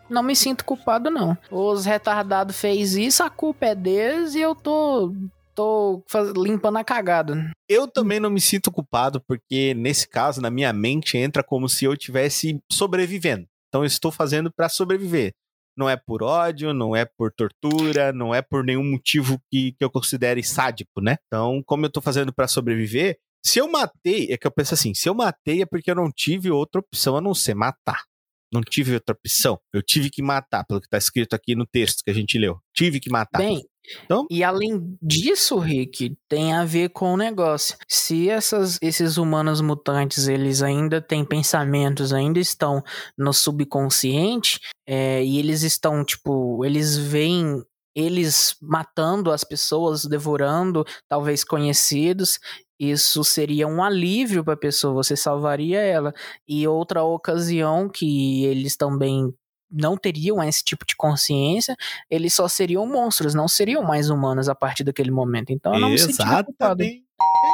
Não 0.09 0.23
me 0.23 0.35
sinto 0.35 0.65
culpado, 0.65 1.09
não. 1.11 1.37
Os 1.51 1.85
retardados 1.85 2.59
fez 2.59 2.95
isso, 2.95 3.23
a 3.23 3.29
culpa 3.29 3.67
é 3.67 3.75
deles 3.75 4.33
e 4.35 4.41
eu 4.41 4.55
tô. 4.55 5.13
tô 5.53 6.03
faz- 6.07 6.31
limpando 6.35 6.77
a 6.77 6.83
cagada. 6.83 7.51
Eu 7.69 7.87
também 7.87 8.19
não 8.19 8.29
me 8.29 8.41
sinto 8.41 8.71
culpado, 8.71 9.21
porque 9.21 9.73
nesse 9.75 10.07
caso, 10.09 10.41
na 10.41 10.49
minha 10.49 10.73
mente, 10.73 11.15
entra 11.17 11.43
como 11.43 11.69
se 11.69 11.85
eu 11.85 11.93
estivesse 11.93 12.59
sobrevivendo. 12.71 13.45
Então 13.67 13.81
eu 13.81 13.85
estou 13.87 14.11
fazendo 14.11 14.51
pra 14.51 14.67
sobreviver. 14.67 15.31
Não 15.79 15.89
é 15.89 15.95
por 15.95 16.21
ódio, 16.21 16.73
não 16.73 16.93
é 16.93 17.05
por 17.05 17.31
tortura, 17.31 18.11
não 18.11 18.35
é 18.35 18.41
por 18.41 18.65
nenhum 18.65 18.83
motivo 18.83 19.41
que, 19.49 19.71
que 19.71 19.81
eu 19.81 19.89
considere 19.89 20.43
sádico, 20.43 20.99
né? 20.99 21.15
Então, 21.27 21.63
como 21.65 21.85
eu 21.85 21.89
tô 21.89 22.01
fazendo 22.01 22.33
pra 22.33 22.49
sobreviver, 22.49 23.17
se 23.41 23.59
eu 23.59 23.71
matei, 23.71 24.27
é 24.29 24.37
que 24.37 24.45
eu 24.45 24.51
penso 24.51 24.73
assim, 24.73 24.93
se 24.93 25.07
eu 25.07 25.15
matei 25.15 25.61
é 25.61 25.65
porque 25.65 25.89
eu 25.89 25.95
não 25.95 26.11
tive 26.11 26.51
outra 26.51 26.81
opção 26.81 27.15
a 27.15 27.21
não 27.21 27.33
ser 27.33 27.53
matar. 27.53 28.03
Não 28.51 28.61
tive 28.61 28.95
outra 28.95 29.15
opção. 29.15 29.57
Eu 29.73 29.81
tive 29.81 30.09
que 30.09 30.21
matar, 30.21 30.65
pelo 30.65 30.81
que 30.81 30.89
tá 30.89 30.97
escrito 30.97 31.33
aqui 31.33 31.55
no 31.55 31.65
texto 31.65 32.03
que 32.03 32.11
a 32.11 32.13
gente 32.13 32.37
leu. 32.37 32.59
Tive 32.75 32.99
que 32.99 33.09
matar. 33.09 33.37
Bem, 33.37 33.63
Então? 34.05 34.25
e 34.29 34.43
além 34.43 34.97
disso, 35.01 35.57
Rick, 35.57 36.15
tem 36.27 36.53
a 36.53 36.65
ver 36.65 36.89
com 36.89 37.13
o 37.13 37.17
negócio. 37.17 37.77
Se 37.87 38.29
essas, 38.29 38.77
esses 38.81 39.17
humanos 39.17 39.61
mutantes, 39.61 40.27
eles 40.27 40.61
ainda 40.61 41.01
têm 41.01 41.25
pensamentos, 41.25 42.13
ainda 42.13 42.39
estão 42.39 42.83
no 43.17 43.33
subconsciente, 43.33 44.59
é, 44.87 45.23
e 45.23 45.39
eles 45.39 45.63
estão, 45.63 46.03
tipo, 46.03 46.63
eles 46.65 46.97
veem 46.97 47.63
eles 47.95 48.55
matando 48.61 49.31
as 49.31 49.43
pessoas, 49.43 50.05
devorando, 50.05 50.85
talvez 51.09 51.43
conhecidos, 51.43 52.39
isso 52.79 53.25
seria 53.25 53.67
um 53.67 53.83
alívio 53.83 54.43
para 54.43 54.53
a 54.53 54.57
pessoa, 54.57 54.93
você 54.93 55.15
salvaria 55.15 55.81
ela. 55.81 56.13
E 56.47 56.65
outra 56.65 57.03
ocasião 57.03 57.89
que 57.89 58.45
eles 58.45 58.77
também 58.77 59.33
não 59.71 59.97
teriam 59.97 60.43
esse 60.43 60.63
tipo 60.63 60.85
de 60.85 60.95
consciência, 60.95 61.75
eles 62.09 62.33
só 62.33 62.47
seriam 62.47 62.85
monstros, 62.87 63.33
não 63.33 63.47
seriam 63.47 63.83
mais 63.83 64.09
humanos 64.09 64.49
a 64.49 64.55
partir 64.55 64.83
daquele 64.83 65.11
momento. 65.11 65.51
Então 65.51 65.73
eu 65.73 65.79
não 65.79 65.89
me. 65.89 65.95
Exatamente. 65.95 67.03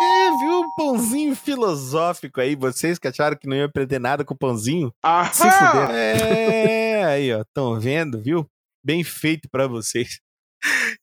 É, 0.01 0.29
viu? 0.37 0.59
Um 0.59 0.69
pãozinho 0.77 1.35
filosófico 1.35 2.39
aí. 2.39 2.55
Vocês 2.55 2.97
que 2.99 3.07
acharam 3.07 3.37
que 3.37 3.47
não 3.47 3.55
ia 3.55 3.65
aprender 3.65 3.99
nada 3.99 4.23
com 4.23 4.33
o 4.33 4.37
pãozinho. 4.37 4.93
Ah, 5.03 5.25
Se 5.31 5.43
fuder. 5.43 5.89
É, 6.95 7.03
aí, 7.03 7.33
ó. 7.33 7.41
Estão 7.41 7.79
vendo, 7.79 8.21
viu? 8.21 8.47
Bem 8.83 9.03
feito 9.03 9.49
para 9.49 9.67
vocês. 9.67 10.19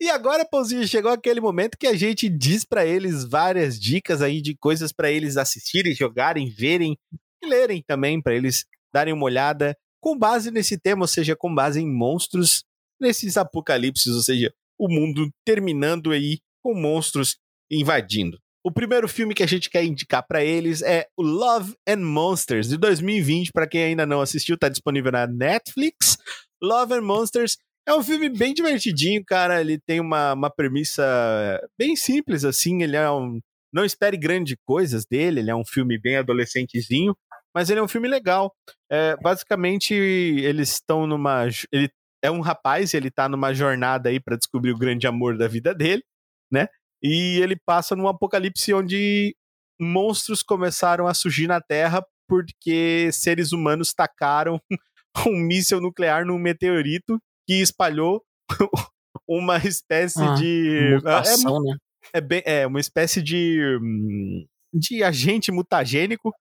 E 0.01 0.09
agora, 0.09 0.44
Pãozinho, 0.44 0.86
chegou 0.89 1.12
aquele 1.12 1.40
momento 1.40 1.76
que 1.78 1.86
a 1.86 1.94
gente 1.94 2.28
diz 2.28 2.64
para 2.64 2.84
eles 2.84 3.24
várias 3.24 3.78
dicas 3.78 4.20
aí 4.20 4.40
de 4.40 4.56
coisas 4.56 4.93
para 4.93 5.10
eles 5.10 5.36
assistirem, 5.36 5.94
jogarem, 5.94 6.48
verem 6.51 6.98
e 7.43 7.47
lerem 7.47 7.82
também, 7.86 8.20
para 8.20 8.34
eles 8.34 8.64
darem 8.93 9.12
uma 9.12 9.24
olhada 9.24 9.76
com 10.02 10.18
base 10.18 10.50
nesse 10.50 10.76
tema, 10.76 11.02
ou 11.02 11.08
seja, 11.08 11.36
com 11.36 11.54
base 11.54 11.80
em 11.80 11.88
monstros, 11.88 12.64
nesses 13.00 13.36
apocalipses, 13.36 14.12
ou 14.12 14.20
seja, 14.20 14.52
o 14.78 14.88
mundo 14.88 15.30
terminando 15.46 16.10
aí 16.10 16.40
com 16.62 16.74
monstros 16.74 17.36
invadindo. 17.70 18.38
O 18.64 18.70
primeiro 18.70 19.08
filme 19.08 19.34
que 19.34 19.42
a 19.42 19.46
gente 19.46 19.70
quer 19.70 19.84
indicar 19.84 20.24
para 20.26 20.44
eles 20.44 20.82
é 20.82 21.06
o 21.16 21.22
Love 21.22 21.74
and 21.88 22.04
Monsters 22.04 22.68
de 22.68 22.76
2020, 22.76 23.50
para 23.52 23.66
quem 23.66 23.82
ainda 23.82 24.04
não 24.04 24.20
assistiu, 24.20 24.58
tá 24.58 24.68
disponível 24.68 25.10
na 25.10 25.26
Netflix. 25.26 26.16
Love 26.62 26.94
and 26.94 27.02
Monsters 27.02 27.56
é 27.86 27.94
um 27.94 28.02
filme 28.02 28.28
bem 28.28 28.54
divertidinho, 28.54 29.24
cara. 29.24 29.60
Ele 29.60 29.78
tem 29.80 29.98
uma, 29.98 30.32
uma 30.34 30.50
premissa 30.50 31.02
bem 31.76 31.96
simples, 31.96 32.44
assim. 32.44 32.82
Ele 32.82 32.96
é 32.96 33.10
um. 33.10 33.40
Não 33.72 33.84
espere 33.84 34.16
grandes 34.16 34.56
coisas 34.64 35.04
dele, 35.04 35.40
ele 35.40 35.50
é 35.50 35.56
um 35.56 35.64
filme 35.64 35.98
bem 35.98 36.16
adolescentezinho, 36.16 37.16
mas 37.54 37.70
ele 37.70 37.80
é 37.80 37.82
um 37.82 37.88
filme 37.88 38.08
legal. 38.08 38.54
É, 38.90 39.16
basicamente, 39.16 39.94
eles 39.94 40.70
estão 40.70 41.06
numa. 41.06 41.46
Ele 41.70 41.90
é 42.22 42.30
um 42.30 42.40
rapaz, 42.40 42.94
ele 42.94 43.10
tá 43.10 43.28
numa 43.28 43.52
jornada 43.52 44.08
aí 44.08 44.20
para 44.20 44.36
descobrir 44.36 44.70
o 44.72 44.78
grande 44.78 45.06
amor 45.06 45.36
da 45.36 45.48
vida 45.48 45.74
dele, 45.74 46.02
né? 46.50 46.68
E 47.02 47.40
ele 47.42 47.56
passa 47.66 47.96
num 47.96 48.06
apocalipse 48.06 48.72
onde 48.72 49.34
monstros 49.80 50.42
começaram 50.42 51.06
a 51.08 51.14
surgir 51.14 51.48
na 51.48 51.60
Terra 51.60 52.04
porque 52.28 53.10
seres 53.12 53.52
humanos 53.52 53.92
tacaram 53.92 54.60
um 55.26 55.36
míssil 55.36 55.80
nuclear 55.80 56.24
num 56.24 56.38
meteorito 56.38 57.18
que 57.46 57.60
espalhou 57.60 58.22
uma 59.28 59.56
espécie 59.58 60.22
Ah, 60.22 60.34
de. 60.34 60.94
Mutação, 60.94 61.60
né? 61.62 61.76
É, 62.14 62.18
é, 62.18 62.20
bem, 62.20 62.42
é 62.46 62.66
uma 62.66 62.80
espécie 62.80 63.20
de. 63.20 63.78
hum, 63.82 64.46
de 64.74 65.04
agente 65.04 65.52
mutagênico 65.52 66.32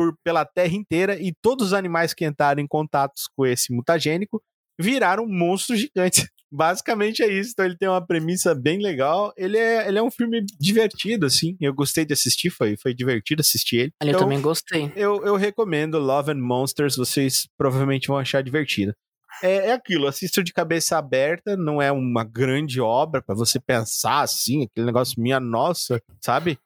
por, 0.00 0.16
pela 0.24 0.46
Terra 0.46 0.74
inteira 0.74 1.20
e 1.20 1.30
todos 1.42 1.66
os 1.66 1.72
animais 1.74 2.14
que 2.14 2.24
entraram 2.24 2.62
em 2.62 2.66
contatos 2.66 3.28
com 3.36 3.44
esse 3.44 3.70
mutagênico 3.70 4.42
viraram 4.80 5.26
monstros 5.26 5.80
gigantes. 5.80 6.26
Basicamente 6.50 7.22
é 7.22 7.28
isso. 7.30 7.50
Então 7.50 7.66
ele 7.66 7.76
tem 7.76 7.86
uma 7.86 8.04
premissa 8.04 8.54
bem 8.54 8.80
legal. 8.80 9.30
Ele 9.36 9.58
é, 9.58 9.86
ele 9.86 9.98
é 9.98 10.02
um 10.02 10.10
filme 10.10 10.42
divertido, 10.58 11.26
assim. 11.26 11.54
Eu 11.60 11.74
gostei 11.74 12.06
de 12.06 12.14
assistir, 12.14 12.48
foi, 12.48 12.78
foi 12.78 12.94
divertido 12.94 13.40
assistir 13.42 13.76
ele. 13.76 13.92
Ali 14.00 14.10
eu 14.10 14.14
Então, 14.16 14.20
também 14.22 14.40
gostei. 14.40 14.90
eu, 14.96 15.22
eu 15.22 15.36
recomendo 15.36 15.98
Love 15.98 16.32
and 16.32 16.40
Monsters, 16.40 16.96
vocês 16.96 17.46
provavelmente 17.58 18.08
vão 18.08 18.16
achar 18.16 18.42
divertido. 18.42 18.94
É, 19.42 19.68
é 19.68 19.72
aquilo, 19.72 20.06
assista 20.06 20.42
de 20.42 20.52
cabeça 20.52 20.96
aberta, 20.98 21.56
não 21.56 21.80
é 21.80 21.92
uma 21.92 22.24
grande 22.24 22.80
obra 22.80 23.22
pra 23.22 23.34
você 23.34 23.60
pensar 23.60 24.22
assim, 24.22 24.64
aquele 24.64 24.86
negócio 24.86 25.20
minha 25.20 25.38
nossa, 25.38 26.02
sabe? 26.20 26.58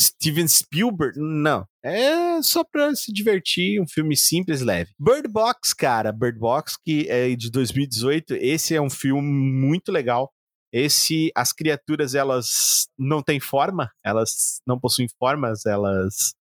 Steven 0.00 0.46
Spielberg, 0.46 1.18
não. 1.18 1.66
É 1.84 2.40
só 2.42 2.62
pra 2.62 2.94
se 2.94 3.12
divertir, 3.12 3.80
um 3.80 3.86
filme 3.88 4.16
simples, 4.16 4.60
leve. 4.60 4.92
Bird 4.98 5.28
Box, 5.28 5.74
cara, 5.74 6.12
Bird 6.12 6.38
Box, 6.38 6.76
que 6.84 7.08
é 7.08 7.34
de 7.34 7.50
2018, 7.50 8.34
esse 8.34 8.74
é 8.74 8.80
um 8.80 8.90
filme 8.90 9.22
muito 9.28 9.90
legal. 9.90 10.30
Esse, 10.72 11.32
as 11.34 11.52
criaturas, 11.52 12.14
elas 12.14 12.86
não 12.98 13.22
têm 13.22 13.40
forma, 13.40 13.90
elas 14.04 14.60
não 14.66 14.78
possuem 14.78 15.08
formas, 15.18 15.64
elas 15.66 16.34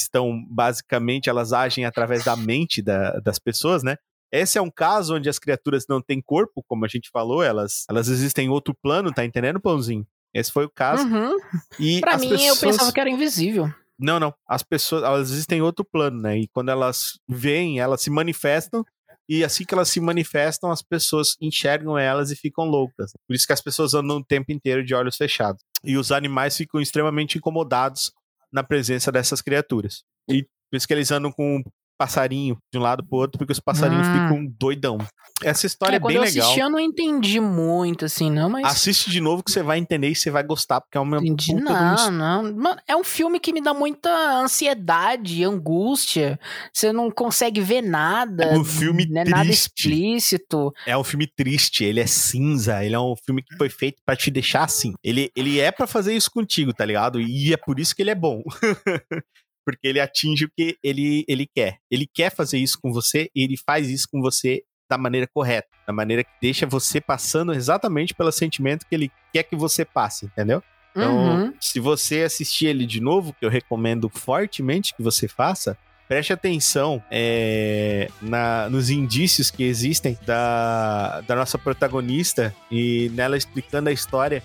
estão 0.00 0.44
basicamente, 0.48 1.28
elas 1.28 1.52
agem 1.52 1.84
através 1.84 2.24
da 2.24 2.36
mente 2.36 2.80
da- 2.80 3.18
das 3.20 3.38
pessoas, 3.38 3.82
né? 3.82 3.96
Esse 4.32 4.56
é 4.56 4.62
um 4.62 4.70
caso 4.70 5.16
onde 5.16 5.28
as 5.28 5.38
criaturas 5.38 5.84
não 5.88 6.00
têm 6.00 6.22
corpo, 6.22 6.62
como 6.66 6.84
a 6.84 6.88
gente 6.88 7.10
falou, 7.10 7.42
elas, 7.42 7.84
elas 7.90 8.08
existem 8.08 8.46
em 8.46 8.50
outro 8.50 8.74
plano, 8.74 9.12
tá 9.12 9.24
entendendo, 9.24 9.60
Pãozinho? 9.60 10.06
Esse 10.34 10.50
foi 10.50 10.64
o 10.64 10.70
caso. 10.70 11.06
Uhum. 11.06 11.36
E 11.78 12.00
Pra 12.00 12.16
mim, 12.16 12.30
pessoas... 12.30 12.48
eu 12.48 12.68
pensava 12.68 12.92
que 12.92 13.00
era 13.00 13.10
invisível. 13.10 13.72
Não, 13.98 14.18
não. 14.18 14.34
As 14.48 14.62
pessoas, 14.62 15.02
elas 15.02 15.30
existem 15.30 15.58
em 15.58 15.62
outro 15.62 15.84
plano, 15.84 16.20
né? 16.20 16.38
E 16.38 16.48
quando 16.48 16.70
elas 16.70 17.18
veem, 17.28 17.78
elas 17.78 18.00
se 18.00 18.10
manifestam. 18.10 18.84
E 19.28 19.44
assim 19.44 19.64
que 19.64 19.72
elas 19.72 19.88
se 19.88 20.00
manifestam, 20.00 20.70
as 20.70 20.82
pessoas 20.82 21.36
enxergam 21.40 21.96
elas 21.96 22.30
e 22.30 22.36
ficam 22.36 22.64
loucas. 22.64 23.12
Por 23.26 23.34
isso 23.34 23.46
que 23.46 23.52
as 23.52 23.60
pessoas 23.60 23.94
andam 23.94 24.16
o 24.16 24.24
tempo 24.24 24.50
inteiro 24.50 24.84
de 24.84 24.94
olhos 24.94 25.16
fechados. 25.16 25.62
E 25.84 25.96
os 25.96 26.10
animais 26.10 26.56
ficam 26.56 26.80
extremamente 26.80 27.38
incomodados 27.38 28.12
na 28.52 28.62
presença 28.62 29.12
dessas 29.12 29.40
criaturas. 29.40 30.02
E 30.28 30.42
por 30.42 30.76
isso 30.76 30.86
que 30.86 30.94
eles 30.94 31.10
andam 31.10 31.30
com 31.30 31.62
passarinho 32.02 32.58
de 32.72 32.78
um 32.78 32.82
lado 32.82 33.04
pro 33.06 33.18
outro, 33.18 33.38
porque 33.38 33.52
os 33.52 33.60
passarinhos 33.60 34.08
Hum. 34.08 34.12
ficam 34.12 34.46
doidão. 34.58 34.98
Essa 35.44 35.66
história 35.66 35.96
é, 35.96 35.98
É, 35.98 36.00
quando 36.00 36.08
bem 36.08 36.16
eu 36.16 36.22
legal. 36.22 36.42
assisti, 36.44 36.60
eu 36.60 36.70
não 36.70 36.78
entendi 36.80 37.40
muito, 37.40 38.04
assim, 38.04 38.30
não, 38.30 38.48
mas. 38.50 38.64
Assiste 38.64 39.10
de 39.10 39.20
novo 39.20 39.42
que 39.42 39.50
você 39.50 39.62
vai 39.62 39.78
entender 39.78 40.08
e 40.08 40.14
você 40.14 40.30
vai 40.30 40.42
gostar, 40.42 40.80
porque 40.80 40.96
é 40.96 41.00
uma 41.00 41.16
Entendi, 41.18 41.52
puta 41.52 41.64
de 41.66 41.72
uma 41.72 42.10
não, 42.10 42.42
não. 42.42 42.54
Mano, 42.56 42.80
é 42.88 42.96
um 42.96 43.04
filme 43.04 43.38
que 43.40 43.52
me 43.52 43.60
dá 43.60 43.72
muita 43.74 44.08
ansiedade, 44.40 45.44
angústia. 45.44 46.38
Você 46.72 46.92
não 46.92 47.10
consegue 47.10 47.60
ver 47.60 47.82
nada. 47.82 48.44
É 48.44 48.58
um 48.58 48.64
filme 48.64 49.06
não 49.06 49.20
é 49.20 49.24
nada 49.24 49.44
triste. 49.44 49.60
explícito. 49.88 50.72
É 50.86 50.96
um 50.96 51.04
filme 51.04 51.26
triste, 51.26 51.84
ele 51.84 52.00
é 52.00 52.06
cinza, 52.06 52.84
ele 52.84 52.94
é 52.94 53.00
um 53.00 53.14
filme 53.16 53.42
que 53.42 53.56
foi 53.56 53.68
feito 53.68 54.00
pra 54.04 54.14
te 54.16 54.30
deixar 54.30 54.64
assim. 54.64 54.92
Ele, 55.02 55.30
ele 55.36 55.58
é 55.60 55.70
pra 55.72 55.86
fazer 55.86 56.14
isso 56.14 56.30
contigo, 56.30 56.72
tá 56.72 56.84
ligado? 56.84 57.20
E 57.20 57.52
é 57.52 57.56
por 57.56 57.78
isso 57.80 57.94
que 57.94 58.02
ele 58.02 58.10
é 58.10 58.14
bom. 58.14 58.42
Porque 59.64 59.86
ele 59.86 60.00
atinge 60.00 60.44
o 60.46 60.50
que 60.56 60.76
ele, 60.82 61.24
ele 61.28 61.46
quer. 61.46 61.78
Ele 61.90 62.06
quer 62.12 62.30
fazer 62.34 62.58
isso 62.58 62.78
com 62.82 62.92
você 62.92 63.30
e 63.34 63.42
ele 63.44 63.56
faz 63.56 63.88
isso 63.90 64.06
com 64.10 64.20
você 64.20 64.62
da 64.90 64.98
maneira 64.98 65.26
correta, 65.32 65.68
da 65.86 65.92
maneira 65.92 66.22
que 66.22 66.30
deixa 66.40 66.66
você 66.66 67.00
passando 67.00 67.54
exatamente 67.54 68.12
pelo 68.14 68.30
sentimento 68.30 68.84
que 68.86 68.94
ele 68.94 69.10
quer 69.32 69.42
que 69.44 69.56
você 69.56 69.84
passe, 69.84 70.26
entendeu? 70.26 70.62
Então, 70.94 71.16
Uhum. 71.16 71.54
se 71.58 71.80
você 71.80 72.20
assistir 72.22 72.66
ele 72.66 72.84
de 72.84 73.00
novo, 73.00 73.32
que 73.32 73.46
eu 73.46 73.48
recomendo 73.48 74.10
fortemente 74.10 74.94
que 74.94 75.02
você 75.02 75.26
faça, 75.26 75.78
preste 76.06 76.30
atenção 76.34 77.02
é, 77.10 78.10
na- 78.20 78.68
nos 78.68 78.90
indícios 78.90 79.50
que 79.50 79.62
existem 79.64 80.18
da, 80.26 81.22
da 81.22 81.34
nossa 81.34 81.56
protagonista 81.56 82.54
e 82.70 83.10
nela 83.14 83.38
explicando 83.38 83.88
a 83.88 83.92
história 83.92 84.42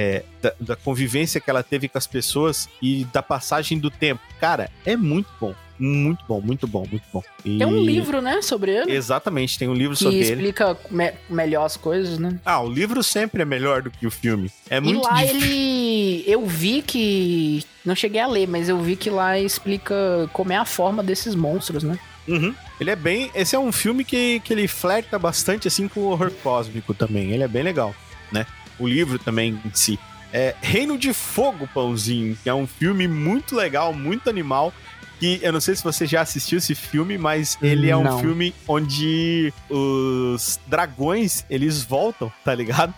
é, 0.00 0.22
da, 0.40 0.52
da 0.60 0.76
convivência 0.76 1.40
que 1.40 1.50
ela 1.50 1.60
teve 1.64 1.88
com 1.88 1.98
as 1.98 2.06
pessoas 2.06 2.68
e 2.80 3.04
da 3.12 3.20
passagem 3.20 3.80
do 3.80 3.90
tempo. 3.90 4.20
Cara, 4.40 4.70
é 4.86 4.96
muito 4.96 5.28
bom. 5.40 5.52
Muito 5.80 6.24
bom, 6.28 6.40
muito 6.40 6.66
bom, 6.66 6.84
muito 6.90 7.04
bom. 7.12 7.22
E- 7.44 7.58
Tem 7.58 7.66
um 7.66 7.80
livro, 7.80 8.20
né, 8.20 8.40
sobre 8.42 8.72
ele. 8.72 8.92
Exatamente, 8.92 9.56
tem 9.58 9.68
um 9.68 9.74
livro 9.74 9.96
Que 9.96 10.02
sobre 10.04 10.16
ele. 10.18 10.30
explica 10.32 10.76
me- 10.90 11.12
melhor 11.30 11.64
as 11.64 11.76
coisas, 11.76 12.18
né? 12.18 12.38
Ah, 12.44 12.60
o 12.60 12.68
livro 12.68 13.00
sempre 13.02 13.42
é 13.42 13.44
melhor 13.44 13.82
do 13.82 13.90
que 13.90 14.04
o 14.06 14.10
filme. 14.10 14.50
É 14.70 14.78
e 14.78 14.80
muito 14.80 15.02
lá 15.02 15.14
difícil. 15.22 15.36
ele. 15.40 16.24
Eu 16.26 16.44
vi 16.46 16.82
que. 16.82 17.64
Não 17.84 17.94
cheguei 17.94 18.20
a 18.20 18.26
ler, 18.26 18.46
mas 18.48 18.68
eu 18.68 18.78
vi 18.80 18.94
que 18.96 19.08
lá 19.10 19.38
explica 19.38 19.94
como 20.32 20.52
é 20.52 20.56
a 20.56 20.64
forma 20.64 21.00
desses 21.02 21.34
monstros, 21.36 21.82
né? 21.84 21.96
Uhum. 22.26 22.52
Ele 22.80 22.90
é 22.90 22.96
bem. 22.96 23.30
Esse 23.34 23.54
é 23.54 23.58
um 23.58 23.70
filme 23.72 24.04
que, 24.04 24.40
que 24.40 24.52
ele 24.52 24.66
flerta 24.68 25.16
bastante 25.18 25.66
assim 25.68 25.86
com 25.88 26.00
o 26.00 26.10
horror 26.10 26.30
cósmico 26.42 26.92
também. 26.92 27.30
Ele 27.30 27.42
é 27.44 27.48
bem 27.48 27.62
legal, 27.62 27.94
né? 28.32 28.46
O 28.78 28.86
livro 28.86 29.18
também 29.18 29.60
em 29.64 29.70
si. 29.74 29.98
É 30.32 30.54
Reino 30.60 30.98
de 30.98 31.12
Fogo, 31.12 31.68
Pãozinho, 31.72 32.36
que 32.42 32.48
é 32.48 32.54
um 32.54 32.66
filme 32.66 33.08
muito 33.08 33.56
legal, 33.56 33.92
muito 33.92 34.28
animal. 34.28 34.72
Que 35.18 35.40
eu 35.42 35.52
não 35.52 35.60
sei 35.60 35.74
se 35.74 35.82
você 35.82 36.06
já 36.06 36.20
assistiu 36.20 36.58
esse 36.58 36.74
filme, 36.74 37.18
mas 37.18 37.58
ele 37.60 37.90
é 37.90 37.96
um 37.96 38.04
Não. 38.04 38.20
filme 38.20 38.54
onde 38.68 39.52
os 39.68 40.60
dragões 40.66 41.44
eles 41.50 41.82
voltam, 41.82 42.32
tá 42.44 42.54
ligado? 42.54 42.94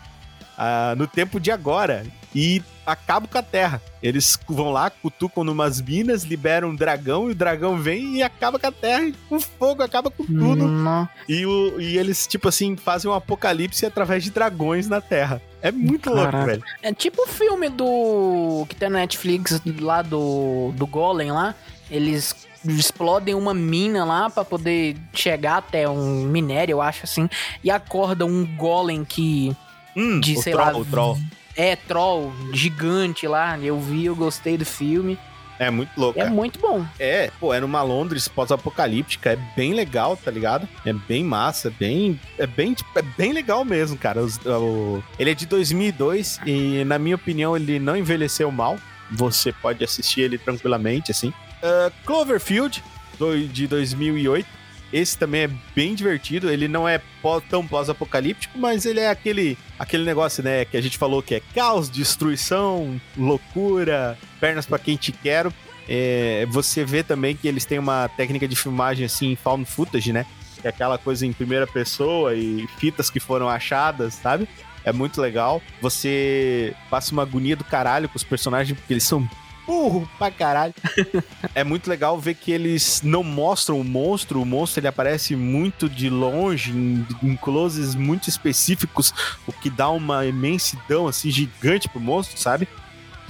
Ah, 0.59 0.95
no 0.99 1.07
tempo 1.07 1.41
de 1.41 1.51
agora 1.51 2.05
e 2.35 2.63
acabam 2.87 3.29
com 3.31 3.39
a 3.39 3.43
Terra. 3.43 3.81
Eles 4.03 4.39
vão 4.49 4.71
lá, 4.71 4.91
cutucam 4.91 5.45
numas 5.45 5.81
minas, 5.81 6.23
liberam 6.23 6.71
um 6.71 6.75
dragão 6.75 7.29
e 7.29 7.33
o 7.33 7.35
dragão 7.35 7.79
vem 7.79 8.17
e 8.17 8.23
acaba 8.23 8.59
com 8.59 8.67
a 8.67 8.73
Terra 8.73 9.05
e 9.05 9.15
com 9.29 9.41
fogo, 9.41 9.83
acaba 9.83 10.11
com 10.11 10.25
tudo. 10.25 10.69
Não. 10.69 11.09
E, 11.29 11.45
o, 11.47 11.81
e 11.81 11.97
eles, 11.99 12.27
tipo 12.27 12.49
assim, 12.49 12.77
fazem 12.77 13.11
um 13.11 13.15
apocalipse 13.15 13.85
através 13.87 14.23
de 14.25 14.31
dragões 14.31 14.89
na 14.89 15.01
Terra. 15.01 15.41
É 15.63 15.71
muito 15.71 16.09
louco, 16.11 16.25
Caraca. 16.33 16.47
velho. 16.47 16.63
É 16.83 16.93
tipo 16.93 17.23
o 17.23 17.27
filme 17.27 17.69
do. 17.69 18.65
que 18.69 18.75
tem 18.77 18.89
na 18.89 18.99
Netflix 19.01 19.61
lá 19.81 20.03
do. 20.03 20.73
do 20.75 20.87
Golem 20.87 21.31
lá. 21.33 21.55
Eles 21.91 22.35
explodem 22.65 23.35
uma 23.35 23.53
mina 23.55 24.05
lá 24.05 24.29
pra 24.31 24.45
poder 24.45 24.97
chegar 25.13 25.57
até 25.59 25.89
um 25.89 26.25
minério, 26.25 26.75
eu 26.75 26.83
acho 26.83 27.01
assim. 27.05 27.29
E 27.65 27.71
acordam 27.71 28.29
um 28.29 28.45
golem 28.57 29.05
que 29.05 29.55
Hum, 29.97 30.21
De, 30.21 30.37
o 30.37 30.43
sei 30.43 30.53
troll, 30.53 30.67
lá, 30.73 30.79
o 30.79 30.85
troll. 30.85 31.19
é 31.57 31.75
troll, 31.75 32.33
gigante 32.53 33.27
lá. 33.27 33.59
Eu 33.59 33.79
vi, 33.81 34.05
eu 34.07 34.15
gostei 34.15 34.57
do 34.57 34.65
filme. 34.65 35.19
É 35.61 35.71
muito 35.71 35.91
louco. 35.97 36.19
É 36.19 36.29
muito 36.31 36.59
bom. 36.59 36.85
É, 36.99 37.31
pô, 37.39 37.53
é 37.53 37.61
numa 37.61 37.83
Londres 37.83 38.27
pós-apocalíptica, 38.27 39.33
é 39.33 39.37
bem 39.55 39.75
legal, 39.75 40.17
tá 40.17 40.31
ligado? 40.31 40.67
É 40.87 40.93
bem 40.93 41.23
massa, 41.23 41.69
é 41.69 41.71
bem, 41.71 42.19
é 42.39 42.47
bem, 42.47 42.73
tipo, 42.73 42.99
é 42.99 43.03
bem 43.03 43.33
legal 43.35 43.63
mesmo, 43.65 43.97
cara. 43.99 44.23
Os- 44.23 44.39
o- 44.47 45.03
ele 45.19 45.31
é 45.31 45.35
de 45.35 45.45
2002 45.47 46.41
e, 46.47 46.83
na 46.85 46.99
minha 46.99 47.15
opinião, 47.15 47.55
ele 47.55 47.79
não 47.79 47.97
envelheceu 47.97 48.51
mal. 48.51 48.79
você 49.13 49.53
pode 49.53 49.83
assistir 49.83 50.21
ele 50.21 50.39
tranquilamente, 50.39 51.11
assim. 51.11 51.31
Uh, 51.31 51.93
Cloverfield, 52.07 52.81
do, 53.19 53.37
de 53.49 53.67
2008. 53.67 54.47
Esse 54.93 55.17
também 55.17 55.43
é 55.43 55.51
bem 55.75 55.95
divertido. 55.95 56.51
Ele 56.51 56.69
não 56.69 56.89
é 56.89 57.01
tão 57.49 57.67
pós-apocalíptico, 57.67 58.59
mas 58.59 58.85
ele 58.85 59.01
é 59.01 59.09
aquele, 59.09 59.57
aquele 59.79 60.05
negócio, 60.05 60.43
né, 60.43 60.65
que 60.65 60.77
a 60.77 60.81
gente 60.81 60.99
falou 60.99 61.23
que 61.23 61.37
é 61.37 61.43
caos, 61.55 61.89
destruição, 61.89 63.01
loucura, 63.17 64.19
pernas 64.41 64.67
para 64.67 64.79
quem 64.79 64.97
te 64.97 65.13
quero. 65.13 65.53
É, 65.89 66.47
você 66.51 66.85
vê 66.85 67.03
também 67.03 67.35
que 67.37 67.49
eles 67.49 67.65
têm 67.65 67.79
uma 67.79 68.09
técnica 68.17 68.47
de 68.47 68.55
filmagem 68.55 69.07
assim, 69.07 69.37
found 69.37 69.65
footage, 69.65 70.13
né? 70.13 70.25
Que 70.61 70.67
é 70.67 70.71
aquela 70.71 70.99
coisa 70.99 71.27
em 71.27 71.33
primeira 71.33 71.67
pessoa 71.67 72.35
e 72.35 72.67
fitas 72.79 73.11
que 73.11 73.19
foram 73.19 73.49
achadas, 73.49 74.15
sabe? 74.15 74.49
É 74.85 74.93
muito 74.93 75.21
legal. 75.21 75.61
Você 75.81 76.75
passa 76.89 77.13
uma 77.13 77.23
agonia 77.23 77.57
do 77.57 77.65
caralho 77.65 78.09
com 78.09 78.17
os 78.17 78.25
personagens, 78.25 78.79
porque 78.79 78.93
eles 78.93 79.05
são 79.05 79.29
burro 79.67 80.09
pra 80.19 80.31
caralho. 80.31 80.75
é 81.55 81.65
muito 81.65 81.89
legal 81.89 82.19
ver 82.19 82.35
que 82.35 82.53
eles 82.53 83.01
não 83.03 83.23
mostram 83.23 83.81
o 83.81 83.85
monstro. 83.85 84.41
O 84.43 84.47
monstro 84.47 84.81
ele 84.81 84.89
aparece 84.89 85.37
muito 85.37 85.89
de 85.89 86.11
longe, 86.11 86.73
em, 86.73 87.07
em 87.23 87.37
closes 87.37 87.95
muito 87.95 88.29
específicos, 88.29 89.13
o 89.47 89.53
que 89.53 89.71
dá 89.71 89.91
uma 89.91 90.27
imensidão 90.27 91.09
assim 91.09 91.31
gigante 91.31 91.89
pro 91.89 92.01
monstro, 92.01 92.39
sabe? 92.39 92.69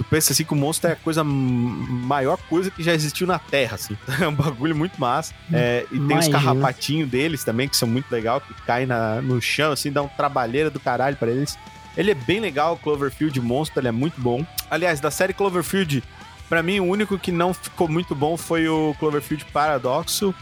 Tu 0.01 0.03
pensa 0.05 0.33
assim 0.33 0.43
que 0.43 0.53
o 0.53 0.55
monstro 0.55 0.89
é 0.89 0.93
a 0.93 0.95
coisa 0.95 1.23
maior 1.23 2.35
coisa 2.49 2.71
que 2.71 2.81
já 2.81 2.91
existiu 2.91 3.27
na 3.27 3.37
Terra, 3.37 3.75
assim. 3.75 3.95
É 4.19 4.27
um 4.27 4.33
bagulho 4.33 4.75
muito 4.75 4.99
massa. 4.99 5.31
É, 5.53 5.85
e 5.91 5.99
tem 5.99 6.17
os 6.17 6.27
carrapatinhos 6.27 7.07
deles 7.07 7.43
também, 7.43 7.67
que 7.69 7.77
são 7.77 7.87
muito 7.87 8.11
legal, 8.11 8.41
que 8.41 8.53
caem 8.65 8.87
na, 8.87 9.21
no 9.21 9.39
chão, 9.39 9.71
assim, 9.71 9.91
dá 9.91 10.01
um 10.01 10.07
trabalheira 10.07 10.71
do 10.71 10.79
caralho 10.79 11.15
para 11.17 11.29
eles. 11.29 11.55
Ele 11.95 12.11
é 12.11 12.15
bem 12.15 12.39
legal, 12.39 12.73
o 12.73 12.77
Cloverfield 12.77 13.39
Monstro, 13.41 13.79
ele 13.79 13.89
é 13.89 13.91
muito 13.91 14.19
bom. 14.19 14.45
Aliás, 14.69 14.99
da 14.99 15.11
série 15.11 15.33
Cloverfield, 15.33 16.03
para 16.51 16.61
mim, 16.61 16.81
o 16.81 16.85
único 16.85 17.17
que 17.17 17.31
não 17.31 17.53
ficou 17.53 17.87
muito 17.87 18.13
bom 18.13 18.35
foi 18.35 18.67
o 18.67 18.93
Cloverfield 18.99 19.45
Paradoxo. 19.53 20.35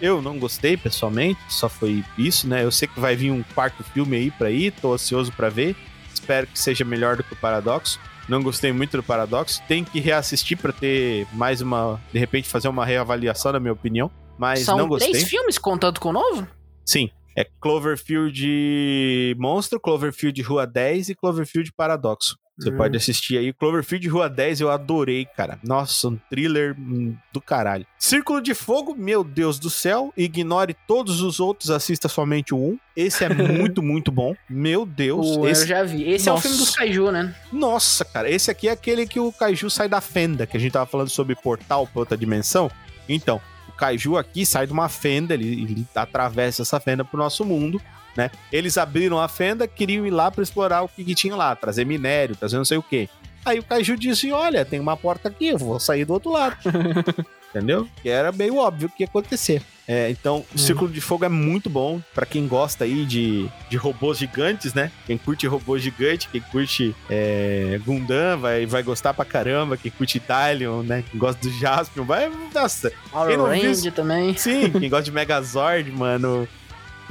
Eu 0.00 0.20
não 0.20 0.36
gostei, 0.36 0.76
pessoalmente, 0.76 1.38
só 1.48 1.68
foi 1.68 2.04
isso, 2.18 2.48
né? 2.48 2.64
Eu 2.64 2.72
sei 2.72 2.88
que 2.88 2.98
vai 2.98 3.14
vir 3.14 3.30
um 3.30 3.44
quarto 3.54 3.84
filme 3.84 4.16
aí 4.16 4.30
pra 4.32 4.50
ir, 4.50 4.72
tô 4.72 4.92
ansioso 4.92 5.30
para 5.30 5.48
ver. 5.48 5.76
Espero 6.12 6.48
que 6.48 6.58
seja 6.58 6.84
melhor 6.84 7.16
do 7.16 7.22
que 7.22 7.34
o 7.34 7.36
Paradoxo. 7.36 8.00
Não 8.28 8.42
gostei 8.42 8.72
muito 8.72 8.96
do 8.96 9.04
Paradoxo. 9.04 9.62
Tem 9.68 9.84
que 9.84 10.00
reassistir 10.00 10.58
para 10.58 10.72
ter 10.72 11.28
mais 11.32 11.60
uma. 11.60 12.02
De 12.12 12.18
repente, 12.18 12.48
fazer 12.48 12.66
uma 12.66 12.84
reavaliação, 12.84 13.52
na 13.52 13.60
minha 13.60 13.72
opinião. 13.72 14.10
Mas 14.36 14.64
São 14.64 14.76
não 14.76 14.88
gostei. 14.88 15.12
três 15.12 15.28
filmes 15.28 15.58
contando 15.58 16.00
com 16.00 16.08
o 16.08 16.12
novo? 16.12 16.44
Sim. 16.84 17.08
É 17.38 17.46
Cloverfield 17.60 19.36
Monstro, 19.38 19.78
Cloverfield 19.78 20.42
Rua 20.42 20.66
10 20.66 21.10
e 21.10 21.14
Cloverfield 21.14 21.72
Paradoxo. 21.76 22.36
Você 22.62 22.70
hum. 22.70 22.76
pode 22.76 22.96
assistir 22.96 23.38
aí. 23.38 23.52
Cloverfield 23.52 24.08
Rua 24.08 24.28
10 24.28 24.60
eu 24.60 24.70
adorei, 24.70 25.26
cara. 25.26 25.58
Nossa, 25.62 26.08
um 26.08 26.18
thriller 26.30 26.76
hum, 26.78 27.14
do 27.32 27.40
caralho. 27.40 27.86
Círculo 27.98 28.40
de 28.40 28.54
Fogo, 28.54 28.94
meu 28.94 29.24
Deus 29.24 29.58
do 29.58 29.68
céu. 29.68 30.12
Ignore 30.16 30.76
todos 30.86 31.20
os 31.20 31.40
outros, 31.40 31.70
assista 31.70 32.08
somente 32.08 32.54
o 32.54 32.58
1. 32.58 32.78
Esse 32.96 33.24
é 33.24 33.28
muito, 33.32 33.82
muito 33.82 34.12
bom. 34.12 34.34
Meu 34.48 34.86
Deus. 34.86 35.36
Pô, 35.36 35.48
esse... 35.48 35.62
Eu 35.62 35.66
já 35.66 35.82
vi. 35.82 36.08
Esse 36.08 36.28
Nossa. 36.28 36.30
é 36.30 36.38
o 36.38 36.42
filme 36.42 36.56
dos 36.58 36.74
Kaiju, 36.74 37.10
né? 37.10 37.34
Nossa, 37.52 38.04
cara. 38.04 38.30
Esse 38.30 38.50
aqui 38.50 38.68
é 38.68 38.72
aquele 38.72 39.06
que 39.06 39.18
o 39.18 39.32
Kaiju 39.32 39.68
sai 39.68 39.88
da 39.88 40.00
fenda, 40.00 40.46
que 40.46 40.56
a 40.56 40.60
gente 40.60 40.72
tava 40.72 40.86
falando 40.86 41.08
sobre 41.08 41.34
portal 41.34 41.86
pra 41.86 42.00
outra 42.00 42.16
dimensão. 42.16 42.70
Então, 43.08 43.40
o 43.68 43.72
Kaiju 43.72 44.16
aqui 44.16 44.46
sai 44.46 44.66
de 44.66 44.72
uma 44.72 44.88
fenda, 44.88 45.34
ele, 45.34 45.62
ele 45.62 45.86
atravessa 45.94 46.62
essa 46.62 46.78
fenda 46.78 47.04
pro 47.04 47.18
nosso 47.18 47.44
mundo 47.44 47.80
né? 48.16 48.30
Eles 48.52 48.78
abriram 48.78 49.20
a 49.20 49.28
fenda, 49.28 49.66
queriam 49.66 50.06
ir 50.06 50.10
lá 50.10 50.30
para 50.30 50.42
explorar 50.42 50.82
o 50.82 50.88
que, 50.88 51.04
que, 51.04 51.14
tinha 51.14 51.36
lá, 51.36 51.54
trazer 51.54 51.84
minério, 51.84 52.36
trazer 52.36 52.56
não 52.56 52.64
sei 52.64 52.78
o 52.78 52.82
quê. 52.82 53.08
Aí 53.44 53.58
o 53.58 53.64
Kaiju 53.64 53.96
disse: 53.96 54.30
Olha, 54.30 54.64
tem 54.64 54.78
uma 54.78 54.96
porta 54.96 55.28
aqui, 55.28 55.48
eu 55.48 55.58
vou 55.58 55.80
sair 55.80 56.04
do 56.04 56.12
outro 56.12 56.30
lado. 56.30 56.56
Entendeu? 57.54 57.86
Que 58.02 58.08
era 58.08 58.32
meio 58.32 58.56
óbvio 58.56 58.88
o 58.88 58.90
que 58.90 59.02
ia 59.02 59.06
acontecer. 59.06 59.62
É, 59.86 60.08
então, 60.08 60.36
o 60.36 60.38
uhum. 60.38 60.58
Círculo 60.58 60.90
de 60.90 61.02
Fogo 61.02 61.24
é 61.24 61.28
muito 61.28 61.68
bom 61.68 62.00
para 62.14 62.24
quem 62.24 62.48
gosta 62.48 62.84
aí 62.84 63.04
de, 63.04 63.46
de 63.68 63.76
robôs 63.76 64.16
gigantes, 64.16 64.72
né? 64.72 64.90
Quem 65.06 65.18
curte 65.18 65.46
robô 65.46 65.76
gigante, 65.76 66.28
quem 66.30 66.40
curte 66.40 66.94
é, 67.10 67.78
Gundam 67.84 68.38
vai, 68.38 68.64
vai 68.64 68.82
gostar 68.82 69.12
pra 69.12 69.24
caramba. 69.24 69.76
Quem 69.76 69.90
curte 69.90 70.16
Italian, 70.16 70.82
né? 70.82 71.04
Quem 71.10 71.20
gosta 71.20 71.42
do 71.42 71.52
Jaspion, 71.58 72.04
vai. 72.04 72.30
Nossa. 72.54 72.90
Power 73.10 73.38
Range 73.42 73.90
também. 73.90 74.34
Sim, 74.34 74.70
quem 74.70 74.88
gosta 74.88 75.04
de 75.04 75.12
Megazord, 75.12 75.90
mano. 75.92 76.48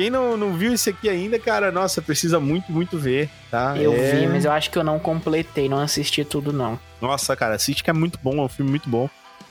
Quem 0.02 0.10
não, 0.10 0.36
não 0.36 0.58
viu 0.58 0.74
isso 0.74 0.90
aqui 0.90 1.08
ainda, 1.08 1.38
cara, 1.38 1.72
nossa, 1.72 2.02
precisa 2.02 2.40
muito, 2.40 2.72
muito 2.72 2.98
ver, 2.98 3.30
tá? 3.52 3.78
Eu 3.78 3.94
é... 3.94 4.16
vi, 4.16 4.26
mas 4.26 4.46
eu 4.46 4.52
acho 4.52 4.72
que 4.72 4.80
eu 4.80 4.84
não 4.84 4.98
completei, 4.98 5.70
não 5.70 5.78
assisti 5.78 6.26
tudo, 6.26 6.52
não. 6.52 6.80
Nossa, 7.00 7.36
cara, 7.36 7.54
assiste 7.54 7.84
que 7.84 7.90
é 7.92 7.94
muito 7.94 8.18
bom, 8.24 8.40
é 8.40 8.42
um 8.42 8.50
filme 8.50 8.72
muito 8.72 8.90
bom. 8.90 9.08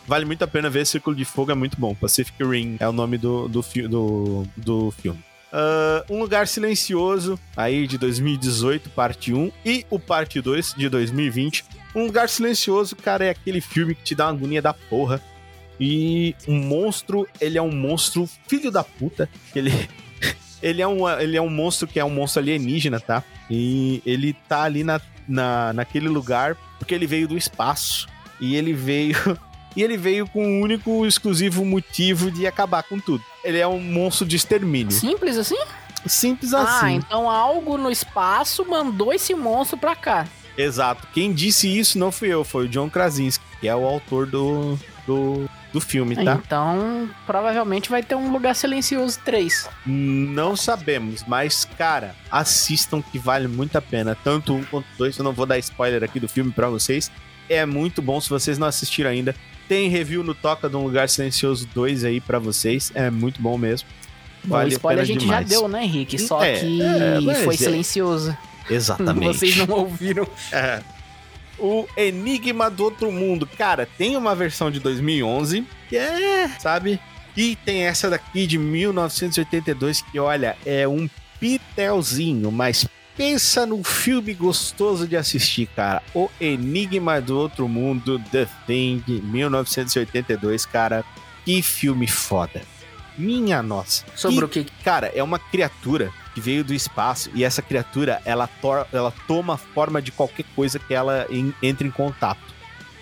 Vale 0.08 0.24
muito 0.24 0.42
a 0.42 0.48
pena 0.48 0.68
ver 0.68 0.84
Círculo 0.84 1.14
de 1.14 1.24
Fogo, 1.24 1.52
é 1.52 1.54
muito 1.54 1.78
bom. 1.78 1.94
Pacific 1.94 2.42
Rim 2.42 2.76
é 2.80 2.88
o 2.88 2.90
nome 2.90 3.16
do, 3.16 3.46
do, 3.46 3.62
do, 3.88 4.46
do 4.56 4.90
filme. 4.90 5.20
Uh, 5.52 6.16
um 6.16 6.18
Lugar 6.18 6.48
Silencioso, 6.48 7.38
aí 7.56 7.86
de 7.86 7.96
2018, 7.96 8.90
parte 8.90 9.32
1, 9.32 9.52
e 9.64 9.86
o 9.88 10.00
parte 10.00 10.40
2 10.40 10.74
de 10.76 10.88
2020. 10.88 11.64
Um 11.94 12.06
Lugar 12.06 12.28
Silencioso, 12.28 12.96
cara, 12.96 13.24
é 13.24 13.30
aquele 13.30 13.60
filme 13.60 13.94
que 13.94 14.02
te 14.02 14.16
dá 14.16 14.24
uma 14.24 14.32
agonia 14.32 14.60
da 14.60 14.74
porra. 14.74 15.22
E 15.78 16.34
um 16.48 16.56
monstro, 16.58 17.28
ele 17.40 17.56
é 17.56 17.62
um 17.62 17.70
monstro 17.70 18.28
filho 18.48 18.72
da 18.72 18.82
puta. 18.82 19.28
Ele, 19.54 19.70
ele 20.62 20.82
é, 20.82 20.88
um, 20.88 21.08
ele 21.08 21.36
é 21.36 21.42
um 21.42 21.50
monstro 21.50 21.86
que 21.88 21.98
é 21.98 22.04
um 22.04 22.10
monstro 22.10 22.42
alienígena, 22.42 23.00
tá? 23.00 23.22
E 23.50 24.02
ele 24.04 24.34
tá 24.48 24.62
ali 24.62 24.84
na, 24.84 25.00
na, 25.26 25.72
naquele 25.72 26.08
lugar 26.08 26.56
porque 26.78 26.94
ele 26.94 27.06
veio 27.06 27.28
do 27.28 27.36
espaço. 27.36 28.08
E 28.40 28.56
ele 28.56 28.72
veio. 28.72 29.16
E 29.76 29.84
ele 29.84 29.96
veio 29.96 30.26
com 30.26 30.44
o 30.44 30.62
único 30.62 31.06
exclusivo 31.06 31.64
motivo 31.64 32.28
de 32.28 32.44
acabar 32.44 32.82
com 32.82 32.98
tudo. 32.98 33.22
Ele 33.44 33.56
é 33.56 33.68
um 33.68 33.80
monstro 33.80 34.26
de 34.26 34.34
extermínio. 34.34 34.90
Simples 34.90 35.36
assim? 35.36 35.56
Simples 36.04 36.52
ah, 36.52 36.62
assim. 36.62 36.86
Ah, 36.86 36.90
então 36.90 37.30
algo 37.30 37.78
no 37.78 37.88
espaço 37.88 38.68
mandou 38.68 39.12
esse 39.12 39.32
monstro 39.32 39.78
pra 39.78 39.94
cá. 39.94 40.26
Exato. 40.58 41.06
Quem 41.14 41.32
disse 41.32 41.68
isso 41.68 42.00
não 42.00 42.10
fui 42.10 42.30
eu, 42.30 42.42
foi 42.42 42.64
o 42.64 42.68
John 42.68 42.90
Krasinski, 42.90 43.44
que 43.60 43.68
é 43.68 43.76
o 43.76 43.86
autor 43.86 44.26
do, 44.26 44.76
do 45.06 45.48
do 45.72 45.80
filme, 45.80 46.16
tá? 46.16 46.40
Então, 46.44 47.08
provavelmente 47.26 47.90
vai 47.90 48.02
ter 48.02 48.14
um 48.14 48.32
Lugar 48.32 48.54
Silencioso 48.54 49.18
3. 49.24 49.68
Não 49.86 50.56
sabemos, 50.56 51.24
mas, 51.26 51.64
cara, 51.78 52.14
assistam 52.30 53.02
que 53.02 53.18
vale 53.18 53.48
muito 53.48 53.76
a 53.76 53.82
pena. 53.82 54.16
Tanto 54.16 54.54
um 54.54 54.64
quanto 54.64 54.86
dois. 54.98 55.16
Eu 55.16 55.24
não 55.24 55.32
vou 55.32 55.46
dar 55.46 55.58
spoiler 55.58 56.02
aqui 56.02 56.18
do 56.18 56.28
filme 56.28 56.50
para 56.50 56.68
vocês. 56.68 57.10
É 57.48 57.64
muito 57.64 58.00
bom 58.02 58.20
se 58.20 58.28
vocês 58.28 58.58
não 58.58 58.66
assistiram 58.66 59.10
ainda. 59.10 59.34
Tem 59.68 59.88
review 59.88 60.24
no 60.24 60.34
Toca 60.34 60.68
de 60.68 60.76
um 60.76 60.82
Lugar 60.82 61.08
Silencioso 61.08 61.68
2 61.72 62.04
aí 62.04 62.20
para 62.20 62.38
vocês. 62.38 62.90
É 62.94 63.10
muito 63.10 63.40
bom 63.40 63.56
mesmo. 63.56 63.88
Vale 64.42 64.70
bom, 64.70 64.76
spoiler 64.76 65.00
a, 65.00 65.02
a 65.02 65.06
gente 65.06 65.20
demais. 65.20 65.48
já 65.48 65.56
deu, 65.56 65.68
né, 65.68 65.84
Henrique? 65.84 66.18
Só 66.18 66.42
é, 66.42 66.58
que 66.58 66.82
é, 66.82 67.34
foi 67.44 67.54
é. 67.54 67.58
silencioso. 67.58 68.36
Exatamente. 68.68 69.38
Vocês 69.38 69.56
não 69.56 69.68
ouviram. 69.70 70.26
É 70.50 70.80
o 71.60 71.86
Enigma 71.96 72.70
do 72.70 72.84
Outro 72.84 73.12
Mundo. 73.12 73.46
Cara, 73.46 73.86
tem 73.98 74.16
uma 74.16 74.34
versão 74.34 74.70
de 74.70 74.80
2011 74.80 75.66
que 75.88 75.96
é, 75.96 76.48
sabe? 76.58 77.00
E 77.36 77.56
tem 77.56 77.84
essa 77.84 78.10
daqui 78.10 78.46
de 78.46 78.58
1982 78.58 80.02
que, 80.02 80.18
olha, 80.18 80.56
é 80.64 80.86
um 80.86 81.08
pitelzinho, 81.38 82.50
mas 82.50 82.86
pensa 83.16 83.66
no 83.66 83.82
filme 83.84 84.34
gostoso 84.34 85.06
de 85.06 85.16
assistir, 85.16 85.66
cara. 85.74 86.02
O 86.14 86.28
Enigma 86.40 87.20
do 87.20 87.38
Outro 87.38 87.68
Mundo, 87.68 88.18
The 88.30 88.46
Thing, 88.66 89.02
1982, 89.06 90.66
cara. 90.66 91.04
Que 91.44 91.62
filme 91.62 92.06
foda. 92.06 92.62
Minha 93.16 93.62
nossa. 93.62 94.04
Sobre 94.14 94.44
o 94.44 94.48
que? 94.48 94.64
Cara, 94.84 95.10
é 95.14 95.22
uma 95.22 95.38
criatura 95.38 96.12
que 96.34 96.40
veio 96.40 96.64
do 96.64 96.72
espaço 96.72 97.30
e 97.34 97.44
essa 97.44 97.62
criatura 97.62 98.20
ela, 98.24 98.48
ela 98.92 99.12
toma 99.26 99.56
forma 99.56 100.00
de 100.00 100.12
qualquer 100.12 100.44
coisa 100.54 100.78
que 100.78 100.94
ela 100.94 101.26
em, 101.30 101.52
entre 101.62 101.86
em 101.86 101.90
contato. 101.90 102.40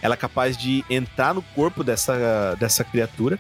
Ela 0.00 0.14
é 0.14 0.16
capaz 0.16 0.56
de 0.56 0.84
entrar 0.88 1.34
no 1.34 1.42
corpo 1.42 1.82
dessa, 1.82 2.54
dessa 2.58 2.84
criatura 2.84 3.38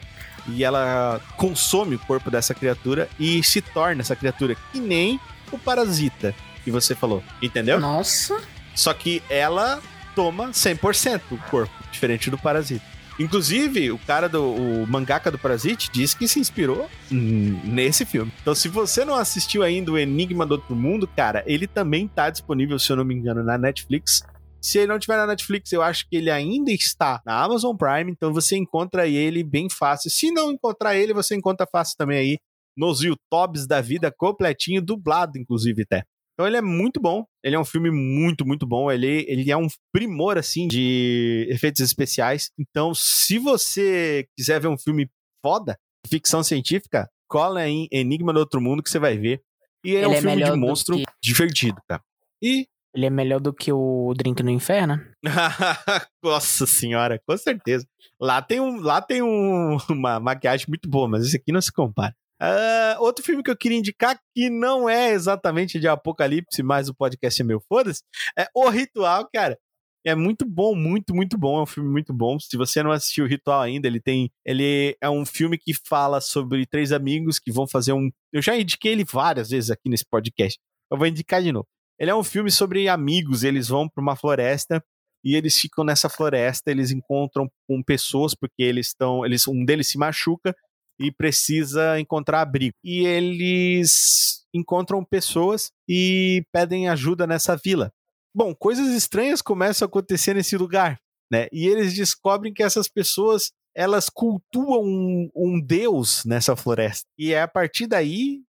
e 0.48 0.64
ela 0.64 1.20
consome 1.36 1.96
o 1.96 1.98
corpo 1.98 2.30
dessa 2.30 2.54
criatura 2.54 3.08
e 3.18 3.42
se 3.42 3.60
torna 3.60 4.00
essa 4.02 4.16
criatura 4.16 4.56
que 4.72 4.80
nem 4.80 5.20
o 5.52 5.58
parasita 5.58 6.34
que 6.64 6.70
você 6.70 6.94
falou, 6.94 7.22
entendeu? 7.40 7.80
Nossa. 7.80 8.40
Só 8.74 8.92
que 8.92 9.22
ela 9.30 9.80
toma 10.14 10.48
100% 10.48 11.20
o 11.30 11.38
corpo, 11.50 11.72
diferente 11.90 12.30
do 12.30 12.38
parasita. 12.38 12.84
Inclusive, 13.18 13.90
o 13.90 13.98
cara 13.98 14.28
do 14.28 14.44
o 14.44 14.86
mangaka 14.86 15.30
do 15.30 15.38
Parasite 15.38 15.90
disse 15.90 16.16
que 16.16 16.28
se 16.28 16.38
inspirou 16.38 16.88
nesse 17.10 18.04
filme. 18.04 18.32
Então, 18.40 18.54
se 18.54 18.68
você 18.68 19.04
não 19.04 19.14
assistiu 19.14 19.62
ainda 19.62 19.90
o 19.90 19.98
Enigma 19.98 20.46
do 20.46 20.52
Outro 20.52 20.76
Mundo, 20.76 21.06
cara, 21.06 21.42
ele 21.46 21.66
também 21.66 22.06
tá 22.06 22.30
disponível, 22.30 22.78
se 22.78 22.90
eu 22.90 22.96
não 22.96 23.04
me 23.04 23.14
engano, 23.14 23.42
na 23.42 23.58
Netflix. 23.58 24.22
Se 24.60 24.78
ele 24.78 24.88
não 24.88 24.98
tiver 24.98 25.16
na 25.16 25.26
Netflix, 25.26 25.72
eu 25.72 25.82
acho 25.82 26.08
que 26.08 26.16
ele 26.16 26.30
ainda 26.30 26.70
está 26.70 27.20
na 27.24 27.42
Amazon 27.42 27.76
Prime, 27.76 28.10
então 28.10 28.32
você 28.32 28.56
encontra 28.56 29.06
ele 29.06 29.42
bem 29.42 29.68
fácil. 29.68 30.10
Se 30.10 30.30
não 30.30 30.52
encontrar 30.52 30.96
ele, 30.96 31.12
você 31.12 31.34
encontra 31.34 31.66
fácil 31.70 31.96
também 31.96 32.18
aí 32.18 32.38
nos 32.76 33.02
YouTubes 33.02 33.66
da 33.66 33.80
vida 33.80 34.12
completinho, 34.16 34.80
dublado, 34.80 35.38
inclusive, 35.38 35.82
até. 35.82 36.04
Então 36.38 36.46
ele 36.46 36.56
é 36.56 36.62
muito 36.62 37.00
bom. 37.00 37.24
Ele 37.42 37.56
é 37.56 37.58
um 37.58 37.64
filme 37.64 37.90
muito, 37.90 38.46
muito 38.46 38.64
bom. 38.64 38.92
Ele, 38.92 39.26
ele 39.26 39.50
é 39.50 39.56
um 39.56 39.66
primor, 39.92 40.38
assim, 40.38 40.68
de 40.68 41.48
efeitos 41.50 41.80
especiais. 41.80 42.52
Então, 42.56 42.92
se 42.94 43.40
você 43.40 44.24
quiser 44.36 44.60
ver 44.60 44.68
um 44.68 44.78
filme 44.78 45.10
foda, 45.44 45.76
ficção 46.06 46.44
científica, 46.44 47.10
cola 47.28 47.66
em 47.66 47.88
Enigma 47.90 48.32
do 48.32 48.38
Outro 48.38 48.60
Mundo 48.60 48.84
que 48.84 48.88
você 48.88 49.00
vai 49.00 49.18
ver. 49.18 49.42
E 49.84 49.90
ele, 49.90 50.04
é 50.04 50.08
um 50.08 50.12
é 50.12 50.20
filme 50.20 50.44
de 50.44 50.52
monstro 50.52 50.96
que... 50.96 51.04
divertido, 51.20 51.82
cara. 51.88 52.02
E. 52.40 52.68
Ele 52.94 53.06
é 53.06 53.10
melhor 53.10 53.40
do 53.40 53.52
que 53.52 53.72
o 53.72 54.14
Drink 54.16 54.40
no 54.44 54.50
Inferno? 54.50 55.00
Nossa 56.22 56.66
senhora, 56.66 57.20
com 57.26 57.36
certeza. 57.36 57.84
Lá 58.20 58.40
tem, 58.40 58.60
um, 58.60 58.80
lá 58.80 59.02
tem 59.02 59.22
um, 59.22 59.76
uma 59.90 60.20
maquiagem 60.20 60.66
muito 60.68 60.88
boa, 60.88 61.08
mas 61.08 61.26
esse 61.26 61.36
aqui 61.36 61.50
não 61.50 61.60
se 61.60 61.72
compara. 61.72 62.14
Uh, 62.40 63.02
outro 63.02 63.24
filme 63.24 63.42
que 63.42 63.50
eu 63.50 63.56
queria 63.56 63.78
indicar, 63.78 64.18
que 64.34 64.48
não 64.48 64.88
é 64.88 65.10
exatamente 65.10 65.80
de 65.80 65.88
apocalipse, 65.88 66.62
mas 66.62 66.88
o 66.88 66.94
podcast 66.94 67.42
é 67.42 67.44
meu, 67.44 67.60
foda-se, 67.68 68.02
é 68.38 68.46
O 68.54 68.68
Ritual, 68.68 69.28
cara. 69.32 69.58
É 70.06 70.14
muito 70.14 70.46
bom, 70.46 70.74
muito, 70.74 71.14
muito 71.14 71.36
bom. 71.36 71.58
É 71.58 71.62
um 71.62 71.66
filme 71.66 71.90
muito 71.90 72.14
bom. 72.14 72.38
Se 72.38 72.56
você 72.56 72.82
não 72.82 72.92
assistiu 72.92 73.24
o 73.24 73.28
Ritual 73.28 73.60
ainda, 73.60 73.86
ele 73.86 74.00
tem. 74.00 74.30
Ele 74.46 74.96
é 75.02 75.10
um 75.10 75.26
filme 75.26 75.58
que 75.58 75.74
fala 75.86 76.20
sobre 76.20 76.64
três 76.66 76.92
amigos 76.92 77.38
que 77.38 77.52
vão 77.52 77.66
fazer 77.66 77.92
um. 77.92 78.10
Eu 78.32 78.40
já 78.40 78.56
indiquei 78.56 78.92
ele 78.92 79.04
várias 79.04 79.50
vezes 79.50 79.70
aqui 79.70 79.88
nesse 79.90 80.06
podcast. 80.08 80.58
Eu 80.90 80.96
vou 80.96 81.06
indicar 81.06 81.42
de 81.42 81.52
novo. 81.52 81.66
Ele 81.98 82.10
é 82.10 82.14
um 82.14 82.24
filme 82.24 82.50
sobre 82.50 82.88
amigos. 82.88 83.42
Eles 83.42 83.68
vão 83.68 83.88
para 83.88 84.00
uma 84.00 84.16
floresta 84.16 84.82
e 85.24 85.34
eles 85.34 85.58
ficam 85.58 85.84
nessa 85.84 86.08
floresta. 86.08 86.70
Eles 86.70 86.92
encontram 86.92 87.50
com 87.68 87.82
pessoas 87.82 88.34
porque 88.34 88.62
eles 88.62 88.88
estão. 88.88 89.26
Eles, 89.26 89.46
um 89.48 89.64
deles 89.64 89.88
se 89.88 89.98
machuca 89.98 90.54
e 90.98 91.12
precisa 91.12 91.98
encontrar 92.00 92.42
abrigo. 92.42 92.74
E 92.82 93.06
eles 93.06 94.44
encontram 94.52 95.04
pessoas 95.04 95.70
e 95.88 96.44
pedem 96.52 96.88
ajuda 96.88 97.26
nessa 97.26 97.56
vila. 97.56 97.92
Bom, 98.34 98.54
coisas 98.54 98.88
estranhas 98.88 99.42
começam 99.42 99.86
a 99.86 99.88
acontecer 99.88 100.34
nesse 100.34 100.56
lugar, 100.56 100.98
né? 101.30 101.48
E 101.52 101.66
eles 101.66 101.94
descobrem 101.94 102.52
que 102.52 102.62
essas 102.62 102.88
pessoas 102.88 103.52
elas 103.74 104.08
cultuam 104.08 104.82
um, 104.82 105.30
um 105.36 105.60
deus 105.60 106.24
nessa 106.24 106.56
floresta. 106.56 107.06
E 107.16 107.32
é 107.32 107.42
a 107.42 107.48
partir 107.48 107.86
daí 107.86 108.42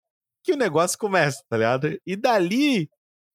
que 0.43 0.53
o 0.53 0.57
negócio 0.57 0.97
começa, 0.97 1.43
tá 1.47 1.57
ligado? 1.57 1.99
E 2.05 2.15
dali 2.15 2.89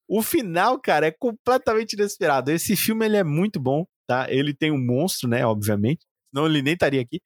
o 0.08 0.22
final, 0.22 0.78
cara, 0.80 1.06
é 1.06 1.10
completamente 1.10 1.94
inesperado. 1.94 2.50
Esse 2.50 2.76
filme 2.76 3.06
ele 3.06 3.16
é 3.16 3.24
muito 3.24 3.60
bom, 3.60 3.86
tá? 4.06 4.26
Ele 4.28 4.52
tem 4.52 4.70
um 4.70 4.84
monstro, 4.84 5.28
né, 5.28 5.46
obviamente. 5.46 6.04
Senão 6.30 6.46
ele 6.46 6.62
nem 6.62 6.74
estaria 6.74 7.00
aqui. 7.00 7.20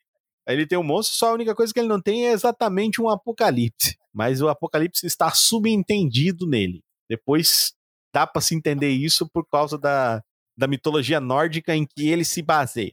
Ele 0.48 0.66
tem 0.66 0.78
um 0.78 0.82
monstro, 0.82 1.16
só 1.16 1.30
a 1.30 1.34
única 1.34 1.54
coisa 1.54 1.72
que 1.72 1.78
ele 1.78 1.88
não 1.88 2.00
tem 2.00 2.26
é 2.26 2.32
exatamente 2.32 3.00
um 3.02 3.08
apocalipse. 3.08 3.96
Mas 4.12 4.40
o 4.40 4.48
apocalipse 4.48 5.06
está 5.06 5.30
subentendido 5.30 6.46
nele. 6.46 6.82
Depois 7.08 7.74
dá 8.12 8.26
para 8.26 8.40
se 8.40 8.54
entender 8.54 8.88
isso 8.88 9.28
por 9.28 9.46
causa 9.46 9.78
da, 9.78 10.22
da 10.56 10.66
mitologia 10.66 11.20
nórdica 11.20 11.74
em 11.74 11.86
que 11.86 12.08
ele 12.08 12.24
se 12.24 12.42
baseia. 12.42 12.92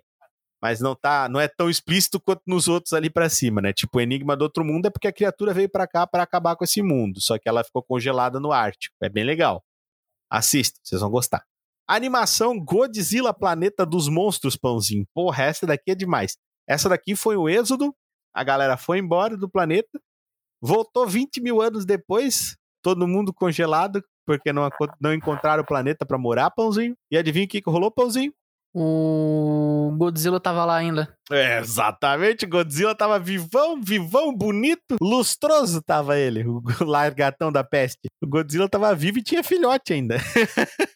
Mas 0.61 0.79
não 0.79 0.95
tá, 0.95 1.29
não 1.29 1.39
é 1.39 1.47
tão 1.47 1.69
explícito 1.69 2.19
quanto 2.19 2.41
nos 2.45 2.67
outros 2.67 2.93
ali 2.93 3.09
para 3.09 3.29
cima, 3.29 3.61
né? 3.61 3.71
Tipo, 3.71 3.97
o 3.97 4.01
Enigma 4.01 4.35
do 4.35 4.43
Outro 4.43 4.65
Mundo 4.65 4.87
é 4.87 4.89
porque 4.89 5.07
a 5.07 5.13
criatura 5.13 5.53
veio 5.53 5.69
para 5.69 5.87
cá 5.87 6.07
para 6.07 6.23
acabar 6.23 6.55
com 6.55 6.63
esse 6.63 6.81
mundo, 6.81 7.21
só 7.21 7.37
que 7.37 7.47
ela 7.47 7.63
ficou 7.63 7.83
congelada 7.83 8.39
no 8.39 8.51
Ártico. 8.51 8.95
É 9.01 9.09
bem 9.09 9.23
legal. 9.23 9.63
Assista, 10.29 10.79
vocês 10.83 11.01
vão 11.01 11.09
gostar. 11.09 11.45
Animação 11.87 12.59
Godzilla 12.59 13.31
Planeta 13.31 13.85
dos 13.85 14.09
Monstros, 14.09 14.57
pãozinho. 14.57 15.05
Porra, 15.13 15.43
essa 15.43 15.67
daqui 15.67 15.91
é 15.91 15.95
demais. 15.95 16.35
Essa 16.67 16.89
daqui 16.89 17.15
foi 17.15 17.37
o 17.37 17.47
êxodo, 17.47 17.95
a 18.33 18.43
galera 18.43 18.77
foi 18.77 18.99
embora 18.99 19.37
do 19.37 19.49
planeta, 19.49 19.99
voltou 20.61 21.07
20 21.07 21.41
mil 21.41 21.61
anos 21.61 21.85
depois, 21.85 22.57
todo 22.81 23.07
mundo 23.07 23.33
congelado, 23.33 24.03
porque 24.25 24.51
não, 24.51 24.69
não 24.99 25.13
encontraram 25.13 25.63
o 25.63 25.65
planeta 25.65 26.05
para 26.05 26.17
morar, 26.17 26.49
pãozinho. 26.51 26.95
E 27.11 27.17
adivinha 27.17 27.45
o 27.45 27.47
que, 27.47 27.61
que 27.61 27.69
rolou, 27.69 27.91
pãozinho? 27.91 28.33
O 28.77 29.95
Godzilla 29.97 30.37
tava 30.37 30.65
lá 30.65 30.75
ainda. 30.75 31.07
É, 31.31 31.59
exatamente, 31.59 32.45
Godzilla 32.45 32.93
tava 32.93 33.17
vivão, 33.17 33.81
vivão, 33.81 34.35
bonito, 34.35 34.97
lustroso 34.99 35.81
tava 35.81 36.17
ele, 36.19 36.45
o 36.45 36.61
largatão 36.83 37.53
da 37.53 37.63
peste. 37.63 38.09
O 38.21 38.27
Godzilla 38.27 38.67
tava 38.67 38.93
vivo 38.93 39.19
e 39.19 39.23
tinha 39.23 39.41
filhote 39.41 39.93
ainda. 39.93 40.17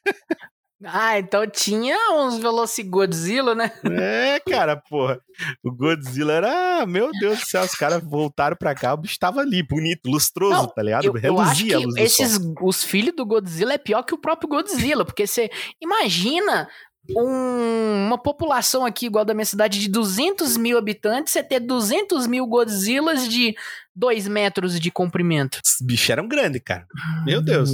Ah, 0.84 1.19
então 1.19 1.45
tinha 1.45 1.97
uns 2.14 2.38
Velocigodzilla, 2.38 3.53
né? 3.53 3.72
É, 3.84 4.39
cara, 4.39 4.77
porra. 4.77 5.19
O 5.61 5.72
Godzilla 5.72 6.34
era. 6.34 6.85
Meu 6.85 7.11
Deus 7.19 7.39
do 7.39 7.45
céu, 7.45 7.64
os 7.64 7.76
caras 7.76 8.01
voltaram 8.01 8.56
pra 8.56 8.73
cá, 8.73 8.93
o 8.93 8.97
bicho 8.97 9.19
tava 9.19 9.41
ali, 9.41 9.61
bonito, 9.61 10.10
lustroso, 10.10 10.53
Não, 10.53 10.68
tá 10.68 10.81
ligado? 10.81 11.06
Eu, 11.06 11.14
Reluzia 11.14 11.73
eu 11.73 11.80
acho 11.80 11.93
que 11.95 12.01
esses, 12.01 12.39
os 12.61 12.84
filhos 12.84 13.14
do 13.14 13.26
Godzilla 13.26 13.73
é 13.73 13.77
pior 13.77 14.03
que 14.03 14.14
o 14.14 14.18
próprio 14.18 14.47
Godzilla, 14.47 15.03
porque 15.03 15.27
você 15.27 15.49
imagina 15.81 16.69
um, 17.10 18.07
uma 18.07 18.18
população 18.18 18.85
aqui 18.85 19.06
igual 19.06 19.26
da 19.26 19.34
minha 19.34 19.45
cidade 19.45 19.80
de 19.80 19.89
200 19.89 20.56
mil 20.57 20.77
habitantes, 20.77 21.34
você 21.34 21.43
ter 21.43 21.60
200 21.60 22.27
mil 22.27 22.45
Godzillas 22.47 23.27
de 23.27 23.56
2 23.95 24.27
metros 24.27 24.80
de 24.80 24.91
comprimento. 24.91 25.60
Os 25.65 25.85
bichos 25.85 26.10
eram 26.10 26.27
grandes, 26.27 26.61
cara. 26.64 26.88
Meu 27.26 27.41
Deus. 27.41 27.72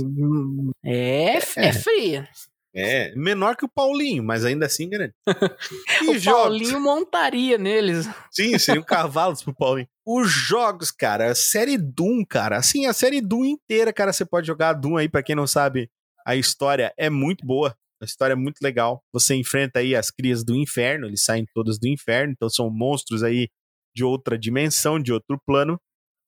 É, 0.83 1.35
é, 1.35 1.67
é 1.67 1.73
fria. 1.73 2.27
É, 2.75 3.13
menor 3.15 3.55
que 3.55 3.63
o 3.63 3.69
Paulinho, 3.69 4.21
mas 4.21 4.43
ainda 4.43 4.65
assim 4.65 4.89
grande. 4.89 5.13
o 6.09 6.17
jogos? 6.17 6.43
Paulinho 6.43 6.79
montaria 6.81 7.57
neles. 7.57 8.05
Sim, 8.29 8.57
seriam 8.59 8.83
cavalos 8.83 9.41
pro 9.41 9.55
Paulinho. 9.55 9.87
Os 10.05 10.29
jogos, 10.29 10.91
cara, 10.91 11.31
a 11.31 11.35
série 11.35 11.77
Doom, 11.77 12.25
cara, 12.25 12.57
assim, 12.57 12.85
a 12.85 12.93
série 12.93 13.21
Doom 13.21 13.45
inteira, 13.45 13.93
cara, 13.93 14.11
você 14.11 14.25
pode 14.25 14.45
jogar 14.45 14.73
Doom 14.73 14.97
aí, 14.97 15.07
para 15.07 15.23
quem 15.23 15.35
não 15.35 15.47
sabe, 15.47 15.89
a 16.25 16.35
história 16.35 16.93
é 16.97 17.09
muito 17.09 17.45
boa. 17.45 17.75
A 18.01 18.05
história 18.05 18.33
é 18.33 18.35
muito 18.35 18.59
legal. 18.61 19.01
Você 19.13 19.35
enfrenta 19.35 19.79
aí 19.79 19.95
as 19.95 20.11
crias 20.11 20.43
do 20.43 20.53
inferno, 20.55 21.07
eles 21.07 21.23
saem 21.23 21.45
todas 21.53 21.79
do 21.79 21.87
inferno, 21.87 22.33
então 22.33 22.49
são 22.49 22.69
monstros 22.69 23.23
aí 23.23 23.47
de 23.95 24.03
outra 24.03 24.37
dimensão, 24.37 24.99
de 24.99 25.13
outro 25.13 25.39
plano. 25.45 25.79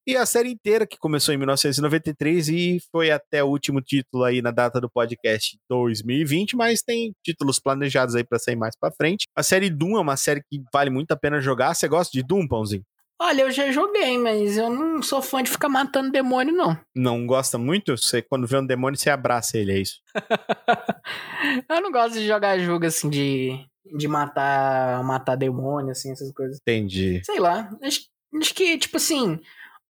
E 0.07 0.15
a 0.15 0.25
série 0.25 0.49
inteira, 0.49 0.87
que 0.87 0.97
começou 0.97 1.33
em 1.33 1.37
1993 1.37 2.47
e 2.47 2.77
foi 2.89 3.11
até 3.11 3.43
o 3.43 3.47
último 3.47 3.81
título 3.81 4.23
aí 4.23 4.41
na 4.41 4.51
data 4.51 4.79
do 4.79 4.89
podcast 4.89 5.59
2020, 5.69 6.55
mas 6.55 6.81
tem 6.81 7.11
títulos 7.21 7.59
planejados 7.59 8.15
aí 8.15 8.23
para 8.23 8.39
sair 8.39 8.55
mais 8.55 8.73
para 8.79 8.93
frente. 8.93 9.27
A 9.35 9.43
série 9.43 9.69
Doom 9.69 9.97
é 9.97 9.99
uma 9.99 10.15
série 10.15 10.41
que 10.49 10.63
vale 10.73 10.89
muito 10.89 11.11
a 11.11 11.17
pena 11.17 11.41
jogar. 11.41 11.75
Você 11.75 11.89
gosta 11.89 12.09
de 12.13 12.23
Doom, 12.23 12.47
Pãozinho? 12.47 12.83
Olha, 13.19 13.41
eu 13.41 13.51
já 13.51 13.69
joguei, 13.69 14.17
mas 14.17 14.57
eu 14.57 14.69
não 14.69 15.01
sou 15.01 15.21
fã 15.21 15.43
de 15.43 15.51
ficar 15.51 15.67
matando 15.67 16.09
demônio, 16.09 16.55
não. 16.55 16.79
Não 16.95 17.27
gosta 17.27 17.57
muito? 17.57 17.97
Você, 17.97 18.21
quando 18.21 18.47
vê 18.47 18.57
um 18.57 18.65
demônio, 18.65 18.97
você 18.97 19.09
abraça 19.09 19.57
ele, 19.57 19.73
é 19.73 19.79
isso? 19.79 19.99
eu 21.69 21.81
não 21.81 21.91
gosto 21.91 22.13
de 22.13 22.25
jogar 22.25 22.57
jogo 22.59 22.85
assim 22.85 23.09
de, 23.09 23.59
de 23.97 24.07
matar, 24.07 25.03
matar 25.03 25.35
demônio, 25.35 25.91
assim, 25.91 26.13
essas 26.13 26.31
coisas. 26.31 26.59
Entendi. 26.61 27.21
Sei 27.25 27.41
lá. 27.41 27.69
Acho, 27.83 27.99
acho 28.39 28.53
que, 28.53 28.77
tipo 28.77 28.95
assim, 28.95 29.37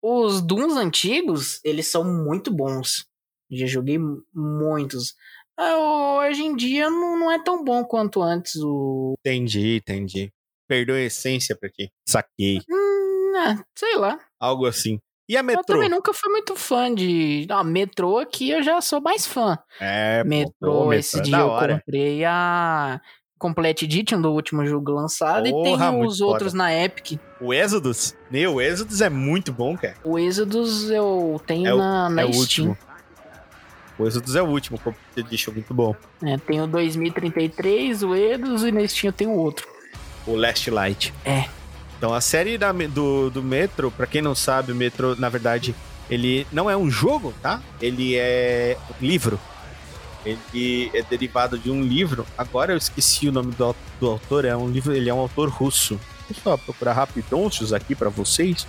os 0.02 0.42
Dooms 0.42 0.76
antigos, 0.76 1.60
eles 1.64 1.90
são 1.90 2.02
muito 2.04 2.50
bons. 2.50 3.06
Já 3.50 3.66
joguei 3.66 3.98
muitos. 4.34 5.14
Ah, 5.56 6.18
hoje 6.18 6.42
em 6.42 6.56
dia 6.56 6.90
não, 6.90 7.18
não 7.18 7.30
é 7.30 7.42
tão 7.42 7.62
bom 7.62 7.84
quanto 7.84 8.20
antes 8.22 8.56
o. 8.56 9.14
Entendi, 9.20 9.76
entendi. 9.76 10.32
Perdeu 10.66 10.96
a 10.96 11.00
essência 11.00 11.54
pra 11.54 11.68
ti. 11.68 11.90
Saquei. 12.08 12.60
Hum, 12.68 13.36
é, 13.36 13.62
sei 13.78 13.96
lá. 13.96 14.18
Algo 14.40 14.66
assim. 14.66 14.98
E 15.28 15.36
a 15.36 15.42
metrô? 15.42 15.60
Eu 15.60 15.64
também 15.66 15.88
nunca 15.88 16.12
fui 16.12 16.30
muito 16.30 16.56
fã 16.56 16.92
de. 16.92 17.46
Não, 17.48 17.62
metrô 17.62 18.18
aqui 18.18 18.50
eu 18.50 18.62
já 18.62 18.80
sou 18.80 19.00
mais 19.00 19.26
fã. 19.26 19.58
É, 19.80 20.24
metrô, 20.24 20.84
pô, 20.84 20.92
esse 20.92 21.18
metrô 21.18 21.28
é 21.28 21.36
dia 21.36 21.38
eu 21.38 21.48
hora. 21.48 21.78
comprei 21.78 22.24
a 22.24 23.00
Complete 23.38 23.84
Edition 23.84 24.20
do 24.20 24.32
último 24.32 24.64
jogo 24.66 24.92
lançado 24.92 25.48
Porra, 25.50 25.70
e 25.70 25.78
tem 25.78 26.06
os 26.06 26.20
outros 26.20 26.54
na 26.54 26.74
Epic. 26.74 27.18
O 27.42 27.52
Exodus? 27.52 28.14
Meu, 28.30 28.54
o 28.54 28.60
Exodus 28.60 29.00
é 29.00 29.10
muito 29.10 29.52
bom, 29.52 29.76
cara. 29.76 29.96
O 30.04 30.16
Exodus 30.16 30.88
eu 30.88 31.42
tenho 31.44 31.66
é 31.66 31.76
na, 31.76 32.08
na 32.08 32.22
é 32.22 32.32
Steam. 32.32 32.36
O, 32.36 32.40
último. 32.40 32.78
o 33.98 34.06
Exodus 34.06 34.36
é 34.36 34.42
o 34.42 34.46
último 34.46 34.78
Complete 34.78 35.26
Edition, 35.26 35.52
muito 35.52 35.74
bom. 35.74 35.96
É, 36.22 36.38
tem 36.38 36.60
o 36.60 36.68
2033, 36.68 38.04
o 38.04 38.14
Exodus 38.14 38.62
e 38.62 38.70
na 38.70 38.86
Steam 38.86 39.08
eu 39.08 39.12
tenho 39.12 39.32
outro. 39.32 39.66
O 40.24 40.36
Last 40.36 40.70
Light. 40.70 41.12
É. 41.24 41.46
Então 41.98 42.14
a 42.14 42.20
série 42.20 42.56
da, 42.56 42.70
do, 42.70 43.28
do 43.28 43.42
Metro, 43.42 43.90
pra 43.90 44.06
quem 44.06 44.22
não 44.22 44.36
sabe, 44.36 44.70
o 44.70 44.76
Metro, 44.76 45.16
na 45.18 45.28
verdade, 45.28 45.74
ele 46.08 46.46
não 46.52 46.70
é 46.70 46.76
um 46.76 46.88
jogo, 46.88 47.34
tá? 47.42 47.60
Ele 47.80 48.14
é 48.14 48.76
um 48.88 49.04
livro. 49.04 49.40
Ele 50.24 50.92
é 50.94 51.02
derivado 51.02 51.58
de 51.58 51.72
um 51.72 51.82
livro. 51.82 52.24
Agora 52.38 52.72
eu 52.72 52.76
esqueci 52.76 53.28
o 53.28 53.32
nome 53.32 53.52
do, 53.52 53.74
do 53.98 54.10
autor. 54.10 54.44
É 54.44 54.56
um 54.56 54.68
livro. 54.68 54.94
Ele 54.94 55.10
é 55.10 55.14
um 55.14 55.18
autor 55.18 55.48
russo. 55.48 55.98
Deixa 56.28 56.48
eu 56.48 56.58
procurar 56.58 56.92
rapidonços 56.92 57.72
aqui 57.72 57.94
para 57.94 58.08
vocês. 58.08 58.66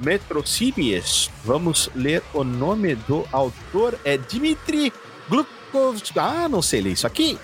Metrocibies. 0.00 1.30
Vamos 1.44 1.90
ler 1.94 2.22
o 2.32 2.42
nome 2.42 2.94
do 2.94 3.26
autor. 3.30 3.98
É 4.04 4.16
Dmitry 4.16 4.92
Glukovsky. 5.28 6.18
Ah, 6.18 6.48
não 6.48 6.62
sei 6.62 6.80
ler 6.80 6.92
isso 6.92 7.06
aqui. 7.06 7.38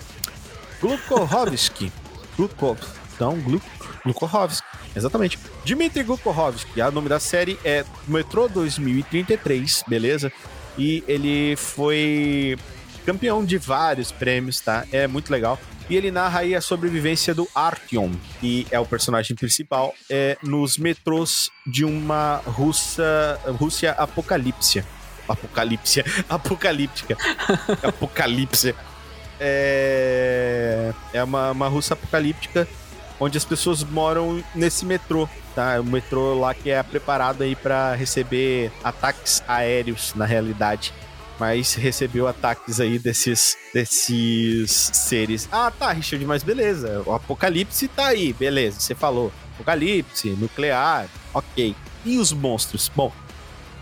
Glukovsky. 0.80 1.92
Glukov. 2.38 2.78
Então, 3.14 3.36
Gluk, 3.40 3.64
Glukovsky. 4.04 4.66
Exatamente. 4.94 5.38
Dmitry 5.64 6.04
Glukovsky. 6.04 6.80
O 6.80 6.90
nome 6.92 7.08
da 7.08 7.18
série 7.18 7.58
é 7.64 7.84
Metrô 8.06 8.48
2033, 8.48 9.84
beleza? 9.88 10.32
E 10.78 11.02
ele 11.08 11.56
foi 11.56 12.56
campeão 13.04 13.44
de 13.44 13.58
vários 13.58 14.12
prêmios, 14.12 14.60
tá? 14.60 14.86
É 14.92 15.08
muito 15.08 15.30
legal. 15.30 15.58
E 15.88 15.96
ele 15.96 16.10
narra 16.10 16.40
aí 16.40 16.54
a 16.54 16.60
sobrevivência 16.60 17.34
do 17.34 17.48
Artyom, 17.54 18.12
que 18.40 18.66
é 18.70 18.78
o 18.78 18.84
personagem 18.84 19.34
principal, 19.34 19.94
é, 20.10 20.36
nos 20.42 20.76
metrôs 20.76 21.50
de 21.66 21.84
uma 21.84 22.42
Rússia, 22.44 23.04
Rússia 23.58 23.92
apocalípsia. 23.92 24.84
Apocalípsia. 25.26 26.04
Apocalíptica. 26.28 27.16
Apocalipse. 27.82 28.74
É, 29.40 30.92
é 31.12 31.22
uma, 31.22 31.52
uma 31.52 31.68
Rússia 31.68 31.94
apocalíptica 31.94 32.66
onde 33.20 33.36
as 33.36 33.44
pessoas 33.44 33.82
moram 33.82 34.42
nesse 34.54 34.84
metrô, 34.84 35.28
tá? 35.54 35.80
O 35.80 35.84
metrô 35.84 36.38
lá 36.38 36.54
que 36.54 36.70
é 36.70 36.82
preparado 36.82 37.42
aí 37.42 37.56
para 37.56 37.94
receber 37.94 38.70
ataques 38.82 39.42
aéreos 39.46 40.14
na 40.14 40.24
realidade 40.24 40.92
mas 41.38 41.74
recebeu 41.74 42.26
ataques 42.26 42.80
aí 42.80 42.98
desses, 42.98 43.56
desses 43.72 44.90
seres. 44.92 45.48
Ah, 45.52 45.70
tá, 45.70 45.92
Richard, 45.92 46.24
mas 46.26 46.42
beleza. 46.42 47.02
O 47.06 47.12
apocalipse 47.12 47.88
tá 47.88 48.08
aí, 48.08 48.32
beleza, 48.32 48.80
você 48.80 48.94
falou. 48.94 49.32
Apocalipse, 49.54 50.30
nuclear, 50.30 51.08
ok. 51.32 51.74
E 52.04 52.18
os 52.18 52.32
monstros? 52.32 52.90
Bom, 52.94 53.12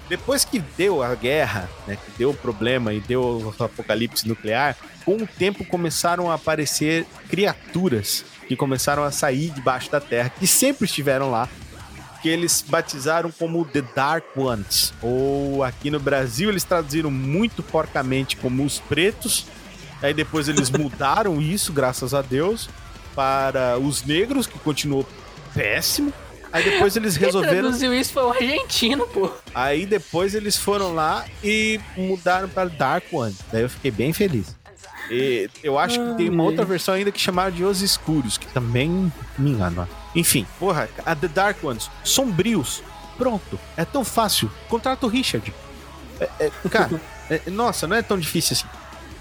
depois 0.09 0.45
que 0.45 0.59
deu 0.59 1.03
a 1.03 1.15
guerra, 1.15 1.69
né, 1.87 1.97
que 1.97 2.11
deu 2.19 2.31
o 2.31 2.35
problema 2.35 2.93
e 2.93 3.01
deu 3.01 3.23
o 3.59 3.65
apocalipse 3.65 4.27
nuclear, 4.29 4.77
com 5.05 5.17
o 5.17 5.27
tempo 5.27 5.65
começaram 5.65 6.31
a 6.31 6.35
aparecer 6.35 7.07
criaturas 7.29 8.25
que 8.47 8.57
começaram 8.57 9.03
a 9.03 9.11
sair 9.11 9.51
debaixo 9.51 9.91
da 9.91 10.01
terra, 10.01 10.31
que 10.31 10.47
sempre 10.47 10.85
estiveram 10.85 11.31
lá, 11.31 11.49
que 12.27 12.31
eles 12.31 12.65
batizaram 12.67 13.31
como 13.31 13.65
The 13.65 13.85
Dark 13.95 14.37
Ones. 14.37 14.93
Ou 15.01 15.63
aqui 15.63 15.93
no 15.93 16.01
Brasil 16.01 16.51
eles 16.51 16.65
traduziram 16.65 17.09
muito 17.09 17.63
porcamente 17.63 18.37
como 18.37 18.65
os 18.65 18.81
pretos. 18.81 19.47
Aí 20.03 20.13
depois 20.13 20.49
eles 20.49 20.69
mudaram 20.77 21.41
isso, 21.41 21.73
graças 21.73 22.13
a 22.13 22.23
Deus, 22.23 22.69
para 23.15 23.79
os 23.79 24.03
negros, 24.03 24.49
que 24.49 24.59
continuou 24.59 25.07
péssimo. 25.55 26.13
Aí 26.53 26.65
depois 26.65 26.97
eles 26.97 27.15
resolveram. 27.15 27.53
Quem 27.53 27.63
traduziu 27.63 27.95
isso 27.95 28.13
foi 28.13 28.25
o 28.25 28.31
argentino, 28.33 29.07
pô. 29.07 29.31
Aí 29.55 29.87
depois 29.87 30.35
eles 30.35 30.57
foram 30.57 30.93
lá 30.93 31.27
e 31.45 31.79
mudaram 31.97 32.49
para 32.49 32.69
Dark 32.69 33.05
One. 33.13 33.37
Daí 33.53 33.63
eu 33.63 33.71
fiquei 33.71 33.93
bem 33.93 34.13
feliz. 34.13 34.57
E 35.11 35.49
eu 35.63 35.79
acho 35.79 36.01
que 36.01 36.15
tem 36.15 36.29
uma 36.29 36.43
outra 36.43 36.65
versão 36.65 36.95
ainda 36.95 37.13
que 37.13 37.21
chamaram 37.21 37.51
de 37.51 37.65
Os 37.65 37.81
Escuros, 37.81 38.37
que 38.37 38.47
também 38.49 39.13
me 39.39 39.51
engano. 39.51 39.89
Enfim, 40.15 40.47
porra, 40.59 40.89
a 41.05 41.15
The 41.15 41.29
Dark 41.29 41.63
Ones, 41.63 41.91
sombrios. 42.03 42.83
Pronto, 43.17 43.59
é 43.77 43.85
tão 43.85 44.05
fácil. 44.05 44.51
Contrata 44.69 45.07
o 45.07 45.09
Richard. 45.09 45.53
É, 46.21 46.29
é, 46.41 46.51
cara, 46.69 47.01
é, 47.31 47.51
nossa, 47.51 47.87
não 47.87 47.97
é 47.97 48.03
tão 48.03 48.19
difícil 48.19 48.55
assim. 48.55 48.67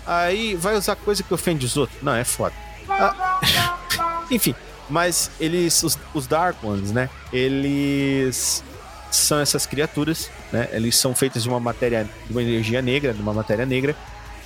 Aí 0.05 0.55
vai 0.55 0.75
usar 0.75 0.95
coisa 0.95 1.23
que 1.23 1.33
ofende 1.33 1.65
os 1.65 1.77
outros. 1.77 2.01
Não, 2.01 2.13
é 2.15 2.23
foda. 2.23 2.53
Ah, 2.89 3.39
enfim, 4.29 4.53
mas 4.89 5.31
eles, 5.39 5.81
os, 5.83 5.97
os 6.13 6.27
Dark 6.27 6.63
Ones, 6.63 6.91
né? 6.91 7.09
Eles 7.31 8.63
são 9.11 9.39
essas 9.39 9.65
criaturas, 9.65 10.29
né? 10.51 10.67
Eles 10.71 10.95
são 10.95 11.15
feitos 11.15 11.43
de 11.43 11.49
uma 11.49 11.59
matéria, 11.59 12.07
de 12.25 12.31
uma 12.31 12.41
energia 12.41 12.81
negra, 12.81 13.13
de 13.13 13.21
uma 13.21 13.33
matéria 13.33 13.65
negra 13.65 13.95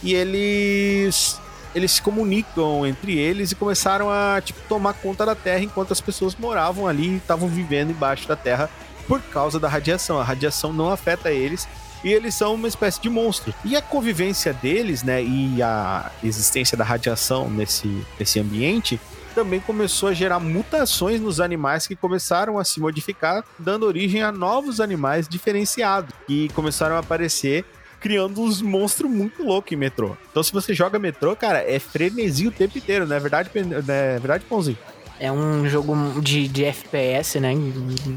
e 0.03 0.13
eles 0.13 1.39
eles 1.73 1.91
se 1.91 2.01
comunicam 2.01 2.85
entre 2.85 3.17
eles 3.17 3.51
e 3.51 3.55
começaram 3.55 4.09
a 4.09 4.41
tipo, 4.43 4.59
tomar 4.67 4.93
conta 4.93 5.26
da 5.26 5.35
Terra 5.35 5.63
enquanto 5.63 5.93
as 5.93 6.01
pessoas 6.01 6.35
moravam 6.35 6.88
ali 6.88 7.07
e 7.09 7.17
estavam 7.17 7.47
vivendo 7.47 7.91
embaixo 7.91 8.27
da 8.27 8.35
Terra 8.35 8.69
por 9.07 9.21
causa 9.21 9.59
da 9.59 9.67
radiação. 9.67 10.19
A 10.19 10.23
radiação 10.23 10.73
não 10.73 10.89
afeta 10.89 11.31
eles 11.31 11.67
e 12.03 12.11
eles 12.11 12.34
são 12.34 12.55
uma 12.55 12.67
espécie 12.67 13.01
de 13.01 13.09
monstro. 13.09 13.53
E 13.63 13.76
a 13.76 13.81
convivência 13.81 14.53
deles, 14.53 15.03
né, 15.03 15.21
e 15.23 15.61
a 15.61 16.11
existência 16.23 16.77
da 16.77 16.84
radiação 16.84 17.49
nesse, 17.49 18.05
nesse 18.17 18.39
ambiente 18.39 18.99
também 19.35 19.59
começou 19.59 20.09
a 20.09 20.13
gerar 20.13 20.39
mutações 20.39 21.21
nos 21.21 21.39
animais 21.39 21.85
que 21.85 21.95
começaram 21.95 22.57
a 22.57 22.63
se 22.63 22.80
modificar, 22.80 23.43
dando 23.57 23.85
origem 23.85 24.23
a 24.23 24.31
novos 24.31 24.81
animais 24.81 25.27
diferenciados 25.27 26.13
e 26.27 26.49
começaram 26.49 26.95
a 26.95 26.99
aparecer 26.99 27.63
criando 27.99 28.41
uns 28.41 28.61
monstros 28.61 29.09
muito 29.09 29.43
loucos 29.43 29.71
em 29.71 29.76
metrô. 29.76 30.15
Então, 30.31 30.41
se 30.41 30.51
você 30.51 30.73
joga 30.73 30.97
metrô, 30.97 31.35
cara, 31.35 31.59
é 31.59 31.80
frenesi 31.80 32.47
o 32.47 32.51
tempo 32.51 32.77
inteiro, 32.77 33.05
não 33.05 33.15
é 33.15 33.19
verdade, 33.19 33.49
não 33.55 33.77
é 33.77 34.19
verdade, 34.19 34.45
Pãozinho? 34.45 34.77
É 35.19 35.30
um 35.30 35.67
jogo 35.67 36.21
de, 36.21 36.47
de 36.47 36.63
FPS, 36.63 37.41
né? 37.41 37.53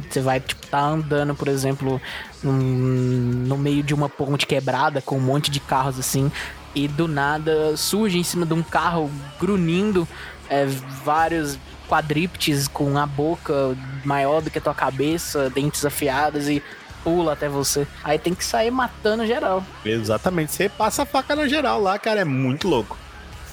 Você 0.09 0.20
vai, 0.20 0.38
tipo, 0.38 0.64
tá 0.68 0.80
andando, 0.80 1.34
por 1.34 1.48
exemplo, 1.48 2.00
num, 2.42 2.52
no 2.52 3.59
meio 3.59 3.82
de 3.82 3.92
uma 3.92 4.09
ponte 4.09 4.46
quebrada 4.46 5.02
com 5.02 5.16
um 5.16 5.20
monte 5.20 5.50
de 5.50 5.59
carros 5.59 5.98
assim, 5.98 6.30
e 6.74 6.86
do 6.86 7.09
nada 7.09 7.76
surge 7.76 8.18
em 8.18 8.22
cima 8.22 8.46
de 8.46 8.54
um 8.54 8.62
carro 8.62 9.10
grunindo 9.40 10.06
é, 10.48 10.64
vários 11.04 11.59
quadríptes 11.88 12.68
com 12.68 12.96
a 12.96 13.04
boca 13.04 13.76
maior 14.04 14.40
do 14.40 14.50
que 14.50 14.59
a 14.59 14.62
tua 14.62 14.74
cabeça, 14.74 15.50
dentes 15.50 15.84
afiados 15.84 16.48
e 16.48 16.62
pula 17.04 17.32
até 17.32 17.48
você. 17.48 17.86
Aí 18.02 18.18
tem 18.18 18.34
que 18.34 18.44
sair 18.44 18.70
matando 18.70 19.26
geral. 19.26 19.64
Exatamente. 19.84 20.52
Você 20.52 20.68
passa 20.68 21.02
a 21.02 21.06
faca 21.06 21.36
na 21.36 21.46
geral 21.46 21.80
lá, 21.80 21.98
cara. 21.98 22.20
É 22.20 22.24
muito 22.24 22.68
louco, 22.68 22.96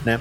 né? 0.05 0.19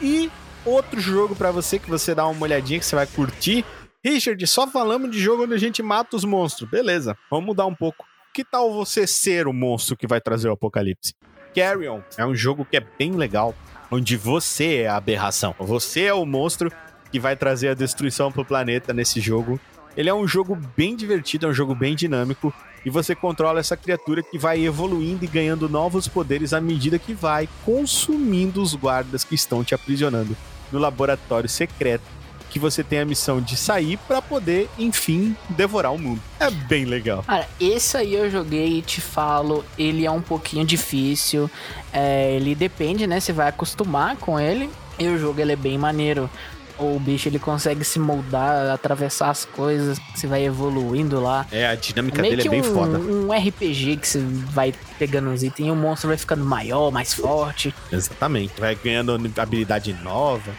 E 0.00 0.30
outro 0.64 1.00
jogo 1.00 1.34
para 1.34 1.50
você 1.50 1.78
que 1.78 1.88
você 1.88 2.14
dá 2.14 2.26
uma 2.26 2.42
olhadinha 2.42 2.78
que 2.78 2.86
você 2.86 2.96
vai 2.96 3.06
curtir. 3.06 3.64
Richard, 4.04 4.46
só 4.46 4.66
falamos 4.66 5.10
de 5.10 5.18
jogo 5.18 5.44
onde 5.44 5.54
a 5.54 5.58
gente 5.58 5.82
mata 5.82 6.16
os 6.16 6.24
monstros. 6.24 6.68
Beleza, 6.70 7.16
vamos 7.30 7.46
mudar 7.46 7.66
um 7.66 7.74
pouco. 7.74 8.04
Que 8.32 8.44
tal 8.44 8.72
você 8.72 9.06
ser 9.06 9.48
o 9.48 9.52
monstro 9.52 9.96
que 9.96 10.06
vai 10.06 10.20
trazer 10.20 10.48
o 10.48 10.52
apocalipse? 10.52 11.14
Carrion 11.54 12.00
é 12.18 12.26
um 12.26 12.34
jogo 12.34 12.66
que 12.66 12.76
é 12.76 12.84
bem 12.98 13.12
legal, 13.12 13.54
onde 13.90 14.16
você 14.16 14.82
é 14.82 14.88
a 14.88 14.96
aberração. 14.96 15.54
Você 15.58 16.02
é 16.02 16.12
o 16.12 16.26
monstro 16.26 16.70
que 17.10 17.18
vai 17.18 17.34
trazer 17.34 17.68
a 17.68 17.74
destruição 17.74 18.30
pro 18.30 18.44
planeta 18.44 18.92
nesse 18.92 19.20
jogo. 19.20 19.58
Ele 19.96 20.10
é 20.10 20.14
um 20.14 20.28
jogo 20.28 20.58
bem 20.76 20.94
divertido, 20.94 21.46
é 21.46 21.48
um 21.48 21.54
jogo 21.54 21.74
bem 21.74 21.96
dinâmico 21.96 22.52
e 22.84 22.90
você 22.90 23.14
controla 23.14 23.60
essa 23.60 23.76
criatura 23.76 24.22
que 24.22 24.38
vai 24.38 24.62
evoluindo 24.64 25.24
e 25.24 25.28
ganhando 25.28 25.68
novos 25.68 26.06
poderes 26.06 26.52
à 26.52 26.60
medida 26.60 26.98
que 26.98 27.14
vai 27.14 27.48
consumindo 27.64 28.60
os 28.60 28.74
guardas 28.74 29.24
que 29.24 29.34
estão 29.34 29.64
te 29.64 29.74
aprisionando 29.74 30.36
no 30.70 30.78
laboratório 30.78 31.48
secreto 31.48 32.16
que 32.50 32.58
você 32.58 32.82
tem 32.82 33.00
a 33.00 33.04
missão 33.04 33.40
de 33.40 33.56
sair 33.56 33.98
para 34.08 34.22
poder, 34.22 34.68
enfim, 34.78 35.36
devorar 35.50 35.92
o 35.92 35.98
mundo. 35.98 36.22
É 36.38 36.50
bem 36.50 36.84
legal. 36.84 37.22
Cara, 37.24 37.46
esse 37.60 37.96
aí 37.96 38.14
eu 38.14 38.30
joguei 38.30 38.78
e 38.78 38.82
te 38.82 39.00
falo, 39.00 39.64
ele 39.76 40.06
é 40.06 40.10
um 40.10 40.22
pouquinho 40.22 40.64
difícil. 40.64 41.50
É, 41.92 42.34
ele 42.34 42.54
depende, 42.54 43.06
né? 43.06 43.20
Você 43.20 43.32
vai 43.32 43.48
acostumar 43.48 44.16
com 44.16 44.38
ele. 44.40 44.70
E 44.98 45.06
o 45.06 45.18
jogo 45.18 45.40
ele 45.40 45.52
é 45.52 45.56
bem 45.56 45.76
maneiro 45.76 46.30
o 46.78 46.98
bicho 46.98 47.28
ele 47.28 47.38
consegue 47.38 47.84
se 47.84 47.98
moldar, 47.98 48.70
atravessar 48.70 49.30
as 49.30 49.44
coisas, 49.44 49.98
você 50.14 50.26
vai 50.26 50.44
evoluindo 50.44 51.20
lá. 51.20 51.46
É, 51.50 51.66
a 51.66 51.74
dinâmica 51.74 52.20
é 52.20 52.30
dele 52.30 52.46
é 52.46 52.50
bem 52.50 52.60
um, 52.60 52.64
foda. 52.64 52.98
Um 52.98 53.32
RPG 53.32 53.96
que 53.96 54.06
você 54.06 54.20
vai 54.20 54.74
pegando 54.98 55.30
uns 55.30 55.42
itens 55.42 55.68
e 55.68 55.70
o 55.70 55.76
monstro 55.76 56.08
vai 56.08 56.16
ficando 56.16 56.44
maior, 56.44 56.90
mais 56.90 57.14
forte. 57.14 57.74
Exatamente. 57.90 58.52
Vai 58.58 58.74
ganhando 58.74 59.18
habilidade 59.36 59.92
nova. 60.02 60.52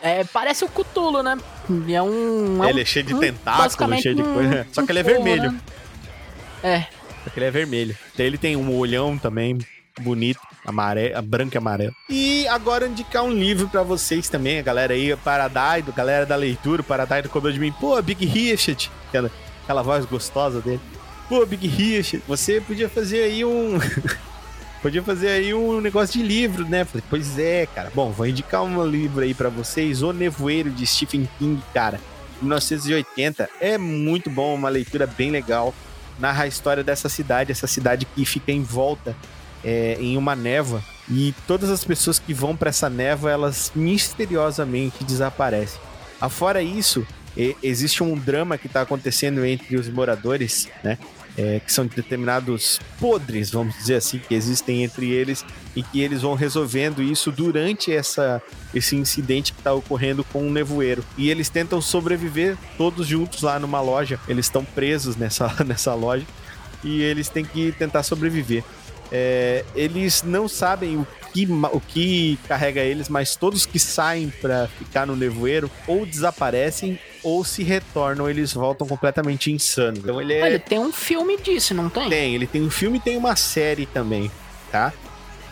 É, 0.00 0.20
é 0.20 0.24
parece 0.24 0.64
o 0.64 0.68
Cthulhu, 0.68 1.22
né? 1.22 1.36
É 1.88 2.02
um. 2.02 2.64
É 2.64 2.70
ele 2.70 2.82
é 2.82 2.84
cheio 2.84 3.04
de 3.04 3.14
um, 3.14 3.20
tentáculos, 3.20 4.00
cheio 4.00 4.14
de 4.14 4.22
coisa. 4.22 4.66
Só 4.72 4.84
que 4.84 4.92
ele 4.92 5.00
é 5.00 5.02
vermelho. 5.02 5.52
Né? 5.52 5.60
É. 6.62 6.80
Só 7.24 7.30
que 7.30 7.38
ele 7.38 7.46
é 7.46 7.50
vermelho. 7.50 7.96
Então 8.12 8.24
ele 8.24 8.38
tem 8.38 8.56
um 8.56 8.76
olhão 8.76 9.18
também 9.18 9.58
bonito, 10.00 10.40
amarelo, 10.64 11.22
branco 11.22 11.54
e 11.54 11.58
amarelo. 11.58 11.94
E 12.08 12.48
agora 12.48 12.86
indicar 12.86 13.22
um 13.22 13.32
livro 13.32 13.68
para 13.68 13.82
vocês 13.82 14.28
também, 14.28 14.58
a 14.58 14.62
galera 14.62 14.94
aí, 14.94 15.14
Paradaido, 15.16 15.92
galera 15.92 16.24
da 16.24 16.36
leitura, 16.36 16.82
Paradaido 16.82 17.28
cobrou 17.28 17.52
de 17.52 17.60
mim, 17.60 17.72
pô, 17.72 18.00
Big 18.00 18.24
Richard, 18.24 18.90
aquela, 19.08 19.30
aquela 19.62 19.82
voz 19.82 20.04
gostosa 20.04 20.60
dele. 20.60 20.80
Pô, 21.28 21.44
Big 21.44 21.66
Richard, 21.66 22.24
você 22.26 22.60
podia 22.60 22.88
fazer 22.88 23.24
aí 23.24 23.44
um. 23.44 23.78
podia 24.82 25.02
fazer 25.02 25.28
aí 25.28 25.54
um 25.54 25.80
negócio 25.80 26.20
de 26.20 26.26
livro, 26.26 26.68
né? 26.68 26.84
Falei, 26.84 27.04
pois 27.08 27.38
é, 27.38 27.66
cara. 27.66 27.90
Bom, 27.94 28.10
vou 28.10 28.26
indicar 28.26 28.62
um 28.62 28.86
livro 28.86 29.22
aí 29.22 29.32
para 29.32 29.48
vocês, 29.48 30.02
O 30.02 30.12
Nevoeiro, 30.12 30.70
de 30.70 30.86
Stephen 30.86 31.28
King, 31.38 31.62
cara. 31.72 31.98
1980. 32.42 33.48
É 33.60 33.78
muito 33.78 34.28
bom, 34.28 34.54
uma 34.54 34.68
leitura 34.68 35.06
bem 35.06 35.30
legal. 35.30 35.74
Narra 36.18 36.44
a 36.44 36.46
história 36.46 36.84
dessa 36.84 37.08
cidade, 37.08 37.50
essa 37.50 37.66
cidade 37.66 38.04
que 38.04 38.24
fica 38.24 38.52
em 38.52 38.62
volta 38.62 39.16
é, 39.64 39.96
em 40.00 40.16
uma 40.16 40.36
névoa 40.36 40.82
e 41.08 41.34
todas 41.46 41.70
as 41.70 41.84
pessoas 41.84 42.18
que 42.18 42.32
vão 42.32 42.56
para 42.56 42.70
essa 42.70 42.88
névoa 42.88 43.30
elas 43.30 43.72
misteriosamente 43.74 45.04
desaparecem. 45.04 45.80
Afora 46.20 46.62
isso, 46.62 47.06
existe 47.62 48.02
um 48.02 48.16
drama 48.16 48.56
que 48.56 48.66
está 48.66 48.82
acontecendo 48.82 49.44
entre 49.44 49.76
os 49.76 49.88
moradores, 49.88 50.68
né? 50.82 50.98
É, 51.36 51.58
que 51.58 51.72
são 51.72 51.84
determinados 51.84 52.80
podres, 53.00 53.50
vamos 53.50 53.76
dizer 53.76 53.96
assim, 53.96 54.20
que 54.20 54.36
existem 54.36 54.84
entre 54.84 55.10
eles 55.10 55.44
e 55.74 55.82
que 55.82 56.00
eles 56.00 56.22
vão 56.22 56.34
resolvendo 56.34 57.02
isso 57.02 57.32
durante 57.32 57.90
essa, 57.90 58.40
esse 58.72 58.94
incidente 58.94 59.52
que 59.52 59.58
está 59.58 59.72
ocorrendo 59.72 60.22
com 60.22 60.44
o 60.44 60.46
um 60.46 60.52
nevoeiro. 60.52 61.04
E 61.18 61.30
eles 61.30 61.48
tentam 61.48 61.80
sobreviver 61.80 62.56
todos 62.78 63.08
juntos 63.08 63.42
lá 63.42 63.58
numa 63.58 63.80
loja. 63.80 64.20
Eles 64.28 64.46
estão 64.46 64.64
presos 64.64 65.16
nessa, 65.16 65.52
nessa 65.66 65.92
loja 65.92 66.24
e 66.84 67.02
eles 67.02 67.28
têm 67.28 67.44
que 67.44 67.72
tentar 67.72 68.04
sobreviver. 68.04 68.62
É, 69.10 69.64
eles 69.74 70.22
não 70.22 70.48
sabem 70.48 70.96
o 70.96 71.06
que, 71.32 71.46
o 71.72 71.80
que 71.80 72.38
carrega 72.48 72.80
eles, 72.80 73.08
mas 73.08 73.36
todos 73.36 73.66
que 73.66 73.78
saem 73.78 74.30
para 74.40 74.68
ficar 74.68 75.06
no 75.06 75.16
nevoeiro 75.16 75.70
ou 75.86 76.06
desaparecem 76.06 76.98
ou 77.22 77.44
se 77.44 77.62
retornam, 77.62 78.28
eles 78.28 78.52
voltam 78.52 78.86
completamente 78.86 79.50
insanos. 79.50 80.00
Então 80.00 80.20
ele 80.20 80.34
é. 80.34 80.42
Olha, 80.42 80.58
tem 80.58 80.78
um 80.78 80.92
filme 80.92 81.36
disso, 81.36 81.74
não 81.74 81.88
tem? 81.88 82.08
Tem, 82.08 82.34
ele 82.34 82.46
tem 82.46 82.62
um 82.62 82.70
filme 82.70 82.98
e 82.98 83.00
tem 83.00 83.16
uma 83.16 83.36
série 83.36 83.86
também, 83.86 84.30
tá? 84.70 84.92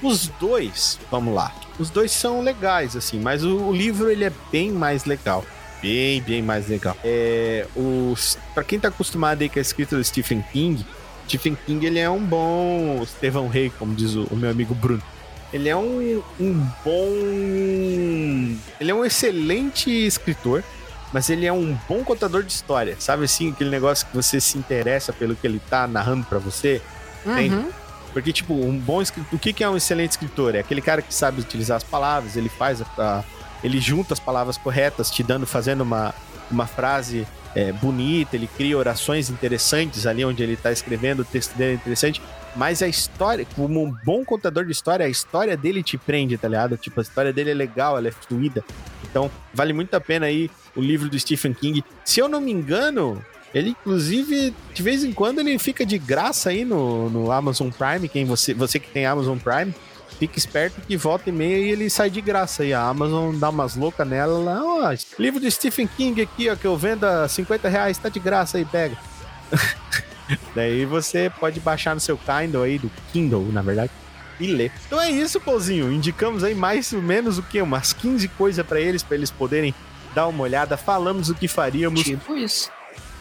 Os 0.02 0.26
dois, 0.26 0.98
vamos 1.10 1.34
lá. 1.34 1.54
Os 1.78 1.88
dois 1.88 2.10
são 2.10 2.40
legais, 2.40 2.96
assim, 2.96 3.18
mas 3.20 3.44
o, 3.44 3.56
o 3.68 3.72
livro 3.72 4.10
ele 4.10 4.24
é 4.24 4.32
bem 4.50 4.70
mais 4.70 5.04
legal 5.04 5.44
bem, 5.82 6.22
bem 6.22 6.40
mais 6.40 6.68
legal. 6.68 6.96
É, 7.02 7.66
os, 7.74 8.38
pra 8.54 8.62
quem 8.62 8.78
tá 8.78 8.88
acostumado 8.88 9.42
aí 9.42 9.48
com 9.48 9.58
a 9.58 9.62
escrita 9.62 9.96
do 9.96 10.04
Stephen 10.04 10.42
King, 10.52 10.86
Stephen 11.32 11.56
King 11.66 11.86
ele 11.86 11.98
é 11.98 12.10
um 12.10 12.22
bom 12.22 13.00
Estevão 13.02 13.48
Rei, 13.48 13.72
como 13.78 13.94
diz 13.94 14.14
o, 14.14 14.24
o, 14.24 14.36
meu 14.36 14.50
amigo 14.50 14.74
Bruno. 14.74 15.02
Ele 15.50 15.66
é 15.66 15.74
um, 15.74 16.22
um 16.38 16.52
bom. 16.84 17.10
Ele 18.78 18.90
é 18.90 18.94
um 18.94 19.02
excelente 19.02 19.90
escritor, 19.90 20.62
mas 21.10 21.30
ele 21.30 21.46
é 21.46 21.52
um 21.52 21.74
bom 21.88 22.04
contador 22.04 22.42
de 22.42 22.52
história. 22.52 22.96
Sabe 22.98 23.24
assim, 23.24 23.50
aquele 23.50 23.70
negócio 23.70 24.06
que 24.06 24.14
você 24.14 24.40
se 24.42 24.58
interessa 24.58 25.10
pelo 25.10 25.34
que 25.34 25.46
ele 25.46 25.58
tá 25.70 25.86
narrando 25.86 26.26
para 26.26 26.38
você? 26.38 26.82
Uhum. 27.24 27.70
Porque, 28.12 28.30
tipo, 28.30 28.52
um 28.52 28.78
bom 28.78 29.00
escritor. 29.00 29.34
O 29.34 29.38
que, 29.38 29.54
que 29.54 29.64
é 29.64 29.68
um 29.70 29.76
excelente 29.76 30.10
escritor? 30.10 30.54
É 30.54 30.58
aquele 30.58 30.82
cara 30.82 31.00
que 31.00 31.14
sabe 31.14 31.40
utilizar 31.40 31.78
as 31.78 31.84
palavras, 31.84 32.36
ele 32.36 32.50
faz 32.50 32.82
a, 32.82 32.86
a 32.98 33.24
ele 33.64 33.80
junta 33.80 34.12
as 34.12 34.20
palavras 34.20 34.58
corretas, 34.58 35.10
te 35.10 35.22
dando, 35.22 35.46
fazendo 35.46 35.80
uma, 35.80 36.14
uma 36.52 36.66
frase 36.66 37.26
é, 37.54 37.72
bonita, 37.72 38.36
ele 38.36 38.46
cria 38.46 38.76
orações 38.76 39.30
interessantes 39.30 40.06
ali 40.06 40.24
onde 40.24 40.42
ele 40.42 40.54
está 40.54 40.72
escrevendo, 40.72 41.20
o 41.20 41.24
texto 41.24 41.54
dele 41.54 41.72
é 41.72 41.74
interessante, 41.74 42.22
mas 42.54 42.82
a 42.82 42.88
história, 42.88 43.46
como 43.56 43.82
um 43.82 43.94
bom 44.04 44.24
contador 44.24 44.64
de 44.64 44.72
história, 44.72 45.06
a 45.06 45.08
história 45.08 45.56
dele 45.56 45.82
te 45.82 45.96
prende, 45.96 46.36
tá 46.36 46.48
ligado? 46.48 46.76
Tipo, 46.76 47.00
a 47.00 47.02
história 47.02 47.32
dele 47.32 47.50
é 47.50 47.54
legal, 47.54 47.96
ela 47.96 48.08
é 48.08 48.10
fluida. 48.10 48.62
Então, 49.04 49.30
vale 49.54 49.72
muito 49.72 49.94
a 49.94 50.00
pena 50.00 50.26
aí 50.26 50.50
o 50.76 50.80
livro 50.80 51.08
do 51.08 51.18
Stephen 51.18 51.54
King. 51.54 51.82
Se 52.04 52.20
eu 52.20 52.28
não 52.28 52.40
me 52.40 52.52
engano, 52.52 53.24
ele, 53.54 53.70
inclusive, 53.70 54.54
de 54.72 54.82
vez 54.82 55.02
em 55.02 55.12
quando, 55.12 55.40
ele 55.40 55.58
fica 55.58 55.84
de 55.84 55.98
graça 55.98 56.50
aí 56.50 56.64
no, 56.64 57.08
no 57.08 57.32
Amazon 57.32 57.70
Prime. 57.70 58.08
Quem 58.08 58.24
você, 58.24 58.52
você 58.52 58.78
que 58.78 58.90
tem 58.90 59.06
Amazon 59.06 59.38
Prime, 59.38 59.74
fica 60.22 60.38
esperto 60.38 60.80
que 60.82 60.96
volta 60.96 61.30
e 61.30 61.32
meia 61.32 61.58
e 61.58 61.70
ele 61.70 61.90
sai 61.90 62.08
de 62.08 62.20
graça 62.20 62.62
aí. 62.62 62.72
A 62.72 62.82
Amazon 62.82 63.34
dá 63.36 63.50
umas 63.50 63.74
loucas 63.74 64.06
nela 64.06 64.38
lá. 64.38 64.60
Ó, 64.64 64.94
livro 65.18 65.40
do 65.40 65.50
Stephen 65.50 65.88
King 65.88 66.22
aqui, 66.22 66.48
ó, 66.48 66.54
que 66.54 66.64
eu 66.64 66.76
vendo 66.76 67.04
a 67.04 67.26
50 67.26 67.68
reais, 67.68 67.98
tá 67.98 68.08
de 68.08 68.20
graça 68.20 68.56
aí, 68.56 68.64
pega. 68.64 68.96
Daí 70.54 70.84
você 70.84 71.28
pode 71.40 71.58
baixar 71.58 71.94
no 71.94 72.00
seu 72.00 72.16
Kindle 72.16 72.62
aí, 72.62 72.78
do 72.78 72.88
Kindle, 73.12 73.50
na 73.50 73.62
verdade, 73.62 73.90
e 74.38 74.46
ler. 74.46 74.70
Então 74.86 75.00
é 75.00 75.10
isso, 75.10 75.40
Pouzinho. 75.40 75.92
Indicamos 75.92 76.44
aí 76.44 76.54
mais 76.54 76.92
ou 76.92 77.02
menos 77.02 77.36
o 77.38 77.42
que? 77.42 77.60
Umas 77.60 77.92
15 77.92 78.28
coisas 78.28 78.64
para 78.64 78.80
eles, 78.80 79.02
para 79.02 79.16
eles 79.16 79.30
poderem 79.32 79.74
dar 80.14 80.28
uma 80.28 80.44
olhada. 80.44 80.76
Falamos 80.76 81.30
o 81.30 81.34
que 81.34 81.48
faríamos. 81.48 82.04
Tipo 82.04 82.36
isso. 82.36 82.70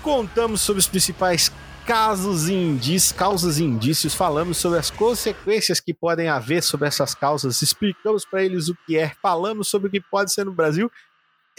Contamos 0.04 0.62
sobre 0.62 0.80
os 0.80 0.88
principais 0.88 1.52
casos 1.92 2.48
e 2.48 2.54
indícios, 2.54 3.12
causas 3.12 3.60
e 3.60 3.66
indícios, 3.66 4.16
falamos 4.16 4.58
sobre 4.58 4.80
as 4.80 4.90
consequências 4.90 5.82
que 5.82 5.94
podem 5.94 6.30
haver 6.30 6.64
sobre 6.64 6.88
essas 6.88 7.14
causas, 7.14 7.62
explicamos 7.62 8.24
para 8.24 8.42
eles 8.42 8.70
o 8.70 8.76
que 8.86 8.98
é, 8.98 9.10
falamos 9.22 9.68
sobre 9.68 9.90
o 9.90 9.92
que 9.92 10.00
pode 10.00 10.32
ser 10.32 10.46
no 10.46 10.54
Brasil 10.54 10.90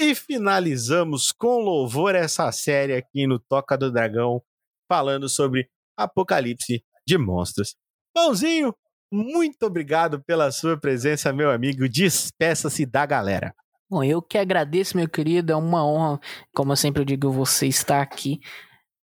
e 0.00 0.14
finalizamos 0.14 1.32
com 1.32 1.60
louvor 1.60 2.14
essa 2.14 2.50
série 2.50 2.96
aqui 2.96 3.26
no 3.26 3.38
Toca 3.38 3.76
do 3.76 3.92
Dragão, 3.92 4.42
falando 4.88 5.28
sobre 5.28 5.68
Apocalipse 5.98 6.82
de 7.06 7.18
Monstros. 7.18 7.76
Pãozinho, 8.14 8.74
muito 9.12 9.66
obrigado 9.66 10.18
pela 10.22 10.50
sua 10.50 10.80
presença, 10.80 11.30
meu 11.30 11.50
amigo. 11.50 11.86
Despeça-se 11.86 12.86
da 12.86 13.04
galera. 13.04 13.54
Bom, 13.86 14.02
eu 14.02 14.22
que 14.22 14.38
agradeço, 14.38 14.96
meu 14.96 15.10
querido. 15.10 15.52
É 15.52 15.56
uma 15.56 15.86
honra, 15.86 16.18
como 16.54 16.72
eu 16.72 16.76
sempre 16.76 17.04
digo, 17.04 17.30
você 17.30 17.66
estar 17.66 18.00
aqui. 18.00 18.40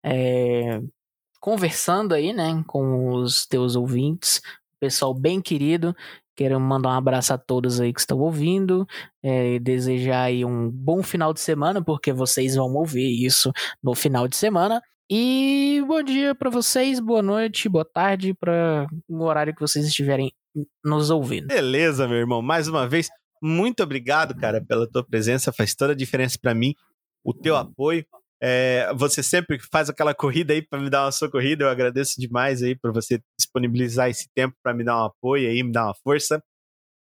É, 0.03 0.81
conversando 1.39 2.13
aí, 2.13 2.33
né, 2.33 2.63
com 2.67 3.13
os 3.13 3.45
teus 3.45 3.75
ouvintes, 3.75 4.41
pessoal 4.79 5.13
bem 5.13 5.41
querido. 5.41 5.95
Quero 6.35 6.57
mandar 6.59 6.89
um 6.89 6.93
abraço 6.93 7.33
a 7.33 7.37
todos 7.37 7.81
aí 7.81 7.93
que 7.93 7.99
estão 7.99 8.17
ouvindo, 8.19 8.87
é, 9.21 9.59
desejar 9.59 10.23
aí 10.23 10.45
um 10.45 10.69
bom 10.69 11.03
final 11.03 11.33
de 11.33 11.41
semana, 11.41 11.83
porque 11.83 12.13
vocês 12.13 12.55
vão 12.55 12.73
ouvir 12.75 13.25
isso 13.25 13.51
no 13.83 13.93
final 13.93 14.27
de 14.27 14.37
semana. 14.37 14.81
E 15.11 15.83
bom 15.87 16.01
dia 16.01 16.33
para 16.33 16.49
vocês, 16.49 16.99
boa 16.99 17.21
noite, 17.21 17.67
boa 17.67 17.83
tarde, 17.83 18.33
para 18.33 18.87
o 19.09 19.23
horário 19.23 19.53
que 19.53 19.59
vocês 19.59 19.85
estiverem 19.85 20.31
nos 20.85 21.09
ouvindo. 21.09 21.47
Beleza, 21.47 22.07
meu 22.07 22.17
irmão. 22.17 22.41
Mais 22.41 22.67
uma 22.67 22.87
vez, 22.87 23.09
muito 23.41 23.83
obrigado, 23.83 24.35
cara, 24.35 24.63
pela 24.63 24.89
tua 24.89 25.03
presença. 25.03 25.51
Faz 25.51 25.75
toda 25.75 25.93
a 25.93 25.95
diferença 25.95 26.37
para 26.41 26.53
mim, 26.53 26.73
o 27.23 27.33
teu 27.33 27.57
apoio. 27.57 28.05
É, 28.41 28.93
você 28.95 29.21
sempre 29.21 29.59
faz 29.71 29.89
aquela 29.89 30.13
corrida 30.13 30.53
aí 30.53 30.61
para 30.61 30.79
me 30.79 30.89
dar 30.89 31.05
uma 31.05 31.11
socorrida. 31.11 31.63
Eu 31.65 31.69
agradeço 31.69 32.19
demais 32.19 32.63
aí 32.63 32.75
por 32.75 32.93
você 32.93 33.21
disponibilizar 33.39 34.09
esse 34.09 34.27
tempo 34.35 34.55
para 34.63 34.73
me 34.73 34.83
dar 34.83 35.01
um 35.01 35.05
apoio 35.05 35.49
aí, 35.49 35.61
me 35.63 35.71
dar 35.71 35.85
uma 35.85 35.95
força. 35.95 36.41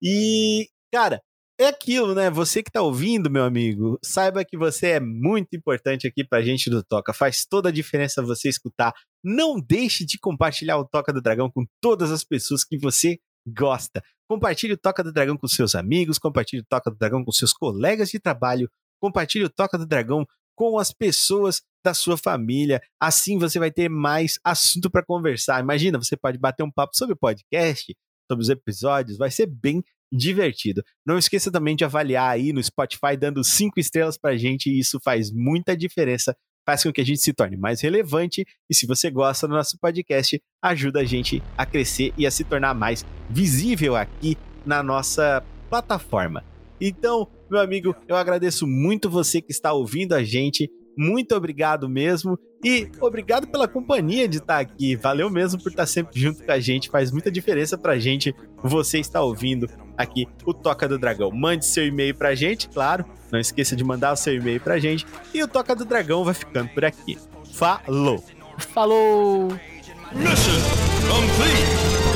E, 0.02 0.68
cara, 0.92 1.20
é 1.58 1.66
aquilo, 1.66 2.14
né? 2.14 2.30
Você 2.30 2.62
que 2.62 2.70
tá 2.70 2.82
ouvindo, 2.82 3.30
meu 3.30 3.44
amigo, 3.44 3.98
saiba 4.02 4.44
que 4.44 4.56
você 4.56 4.88
é 4.88 5.00
muito 5.00 5.54
importante 5.56 6.06
aqui 6.06 6.24
pra 6.24 6.42
gente 6.42 6.68
do 6.68 6.82
Toca. 6.82 7.12
Faz 7.12 7.46
toda 7.46 7.68
a 7.68 7.72
diferença 7.72 8.22
você 8.22 8.48
escutar. 8.48 8.92
Não 9.22 9.60
deixe 9.60 10.04
de 10.04 10.18
compartilhar 10.18 10.78
o 10.78 10.84
Toca 10.84 11.12
do 11.12 11.22
Dragão 11.22 11.50
com 11.50 11.64
todas 11.80 12.10
as 12.10 12.24
pessoas 12.24 12.64
que 12.64 12.76
você 12.76 13.18
gosta. 13.46 14.02
Compartilhe 14.28 14.72
o 14.72 14.78
Toca 14.78 15.04
do 15.04 15.12
Dragão 15.12 15.36
com 15.36 15.46
seus 15.46 15.74
amigos, 15.74 16.18
compartilhe 16.18 16.62
o 16.62 16.66
Toca 16.68 16.90
do 16.90 16.96
Dragão 16.96 17.24
com 17.24 17.30
seus 17.30 17.52
colegas 17.52 18.08
de 18.08 18.18
trabalho, 18.18 18.68
compartilhe 19.00 19.44
o 19.44 19.50
Toca 19.50 19.78
do 19.78 19.86
Dragão 19.86 20.26
com 20.56 20.78
as 20.78 20.92
pessoas 20.92 21.62
da 21.84 21.92
sua 21.92 22.16
família. 22.16 22.80
Assim 23.00 23.38
você 23.38 23.58
vai 23.58 23.70
ter 23.70 23.88
mais 23.88 24.38
assunto 24.42 24.90
para 24.90 25.04
conversar. 25.04 25.60
Imagina, 25.60 25.98
você 25.98 26.16
pode 26.16 26.38
bater 26.38 26.62
um 26.62 26.70
papo 26.70 26.96
sobre 26.96 27.14
o 27.14 27.18
podcast, 27.18 27.94
sobre 28.30 28.42
os 28.42 28.48
episódios, 28.48 29.18
vai 29.18 29.30
ser 29.30 29.46
bem 29.46 29.82
divertido. 30.12 30.82
Não 31.06 31.18
esqueça 31.18 31.50
também 31.50 31.76
de 31.76 31.84
avaliar 31.84 32.30
aí 32.30 32.52
no 32.52 32.62
Spotify, 32.62 33.16
dando 33.18 33.42
cinco 33.42 33.80
estrelas 33.80 34.16
pra 34.16 34.36
gente, 34.36 34.70
e 34.70 34.78
isso 34.78 34.98
faz 35.02 35.30
muita 35.30 35.76
diferença, 35.76 36.36
faz 36.64 36.82
com 36.82 36.92
que 36.92 37.00
a 37.00 37.04
gente 37.04 37.20
se 37.20 37.32
torne 37.32 37.56
mais 37.56 37.80
relevante. 37.80 38.46
E 38.70 38.74
se 38.74 38.86
você 38.86 39.10
gosta 39.10 39.46
do 39.46 39.54
nosso 39.54 39.78
podcast, 39.78 40.40
ajuda 40.62 41.00
a 41.00 41.04
gente 41.04 41.42
a 41.58 41.66
crescer 41.66 42.14
e 42.16 42.26
a 42.26 42.30
se 42.30 42.44
tornar 42.44 42.74
mais 42.74 43.04
visível 43.28 43.96
aqui 43.96 44.36
na 44.64 44.82
nossa 44.82 45.44
plataforma. 45.68 46.53
Então, 46.80 47.28
meu 47.50 47.60
amigo, 47.60 47.94
eu 48.08 48.16
agradeço 48.16 48.66
muito 48.66 49.08
você 49.08 49.40
que 49.40 49.52
está 49.52 49.72
ouvindo 49.72 50.14
a 50.14 50.22
gente. 50.22 50.70
Muito 50.96 51.34
obrigado 51.34 51.88
mesmo. 51.88 52.38
E 52.64 52.88
obrigado 53.00 53.46
pela 53.46 53.68
companhia 53.68 54.26
de 54.26 54.38
estar 54.38 54.58
aqui. 54.58 54.96
Valeu 54.96 55.28
mesmo 55.28 55.62
por 55.62 55.70
estar 55.70 55.86
sempre 55.86 56.18
junto 56.18 56.42
com 56.42 56.50
a 56.50 56.58
gente. 56.58 56.88
Faz 56.88 57.10
muita 57.10 57.30
diferença 57.30 57.76
pra 57.76 57.98
gente 57.98 58.34
você 58.62 58.98
estar 58.98 59.22
ouvindo 59.22 59.68
aqui 59.98 60.26
o 60.46 60.54
Toca 60.54 60.88
do 60.88 60.98
Dragão. 60.98 61.30
Mande 61.30 61.66
seu 61.66 61.86
e-mail 61.86 62.14
pra 62.14 62.34
gente, 62.34 62.68
claro. 62.68 63.04
Não 63.30 63.38
esqueça 63.38 63.76
de 63.76 63.84
mandar 63.84 64.12
o 64.12 64.16
seu 64.16 64.34
e-mail 64.34 64.60
pra 64.60 64.78
gente. 64.78 65.06
E 65.34 65.42
o 65.42 65.48
Toca 65.48 65.74
do 65.74 65.84
Dragão 65.84 66.24
vai 66.24 66.34
ficando 66.34 66.70
por 66.70 66.84
aqui. 66.84 67.18
Falou! 67.52 68.24
Falou! 68.58 69.48
Mission 70.12 70.60
complete! 71.08 72.13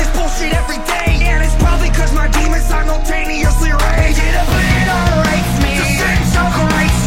This 0.00 0.08
bullshit 0.16 0.52
every 0.54 0.80
day. 0.88 1.28
And 1.28 1.44
it's 1.44 1.54
probably 1.56 1.90
cause 1.90 2.12
my 2.14 2.28
demons 2.28 2.64
simultaneously 2.64 3.70
rage. 3.70 4.16
It 4.16 4.34
obliterates 4.42 5.54
me. 5.60 5.72
The 5.76 5.88
same 6.00 6.68
rates 6.76 6.99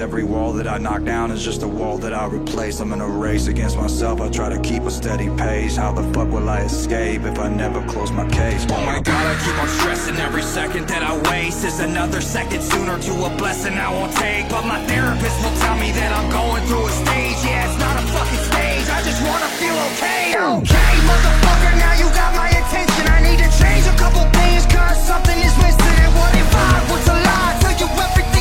Every 0.00 0.24
wall 0.24 0.54
that 0.54 0.66
I 0.66 0.78
knock 0.78 1.04
down 1.04 1.30
is 1.30 1.44
just 1.44 1.62
a 1.62 1.68
wall 1.68 1.98
that 1.98 2.14
I 2.14 2.24
replace. 2.24 2.80
I'm 2.80 2.90
in 2.94 3.02
a 3.02 3.06
race 3.06 3.48
against 3.48 3.76
myself, 3.76 4.22
I 4.22 4.30
try 4.30 4.48
to 4.48 4.58
keep 4.60 4.84
a 4.84 4.90
steady 4.90 5.28
pace. 5.36 5.76
How 5.76 5.92
the 5.92 6.02
fuck 6.14 6.32
will 6.32 6.48
I 6.48 6.62
escape 6.62 7.24
if 7.24 7.38
I 7.38 7.48
never 7.50 7.84
close 7.86 8.10
my 8.10 8.26
case? 8.30 8.64
Oh 8.70 8.80
my 8.80 8.98
god, 9.02 9.26
I 9.28 9.36
keep 9.44 9.56
on 9.60 9.68
stressing 9.68 10.16
every 10.16 10.40
second 10.40 10.88
that 10.88 11.02
I 11.02 11.12
waste. 11.28 11.66
Is 11.66 11.80
another 11.80 12.22
second 12.22 12.62
sooner 12.62 12.98
to 12.98 13.12
a 13.28 13.30
blessing 13.36 13.76
I 13.76 13.92
won't 13.92 14.16
take. 14.16 14.48
But 14.48 14.64
my 14.64 14.80
therapist 14.88 15.36
will 15.44 15.56
tell 15.60 15.76
me 15.76 15.92
that 15.92 16.16
I'm 16.16 16.32
going 16.32 16.64
through 16.64 16.86
a 16.88 16.92
stage. 17.04 17.36
Yeah, 17.44 17.68
it's 17.68 17.76
not 17.76 18.00
a 18.00 18.04
fucking 18.08 18.44
stage, 18.48 18.88
I 18.88 19.04
just 19.04 19.20
wanna 19.20 19.52
feel 19.60 19.76
okay. 19.92 20.32
Okay, 20.32 20.92
motherfucker, 21.04 21.72
now 21.76 21.94
you 22.00 22.08
got 22.16 22.32
my 22.40 22.48
attention. 22.48 23.04
I 23.04 23.20
need 23.20 23.36
to 23.36 23.50
change 23.60 23.84
a 23.84 23.96
couple 24.00 24.24
things, 24.32 24.64
cause 24.64 24.96
something 25.04 25.36
is 25.36 25.52
missing. 25.60 25.96
And 26.08 26.12
what 26.16 26.32
if 26.32 26.48
I 26.56 26.88
was 26.88 27.04
a 27.04 27.16
lie? 27.20 27.52
Tell 27.60 27.76
you 27.76 27.88
everything 28.00 28.39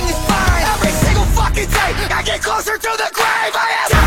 I 1.68 2.24
get 2.24 2.42
closer 2.42 2.78
to 2.78 2.92
the 2.98 3.10
grave. 3.14 3.54
I 3.54 3.90
am 3.92 3.99